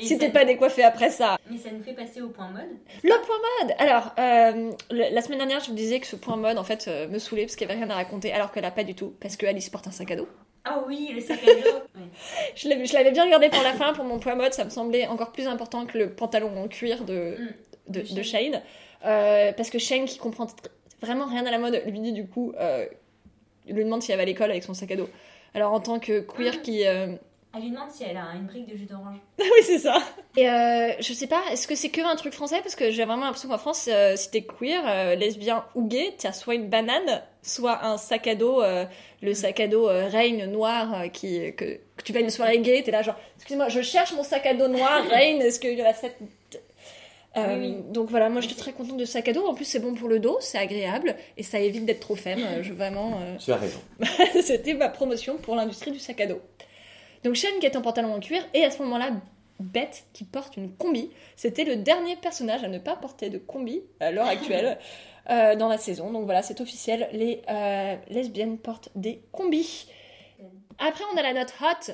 Si 0.00 0.18
t'es 0.18 0.28
pas 0.30 0.44
décoiffé 0.44 0.82
après 0.82 1.08
ça. 1.08 1.38
Mais 1.48 1.56
ça 1.56 1.70
nous 1.70 1.80
fait 1.82 1.92
passer 1.92 2.20
au 2.20 2.28
point 2.30 2.48
mode. 2.48 2.66
Le 3.04 3.10
point 3.24 3.36
mode 3.62 3.74
Alors, 3.78 4.12
euh, 4.18 4.72
le- 4.90 5.14
la 5.14 5.22
semaine 5.22 5.38
dernière, 5.38 5.60
je 5.60 5.68
vous 5.68 5.76
disais 5.76 6.00
que 6.00 6.06
ce 6.06 6.16
point 6.16 6.36
mode, 6.36 6.58
en 6.58 6.64
fait, 6.64 6.86
euh, 6.88 7.06
me 7.06 7.20
saoulait 7.20 7.44
parce 7.44 7.54
qu'il 7.54 7.68
y 7.68 7.70
avait 7.70 7.78
rien 7.80 7.88
à 7.88 7.94
raconter, 7.94 8.32
alors 8.32 8.50
qu'elle 8.50 8.64
a 8.64 8.72
pas 8.72 8.82
du 8.82 8.96
tout, 8.96 9.14
parce 9.20 9.36
que 9.36 9.46
Alice 9.46 9.70
porte 9.70 9.86
un 9.86 9.92
sac 9.92 10.10
à 10.10 10.16
dos. 10.16 10.28
Ah 10.70 10.84
oui, 10.86 11.10
le 11.14 11.20
sac 11.20 11.38
à 11.42 11.54
dos. 11.54 11.78
Je 12.54 12.94
l'avais 12.94 13.10
bien 13.12 13.24
regardé 13.24 13.48
pour 13.48 13.62
la 13.62 13.72
fin, 13.74 13.92
pour 13.94 14.04
mon 14.04 14.18
point 14.18 14.34
mode, 14.34 14.52
ça 14.52 14.64
me 14.64 14.70
semblait 14.70 15.06
encore 15.06 15.32
plus 15.32 15.46
important 15.46 15.86
que 15.86 15.96
le 15.98 16.10
pantalon 16.10 16.50
en 16.62 16.68
cuir 16.68 17.04
de, 17.04 17.36
Mm. 17.38 17.92
de, 17.92 18.00
De 18.02 18.14
de 18.14 18.22
Shane. 18.22 18.62
Euh, 19.04 19.52
parce 19.52 19.70
que 19.70 19.78
Shane, 19.78 20.04
qui 20.06 20.18
comprend 20.18 20.46
vraiment 21.00 21.26
rien 21.26 21.46
à 21.46 21.50
la 21.50 21.58
mode, 21.58 21.80
lui 21.86 22.00
dit 22.00 22.12
du 22.12 22.26
coup, 22.26 22.52
euh, 22.58 22.84
lui 23.66 23.84
demande 23.84 24.02
si 24.02 24.10
elle 24.12 24.16
va 24.18 24.22
à 24.24 24.26
l'école 24.26 24.50
avec 24.50 24.62
son 24.64 24.74
sac 24.74 24.90
à 24.90 24.96
dos. 24.96 25.08
Alors 25.54 25.72
en 25.72 25.80
tant 25.80 25.98
que 25.98 26.20
queer 26.20 26.54
Mm. 26.58 26.62
qui... 26.62 26.86
euh, 26.86 27.06
Elle 27.58 27.64
lui 27.64 27.70
demande 27.72 27.90
si 27.90 28.04
elle 28.04 28.16
a 28.16 28.28
une 28.36 28.46
brique 28.46 28.66
de 28.72 28.76
jus 28.76 28.84
d'orange. 28.86 29.16
oui, 29.40 29.46
c'est 29.64 29.78
ça. 29.80 29.98
Et 30.36 30.48
euh, 30.48 30.92
je 31.00 31.12
sais 31.12 31.26
pas, 31.26 31.42
est-ce 31.50 31.66
que 31.66 31.74
c'est 31.74 31.88
que 31.88 32.00
un 32.00 32.14
truc 32.14 32.32
français? 32.32 32.60
Parce 32.62 32.76
que 32.76 32.90
j'ai 32.92 33.04
vraiment 33.04 33.24
l'impression 33.24 33.48
qu'en 33.48 33.58
France, 33.58 33.88
euh, 33.92 34.14
si 34.16 34.30
t'es 34.30 34.42
queer, 34.42 34.80
euh, 34.86 35.14
lesbien 35.16 35.64
ou 35.74 35.86
gay, 35.88 36.14
t'as 36.16 36.32
soit 36.32 36.54
une 36.54 36.68
banane, 36.68 37.22
soit 37.42 37.84
un 37.84 37.96
sac 37.98 38.28
à 38.28 38.34
dos, 38.36 38.62
euh, 38.62 38.84
le 39.22 39.34
sac 39.34 39.58
à 39.58 39.66
dos 39.66 39.88
euh, 39.88 40.08
Rain 40.08 40.46
noir, 40.46 40.94
euh, 41.02 41.08
qui, 41.08 41.52
que, 41.56 41.64
que 41.96 42.02
tu 42.04 42.12
vas 42.12 42.20
à 42.20 42.22
une 42.22 42.30
soirée 42.30 42.58
gay, 42.60 42.82
t'es 42.84 42.92
là 42.92 43.02
genre, 43.02 43.16
excuse-moi, 43.36 43.68
je 43.68 43.82
cherche 43.82 44.12
mon 44.12 44.22
sac 44.22 44.46
à 44.46 44.54
dos 44.54 44.68
noir, 44.68 45.02
Rain, 45.10 45.40
est-ce 45.40 45.58
qu'il 45.58 45.76
y 45.78 45.82
en 45.82 45.86
a 45.86 45.92
Euh, 47.36 47.56
Oui, 47.58 47.74
oui. 47.76 47.76
Donc 47.90 48.08
voilà, 48.10 48.28
moi 48.30 48.40
j'étais 48.40 48.54
très 48.54 48.72
contente 48.72 48.96
de 48.96 49.04
ce 49.04 49.12
sac 49.12 49.28
à 49.28 49.32
dos. 49.32 49.46
En 49.46 49.54
plus, 49.54 49.64
c'est 49.64 49.80
bon 49.80 49.94
pour 49.94 50.08
le 50.08 50.18
dos, 50.18 50.38
c'est 50.40 50.58
agréable 50.58 51.14
et 51.36 51.42
ça 51.42 51.58
évite 51.60 51.84
d'être 51.84 52.00
trop 52.00 52.16
femme. 52.16 52.40
Je 52.62 52.72
vraiment. 52.72 53.20
euh, 53.22 53.36
Tu 53.38 53.52
as 53.52 53.56
raison. 53.56 53.80
C'était 54.42 54.74
ma 54.74 54.88
promotion 54.88 55.36
pour 55.36 55.54
l'industrie 55.54 55.90
du 55.92 55.98
sac 55.98 56.20
à 56.20 56.26
dos. 56.26 56.40
Donc 57.28 57.34
Shane 57.34 57.58
qui 57.60 57.66
est 57.66 57.76
en 57.76 57.82
pantalon 57.82 58.14
en 58.14 58.20
cuir 58.20 58.42
et 58.54 58.64
à 58.64 58.70
ce 58.70 58.82
moment-là 58.84 59.10
Beth 59.60 60.06
qui 60.14 60.24
porte 60.24 60.56
une 60.56 60.74
combi. 60.74 61.10
C'était 61.36 61.64
le 61.64 61.76
dernier 61.76 62.16
personnage 62.16 62.64
à 62.64 62.68
ne 62.68 62.78
pas 62.78 62.96
porter 62.96 63.28
de 63.28 63.36
combi 63.36 63.82
à 64.00 64.10
l'heure 64.10 64.26
actuelle 64.28 64.78
euh, 65.28 65.54
dans 65.54 65.68
la 65.68 65.76
saison. 65.76 66.10
Donc 66.10 66.24
voilà, 66.24 66.40
c'est 66.42 66.62
officiel, 66.62 67.06
les 67.12 67.42
euh, 67.50 67.96
lesbiennes 68.08 68.56
portent 68.56 68.88
des 68.94 69.22
combis. 69.30 69.90
Après 70.78 71.04
on 71.12 71.18
a 71.18 71.22
la 71.22 71.34
note 71.34 71.52
hot. 71.60 71.92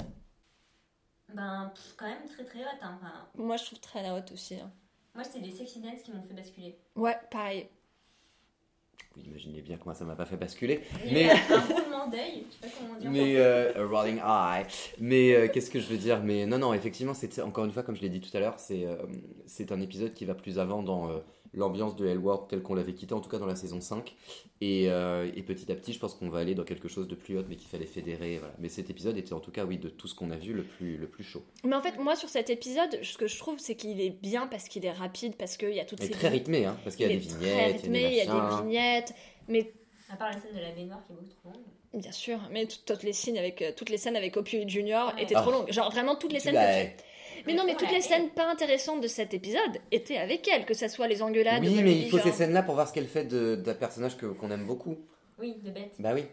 Ben, 1.34 1.72
pff, 1.74 1.94
quand 1.96 2.06
même 2.06 2.28
très 2.32 2.44
très 2.44 2.60
hot. 2.60 2.78
Hein. 2.80 3.00
Moi 3.34 3.56
je 3.56 3.64
trouve 3.64 3.80
très 3.80 4.08
hot 4.08 4.22
aussi. 4.32 4.54
hein. 4.54 4.70
moi, 5.16 5.24
c'est 5.24 5.40
les 5.40 5.50
sexy 5.50 5.80
dance 5.80 6.02
qui 6.04 6.12
m'ont 6.12 6.22
fait 6.22 6.34
basculer. 6.34 6.78
Ouais, 6.94 7.18
pareil. 7.28 7.66
Vous 9.16 9.22
imaginez 9.30 9.60
bien 9.60 9.78
moi 9.84 9.94
ça 9.94 10.04
m'a 10.04 10.16
pas 10.16 10.24
fait 10.26 10.36
basculer. 10.36 10.80
Mais- 11.12 11.30
un 11.30 11.60
roulement 11.72 12.08
d'œil, 12.08 12.44
je 12.50 12.66
sais 12.66 12.72
pas 12.72 12.78
comment 12.80 12.98
dire. 12.98 13.10
Mais 13.10 13.36
euh, 13.36 13.72
a 13.84 13.86
rolling 13.86 14.18
eye. 14.18 14.66
Mais 14.98 15.34
euh, 15.34 15.48
qu'est-ce 15.48 15.70
que 15.70 15.78
je 15.80 15.86
veux 15.86 15.96
dire? 15.98 16.20
Mais 16.22 16.46
non, 16.46 16.58
non, 16.58 16.74
effectivement, 16.74 17.14
c'est 17.14 17.40
encore 17.40 17.64
une 17.64 17.70
fois, 17.72 17.82
comme 17.84 17.94
je 17.96 18.02
l'ai 18.02 18.08
dit 18.08 18.20
tout 18.20 18.36
à 18.36 18.40
l'heure, 18.40 18.58
c'est 18.58 18.84
euh, 18.86 18.96
c'est 19.46 19.70
un 19.72 19.80
épisode 19.80 20.14
qui 20.14 20.24
va 20.24 20.34
plus 20.34 20.58
avant 20.58 20.82
dans 20.82 21.10
euh, 21.10 21.18
l'ambiance 21.54 21.96
de 21.96 22.06
Hellworld 22.06 22.48
telle 22.48 22.62
qu'on 22.62 22.74
l'avait 22.74 22.94
quitté, 22.94 23.14
en 23.14 23.20
tout 23.20 23.30
cas 23.30 23.38
dans 23.38 23.46
la 23.46 23.56
saison 23.56 23.80
5. 23.80 24.14
Et, 24.60 24.86
euh, 24.88 25.30
et 25.36 25.42
petit 25.42 25.70
à 25.70 25.74
petit, 25.74 25.92
je 25.92 25.98
pense 25.98 26.14
qu'on 26.14 26.28
va 26.28 26.38
aller 26.40 26.54
dans 26.54 26.64
quelque 26.64 26.88
chose 26.88 27.06
de 27.08 27.14
plus 27.14 27.38
haute, 27.38 27.46
mais 27.48 27.56
qu'il 27.56 27.68
fallait 27.68 27.86
fédérer. 27.86 28.38
Voilà. 28.38 28.54
Mais 28.58 28.68
cet 28.68 28.90
épisode 28.90 29.16
était 29.18 29.32
en 29.32 29.40
tout 29.40 29.50
cas, 29.50 29.64
oui, 29.64 29.78
de 29.78 29.88
tout 29.88 30.08
ce 30.08 30.14
qu'on 30.14 30.30
a 30.30 30.36
vu, 30.36 30.52
le 30.52 30.62
plus, 30.64 30.96
le 30.96 31.06
plus 31.06 31.24
chaud. 31.24 31.42
Mais 31.64 31.74
en 31.76 31.82
fait, 31.82 31.98
moi 31.98 32.16
sur 32.16 32.28
cet 32.28 32.50
épisode, 32.50 32.98
ce 33.02 33.16
que 33.18 33.26
je 33.26 33.38
trouve, 33.38 33.58
c'est 33.58 33.74
qu'il 33.76 34.00
est 34.00 34.10
bien 34.10 34.46
parce 34.46 34.68
qu'il 34.68 34.84
est 34.84 34.92
rapide, 34.92 35.34
parce 35.36 35.56
qu'il 35.56 35.72
y 35.74 35.80
a 35.80 35.84
toutes 35.84 36.02
Et 36.02 36.06
ces 36.06 36.10
très 36.12 36.28
rythmé, 36.28 36.64
hein, 36.66 36.76
parce 36.84 36.96
qu'il 36.96 37.06
y 37.06 37.08
a 37.08 37.12
des 37.12 37.18
vignettes, 37.18 37.72
rythmé, 37.82 38.04
il 38.10 38.16
y 38.16 38.20
a 38.20 38.26
des 38.26 38.62
vignettes, 38.64 39.14
mais 39.48 39.72
À 40.10 40.16
part 40.16 40.28
la 40.30 40.34
scène 40.40 40.54
de 40.54 40.60
la 40.60 40.70
baignoire 40.72 41.04
qui 41.06 41.12
est 41.12 41.16
beaucoup 41.16 41.28
trop 41.42 41.50
longue. 41.50 42.00
bien 42.02 42.12
sûr, 42.12 42.38
mais 42.50 42.66
tout- 42.66 42.78
toutes 42.86 43.02
les 43.02 43.12
scènes 43.12 43.38
avec 43.38 43.62
euh, 43.62 43.72
toutes 43.76 43.90
les 43.90 43.98
scènes 43.98 44.16
avec 44.16 44.36
Opioid 44.36 44.68
Junior 44.68 45.12
Ouais. 45.14 45.22
étaient 45.22 45.34
Ah. 45.36 45.42
trop 45.42 45.50
longues. 45.52 45.70
Genre 45.72 45.90
vraiment 45.90 46.16
toutes 46.16 46.32
les 46.32 46.40
scènes. 46.40 46.56
Mais 47.46 47.54
non, 47.54 47.64
mais 47.66 47.74
toutes 47.74 47.90
les 47.92 48.00
scènes 48.00 48.30
pas 48.30 48.50
intéressantes 48.50 49.00
de 49.00 49.08
cet 49.08 49.34
épisode 49.34 49.60
étaient 49.92 50.16
avec 50.16 50.48
elle, 50.48 50.64
que 50.64 50.74
ça 50.74 50.88
soit 50.88 51.08
les 51.08 51.22
engueulades. 51.22 51.62
Oui, 51.62 51.80
mais 51.82 51.92
il 51.92 52.10
faut 52.10 52.16
genre. 52.18 52.26
ces 52.26 52.32
scènes-là 52.32 52.62
pour 52.62 52.74
voir 52.74 52.88
ce 52.88 52.92
qu'elle 52.92 53.06
fait 53.08 53.24
d'un 53.26 53.74
personnage 53.74 54.16
que- 54.16 54.26
qu'on 54.26 54.50
aime 54.50 54.66
beaucoup. 54.66 54.96
Oui, 55.38 55.56
de 55.62 55.70
bête. 55.70 55.92
Bah 55.98 56.12
oui. 56.14 56.24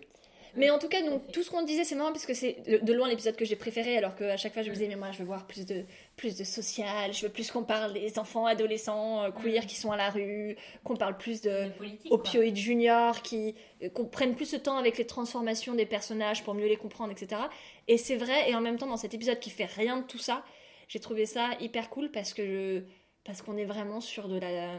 Mais 0.57 0.69
en 0.69 0.79
tout 0.79 0.89
cas, 0.89 1.01
donc 1.01 1.31
Tout 1.31 1.43
ce 1.43 1.49
qu'on 1.49 1.61
disait, 1.63 1.85
c'est 1.85 1.95
marrant 1.95 2.11
parce 2.11 2.25
que 2.25 2.33
c'est 2.33 2.57
de, 2.83 2.91
loin 2.93 3.07
l'épisode 3.07 3.37
que 3.37 3.45
j'ai 3.45 3.55
préféré, 3.55 3.97
alors 3.97 4.17
qu'à 4.17 4.35
chaque 4.35 4.51
fois 4.53 4.63
je 4.63 4.67
me 4.69 4.73
disais, 4.73 4.89
mais 4.89 4.97
moi 4.97 5.07
je 5.13 5.19
veux 5.19 5.23
voir 5.23 5.47
plus 5.47 5.65
de, 5.65 5.85
plus 6.17 6.35
de 6.37 6.43
social, 6.43 7.13
je 7.13 7.25
veux 7.25 7.31
plus 7.31 7.49
qu'on 7.51 7.63
parle 7.63 7.93
des 7.93 8.19
enfants, 8.19 8.45
adolescents, 8.45 9.23
euh, 9.23 9.31
queer 9.31 9.63
Mm. 9.63 9.65
qui 9.65 9.75
sont 9.77 9.91
à 9.93 9.95
la 9.97 10.09
rue, 10.09 10.57
qu'on 10.83 10.97
parle 10.97 11.17
plus 11.17 11.39
de, 11.39 11.67
opioïdes 12.09 12.57
junior, 12.57 13.21
qui 13.21 13.55
euh, 13.81 13.87
qu'on 13.89 14.03
prenne 14.03 14.35
plus 14.35 14.51
de 14.51 14.57
temps 14.57 14.75
avec 14.77 14.97
les 14.97 15.07
transformations 15.07 15.73
des 15.73 15.85
personnages 15.85 16.43
pour 16.43 16.53
mieux 16.53 16.67
les 16.67 16.75
comprendre, 16.75 17.13
etc. 17.13 17.41
Et 17.87 17.97
c'est 17.97 18.17
vrai, 18.17 18.49
et 18.49 18.55
en 18.55 18.61
même 18.61 18.77
temps 18.77 18.87
dans 18.87 18.97
cet 18.97 19.13
épisode 19.13 19.39
qui 19.39 19.51
fait 19.51 19.63
rien 19.65 19.97
de 19.97 20.03
tout 20.03 20.17
ça, 20.19 20.43
j'ai 20.91 20.99
trouvé 20.99 21.25
ça 21.25 21.51
hyper 21.61 21.89
cool 21.89 22.11
parce 22.11 22.33
que 22.33 22.83
parce 23.23 23.41
qu'on 23.41 23.55
est 23.55 23.63
vraiment 23.63 24.01
sur 24.01 24.27
de 24.27 24.37
la 24.37 24.77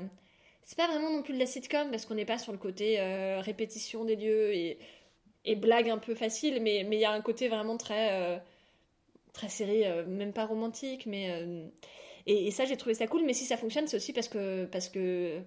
c'est 0.63 0.77
pas 0.77 0.87
vraiment 0.87 1.11
non 1.11 1.23
plus 1.23 1.33
de 1.33 1.39
la 1.39 1.47
sitcom 1.47 1.91
parce 1.91 2.05
qu'on 2.05 2.15
n'est 2.15 2.27
pas 2.27 2.37
sur 2.37 2.53
le 2.53 2.59
côté 2.59 3.01
euh, 3.01 3.41
répétition 3.41 4.05
des 4.05 4.17
lieux 4.17 4.55
et, 4.55 4.79
et 5.47 5.57
blague 5.57 5.89
un 5.89 5.97
peu 5.97 6.15
facile, 6.15 6.61
mais 6.61 6.81
il 6.81 6.95
y 6.99 7.07
a 7.07 7.13
un 7.13 7.23
côté 7.23 7.49
vraiment 7.49 7.79
très 7.79 8.13
euh, 8.13 8.39
très 9.33 9.49
série, 9.49 9.87
euh, 9.87 10.05
même 10.05 10.35
pas 10.35 10.45
romantique, 10.45 11.07
mais 11.07 11.47
et, 12.27 12.51
ça 12.51 12.67
j'ai 12.67 12.77
trouvé 12.77 12.95
ça 12.95 13.07
cool. 13.07 13.25
Mais 13.25 13.33
si 13.33 13.47
ça 13.47 13.57
fonctionne, 13.57 13.87
c'est 13.87 13.97
aussi 13.97 14.13
parce 14.13 14.29
que 14.29 14.67
parce 14.67 14.91
que 14.91 15.41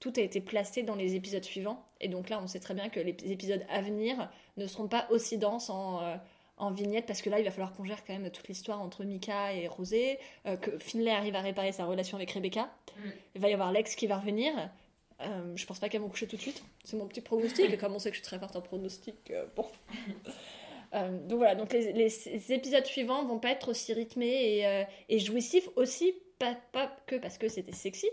tout 0.00 0.12
a 0.16 0.20
été 0.20 0.40
placé 0.40 0.82
dans 0.82 0.94
les 0.94 1.16
épisodes 1.16 1.44
suivants. 1.44 1.84
Et 2.00 2.08
donc 2.08 2.30
là, 2.30 2.40
on 2.42 2.46
sait 2.46 2.60
très 2.60 2.74
bien 2.74 2.88
que 2.88 3.00
les 3.00 3.14
épisodes 3.30 3.64
à 3.68 3.82
venir 3.82 4.30
ne 4.56 4.66
seront 4.66 4.88
pas 4.88 5.06
aussi 5.10 5.36
denses 5.36 5.68
en, 5.68 6.00
en 6.58 6.70
vignettes, 6.70 7.06
parce 7.06 7.22
que 7.22 7.30
là, 7.30 7.38
il 7.38 7.44
va 7.44 7.50
falloir 7.50 7.72
qu'on 7.72 7.84
gère 7.84 8.04
quand 8.04 8.12
même 8.12 8.30
toute 8.30 8.48
l'histoire 8.48 8.80
entre 8.80 9.04
Mika 9.04 9.52
et 9.54 9.66
Rosé, 9.68 10.18
euh, 10.46 10.56
que 10.56 10.76
Finlay 10.78 11.10
arrive 11.10 11.34
à 11.36 11.40
réparer 11.40 11.72
sa 11.72 11.84
relation 11.86 12.16
avec 12.16 12.30
Rebecca. 12.32 12.68
Mm. 12.96 13.08
Il 13.36 13.40
va 13.40 13.48
y 13.48 13.52
avoir 13.52 13.72
Lex 13.72 13.94
qui 13.94 14.06
va 14.06 14.18
revenir. 14.18 14.52
Euh, 15.20 15.52
je 15.56 15.66
pense 15.66 15.78
pas 15.78 15.88
qu'elles 15.88 16.00
vont 16.00 16.08
coucher 16.08 16.26
tout 16.26 16.36
de 16.36 16.40
suite. 16.40 16.62
C'est 16.84 16.96
mon 16.96 17.06
petit 17.06 17.20
pronostic. 17.20 17.72
et 17.72 17.76
comme 17.76 17.94
on 17.94 17.98
sait 17.98 18.10
que 18.10 18.16
je 18.16 18.20
suis 18.20 18.26
très 18.28 18.38
forte 18.38 18.54
en 18.56 18.60
pronostic, 18.60 19.16
euh, 19.30 19.46
bon. 19.56 19.66
Donc 20.92 21.36
voilà, 21.36 21.54
donc 21.54 21.70
les, 21.74 21.92
les- 21.92 22.08
les 22.08 22.52
épisodes 22.52 22.86
suivants 22.86 23.22
vont 23.26 23.38
pas 23.38 23.50
être 23.50 23.68
aussi 23.68 23.92
rythmés 23.92 24.58
et, 24.60 24.84
et 25.10 25.18
jouissifs 25.18 25.68
aussi, 25.76 26.14
pas, 26.38 26.56
pas 26.72 26.90
que 27.06 27.16
parce 27.16 27.36
que 27.36 27.46
c'était 27.50 27.72
sexy, 27.74 28.08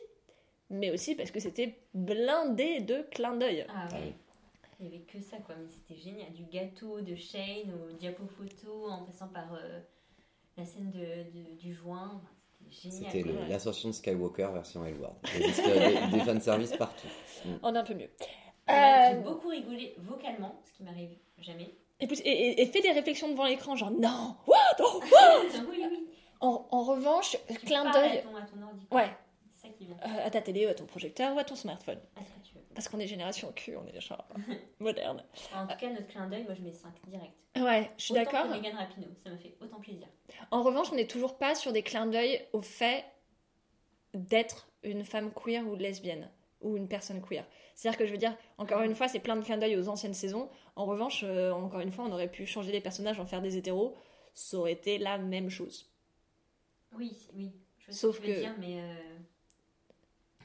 mais 0.69 0.91
aussi 0.91 1.15
parce 1.15 1.31
que 1.31 1.39
c'était 1.39 1.75
blindé 1.93 2.81
de 2.81 3.03
clins 3.11 3.35
d'œil. 3.37 3.65
Ah 3.69 3.87
oui. 3.93 4.11
Il 4.79 4.85
y 4.85 4.89
avait 4.89 5.03
que 5.05 5.21
ça, 5.21 5.37
quoi. 5.37 5.55
Mais 5.55 5.67
c'était 5.69 5.99
génial. 5.99 6.31
Du 6.33 6.43
gâteau 6.45 6.99
de 7.01 7.15
Shane 7.15 7.71
au 7.73 7.93
diapo 7.93 8.25
photo 8.27 8.89
en 8.89 9.03
passant 9.05 9.27
par 9.29 9.53
euh, 9.53 9.79
la 10.57 10.65
scène 10.65 10.91
de, 10.91 10.99
de- 11.31 11.55
du 11.57 11.73
joint. 11.73 12.21
C'était 12.71 13.23
l'ascension 13.47 13.89
de 13.89 13.93
Skywalker 13.93 14.49
version 14.53 14.83
Hellworld. 14.85 15.15
Il 15.35 15.43
existe 15.43 15.67
euh, 15.67 16.07
des, 16.11 16.17
des 16.17 16.19
fanservices 16.25 16.75
partout. 16.75 17.07
Mm. 17.45 17.49
On 17.61 17.75
est 17.75 17.77
un 17.77 17.83
peu 17.83 17.93
mieux. 17.93 18.09
Euh, 18.69 18.73
J'ai 19.11 19.19
beaucoup 19.19 19.49
rigolé 19.49 19.93
vocalement, 19.99 20.59
ce 20.65 20.71
qui 20.73 20.83
m'arrive 20.83 21.11
jamais. 21.37 21.75
et, 21.99 22.07
puis- 22.07 22.19
et, 22.21 22.29
et- 22.49 22.61
et 22.63 22.65
fais 22.65 22.81
des 22.81 22.91
réflexions 22.91 23.29
devant 23.29 23.45
l'écran, 23.45 23.75
genre 23.75 23.91
non, 23.91 24.35
what 24.47 24.57
oh. 24.79 24.99
oui, 25.69 25.85
oui. 25.89 26.07
en, 26.41 26.65
en 26.71 26.83
revanche, 26.83 27.37
Tu 27.47 27.53
clin 27.59 27.89
d'œil 27.91 28.17
À 28.17 28.21
ton, 28.23 28.35
à 28.35 28.41
ton 28.41 28.61
ordi. 28.63 28.87
Ouais. 28.91 29.11
C'est 29.53 29.67
ça 29.67 29.73
qui 29.77 29.85
vient. 29.85 29.97
euh, 30.03 30.25
à 30.25 30.31
ta 30.31 30.41
télé, 30.41 30.65
à 30.65 30.73
ton 30.73 30.85
projecteur 30.85 31.35
ou 31.35 31.39
à 31.39 31.43
ton 31.43 31.55
smartphone. 31.55 31.99
À 32.15 32.21
Parce 32.75 32.87
qu'on 32.89 32.99
est 32.99 33.07
génération 33.07 33.51
Q, 33.53 33.75
on 33.77 33.87
est 33.87 33.99
genre 34.01 34.27
moderne. 34.79 35.23
En 35.53 35.65
tout 35.65 35.77
cas, 35.77 35.89
notre 35.89 36.07
clin 36.07 36.27
d'œil, 36.27 36.43
moi 36.43 36.53
je 36.53 36.61
mets 36.61 36.73
5 36.73 36.93
direct. 37.07 37.33
Ouais, 37.55 37.89
je 37.97 38.03
suis 38.03 38.13
d'accord. 38.13 38.47
Megan 38.49 38.75
Rapinoe, 38.75 39.15
ça 39.23 39.29
me 39.31 39.37
fait 39.37 39.55
autant 39.61 39.79
plaisir. 39.79 40.07
En 40.51 40.61
revanche, 40.61 40.87
on 40.91 40.95
n'est 40.95 41.07
toujours 41.07 41.37
pas 41.37 41.55
sur 41.55 41.71
des 41.71 41.81
clins 41.81 42.05
d'œil 42.05 42.45
au 42.53 42.61
fait 42.61 43.05
d'être 44.13 44.67
une 44.83 45.03
femme 45.03 45.31
queer 45.33 45.65
ou 45.65 45.75
lesbienne. 45.75 46.29
ou 46.61 46.77
une 46.77 46.87
personne 46.87 47.21
queer. 47.21 47.45
C'est-à-dire 47.75 47.97
que 47.99 48.05
je 48.05 48.11
veux 48.11 48.17
dire, 48.17 48.35
encore 48.57 48.81
une 48.81 48.95
fois, 48.95 49.07
c'est 49.07 49.19
plein 49.19 49.35
de 49.35 49.43
clins 49.43 49.57
d'œil 49.57 49.77
aux 49.77 49.87
anciennes 49.87 50.13
saisons. 50.15 50.49
En 50.75 50.85
revanche, 50.85 51.21
euh, 51.23 51.51
encore 51.51 51.81
une 51.81 51.91
fois, 51.91 52.05
on 52.05 52.11
aurait 52.11 52.31
pu 52.31 52.45
changer 52.45 52.71
les 52.71 52.81
personnages, 52.81 53.19
en 53.19 53.25
faire 53.25 53.41
des 53.41 53.55
hétéros. 53.57 53.95
Ça 54.33 54.57
aurait 54.57 54.71
été 54.71 54.97
la 54.97 55.17
même 55.17 55.49
chose. 55.49 55.91
Oui, 56.97 57.15
oui. 57.35 57.51
Je 57.77 57.91
Sauf 57.91 58.15
ce 58.15 58.21
que 58.21 58.27
veux 58.27 58.35
dire, 58.39 58.55
mais 58.57 58.79
euh, 58.79 59.17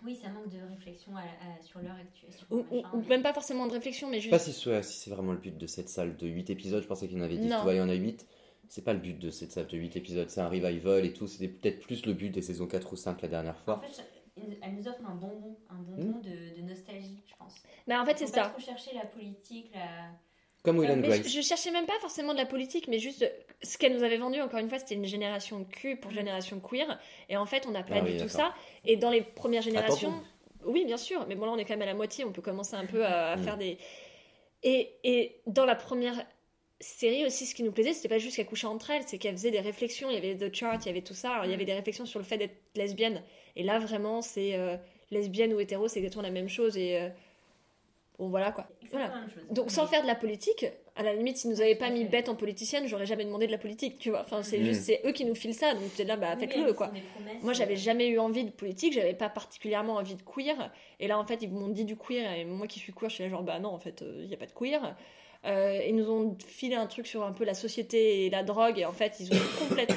oui, 0.05 0.16
ça 0.16 0.28
manque 0.31 0.48
de 0.48 0.59
réflexion 0.68 1.16
à- 1.16 1.20
à- 1.20 1.62
sur 1.62 1.81
l'heure 1.81 1.97
actuelle. 1.97 2.32
sur 2.32 2.47
Ou, 2.51 2.62
machin, 2.62 2.89
ou 2.94 3.01
mais- 3.02 3.09
même 3.09 3.22
pas 3.22 3.32
forcément 3.32 3.66
de 3.66 3.72
réflexion, 3.72 4.09
mais 4.09 4.18
Je 4.20 4.24
sais 4.24 4.31
pas 4.31 4.39
juste. 4.39 4.52
si 4.56 4.62
c'est 4.64 4.82
si 4.82 4.98
c'est 4.98 5.10
vraiment 5.10 5.32
le 5.32 5.39
but 5.39 5.56
de 5.56 5.66
cette 5.66 5.89
salle 5.89 6.16
de 6.16 6.27
8 6.27 6.51
épisodes. 6.51 6.82
Je 6.82 6.89
pensais 6.89 7.09
qu'il 7.09 7.16
y 7.18 7.20
en 7.20 7.24
avait 7.24 7.36
10. 7.39 7.48
Non. 7.48 7.56
Tu 7.59 7.62
vois, 7.62 7.74
il 7.74 7.78
y 7.78 7.82
en 7.82 7.89
a 7.89 7.94
8. 7.94 8.27
C'est 8.68 8.85
pas 8.85 8.93
le 8.93 9.01
but 9.01 9.18
de 9.18 9.31
cette 9.31 9.51
salle 9.52 9.66
de 9.66 9.77
8 9.77 9.97
épisodes. 9.97 10.28
C'est 10.31 10.40
un 10.40 10.48
revival 10.48 11.05
et 11.05 11.12
tout. 11.12 11.27
C'était 11.27 11.48
peut-être 11.48 11.81
plus 11.81 12.06
le 12.06 12.12
but 12.14 12.31
des 12.31 12.43
saisons 12.43 12.66
4 12.66 12.93
ou 12.93 12.97
5 12.97 13.20
la 13.22 13.28
dernière 13.28 13.55
En 13.56 13.64
fois. 13.64 13.78
fait, 13.78 14.05
elle 14.62 14.74
nous 14.74 14.86
offre 14.89 15.05
un 15.06 15.16
bonbon, 15.16 15.56
un 15.68 15.74
bonbon 15.82 16.20
de, 16.20 16.56
de 16.56 16.62
nostalgie, 16.62 17.20
je 17.27 17.35
pense. 17.36 17.56
Bah, 17.89 18.01
en 18.01 18.06
fait, 18.06 18.16
c'est 18.18 18.32
pas 18.32 18.44
ça. 18.44 18.48
trop 18.51 18.60
chercher 18.60 18.94
la 18.94 19.05
politique, 19.06 19.70
la. 19.74 20.12
Comme 20.62 20.78
Will 20.78 20.90
and 20.90 20.98
Grace. 21.00 21.22
je, 21.24 21.28
je 21.28 21.40
cherchais 21.40 21.70
même 21.70 21.86
pas 21.86 21.98
forcément 22.00 22.32
de 22.32 22.38
la 22.38 22.46
politique, 22.46 22.86
mais 22.88 22.98
juste 22.98 23.30
ce 23.62 23.78
qu'elle 23.78 23.94
nous 23.96 24.02
avait 24.02 24.18
vendu, 24.18 24.40
encore 24.40 24.60
une 24.60 24.68
fois, 24.68 24.78
c'était 24.78 24.94
une 24.94 25.06
génération 25.06 25.64
Q 25.64 25.96
pour 25.96 26.10
génération 26.12 26.60
queer. 26.60 26.98
Et 27.28 27.36
en 27.36 27.46
fait, 27.46 27.66
on 27.66 27.70
n'a 27.70 27.82
pas 27.82 27.96
Ah 27.96 28.00
du 28.02 28.12
oui, 28.12 28.16
tout 28.20 28.28
ça. 28.28 28.54
Et 28.84 28.96
dans 28.96 29.10
les 29.10 29.22
premières 29.22 29.62
générations. 29.62 30.12
Oui, 30.66 30.84
bien 30.84 30.98
sûr, 30.98 31.24
mais 31.26 31.36
bon, 31.36 31.46
là, 31.46 31.52
on 31.52 31.56
est 31.58 31.64
quand 31.64 31.72
même 31.74 31.82
à 31.82 31.86
la 31.86 31.94
moitié, 31.94 32.24
on 32.26 32.32
peut 32.32 32.42
commencer 32.42 32.74
un 32.76 32.84
peu 32.84 33.04
à, 33.06 33.32
à 33.32 33.36
Mm. 33.36 33.42
faire 33.42 33.56
des. 33.56 33.78
Et, 34.62 34.90
et 35.04 35.36
dans 35.46 35.64
la 35.64 35.74
première 35.74 36.22
série 36.80 37.24
aussi, 37.24 37.46
ce 37.46 37.54
qui 37.54 37.62
nous 37.62 37.72
plaisait, 37.72 37.94
c'était 37.94 38.08
pas 38.08 38.18
juste 38.18 38.36
qu'elle 38.36 38.46
couchait 38.46 38.66
entre 38.66 38.90
elles, 38.90 39.02
c'est 39.06 39.16
qu'elle 39.18 39.36
faisait 39.36 39.50
des 39.50 39.60
réflexions. 39.60 40.10
Il 40.10 40.14
y 40.14 40.18
avait 40.18 40.36
The 40.36 40.54
Chart, 40.54 40.78
il 40.84 40.86
y 40.86 40.90
avait 40.90 41.00
tout 41.02 41.14
ça. 41.14 41.32
Alors, 41.32 41.44
il 41.46 41.50
y 41.50 41.54
avait 41.54 41.64
des 41.64 41.72
réflexions 41.74 42.04
sur 42.04 42.18
le 42.18 42.24
fait 42.26 42.36
d'être 42.36 42.56
lesbienne. 42.76 43.22
Et 43.56 43.62
là, 43.62 43.78
vraiment, 43.78 44.20
c'est 44.20 44.54
euh, 44.56 44.76
lesbienne 45.10 45.54
ou 45.54 45.60
hétéro, 45.60 45.88
c'est 45.88 46.00
exactement 46.00 46.22
la 46.22 46.30
même 46.30 46.48
chose. 46.50 46.76
Et. 46.76 46.98
euh, 46.98 47.08
Bon, 48.20 48.28
voilà 48.28 48.52
quoi. 48.52 48.68
Voilà. 48.90 49.12
Donc 49.51 49.70
sans 49.70 49.86
faire 49.86 50.02
de 50.02 50.06
la 50.06 50.14
politique, 50.14 50.66
à 50.94 51.02
la 51.02 51.14
limite, 51.14 51.38
si 51.38 51.48
nous 51.48 51.60
avaient 51.62 51.74
pas 51.74 51.88
mis 51.88 52.05
bête 52.05 52.28
en 52.28 52.34
politicienne, 52.34 52.86
j'aurais 52.86 53.06
jamais 53.06 53.24
demandé 53.24 53.47
de 53.47 53.52
la 53.52 53.56
politique, 53.59 53.98
tu 53.98 54.10
vois. 54.10 54.20
Enfin, 54.20 54.42
c'est 54.42 54.59
Mm. 54.59 54.64
juste, 54.64 54.82
c'est 54.82 55.01
eux 55.06 55.12
qui 55.12 55.24
nous 55.24 55.34
filent 55.34 55.55
ça, 55.55 55.72
donc 55.72 55.84
c'est 55.94 56.05
là, 56.05 56.16
bah 56.16 56.36
faites-le 56.36 56.72
quoi. 56.74 56.92
Moi, 57.42 57.55
j'avais 57.55 57.72
euh, 57.74 57.76
jamais 57.78 58.09
eu 58.09 58.18
envie 58.18 58.44
de 58.44 58.51
politique, 58.51 58.92
j'avais 58.92 59.14
pas 59.14 59.30
particulièrement 59.30 59.94
envie 59.94 60.16
de 60.16 60.22
queer. 60.22 60.70
Et 61.01 61.09
là, 61.09 61.18
en 61.18 61.24
fait, 61.24 61.38
ils 61.40 61.51
m'ont 61.51 61.68
dit 61.68 61.86
du 61.86 61.97
queer, 61.97 62.30
et 62.34 62.44
moi 62.44 62.66
qui 62.66 62.78
suis 62.78 62.92
queer, 62.92 63.09
je 63.09 63.14
suis 63.14 63.24
là 63.24 63.30
genre, 63.30 63.42
bah 63.42 63.59
non, 63.59 63.70
en 63.70 63.78
fait, 63.78 64.05
il 64.18 64.26
y 64.26 64.34
a 64.34 64.36
pas 64.36 64.47
de 64.47 64.52
queer. 64.52 64.94
Euh, 65.47 65.80
ils 65.88 65.97
nous 65.97 66.10
ont 66.10 66.36
filé 66.47 66.74
un 66.74 66.86
truc 66.86 67.06
sur 67.06 67.24
un 67.24 67.32
peu 67.32 67.44
la 67.44 67.55
société 67.55 68.26
et 68.26 68.30
la 68.30 68.42
drogue, 68.42 68.78
et 68.78 68.84
en 68.84 68.92
fait, 68.92 69.14
ils 69.20 69.32
ont 69.32 69.38
complètement, 69.68 69.97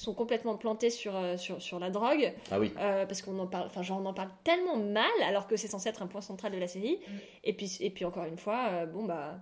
sont 0.00 0.14
complètement 0.14 0.56
plantés 0.56 0.90
sur, 0.90 1.16
euh, 1.16 1.36
sur, 1.36 1.60
sur 1.60 1.78
la 1.78 1.90
drogue. 1.90 2.32
Ah 2.50 2.58
oui. 2.58 2.72
Euh, 2.78 3.06
parce 3.06 3.22
qu'on 3.22 3.38
en 3.38 3.46
parle, 3.46 3.66
enfin 3.66 3.82
genre 3.82 4.00
on 4.00 4.06
en 4.06 4.14
parle 4.14 4.30
tellement 4.44 4.76
mal 4.76 5.04
alors 5.26 5.46
que 5.46 5.56
c'est 5.56 5.68
censé 5.68 5.88
être 5.88 6.02
un 6.02 6.06
point 6.06 6.20
central 6.20 6.52
de 6.52 6.58
la 6.58 6.66
série. 6.68 6.96
Mm. 7.06 7.12
Et 7.44 7.52
puis 7.52 7.76
et 7.80 7.90
puis 7.90 8.04
encore 8.04 8.24
une 8.24 8.38
fois, 8.38 8.66
euh, 8.70 8.86
bon 8.86 9.04
bah 9.04 9.38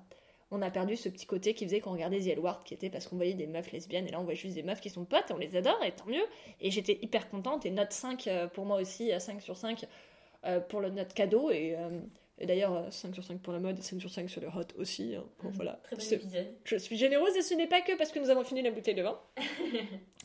on 0.51 0.63
a 0.63 0.71
perdu 0.71 0.97
ce 0.97 1.11
petit 1.11 1.27
côté 1.27 1.53
qui 1.53 1.65
faisait 1.67 1.81
qu'on 1.81 1.93
regardait 1.93 2.21
The 2.21 2.29
L 2.29 2.41
qui 2.65 2.73
était 2.73 2.89
parce 2.89 3.07
qu'on 3.07 3.17
voyait 3.17 3.35
des 3.35 3.47
meufs 3.47 3.71
lesbiennes 3.71 4.07
et 4.09 4.11
là 4.11 4.19
on 4.21 4.25
voit 4.25 4.33
juste 4.35 4.55
des 4.55 4.63
meufs 4.63 4.81
qui 4.81 4.89
sont 4.89 5.05
potes 5.05 5.31
et 5.31 5.35
on 5.35 5.39
les 5.39 5.57
adore 5.57 5.79
et 5.85 5.93
tant 5.93 6.07
mieux. 6.07 6.25
Et 6.63 6.71
j'étais 6.71 6.99
hyper 7.03 7.29
contente 7.29 7.67
et 7.67 7.71
note 7.71 7.93
5 7.93 8.27
euh, 8.27 8.47
pour 8.49 8.65
moi 8.65 8.81
aussi, 8.81 9.13
euh, 9.13 9.19
5 9.19 9.43
sur 9.43 9.57
5 9.59 9.85
euh, 10.47 10.61
pour 10.61 10.81
le 10.81 10.89
note 10.89 11.13
cadeau 11.13 11.51
et, 11.51 11.75
euh, 11.77 11.91
et 12.39 12.47
d'ailleurs 12.47 12.73
euh, 12.75 12.91
5 12.91 13.13
sur 13.13 13.23
5 13.25 13.41
pour 13.41 13.53
la 13.53 13.59
mode 13.59 13.79
et 13.79 13.83
5 13.83 14.01
sur 14.01 14.09
5 14.11 14.31
sur 14.31 14.41
le 14.41 14.47
hot 14.49 14.63
aussi. 14.79 15.15
hein. 15.17 15.25
Bon, 15.43 15.51
voilà. 15.51 15.81
Très 15.85 15.97
bon 15.97 16.03
C'est- 16.03 16.15
épisode. 16.15 16.47
Je 16.65 16.77
suis 16.77 16.97
généreuse 16.97 17.37
et 17.37 17.43
ce 17.43 17.53
n'est 17.53 17.67
pas 17.67 17.83
que 17.83 17.95
parce 17.99 18.11
que 18.11 18.19
nous 18.19 18.31
avons 18.31 18.43
fini 18.45 18.63
la 18.63 18.71
bouteille 18.71 18.95
de 18.95 19.03
vin. 19.03 19.19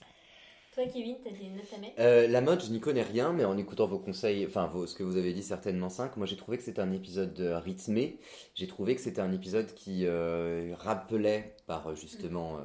Toi, 0.73 0.85
Kevin, 0.91 1.17
t'as 1.23 1.29
des 1.29 1.49
notes 1.49 1.71
à 1.75 1.77
mettre? 1.77 1.93
Euh, 1.99 2.27
la 2.27 2.41
mode, 2.41 2.63
je 2.63 2.71
n'y 2.71 2.79
connais 2.79 3.03
rien, 3.03 3.31
mais 3.31 3.45
en 3.45 3.57
écoutant 3.57 3.85
vos 3.85 3.99
conseils, 3.99 4.45
enfin 4.47 4.65
vos- 4.65 4.87
ce 4.87 4.95
que 4.95 5.03
vous 5.03 5.17
avez 5.17 5.31
dit 5.31 5.43
certainement 5.43 5.89
5, 5.89 6.17
moi 6.17 6.25
j'ai 6.25 6.35
trouvé 6.35 6.57
que 6.57 6.63
c'était 6.63 6.81
un 6.81 6.91
épisode 6.91 7.39
euh, 7.39 7.59
rythmé. 7.59 8.17
J'ai 8.55 8.65
trouvé 8.65 8.95
que 8.95 9.01
c'était 9.01 9.21
un 9.21 9.31
épisode 9.31 9.71
qui 9.75 10.05
euh, 10.07 10.73
rappelait 10.79 11.55
par 11.67 11.95
justement 11.95 12.57
euh, 12.57 12.61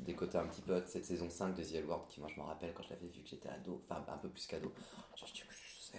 des 0.00 0.12
côtés 0.14 0.36
un 0.36 0.44
petit 0.46 0.60
peu 0.60 0.74
de 0.74 0.86
cette 0.86 1.06
saison 1.06 1.30
5 1.30 1.54
de 1.54 1.62
The 1.62 1.76
L 1.76 1.86
Word, 1.86 2.06
qui 2.10 2.20
moi 2.20 2.28
je 2.34 2.38
me 2.38 2.44
rappelle 2.44 2.72
quand 2.74 2.82
je 2.82 2.90
l'avais 2.90 3.06
vu 3.06 3.22
que 3.22 3.28
j'étais 3.28 3.48
ado, 3.48 3.82
enfin 3.88 4.04
un 4.12 4.18
peu 4.18 4.28
plus 4.28 4.46
qu'ado. 4.46 4.70
Je, 5.16 5.24
je, 5.24 5.32
je 5.32 5.92
sais. 5.92 5.98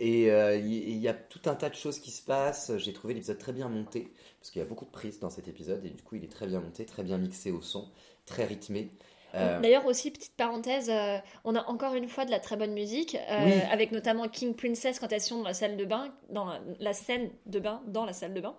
Et 0.00 0.26
il 0.26 0.88
il 0.88 0.98
y, 0.98 1.08
a 1.08 1.14
tout 1.14 1.40
un 1.46 1.54
tas 1.54 1.68
de 1.70 1.74
choses 1.76 2.00
qui 2.00 2.10
se 2.10 2.22
passent. 2.22 2.72
J'ai 2.78 2.92
trouvé 2.92 3.14
l'épisode 3.14 3.38
très 3.38 3.52
bien 3.52 3.68
monté, 3.68 4.12
parce 4.40 4.50
qu'il 4.50 4.60
y 4.60 4.64
a 4.64 4.68
beaucoup 4.68 4.84
de 4.84 4.90
prises 4.90 5.20
dans 5.20 5.30
cet 5.30 5.46
épisode, 5.46 5.84
et 5.84 5.90
du 5.90 6.02
coup 6.02 6.16
il 6.16 6.24
est 6.24 6.32
très 6.32 6.48
bien 6.48 6.60
monté, 6.60 6.84
très 6.86 7.04
bien 7.04 7.18
mixé 7.18 7.52
au 7.52 7.60
son, 7.60 7.88
très 8.26 8.44
rythmé. 8.46 8.90
Euh, 9.34 9.60
D'ailleurs 9.60 9.86
aussi, 9.86 10.10
petite 10.10 10.36
parenthèse, 10.36 10.90
euh, 10.90 11.16
on 11.44 11.54
a 11.54 11.64
encore 11.66 11.94
une 11.94 12.08
fois 12.08 12.24
de 12.24 12.30
la 12.30 12.38
très 12.38 12.56
bonne 12.56 12.72
musique, 12.72 13.16
euh, 13.30 13.44
Oui. 13.46 13.52
avec 13.70 13.92
notamment 13.92 14.28
King 14.28 14.54
Princess 14.54 14.98
quand 14.98 15.10
elles 15.12 15.20
sont 15.22 15.38
dans 15.38 15.48
la 15.48 15.54
salle 15.54 15.76
de 15.76 15.84
bain, 15.84 16.14
dans 16.28 16.44
la, 16.44 16.60
la 16.80 16.92
scène 16.92 17.30
de 17.46 17.58
bain, 17.58 17.82
dans 17.86 18.04
la 18.04 18.12
salle 18.12 18.34
de 18.34 18.40
bain. 18.40 18.56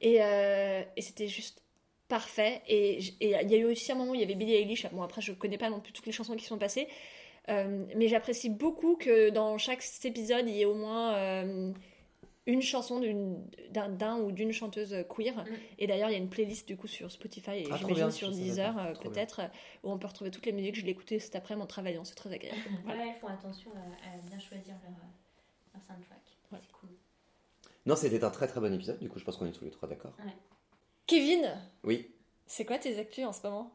Et, 0.00 0.16
et 0.16 1.00
c'était 1.02 1.28
juste 1.28 1.62
parfait. 2.08 2.60
Et 2.66 2.98
il 3.20 3.28
y 3.28 3.54
a 3.54 3.56
eu 3.58 3.64
aussi 3.64 3.92
un 3.92 3.94
moment 3.94 4.10
où 4.10 4.14
il 4.16 4.20
y 4.20 4.24
avait 4.24 4.34
Billie 4.34 4.54
Eilish. 4.54 4.86
Bon, 4.90 5.02
après, 5.02 5.20
je 5.22 5.32
connais 5.32 5.58
pas 5.58 5.70
non 5.70 5.78
plus 5.78 5.92
toutes 5.92 6.06
les 6.06 6.12
chansons 6.12 6.34
qui 6.34 6.44
sont 6.44 6.58
passées, 6.58 6.88
mais 7.48 8.08
j'apprécie 8.08 8.50
beaucoup 8.50 8.96
que 8.96 9.30
dans 9.30 9.58
chaque 9.58 9.84
épisode, 10.04 10.48
il 10.48 10.56
y 10.56 10.62
ait 10.62 10.64
au 10.64 10.74
moins 10.74 11.14
une 12.46 12.60
chanson 12.62 13.00
d'un 13.70 14.16
ou 14.18 14.32
d'une 14.32 14.52
chanteuse 14.52 14.96
queer. 15.08 15.32
Mm. 15.36 15.46
Et 15.78 15.86
d'ailleurs, 15.86 16.08
il 16.10 16.12
y 16.12 16.16
a 16.16 16.18
une 16.18 16.28
playlist 16.30 16.66
du 16.66 16.76
coup 16.76 16.88
sur 16.88 17.10
Spotify 17.10 17.50
et 17.58 17.68
Ah, 17.70 17.76
j'imagine 17.76 18.10
sur 18.10 18.30
Deezer 18.30 18.76
euh, 18.78 18.92
peut-être, 18.94 19.40
euh, 19.40 19.46
où 19.84 19.92
on 19.92 19.98
peut 19.98 20.08
retrouver 20.08 20.30
toutes 20.30 20.46
les 20.46 20.52
musiques. 20.52 20.76
Je 20.76 20.84
l'ai 20.84 20.90
écouté 20.90 21.18
cet 21.20 21.36
après-midi 21.36 21.62
en 21.64 21.66
travaillant, 21.66 22.04
c'est 22.04 22.14
très 22.16 22.32
agréable. 22.32 22.58
Voilà. 22.84 23.00
Ouais, 23.02 23.08
elles 23.14 23.20
font 23.20 23.28
attention 23.28 23.70
à, 23.76 24.08
à 24.08 24.18
bien 24.28 24.38
choisir 24.40 24.74
leur, 24.82 24.92
euh, 24.92 25.74
leur 25.74 25.82
soundtrack. 25.84 26.18
Ouais. 26.50 26.58
C'est 26.60 26.72
cool. 26.72 26.90
Non, 27.86 27.96
c'était 27.96 28.22
un 28.24 28.30
très 28.30 28.46
très 28.48 28.60
bon 28.60 28.72
épisode, 28.72 28.98
du 29.00 29.08
coup 29.08 29.18
je 29.18 29.24
pense 29.24 29.36
qu'on 29.36 29.46
est 29.46 29.52
tous 29.52 29.64
les 29.64 29.70
trois 29.70 29.88
d'accord. 29.88 30.12
Kevin, 31.06 31.48
Oui. 31.84 32.10
c'est 32.46 32.64
quoi 32.64 32.78
tes 32.78 32.98
actus 32.98 33.24
en 33.26 33.32
ce 33.32 33.42
moment? 33.42 33.72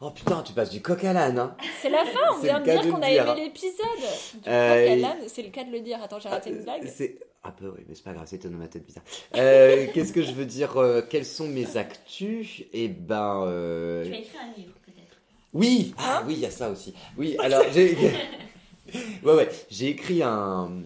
Oh 0.00 0.10
putain, 0.10 0.42
tu 0.42 0.52
passes 0.52 0.68
du 0.70 0.82
coq 0.82 1.02
à 1.04 1.12
l'âne, 1.14 1.38
hein 1.38 1.56
C'est 1.80 1.88
la 1.88 2.04
fin, 2.04 2.20
on 2.36 2.40
vient 2.42 2.60
de 2.60 2.64
dire 2.64 2.82
qu'on 2.82 3.00
a 3.00 3.10
aimé 3.10 3.44
l'épisode. 3.44 4.42
Du 4.42 4.48
Euh, 4.48 4.84
coq 4.84 4.92
à 4.92 4.96
l'âne, 4.96 5.28
c'est 5.28 5.42
le 5.42 5.48
cas 5.50 5.64
de 5.64 5.70
le 5.70 5.80
dire. 5.80 6.02
Attends, 6.02 6.18
j'ai 6.18 6.28
raté 6.28 6.50
une 6.50 6.62
blague. 6.64 6.86
C'est 6.86 7.18
un 7.46 7.50
peu, 7.52 7.68
oui, 7.68 7.84
mais 7.88 7.94
c'est 7.94 8.04
pas 8.04 8.12
grave, 8.12 8.26
c'était 8.26 8.48
dans 8.48 8.58
ma 8.58 8.68
tête 8.68 8.84
bizarre. 8.86 9.04
Euh, 9.36 9.86
Qu'est-ce 9.94 10.12
que 10.12 10.22
je 10.22 10.32
veux 10.32 10.46
dire 10.46 10.76
euh, 10.76 11.02
Quelles 11.08 11.24
sont 11.26 11.48
mes 11.48 11.76
actus? 11.76 12.62
Eh 12.72 12.88
ben. 12.88 13.42
euh, 13.46 14.04
Tu 14.06 14.12
as 14.14 14.18
écrit 14.18 14.38
un 14.38 14.56
livre, 14.58 14.72
peut-être. 14.84 15.16
Oui 15.52 15.94
Ah 15.98 16.22
oui, 16.26 16.34
il 16.34 16.40
y 16.40 16.46
a 16.46 16.50
ça 16.50 16.70
aussi. 16.70 16.94
Oui, 17.16 17.36
alors 17.38 17.62
j'ai. 17.72 17.96
ouais, 19.22 19.34
ouais, 19.34 19.48
j'ai 19.70 19.88
écrit 19.88 20.22
un. 20.22 20.82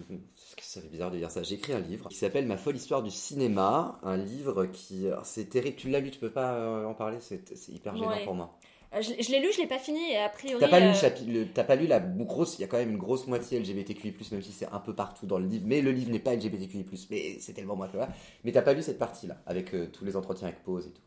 Ça 0.61 0.79
fait 0.79 0.87
bizarre 0.87 1.11
de 1.11 1.17
dire 1.17 1.29
ça. 1.29 1.43
J'ai 1.43 1.55
écrit 1.55 1.73
un 1.73 1.79
livre 1.81 2.07
qui 2.07 2.15
s'appelle 2.15 2.45
Ma 2.45 2.55
folle 2.55 2.77
histoire 2.77 3.03
du 3.03 3.11
cinéma. 3.11 3.99
Un 4.03 4.15
livre 4.15 4.67
qui. 4.67 5.05
C'est 5.23 5.49
terrible. 5.49 5.75
Tu 5.75 5.89
l'as 5.89 5.99
lu, 5.99 6.11
tu 6.11 6.19
peux 6.19 6.29
pas 6.29 6.85
en 6.87 6.93
parler 6.93 7.17
C'est 7.19 7.41
c'est 7.57 7.73
hyper 7.73 7.93
gênant 7.97 8.09
Ouais. 8.09 8.23
pour 8.23 8.35
moi. 8.35 8.57
Euh, 8.93 9.01
Je, 9.01 9.13
je 9.23 9.31
l'ai 9.31 9.39
lu, 9.39 9.51
je 9.53 9.59
l'ai 9.61 9.67
pas 9.67 9.79
fini 9.79 10.11
et 10.11 10.17
a 10.17 10.29
priori. 10.29 10.59
T'as 10.59 10.67
pas, 10.69 10.79
lu 10.79 10.87
euh, 10.87 10.89
le 10.89 10.93
chapitre, 10.93 11.29
le- 11.31 11.47
t'as 11.47 11.63
pas 11.65 11.75
lu 11.75 11.87
la 11.87 11.99
grosse, 11.99 12.57
il 12.57 12.61
y 12.61 12.63
a 12.63 12.67
quand 12.67 12.77
même 12.77 12.91
une 12.91 12.97
grosse 12.97 13.27
moitié 13.27 13.59
LGBTQI+, 13.59 14.13
même 14.31 14.41
si 14.41 14.51
c'est 14.51 14.67
un 14.71 14.79
peu 14.79 14.93
partout 14.95 15.25
dans 15.25 15.39
le 15.39 15.45
livre, 15.47 15.65
mais 15.67 15.81
le 15.81 15.91
livre 15.91 16.11
n'est 16.11 16.19
pas 16.19 16.33
LGBTQI+, 16.35 16.85
mais 17.09 17.37
c'est 17.39 17.53
tellement 17.53 17.75
moi 17.75 17.87
que 17.87 17.97
voilà. 17.97 18.11
Mais 18.43 18.51
t'as 18.51 18.61
pas 18.61 18.73
lu 18.73 18.81
cette 18.83 18.99
partie-là, 18.99 19.37
avec 19.45 19.73
euh, 19.73 19.87
tous 19.91 20.05
les 20.05 20.15
entretiens 20.15 20.47
avec 20.47 20.63
pause 20.63 20.87
et 20.87 20.91
tout. 20.91 21.01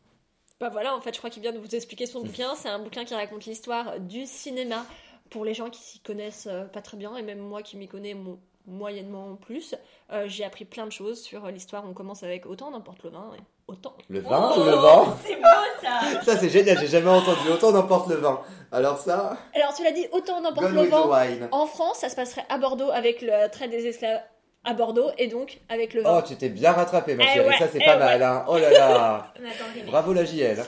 Bah 0.59 0.69
voilà, 0.69 0.95
en 0.95 1.01
fait, 1.01 1.13
je 1.13 1.17
crois 1.17 1.29
qu'il 1.29 1.41
vient 1.41 1.51
de 1.51 1.59
vous 1.59 1.75
expliquer 1.75 2.05
son 2.05 2.23
bouquin. 2.23 2.55
C'est 2.55 2.69
un 2.69 2.79
bouquin 2.79 3.03
qui 3.05 3.13
raconte 3.13 3.45
l'histoire 3.45 3.99
du 3.99 4.25
cinéma 4.25 4.85
pour 5.29 5.43
les 5.45 5.53
gens 5.53 5.69
qui 5.69 5.81
s'y 5.81 5.99
connaissent 5.99 6.47
euh, 6.47 6.65
pas 6.65 6.81
très 6.81 6.97
bien 6.97 7.15
et 7.17 7.23
même 7.23 7.39
moi 7.39 7.61
qui 7.61 7.77
m'y 7.77 7.87
connais 7.87 8.13
mo- 8.13 8.39
moyennement 8.67 9.35
plus. 9.35 9.75
Euh, 10.11 10.25
J'ai 10.27 10.43
appris 10.45 10.65
plein 10.65 10.85
de 10.85 10.91
choses 10.91 11.21
sur 11.21 11.45
euh, 11.45 11.51
l'histoire. 11.51 11.83
On 11.87 11.93
commence 11.93 12.23
avec 12.23 12.45
autant 12.45 12.71
n'importe 12.71 13.03
le 13.03 13.09
vin 13.11 13.31
et 13.37 13.41
autant. 13.67 13.93
Le 14.09 14.19
vin 14.19 14.51
Oh, 14.55 14.59
ou 14.61 14.63
le 14.63 14.71
vent 14.71 15.15
C'est 15.25 15.35
beau 15.35 15.41
ça 15.81 16.21
Ça 16.23 16.37
c'est 16.37 16.49
génial, 16.49 16.77
j'ai 16.79 16.87
jamais 16.87 17.09
entendu, 17.09 17.49
autant 17.51 17.71
n'importe 17.71 18.09
le 18.09 18.15
vin. 18.15 18.41
Alors 18.71 18.97
ça, 18.97 19.37
Alors 19.55 19.71
cela 19.71 19.91
dit, 19.91 20.07
autant 20.11 20.41
n'importe 20.41 20.69
le 20.69 20.81
with 20.81 20.89
the 20.89 20.93
vent. 20.93 21.09
wine. 21.11 21.47
En 21.51 21.65
France, 21.65 21.97
ça 21.99 22.09
se 22.09 22.15
passerait 22.15 22.45
à 22.49 22.57
Bordeaux 22.57 22.89
avec 22.91 23.21
le 23.21 23.49
trait 23.49 23.67
des 23.67 23.85
esclaves 23.87 24.21
à 24.63 24.73
Bordeaux 24.73 25.09
et 25.17 25.27
donc 25.27 25.59
avec 25.69 25.93
le 25.93 26.01
vin. 26.01 26.17
Oh, 26.17 26.21
tu 26.27 26.35
t'es 26.35 26.49
bien 26.49 26.71
rattrapé 26.71 27.15
ma 27.15 27.23
Eh 27.23 27.27
chérie, 27.27 27.47
ouais, 27.49 27.57
ça 27.57 27.67
c'est 27.71 27.79
eh 27.81 27.85
pas 27.85 27.93
ouais. 27.93 27.99
mal, 27.99 28.23
hein. 28.23 28.45
Oh 28.47 28.57
là 28.57 28.71
là. 28.71 29.33
Bravo 29.87 30.13
la 30.13 30.25
JL. 30.25 30.63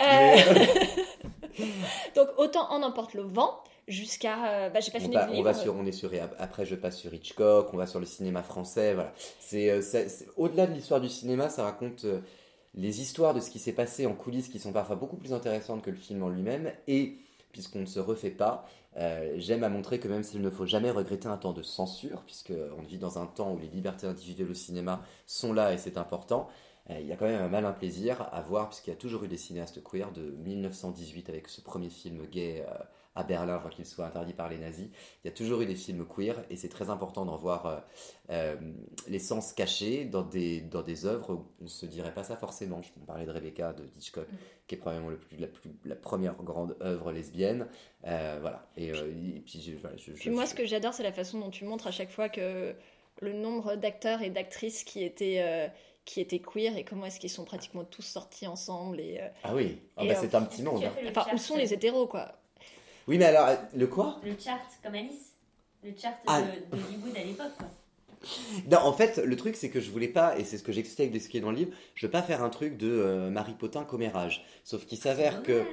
Euh, 0.00 0.36
donc 2.16 2.28
autant 2.38 2.70
en 2.70 2.78
n'importe 2.80 3.14
le 3.14 3.22
vent 3.22 3.62
jusqu'à. 3.88 4.66
euh, 4.66 4.70
bah, 4.70 4.80
j'ai 4.80 4.90
pas 4.92 4.98
On, 4.98 5.00
fini 5.00 5.14
va, 5.14 5.26
le 5.26 5.32
on 5.32 5.42
livre. 5.42 5.42
va 5.42 5.54
sur, 5.54 5.74
on 5.74 5.84
est 5.86 5.92
sur, 5.92 6.10
après 6.38 6.66
je 6.66 6.74
passe 6.76 6.98
sur 6.98 7.12
Hitchcock, 7.14 7.72
on 7.72 7.76
va 7.78 7.86
sur 7.86 7.98
le 7.98 8.06
cinéma 8.06 8.42
français, 8.42 8.94
voilà. 8.94 9.12
C'est, 9.40 9.70
euh, 9.70 9.80
au-delà 10.36 10.66
de 10.66 10.72
l'histoire 10.74 11.00
du 11.00 11.08
cinéma, 11.08 11.48
ça 11.48 11.64
raconte 11.64 12.04
euh, 12.04 12.20
les 12.74 13.00
histoires 13.00 13.34
de 13.34 13.40
ce 13.40 13.50
qui 13.50 13.58
s'est 13.58 13.72
passé 13.72 14.06
en 14.06 14.14
coulisses 14.14 14.48
qui 14.48 14.58
sont 14.58 14.72
parfois 14.72 14.96
beaucoup 14.96 15.16
plus 15.16 15.32
intéressantes 15.32 15.82
que 15.82 15.90
le 15.90 15.96
film 15.96 16.22
en 16.22 16.28
lui-même. 16.28 16.72
Et 16.88 17.16
puisqu'on 17.52 17.80
ne 17.80 17.86
se 17.86 18.00
refait 18.00 18.30
pas, 18.30 18.66
euh, 18.98 19.34
j'aime 19.38 19.64
à 19.64 19.68
montrer 19.70 19.98
que 19.98 20.08
même 20.08 20.22
s'il 20.22 20.42
ne 20.42 20.50
faut 20.50 20.66
jamais 20.66 20.90
regretter 20.90 21.28
un 21.28 21.36
temps 21.38 21.52
de 21.52 21.62
censure, 21.62 22.22
puisqu'on 22.24 22.82
vit 22.82 22.98
dans 22.98 23.18
un 23.18 23.26
temps 23.26 23.52
où 23.54 23.58
les 23.58 23.68
libertés 23.68 24.06
individuelles 24.06 24.50
au 24.50 24.54
cinéma 24.54 25.02
sont 25.26 25.52
là 25.52 25.72
et 25.72 25.78
c'est 25.78 25.96
important. 25.98 26.48
euh, 26.90 26.98
Il 27.00 27.06
y 27.06 27.12
a 27.12 27.16
quand 27.16 27.26
même 27.26 27.42
un 27.42 27.48
malin 27.48 27.72
plaisir 27.72 28.28
à 28.32 28.40
voir, 28.42 28.68
puisqu'il 28.68 28.90
y 28.90 28.92
a 28.92 28.96
toujours 28.96 29.24
eu 29.24 29.28
des 29.28 29.36
cinéastes 29.38 29.82
queer 29.82 30.12
de 30.12 30.22
1918 30.44 31.28
avec 31.30 31.48
ce 31.48 31.60
premier 31.62 31.90
film 31.90 32.26
gay 32.26 32.64
euh, 32.68 32.74
à 33.14 33.24
Berlin 33.24 33.54
avant 33.54 33.68
qu'il 33.68 33.84
soit 33.84 34.06
interdit 34.06 34.32
par 34.32 34.48
les 34.48 34.56
nazis. 34.58 34.88
Il 35.22 35.26
y 35.26 35.30
a 35.30 35.34
toujours 35.34 35.60
eu 35.60 35.66
des 35.66 35.74
films 35.74 36.06
queer 36.06 36.36
et 36.50 36.56
c'est 36.56 36.68
très 36.70 36.88
important 36.88 37.24
d'en 37.26 37.36
voir 37.36 37.66
euh, 37.66 37.76
euh, 38.30 38.56
l'essence 39.06 39.52
cachée 39.52 40.04
dans 40.06 40.22
des, 40.22 40.60
dans 40.62 40.82
des 40.82 41.04
œuvres 41.04 41.34
où 41.34 41.46
on 41.60 41.64
ne 41.64 41.68
se 41.68 41.84
dirait 41.86 42.14
pas 42.14 42.24
ça 42.24 42.36
forcément. 42.36 42.80
Je 42.82 42.88
parlais 43.06 43.26
de 43.26 43.30
Rebecca 43.30 43.72
de 43.74 43.84
Hitchcock, 43.98 44.26
qui 44.66 44.76
est 44.76 44.78
probablement 44.78 45.10
le 45.10 45.18
plus, 45.18 45.36
la, 45.36 45.46
plus, 45.46 45.70
la 45.84 45.96
première 45.96 46.34
grande 46.42 46.76
œuvre 46.80 47.12
lesbienne. 47.12 47.66
Euh, 48.06 48.38
voilà. 48.40 48.66
Et, 48.78 48.90
euh, 48.92 49.06
et 49.36 49.40
puis, 49.40 49.60
je, 49.60 49.72
voilà, 49.76 49.96
je- 49.98 50.12
Puis 50.12 50.24
je- 50.24 50.30
moi, 50.30 50.44
je- 50.44 50.50
ce 50.50 50.54
que 50.54 50.64
j'adore, 50.64 50.94
c'est 50.94 51.02
la 51.02 51.12
façon 51.12 51.38
dont 51.38 51.50
tu 51.50 51.64
montres 51.66 51.86
à 51.86 51.92
chaque 51.92 52.10
fois 52.10 52.28
que 52.30 52.74
le 53.20 53.32
nombre 53.34 53.76
d'acteurs 53.76 54.22
et 54.22 54.30
d'actrices 54.30 54.84
qui 54.84 55.04
étaient 55.04 55.40
euh, 55.42 55.68
qui 56.04 56.20
étaient 56.20 56.40
queer 56.40 56.76
et 56.78 56.84
comment 56.84 57.06
est-ce 57.06 57.20
qu'ils 57.20 57.30
sont 57.30 57.44
pratiquement 57.44 57.84
tous 57.84 58.02
sortis 58.02 58.48
ensemble 58.48 58.98
et 58.98 59.20
euh, 59.20 59.28
Ah 59.44 59.54
oui, 59.54 59.78
ah 59.96 60.04
bah, 60.04 60.14
c'est 60.16 60.34
un 60.34 60.42
petit 60.42 60.62
monde. 60.64 60.82
hein. 60.82 60.90
enfin 61.14 61.26
où 61.32 61.38
sont 61.38 61.56
les 61.56 61.72
hétéros 61.72 62.08
quoi? 62.08 62.32
Oui, 63.08 63.18
mais 63.18 63.24
alors, 63.26 63.48
le 63.74 63.86
quoi? 63.86 64.20
Le 64.24 64.32
chart, 64.38 64.60
comme 64.82 64.94
Alice. 64.94 65.32
Le 65.84 65.90
chart 66.00 66.14
Ah. 66.26 66.40
de, 66.42 66.76
de 66.76 66.82
Hollywood 66.82 67.16
à 67.16 67.24
l'époque, 67.24 67.52
quoi. 67.58 67.68
Non, 68.70 68.78
en 68.78 68.92
fait, 68.92 69.16
le 69.18 69.34
truc, 69.34 69.56
c'est 69.56 69.68
que 69.68 69.80
je 69.80 69.90
voulais 69.90 70.06
pas, 70.06 70.38
et 70.38 70.44
c'est 70.44 70.56
ce 70.56 70.62
que 70.62 70.70
j'expliquais 70.70 71.08
avec 71.10 71.20
ce 71.20 71.28
qui 71.28 71.38
est 71.38 71.40
dans 71.40 71.50
le 71.50 71.56
livre, 71.56 71.72
je 71.96 72.06
veux 72.06 72.10
pas 72.12 72.22
faire 72.22 72.40
un 72.44 72.50
truc 72.50 72.76
de 72.76 72.88
euh, 72.88 73.30
Marie 73.30 73.54
Potin 73.54 73.82
commérage. 73.82 74.44
Sauf 74.62 74.86
qu'il 74.86 74.98
s'avère 74.98 75.42
que. 75.42 75.64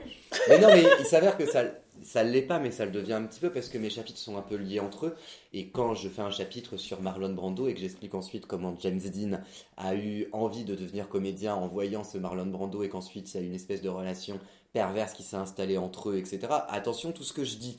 Mais 0.48 0.58
non, 0.60 0.70
mais 0.74 0.84
il 1.00 1.06
s'avère 1.06 1.38
que 1.38 1.46
ça, 1.46 1.66
ça 2.02 2.24
l'est 2.24 2.42
pas, 2.42 2.58
mais 2.58 2.72
ça 2.72 2.86
le 2.86 2.92
devient 2.92 3.14
un 3.14 3.22
petit 3.24 3.40
peu 3.40 3.52
parce 3.52 3.70
que 3.70 3.78
mes 3.78 3.92
chapitres 3.92 4.18
sont 4.18 4.36
un 4.36 4.42
peu 4.42 4.56
liés 4.56 4.80
entre 4.80 5.06
eux. 5.08 5.16
Et 5.54 5.68
quand 5.68 5.94
je 5.94 6.10
fais 6.10 6.24
un 6.24 6.32
chapitre 6.32 6.76
sur 6.78 7.02
Marlon 7.04 7.34
Brando 7.34 7.68
et 7.68 7.76
que 7.76 7.80
j'explique 7.80 8.16
ensuite 8.16 8.48
comment 8.48 8.76
James 8.82 9.00
Dean 9.00 9.42
a 9.78 9.94
eu 9.94 10.28
envie 10.32 10.64
de 10.66 10.74
devenir 10.74 11.08
comédien 11.08 11.54
en 11.54 11.68
voyant 11.68 12.04
ce 12.04 12.18
Marlon 12.18 12.48
Brando 12.48 12.82
et 12.82 12.90
qu'ensuite 12.90 13.32
il 13.36 13.42
y 13.42 13.44
a 13.44 13.46
une 13.46 13.54
espèce 13.54 13.84
de 13.84 13.90
relation 13.90 14.40
perverse 14.74 15.14
qui 15.14 15.24
s'est 15.24 15.36
installée 15.38 15.78
entre 15.78 16.10
eux, 16.12 16.18
etc. 16.18 16.40
Attention, 16.68 17.12
tout 17.12 17.24
ce 17.24 17.34
que 17.34 17.44
je 17.44 17.56
dis. 17.58 17.78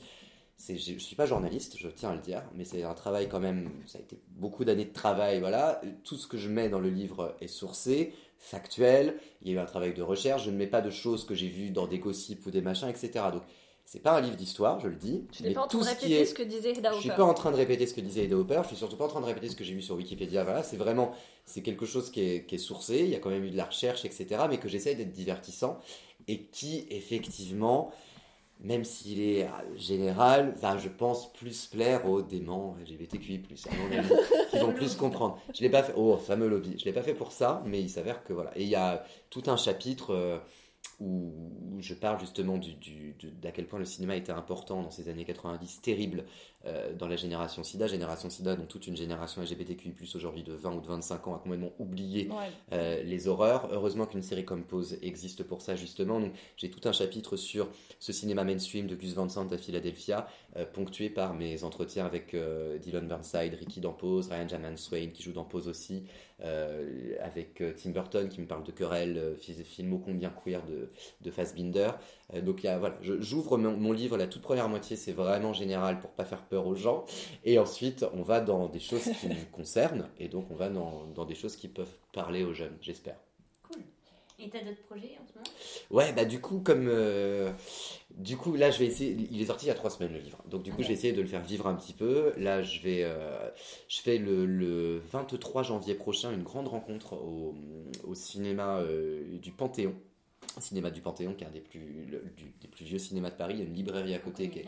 Je, 0.69 0.75
je 0.75 0.99
suis 0.99 1.15
pas 1.15 1.25
journaliste, 1.25 1.75
je 1.79 1.87
tiens 1.87 2.09
à 2.11 2.15
le 2.15 2.21
dire, 2.21 2.43
mais 2.55 2.65
c'est 2.65 2.83
un 2.83 2.93
travail 2.93 3.27
quand 3.27 3.39
même, 3.39 3.71
ça 3.87 3.97
a 3.97 4.01
été 4.01 4.19
beaucoup 4.35 4.63
d'années 4.63 4.85
de 4.85 4.93
travail, 4.93 5.39
voilà. 5.39 5.81
Tout 6.03 6.17
ce 6.17 6.27
que 6.27 6.37
je 6.37 6.49
mets 6.49 6.69
dans 6.69 6.79
le 6.79 6.89
livre 6.91 7.35
est 7.41 7.47
sourcé, 7.47 8.13
factuel, 8.37 9.17
il 9.41 9.47
y 9.49 9.51
a 9.51 9.55
eu 9.55 9.59
un 9.59 9.65
travail 9.65 9.93
de 9.95 10.03
recherche, 10.03 10.43
je 10.45 10.51
ne 10.51 10.57
mets 10.57 10.67
pas 10.67 10.81
de 10.81 10.91
choses 10.91 11.25
que 11.25 11.33
j'ai 11.33 11.47
vues 11.47 11.71
dans 11.71 11.87
des 11.87 11.97
gossips 11.97 12.45
ou 12.45 12.51
des 12.51 12.61
machins, 12.61 12.87
etc. 12.89 13.11
Donc, 13.33 13.41
c'est 13.85 14.01
pas 14.01 14.15
un 14.15 14.21
livre 14.21 14.35
d'histoire, 14.35 14.79
je 14.79 14.87
le 14.87 14.95
dis. 14.95 15.25
tu 15.31 15.41
n'es 15.41 15.53
pas 15.53 15.63
en 15.63 15.67
train 15.67 15.79
de 15.79 15.83
ce 15.83 15.89
répéter 15.89 16.13
est- 16.21 16.25
ce 16.25 16.33
que 16.35 16.43
disait 16.43 16.71
Hedda 16.73 16.91
je 16.93 16.99
suis 16.99 17.09
Hopper. 17.09 17.17
pas 17.17 17.23
en 17.25 17.33
train 17.33 17.49
de 17.51 17.55
répéter 17.57 17.87
ce 17.87 17.93
que 17.95 18.01
disait 18.01 18.25
Eda 18.25 18.37
Hopper, 18.37 18.59
je 18.63 18.67
suis 18.67 18.77
surtout 18.77 18.95
pas 18.97 19.05
en 19.05 19.09
train 19.09 19.19
de 19.21 19.25
répéter 19.25 19.49
ce 19.49 19.55
que 19.55 19.63
j'ai 19.63 19.73
vu 19.73 19.81
sur 19.81 19.95
Wikipédia. 19.95 20.43
Voilà, 20.43 20.61
c'est 20.61 20.77
vraiment, 20.77 21.11
c'est 21.45 21.63
quelque 21.63 21.87
chose 21.87 22.11
qui 22.11 22.21
est, 22.21 22.45
qui 22.45 22.55
est 22.55 22.59
sourcé, 22.59 22.99
il 22.99 23.09
y 23.09 23.15
a 23.15 23.19
quand 23.19 23.31
même 23.31 23.43
eu 23.43 23.49
de 23.49 23.57
la 23.57 23.65
recherche, 23.65 24.05
etc. 24.05 24.27
Mais 24.47 24.59
que 24.59 24.69
j'essaye 24.69 24.95
d'être 24.95 25.11
divertissant 25.11 25.79
et 26.31 26.39
qui, 26.51 26.85
effectivement, 26.89 27.91
même 28.59 28.83
s'il 28.83 29.21
est 29.21 29.45
euh, 29.45 29.49
général, 29.75 30.53
va, 30.61 30.77
je 30.77 30.89
pense, 30.89 31.33
plus 31.33 31.65
plaire 31.67 32.07
aux 32.07 32.21
déments 32.21 32.75
LGBTQI+, 32.81 33.41
à 33.69 33.75
mon 33.75 33.97
avis, 33.97 34.09
qui 34.51 34.57
vont 34.59 34.73
plus 34.73 34.95
comprendre. 34.95 35.39
Je 35.55 35.61
l'ai 35.61 35.69
pas 35.69 35.83
fait, 35.83 35.93
oh, 35.95 36.17
fameux 36.17 36.47
lobby, 36.47 36.75
je 36.77 36.85
l'ai 36.85 36.93
pas 36.93 37.01
fait 37.03 37.15
pour 37.15 37.31
ça, 37.31 37.63
mais 37.65 37.81
il 37.81 37.89
s'avère 37.89 38.23
que 38.23 38.33
voilà. 38.33 38.51
Et 38.57 38.63
il 38.63 38.69
y 38.69 38.75
a 38.75 39.03
tout 39.31 39.43
un 39.47 39.57
chapitre 39.57 40.11
euh, 40.13 40.37
où 40.99 41.31
je 41.79 41.93
parle 41.95 42.19
justement 42.19 42.57
du, 42.57 42.75
du- 42.75 43.15
de- 43.19 43.29
d'à 43.31 43.51
quel 43.51 43.65
point 43.67 43.79
le 43.79 43.85
cinéma 43.85 44.15
était 44.15 44.31
important 44.31 44.83
dans 44.83 44.91
ces 44.91 45.09
années 45.09 45.25
90, 45.25 45.81
terrible 45.81 46.25
euh, 46.65 46.93
dans 46.93 47.07
la 47.07 47.15
génération 47.15 47.63
SIDA, 47.63 47.87
génération 47.87 48.29
SIDA, 48.29 48.55
dont 48.55 48.65
toute 48.65 48.85
une 48.87 48.95
génération 48.95 49.41
LGBTQI+, 49.41 49.93
aujourd'hui 50.15 50.43
de 50.43 50.53
20 50.53 50.75
ou 50.75 50.81
de 50.81 50.87
25 50.87 51.27
ans, 51.27 51.35
a 51.35 51.39
complètement 51.39 51.71
oublié 51.79 52.29
Ouais. 52.29 52.35
euh, 52.73 53.01
les 53.03 53.27
horreurs. 53.27 53.69
Heureusement 53.71 54.05
qu'une 54.05 54.21
série 54.21 54.45
comme 54.45 54.63
Pose 54.63 54.97
existe 55.01 55.43
pour 55.43 55.61
ça 55.61 55.75
justement. 55.75 56.19
Donc 56.19 56.33
j'ai 56.57 56.69
tout 56.69 56.87
un 56.87 56.91
chapitre 56.91 57.35
sur 57.37 57.67
ce 57.99 58.13
cinéma 58.13 58.43
mainstream 58.43 58.87
de 58.87 58.95
Gus 58.95 59.13
Van 59.13 59.27
Sant 59.29 59.47
à 59.51 59.57
Philadelphia, 59.57 60.27
euh, 60.57 60.65
ponctué 60.65 61.09
par 61.09 61.33
mes 61.33 61.63
entretiens 61.63 62.05
avec 62.05 62.35
Dylan 62.81 63.07
Burnside, 63.07 63.55
Ricky 63.55 63.79
dans 63.81 63.93
Pose, 63.93 64.27
Ryan 64.29 64.47
Jaman 64.47 64.77
Swain 64.77 65.07
qui 65.13 65.23
joue 65.23 65.33
dans 65.33 65.45
Pose 65.45 65.67
aussi, 65.67 66.03
avec 67.19 67.63
Tim 67.77 67.91
Burton 67.91 68.27
qui 68.29 68.41
me 68.41 68.47
parle 68.47 68.63
de 68.63 68.71
Querelle, 68.71 69.35
fi- 69.39 69.53
film 69.63 69.93
ô 69.93 69.99
combien 69.99 70.29
queer 70.29 70.61
de, 70.65 70.89
de 71.21 71.31
Fassbinder. 71.31 71.91
Euh, 72.33 72.41
donc 72.41 72.63
il 72.63 72.67
y 72.67 72.69
a, 72.69 72.77
voilà, 72.79 72.95
j'ouvre 73.01 73.57
mon, 73.57 73.75
mon 73.77 73.91
livre, 73.91 74.17
la 74.17 74.27
toute 74.27 74.41
première 74.41 74.69
moitié 74.69 74.95
c'est 74.95 75.11
vraiment 75.11 75.53
général 75.53 75.99
pour 75.99 76.11
pas 76.11 76.25
faire 76.25 76.43
peur 76.43 76.67
aux 76.67 76.75
gens, 76.75 77.05
et 77.43 77.59
ensuite 77.59 78.05
on 78.13 78.21
va 78.23 78.41
dans 78.41 78.67
des 78.67 78.79
choses 78.79 79.09
qui 79.19 79.27
nous 79.27 79.45
concernent, 79.51 80.09
et 80.19 80.27
donc 80.27 80.49
on 80.51 80.55
va 80.55 80.69
dans, 80.69 81.05
dans 81.15 81.25
des 81.25 81.35
choses 81.35 81.55
qui 81.55 81.67
peuvent 81.67 81.97
parler 82.13 82.43
aux 82.43 82.53
jeunes, 82.53 82.77
j'espère. 82.81 83.17
Cool. 83.63 83.81
Et 84.39 84.49
t'as 84.49 84.63
d'autres 84.63 84.81
projets 84.89 85.17
en 85.21 85.27
ce 85.27 85.33
moment? 85.35 85.51
Ouais, 85.91 86.13
bah 86.13 86.25
du 86.25 86.41
coup, 86.41 86.61
comme. 86.61 86.87
euh, 86.87 87.51
du 88.09 88.37
coup, 88.37 88.55
là, 88.55 88.71
je 88.71 88.79
vais 88.79 88.85
essayer. 88.87 89.15
Il 89.31 89.39
est 89.41 89.45
sorti 89.45 89.65
il 89.65 89.67
y 89.67 89.71
a 89.71 89.75
trois 89.75 89.91
semaines, 89.91 90.13
le 90.13 90.19
livre. 90.19 90.39
Donc, 90.49 90.63
du 90.63 90.71
coup, 90.71 90.81
je 90.81 90.87
vais 90.87 90.93
essayer 90.95 91.13
de 91.13 91.21
le 91.21 91.27
faire 91.27 91.43
vivre 91.43 91.67
un 91.67 91.75
petit 91.75 91.93
peu. 91.93 92.33
Là, 92.37 92.63
je 92.63 92.81
vais. 92.81 93.03
euh, 93.03 93.49
je 93.87 94.01
fais 94.01 94.17
le, 94.17 94.45
le 94.47 94.99
23 95.11 95.61
janvier 95.63 95.93
prochain 95.95 96.31
une 96.31 96.43
grande 96.43 96.67
rencontre 96.67 97.13
au, 97.13 97.53
au 98.03 98.15
cinéma 98.15 98.79
euh, 98.79 99.37
du 99.37 99.51
Panthéon. 99.51 99.93
Cinéma 100.59 100.91
du 100.91 101.01
Panthéon, 101.01 101.33
qui 101.33 101.43
est 101.43 101.47
un 101.47 101.51
des 101.51 101.61
plus, 101.61 102.05
le- 102.09 102.23
du- 102.35 102.51
des 102.61 102.67
plus 102.67 102.83
vieux 102.85 102.99
cinémas 102.99 103.29
de 103.29 103.35
Paris. 103.35 103.53
Il 103.55 103.59
y 103.59 103.63
a 103.63 103.65
une 103.65 103.73
librairie 103.75 104.13
à 104.15 104.19
côté 104.19 104.49
qui 104.49 104.59
est 104.59 104.65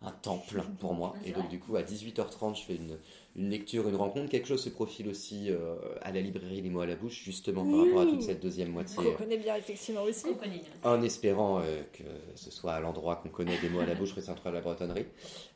un 0.00 0.12
temple 0.12 0.62
pour 0.78 0.94
moi. 0.94 1.14
Et 1.26 1.32
donc, 1.32 1.48
du 1.48 1.58
coup, 1.58 1.76
à 1.76 1.82
18h30, 1.82 2.56
je 2.56 2.62
fais 2.64 2.76
une, 2.76 2.96
une 3.38 3.50
lecture, 3.50 3.88
une 3.88 3.96
rencontre. 3.96 4.28
Quelque 4.30 4.48
chose 4.48 4.62
se 4.62 4.68
profile 4.68 5.08
aussi 5.08 5.50
euh, 5.50 5.76
à 6.02 6.10
la 6.10 6.20
librairie 6.20 6.60
Les 6.60 6.70
mots 6.70 6.80
à 6.80 6.86
la 6.86 6.96
bouche, 6.96 7.22
justement 7.24 7.64
par 7.64 7.86
rapport 7.86 8.00
à 8.00 8.06
toute 8.06 8.22
cette 8.22 8.42
deuxième 8.42 8.70
moitié. 8.70 8.96
Qu'on 8.96 9.12
connaît 9.12 9.38
bien 9.38 9.54
effectivement 9.56 10.02
aussi. 10.02 10.26
On 10.28 10.34
connaît 10.34 10.58
bien. 10.58 10.68
En 10.82 11.00
espérant 11.02 11.60
euh, 11.60 11.82
que 11.92 12.02
ce 12.34 12.50
soit 12.50 12.72
à 12.72 12.80
l'endroit 12.80 13.16
qu'on 13.16 13.28
connaît 13.28 13.58
des 13.58 13.68
mots 13.68 13.80
à 13.80 13.86
la 13.86 13.94
bouche, 13.94 14.12
rue 14.12 14.20
Saint-Ouen 14.20 14.50
la 14.50 14.60
Bretonnerie. 14.60 15.06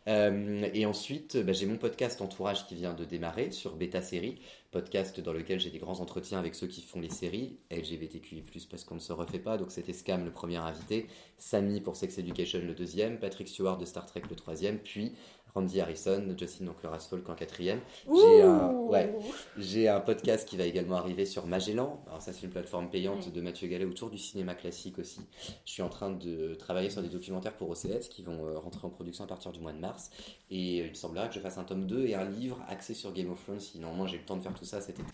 Euh, 0.09 0.69
et 0.73 0.87
ensuite, 0.87 1.37
bah, 1.37 1.53
j'ai 1.53 1.67
mon 1.67 1.77
podcast 1.77 2.21
Entourage 2.21 2.67
qui 2.67 2.75
vient 2.75 2.95
de 2.95 3.05
démarrer 3.05 3.51
sur 3.51 3.77
Beta 3.77 4.01
Série, 4.01 4.41
podcast 4.71 5.21
dans 5.21 5.33
lequel 5.33 5.61
j'ai 5.61 5.71
des 5.71 5.79
grands 5.79 6.01
entretiens 6.01 6.39
avec 6.39 6.55
ceux 6.55 6.67
qui 6.67 6.83
font 6.83 7.01
les 7.01 7.11
séries, 7.11 7.59
LGBTQI+, 7.71 8.43
parce 8.71 8.85
qu'on 8.85 8.95
ne 8.95 9.01
se 9.01 9.13
refait 9.13 9.39
pas, 9.39 9.59
donc 9.59 9.71
c'était 9.71 9.93
Scam 9.93 10.25
le 10.25 10.33
premier 10.33 10.57
invité, 10.57 11.07
Samy 11.37 11.81
pour 11.81 11.95
Sex 11.95 12.19
Education 12.19 12.61
le 12.65 12.75
deuxième, 12.75 13.19
Patrick 13.19 13.49
Stewart 13.49 13.77
de 13.77 13.85
Star 13.85 14.07
Trek 14.07 14.23
le 14.29 14.35
troisième, 14.35 14.79
puis 14.79 15.13
Randy 15.55 15.81
Harrison, 15.81 16.35
Justin 16.39 16.69
Oncleras 16.69 17.07
Folk 17.11 17.29
en 17.29 17.35
quatrième. 17.35 17.81
J'ai 18.07 18.43
un, 18.43 18.71
Ouh. 18.71 18.89
ouais, 18.91 19.15
j'ai 19.59 19.89
un 19.89 20.01
podcast 20.01 20.49
qui 20.49 20.57
va 20.57 20.65
également 20.65 20.97
arriver 20.97 21.27
sur 21.27 21.47
Magellan. 21.47 22.01
Alors 22.07 22.23
ça 22.23 22.33
c'est 22.33 22.43
une 22.45 22.51
plateforme 22.51 22.89
payante 22.91 23.27
Ouais. 23.27 23.33
de 23.33 23.41
Mathieu 23.43 23.69
Gallet 23.69 23.85
autour 23.85 24.09
du 24.11 24.17
cinéma 24.19 24.55
classique 24.55 24.99
aussi. 24.99 25.21
Je 25.67 25.73
suis 25.73 25.83
en 25.83 25.89
train 25.91 26.11
de 26.11 26.55
travailler 26.55 26.89
sur 26.91 27.03
des 27.03 27.09
documentaires 27.09 27.53
pour 27.55 27.69
OCS 27.71 28.09
qui 28.09 28.23
vont 28.23 28.47
euh, 28.47 28.59
rentrer 28.59 28.87
en 28.87 28.91
production 28.91 29.25
à 29.25 29.27
partir 29.27 29.53
du 29.53 29.61
mois 29.61 29.73
de 29.73 29.79
mars. 29.79 30.11
Et 30.51 30.81
euh, 30.81 30.85
il 30.87 30.91
me 30.91 30.95
semblerait 30.95 31.29
que 31.29 31.35
je 31.35 31.41
fasse 31.41 31.59
un 31.59 31.65
tome 31.65 31.87
2 31.87 32.07
et 32.07 32.15
un 32.15 32.25
livre 32.25 32.59
axé 32.69 32.95
sur 32.95 33.13
Game 33.13 33.31
of 33.31 33.43
Thrones 33.45 33.61
si 33.61 33.79
normalement 33.79 34.07
j'ai 34.07 34.19
le 34.19 34.25
temps 34.25 34.37
de 34.37 34.43
faire 34.43 34.55
tout 34.55 34.65
ça 34.65 34.81
cet 34.81 35.01
été. 35.01 35.09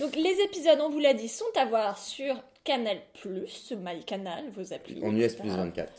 Donc 0.00 0.14
les 0.16 0.36
épisodes, 0.44 0.78
on 0.82 0.90
vous 0.90 0.98
l'a 0.98 1.14
dit, 1.14 1.28
sont 1.28 1.44
à 1.56 1.64
voir 1.64 1.98
sur 1.98 2.34
Canal+, 2.64 2.98
MyCanal, 3.24 4.44
vos 4.50 4.72
applis. 4.72 5.02
En 5.02 5.16
US 5.16 5.34
plus 5.34 5.48
24. 5.48 5.92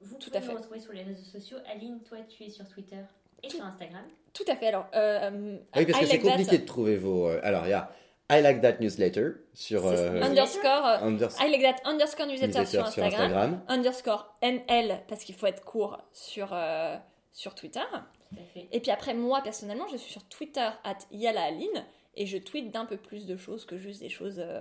Vous 0.00 0.16
Tout 0.16 0.26
pouvez 0.30 0.38
à 0.38 0.40
fait. 0.40 0.52
nous 0.52 0.58
retrouver 0.58 0.80
sur 0.80 0.92
les 0.92 1.02
réseaux 1.02 1.24
sociaux. 1.24 1.58
Aline, 1.72 2.00
toi, 2.02 2.18
tu 2.28 2.44
es 2.44 2.48
sur 2.50 2.66
Twitter 2.68 3.00
et 3.42 3.48
sur 3.50 3.64
Instagram. 3.64 4.02
Tout 4.32 4.44
à 4.48 4.56
fait. 4.56 4.68
Alors, 4.68 4.86
euh, 4.94 5.58
oui 5.76 5.86
parce 5.86 5.98
I 5.98 6.00
que 6.02 6.06
c'est 6.06 6.12
like 6.14 6.22
that. 6.22 6.28
compliqué 6.30 6.58
de 6.58 6.64
trouver 6.66 6.96
vos... 6.96 7.28
euh, 7.28 7.40
alors 7.42 7.66
il 7.66 7.70
y 7.70 7.72
a 7.72 7.90
I 8.30 8.42
Like 8.42 8.60
That 8.60 8.74
Newsletter 8.80 9.30
sur... 9.54 9.80
C'est 9.82 9.98
euh, 9.98 10.22
underscore, 10.22 10.86
euh, 10.86 10.98
under- 11.00 11.28
I 11.40 11.50
like 11.50 11.62
that 11.62 11.88
underscore 11.88 12.26
newsletter 12.26 12.58
newsletter 12.60 12.90
sur 12.90 13.04
Instagram, 13.04 13.62
underscore 13.68 14.36
NL 14.42 15.00
parce 15.08 15.24
qu'il 15.24 15.34
faut 15.34 15.46
être 15.46 15.64
court 15.64 15.98
sur, 16.12 16.50
euh, 16.52 16.96
sur 17.32 17.54
Twitter. 17.54 17.80
Tout 17.90 18.36
à 18.38 18.44
fait. 18.52 18.68
Et 18.70 18.80
puis 18.80 18.90
après, 18.90 19.14
moi 19.14 19.40
personnellement, 19.42 19.88
je 19.90 19.96
suis 19.96 20.12
sur 20.12 20.22
Twitter 20.28 20.68
at 20.84 20.98
Yala 21.10 21.42
Aline 21.44 21.84
et 22.16 22.26
je 22.26 22.36
tweete 22.36 22.70
d'un 22.70 22.84
peu 22.84 22.98
plus 22.98 23.24
de 23.26 23.36
choses 23.38 23.64
que 23.64 23.78
juste 23.78 24.00
des 24.00 24.10
choses 24.10 24.40
euh, 24.40 24.60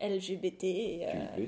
LGBT 0.00 0.64
et 0.64 1.06
euh, 1.06 1.46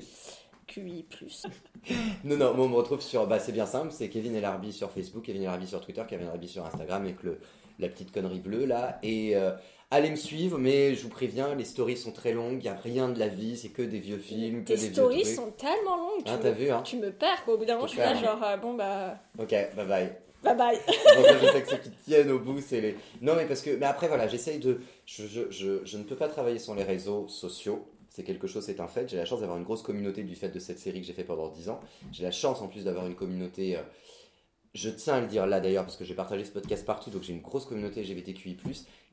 QI+. 0.67 1.05
Non, 2.23 2.37
non, 2.37 2.53
moi 2.55 2.65
on 2.65 2.69
me 2.69 2.75
retrouve 2.75 3.01
sur. 3.01 3.27
Bah, 3.27 3.39
c'est 3.39 3.51
bien 3.51 3.65
simple, 3.67 3.91
c'est 3.91 4.09
Kevin 4.09 4.35
Elarbi 4.35 4.73
sur 4.73 4.89
Facebook, 4.91 5.23
Kevin 5.23 5.43
Elarbi 5.43 5.67
sur 5.67 5.81
Twitter, 5.81 6.01
Kevin 6.07 6.25
Elarbi 6.27 6.47
sur 6.47 6.65
Instagram 6.65 7.03
avec 7.03 7.21
le, 7.23 7.37
la 7.79 7.87
petite 7.89 8.11
connerie 8.11 8.39
bleue 8.39 8.65
là. 8.65 8.97
Et 9.03 9.35
euh, 9.35 9.51
allez 9.91 10.09
me 10.09 10.15
suivre, 10.15 10.57
mais 10.57 10.95
je 10.95 11.03
vous 11.03 11.09
préviens, 11.09 11.53
les 11.53 11.65
stories 11.65 11.97
sont 11.97 12.11
très 12.11 12.33
longues, 12.33 12.57
il 12.59 12.63
n'y 12.63 12.67
a 12.69 12.75
rien 12.75 13.09
de 13.09 13.19
la 13.19 13.27
vie, 13.27 13.55
c'est 13.57 13.69
que 13.69 13.83
des 13.83 13.99
vieux 13.99 14.17
films, 14.17 14.63
que 14.63 14.69
Tes 14.73 14.77
des 14.77 14.93
stories 14.93 15.23
vieux 15.23 15.35
sont 15.35 15.51
tellement 15.51 15.97
longues, 15.97 16.23
tu, 16.25 16.31
me, 16.31 16.37
t'as 16.39 16.51
vu, 16.51 16.71
hein 16.71 16.81
tu 16.83 16.97
me 16.97 17.11
perds 17.11 17.43
quoi. 17.45 17.53
Au 17.53 17.57
bout 17.57 17.65
d'un 17.65 17.75
moment, 17.75 17.85
je 17.87 17.91
suis 17.91 17.99
là, 18.01 18.15
genre, 18.15 18.41
euh, 18.43 18.57
bon 18.57 18.73
bah, 18.73 19.17
Ok, 19.37 19.51
bye 19.51 19.85
bye. 19.87 20.11
bye 20.43 20.55
bye. 20.55 20.79
Bon, 21.15 21.23
je 21.41 21.47
sais 21.51 21.61
que 21.61 21.69
ceux 21.69 21.77
qui 21.77 21.91
tiennent 22.05 22.31
au 22.31 22.39
bout, 22.39 22.59
c'est 22.61 22.81
les. 22.81 22.95
Non, 23.21 23.35
mais 23.35 23.45
parce 23.45 23.61
que. 23.61 23.75
Mais 23.77 23.85
après, 23.85 24.07
voilà, 24.07 24.27
j'essaye 24.27 24.59
de. 24.59 24.79
Je, 25.05 25.27
je, 25.27 25.51
je, 25.51 25.85
je 25.85 25.97
ne 25.97 26.03
peux 26.03 26.15
pas 26.15 26.27
travailler 26.27 26.59
sur 26.59 26.73
les 26.75 26.83
réseaux 26.83 27.27
sociaux. 27.27 27.87
C'est 28.15 28.23
quelque 28.23 28.47
chose, 28.47 28.63
c'est 28.63 28.79
un 28.79 28.87
fait. 28.87 29.09
J'ai 29.09 29.17
la 29.17 29.25
chance 29.25 29.41
d'avoir 29.41 29.57
une 29.57 29.65
grosse 29.65 29.81
communauté 29.81 30.23
du 30.23 30.35
fait 30.35 30.47
de 30.47 30.57
cette 30.57 30.79
série 30.79 31.01
que 31.01 31.05
j'ai 31.05 31.11
fait 31.11 31.25
pendant 31.25 31.49
10 31.49 31.67
ans. 31.67 31.81
J'ai 32.13 32.23
la 32.23 32.31
chance 32.31 32.61
en 32.61 32.69
plus 32.69 32.85
d'avoir 32.85 33.05
une 33.07 33.15
communauté. 33.15 33.75
euh, 33.75 33.81
je 34.73 34.89
tiens 34.89 35.15
à 35.15 35.19
le 35.19 35.27
dire 35.27 35.45
là 35.45 35.59
d'ailleurs, 35.59 35.83
parce 35.83 35.97
que 35.97 36.05
j'ai 36.05 36.13
partagé 36.15 36.45
ce 36.45 36.51
podcast 36.51 36.85
partout, 36.85 37.09
donc 37.09 37.23
j'ai 37.23 37.33
une 37.33 37.41
grosse 37.41 37.65
communauté 37.65 38.01
LGBTQI, 38.03 38.55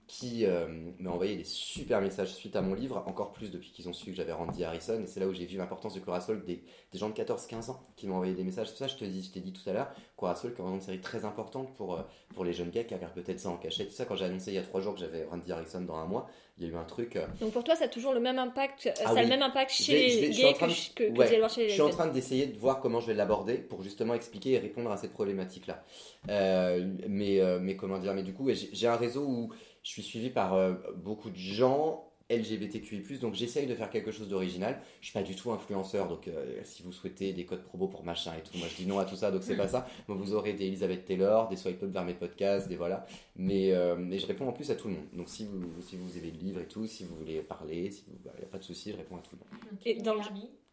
qui 0.06 0.46
euh, 0.46 0.68
m'a 1.00 1.10
envoyé 1.10 1.36
des 1.36 1.42
super 1.42 2.00
messages 2.00 2.32
suite 2.32 2.54
à 2.54 2.62
mon 2.62 2.74
livre, 2.74 3.02
encore 3.06 3.32
plus 3.32 3.50
depuis 3.50 3.72
qu'ils 3.72 3.88
ont 3.88 3.92
su 3.92 4.10
que 4.10 4.16
j'avais 4.16 4.32
Randy 4.32 4.62
Harrison. 4.62 5.00
Et 5.02 5.06
c'est 5.08 5.18
là 5.18 5.26
où 5.26 5.32
j'ai 5.32 5.46
vu 5.46 5.56
l'importance 5.56 5.94
de 5.94 6.00
Corazol, 6.00 6.44
des, 6.44 6.62
des 6.92 6.98
gens 6.98 7.08
de 7.08 7.14
14-15 7.14 7.70
ans 7.70 7.80
qui 7.96 8.06
m'ont 8.06 8.14
envoyé 8.14 8.34
des 8.34 8.44
messages. 8.44 8.70
C'est 8.70 8.76
ça, 8.76 8.86
je 8.86 8.96
te 8.96 9.04
dis, 9.04 9.24
je 9.24 9.32
t'ai 9.32 9.40
dit 9.40 9.52
tout 9.52 9.68
à 9.68 9.72
l'heure, 9.72 9.90
Corazol, 10.16 10.52
qui 10.54 10.60
est 10.60 10.62
vraiment 10.62 10.76
une 10.76 10.82
série 10.82 11.00
très 11.00 11.24
importante 11.24 11.74
pour, 11.74 11.94
euh, 11.94 12.02
pour 12.34 12.44
les 12.44 12.52
jeunes 12.52 12.70
gars 12.70 12.84
qui 12.84 12.94
regardent 12.94 13.14
peut-être 13.14 13.40
ça 13.40 13.48
en 13.48 13.56
cachette. 13.56 13.88
Tout 13.88 13.94
ça, 13.94 14.04
quand 14.04 14.14
j'ai 14.14 14.26
annoncé 14.26 14.52
il 14.52 14.54
y 14.54 14.58
a 14.58 14.62
trois 14.62 14.80
jours 14.80 14.94
que 14.94 15.00
j'avais 15.00 15.24
Randy 15.24 15.50
Harrison 15.50 15.80
dans 15.80 15.96
un 15.96 16.06
mois, 16.06 16.28
il 16.58 16.66
y 16.66 16.70
a 16.70 16.72
eu 16.72 16.76
un 16.76 16.84
truc. 16.84 17.16
euh, 17.16 17.26
Donc 17.40 17.52
pour 17.52 17.64
toi, 17.64 17.74
ça 17.74 17.84
a 17.84 17.88
toujours 17.88 18.12
le 18.12 18.20
même 18.20 18.38
impact, 18.38 18.86
euh, 18.86 18.92
Ah 19.04 19.12
ça 19.14 19.18
a 19.20 19.22
le 19.22 19.28
même 19.28 19.42
impact 19.42 19.70
chez 19.72 20.20
les 20.20 20.30
gays 20.30 20.52
que, 20.52 20.58
que, 20.94 21.02
que 21.12 21.18
ouais, 21.18 21.38
voir 21.38 21.50
chez 21.50 21.62
les 21.62 21.68
Je 21.68 21.72
suis 21.74 21.82
en 21.82 21.90
train 21.90 22.06
d'essayer 22.08 22.46
de 22.46 22.56
voir 22.58 22.80
comment 22.80 23.00
je 23.00 23.06
vais 23.08 23.14
l'aborder 23.14 23.54
pour 23.54 23.82
justement 23.82 24.14
expliquer 24.14 24.52
et 24.52 24.58
répondre 24.58 24.90
à 24.90 24.96
cette 24.96 25.12
problématique-là. 25.12 25.82
Euh, 26.28 26.86
mais, 27.08 27.40
mais 27.60 27.76
comment 27.76 27.98
dire 27.98 28.14
Mais 28.14 28.22
du 28.22 28.32
coup, 28.34 28.48
j'ai 28.50 28.86
un 28.86 28.96
réseau 28.96 29.22
où 29.24 29.50
je 29.82 29.90
suis 29.90 30.02
suivi 30.02 30.30
par 30.30 30.56
beaucoup 30.96 31.30
de 31.30 31.36
gens 31.36 32.11
LGBTQI+, 32.36 33.18
donc 33.18 33.34
j'essaye 33.34 33.66
de 33.66 33.74
faire 33.74 33.90
quelque 33.90 34.10
chose 34.12 34.28
d'original. 34.28 34.80
Je 35.00 35.06
suis 35.06 35.12
pas 35.12 35.22
du 35.22 35.34
tout 35.36 35.50
influenceur, 35.52 36.08
donc 36.08 36.28
euh, 36.28 36.60
si 36.64 36.82
vous 36.82 36.92
souhaitez 36.92 37.32
des 37.32 37.44
codes 37.44 37.62
promo 37.62 37.88
pour 37.88 38.04
machin 38.04 38.32
et 38.38 38.42
tout, 38.42 38.56
moi 38.58 38.66
je 38.68 38.76
dis 38.76 38.86
non 38.86 38.98
à 38.98 39.04
tout 39.04 39.16
ça, 39.16 39.30
donc 39.30 39.42
c'est 39.42 39.56
pas 39.56 39.68
ça. 39.68 39.86
Moi, 40.08 40.16
vous 40.16 40.34
aurez 40.34 40.52
des 40.52 40.66
Elizabeth 40.66 41.04
Taylor, 41.04 41.48
des 41.48 41.56
swipe 41.56 41.82
up 41.82 41.90
vers 41.90 42.04
mes 42.04 42.14
podcasts, 42.14 42.68
des 42.68 42.76
voilà. 42.76 43.06
Mais, 43.36 43.72
euh, 43.72 43.96
mais 43.96 44.18
je 44.18 44.26
réponds 44.26 44.48
en 44.48 44.52
plus 44.52 44.70
à 44.70 44.74
tout 44.74 44.88
le 44.88 44.94
monde. 44.94 45.06
Donc 45.12 45.28
si 45.28 45.44
vous, 45.44 45.60
si 45.82 45.96
vous 45.96 46.16
avez 46.16 46.30
le 46.30 46.38
livre 46.38 46.60
et 46.60 46.66
tout, 46.68 46.86
si 46.86 47.04
vous 47.04 47.16
voulez 47.16 47.40
parler, 47.40 47.90
si 47.90 48.04
vous, 48.06 48.12
il 48.24 48.38
n'y 48.38 48.44
a 48.44 48.48
pas 48.48 48.58
de 48.58 48.64
souci, 48.64 48.92
je 48.92 48.96
réponds 48.96 49.16
à 49.16 49.20
tout 49.20 49.36
le 49.36 49.38
monde. 49.38 49.78
Et 49.84 49.94
dans 50.02 50.14
le-. 50.14 50.20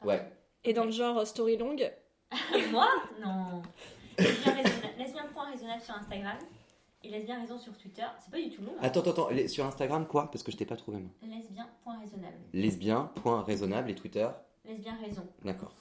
Ouais. 0.08 0.22
Et 0.64 0.74
dans 0.74 0.86
le 0.86 0.92
genre 0.92 1.18
euh, 1.20 1.26
story 1.26 1.58
longue, 1.58 1.92
Moi? 2.72 2.88
Non. 3.24 3.62
Lesbien 4.18 4.54
raisonnable- 4.54 4.94
Lesbien.raisonnable 5.00 5.82
sur 5.82 5.96
Instagram 5.96 6.38
et 7.04 7.10
lesbien 7.10 7.40
raison 7.40 7.58
sur 7.58 7.78
Twitter. 7.78 8.04
C'est 8.24 8.32
pas 8.32 8.38
du 8.42 8.50
tout 8.50 8.62
long. 8.62 8.74
hein. 8.78 8.82
Attends, 8.82 9.02
attends, 9.02 9.30
sur 9.48 9.66
Instagram 9.66 10.06
quoi? 10.08 10.30
Parce 10.32 10.44
que 10.44 10.52
je 10.52 10.58
t'ai 10.58 10.66
pas 10.66 10.76
trouvé 10.76 10.98
moi. 11.00 11.10
Lesbien.raisonnable. 11.24 12.38
Lesbien.raisonnable 12.54 13.92
et 13.92 13.96
Twitter? 13.96 14.28
Lesbien 14.66 14.98
raison. 15.04 15.24
D'accord. 15.44 15.72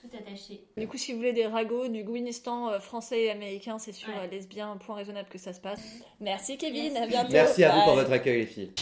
Tout 0.00 0.16
attaché. 0.16 0.64
du 0.76 0.86
coup, 0.86 0.96
si 0.96 1.10
vous 1.12 1.18
voulez 1.18 1.32
des 1.32 1.46
ragots 1.46 1.88
du 1.88 2.04
Gouinistan 2.04 2.68
euh, 2.70 2.78
français 2.78 3.22
et 3.24 3.30
américain, 3.30 3.80
c'est 3.80 3.90
sur 3.90 4.08
Ouais. 4.10 4.14
euh, 4.20 4.26
lesbien 4.28 4.76
point 4.76 4.94
raisonnable 4.94 5.28
que 5.28 5.38
ça 5.38 5.52
se 5.52 5.60
passe. 5.60 5.80
Merci 6.20 6.56
Kevin, 6.56 6.92
Merci. 6.92 6.98
à 7.02 7.06
bientôt. 7.08 7.32
Merci 7.32 7.64
à 7.64 7.74
vous 7.74 7.82
pour 7.84 7.94
votre 7.94 8.12
accueil 8.12 8.38
les 8.40 8.46
filles. 8.46 8.72